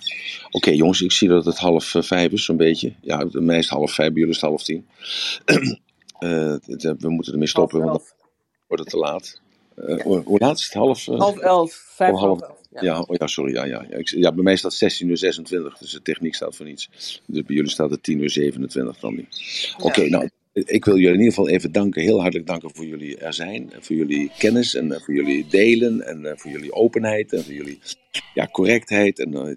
Oké 0.51 0.71
jongens, 0.71 1.01
ik 1.01 1.11
zie 1.11 1.27
dat 1.27 1.45
het 1.45 1.57
half 1.57 1.95
vijf 1.99 2.31
is, 2.31 2.45
zo'n 2.45 2.57
beetje. 2.57 2.93
Ja, 3.01 3.25
bij 3.25 3.41
mij 3.41 3.57
is 3.57 3.69
het 3.69 3.77
half 3.77 3.93
vijf, 3.93 4.09
bij 4.09 4.17
jullie 4.19 4.35
is 4.35 4.41
het 4.41 4.49
half 4.49 4.63
tien. 4.63 4.88
We 6.99 7.09
moeten 7.09 7.34
ermee 7.34 7.47
stoppen, 7.47 7.80
want 7.80 7.91
dan 7.91 8.03
wordt 8.67 8.84
het 8.84 8.91
te 8.91 8.97
laat. 8.97 9.41
Eh, 9.75 9.99
hoe, 10.01 10.21
hoe 10.25 10.39
laat 10.39 10.57
is 10.57 10.63
het? 10.65 10.73
Half, 10.73 11.07
eh, 11.07 11.19
Half 11.19 11.37
elf. 11.37 11.73
Vijf 11.95 12.11
Oh, 12.13 12.19
half 12.19 12.39
half- 12.39 12.49
elf. 12.49 12.61
Ja. 12.71 12.81
Ja, 12.83 12.99
oh 13.01 13.15
ja, 13.19 13.27
sorry. 13.27 13.53
Ja, 13.53 13.65
ja, 13.65 13.85
ja. 13.89 13.97
Ik, 13.97 14.09
ja, 14.09 14.31
bij 14.31 14.43
mij 14.43 14.55
staat 14.55 14.73
16 14.73 15.09
uur 15.09 15.17
26, 15.17 15.77
dus 15.77 15.91
de 15.91 16.01
techniek 16.01 16.35
staat 16.35 16.55
voor 16.55 16.65
niets. 16.65 16.89
Dus 17.25 17.43
bij 17.43 17.55
jullie 17.55 17.69
staat 17.69 17.89
het 17.89 18.03
10 18.03 18.19
uur 18.21 18.29
27 18.29 18.99
dan 18.99 19.15
niet. 19.15 19.27
Oké, 19.79 20.09
nou, 20.09 20.29
ik 20.53 20.85
wil 20.85 20.93
jullie 20.97 21.13
in 21.13 21.19
ieder 21.19 21.33
geval 21.33 21.49
even 21.49 21.71
danken, 21.71 22.01
heel 22.01 22.19
hartelijk 22.21 22.47
danken 22.47 22.71
voor 22.75 22.85
jullie 22.85 23.17
er 23.17 23.33
zijn. 23.33 23.73
En 23.73 23.83
voor 23.83 23.95
jullie 23.95 24.31
kennis 24.37 24.75
en 24.75 24.91
eh, 24.91 25.01
voor 25.01 25.13
jullie 25.13 25.45
delen 25.49 26.01
en 26.05 26.25
eh, 26.25 26.31
voor 26.37 26.51
jullie 26.51 26.73
openheid 26.73 27.33
en 27.33 27.43
voor 27.43 27.53
jullie 27.53 27.79
ja, 28.33 28.47
correctheid 28.51 29.19
en 29.19 29.33
eh, 29.33 29.55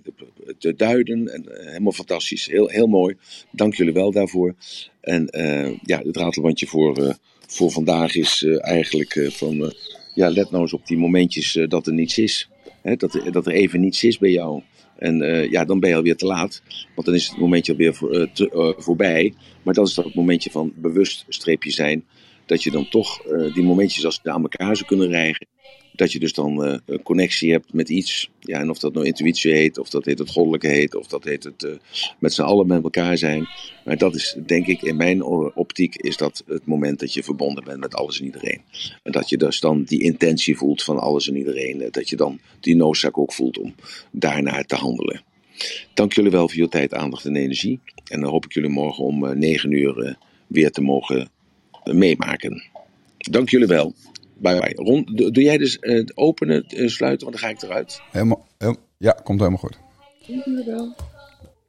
te 0.58 0.74
duiden. 0.76 1.28
En, 1.32 1.58
eh, 1.58 1.66
helemaal 1.66 1.92
fantastisch, 1.92 2.46
heel, 2.46 2.68
heel 2.68 2.86
mooi. 2.86 3.16
Dank 3.50 3.74
jullie 3.74 3.92
wel 3.92 4.10
daarvoor. 4.12 4.54
En 5.00 5.28
eh, 5.28 5.78
ja, 5.82 5.98
het 6.02 6.16
ratelbandje 6.16 6.66
voor, 6.66 6.96
eh, 7.06 7.14
voor 7.46 7.70
vandaag 7.70 8.14
is 8.14 8.42
eh, 8.42 8.64
eigenlijk 8.68 9.14
eh, 9.16 9.30
van... 9.30 9.72
eh, 10.16 10.24
ja, 10.24 10.30
let 10.30 10.50
nou 10.50 10.62
eens 10.62 10.72
op 10.72 10.86
die 10.86 10.98
momentjes 10.98 11.56
eh, 11.56 11.68
dat 11.68 11.86
er 11.86 11.92
niets 11.92 12.18
is. 12.18 12.48
Hè, 12.82 12.96
dat, 12.96 13.14
er, 13.14 13.32
dat 13.32 13.46
er 13.46 13.52
even 13.52 13.80
niets 13.80 14.04
is 14.04 14.18
bij 14.18 14.30
jou. 14.30 14.62
En 14.98 15.22
eh, 15.22 15.50
ja, 15.50 15.64
dan 15.64 15.80
ben 15.80 15.90
je 15.90 15.96
alweer 15.96 16.16
te 16.16 16.26
laat. 16.26 16.62
Want 16.94 17.06
dan 17.06 17.16
is 17.16 17.28
het 17.28 17.38
momentje 17.38 17.72
alweer 17.72 17.94
voor, 17.94 18.10
eh, 18.10 18.28
eh, 18.52 18.72
voorbij. 18.76 19.34
Maar 19.62 19.74
dat 19.74 19.88
is 19.88 19.94
dat 19.94 20.14
momentje 20.14 20.50
van 20.50 20.72
bewust 20.76 21.24
streepje 21.28 21.70
zijn. 21.70 22.04
Dat 22.46 22.62
je 22.62 22.70
dan 22.70 22.88
toch 22.88 23.20
eh, 23.20 23.54
die 23.54 23.62
momentjes 23.62 24.04
als 24.04 24.20
ze 24.22 24.30
aan 24.30 24.42
elkaar 24.42 24.76
zou 24.76 24.88
kunnen 24.88 25.08
rijgen. 25.08 25.46
Dat 25.96 26.12
je 26.12 26.18
dus 26.18 26.32
dan 26.32 26.64
eh, 26.64 26.78
een 26.86 27.02
connectie 27.02 27.52
hebt 27.52 27.72
met 27.72 27.88
iets. 27.88 28.30
Ja, 28.40 28.58
en 28.60 28.70
of 28.70 28.78
dat 28.78 28.92
nou 28.94 29.06
intuïtie 29.06 29.52
heet, 29.52 29.78
of 29.78 29.88
dat 29.90 30.04
heet 30.04 30.18
het 30.18 30.30
goddelijke 30.30 30.66
heet, 30.68 30.94
of 30.94 31.06
dat 31.06 31.24
heet 31.24 31.44
het 31.44 31.64
eh, 31.64 31.70
met 32.18 32.34
z'n 32.34 32.42
allen 32.42 32.66
met 32.66 32.82
elkaar 32.82 33.18
zijn. 33.18 33.48
Maar 33.84 33.96
dat 33.98 34.14
is, 34.14 34.36
denk 34.46 34.66
ik, 34.66 34.82
in 34.82 34.96
mijn 34.96 35.22
optiek, 35.54 35.94
is 35.94 36.16
dat 36.16 36.42
het 36.46 36.66
moment 36.66 37.00
dat 37.00 37.12
je 37.14 37.22
verbonden 37.22 37.64
bent 37.64 37.80
met 37.80 37.94
alles 37.94 38.18
en 38.18 38.24
iedereen. 38.24 38.60
En 39.02 39.12
dat 39.12 39.28
je 39.28 39.36
dus 39.36 39.60
dan 39.60 39.82
die 39.82 40.02
intentie 40.02 40.56
voelt 40.56 40.82
van 40.82 40.98
alles 40.98 41.28
en 41.28 41.36
iedereen. 41.36 41.80
eh, 41.80 41.90
Dat 41.90 42.08
je 42.08 42.16
dan 42.16 42.40
die 42.60 42.76
noodzaak 42.76 43.18
ook 43.18 43.32
voelt 43.32 43.58
om 43.58 43.74
daarnaar 44.10 44.64
te 44.64 44.74
handelen. 44.74 45.22
Dank 45.94 46.12
jullie 46.12 46.30
wel 46.30 46.48
voor 46.48 46.58
je 46.58 46.68
tijd, 46.68 46.94
aandacht 46.94 47.24
en 47.24 47.36
energie. 47.36 47.80
En 48.10 48.20
dan 48.20 48.30
hoop 48.30 48.44
ik 48.44 48.52
jullie 48.52 48.70
morgen 48.70 49.04
om 49.04 49.26
eh, 49.26 49.36
9 49.36 49.70
uur 49.72 50.16
weer 50.46 50.70
te 50.70 50.80
mogen 50.80 51.28
meemaken. 51.84 52.62
Dank 53.18 53.48
jullie 53.50 53.66
wel. 53.66 53.94
Bye 54.38 54.60
bye. 54.60 54.74
Ron, 54.74 55.08
doe 55.14 55.30
doe 55.30 55.42
jij 55.42 55.58
dus 55.58 55.78
eh, 55.78 55.94
het 55.94 56.16
openen, 56.16 56.64
eh, 56.64 56.88
sluiten, 56.88 57.26
want 57.26 57.40
dan 57.40 57.50
ga 57.50 57.56
ik 57.56 57.62
eruit. 57.62 58.00
Helemaal, 58.10 58.46
ja, 58.98 59.12
komt 59.12 59.38
helemaal 59.38 59.60
goed. 59.60 59.78
Dank 60.26 60.44
jullie 60.44 60.64
wel. 60.64 60.94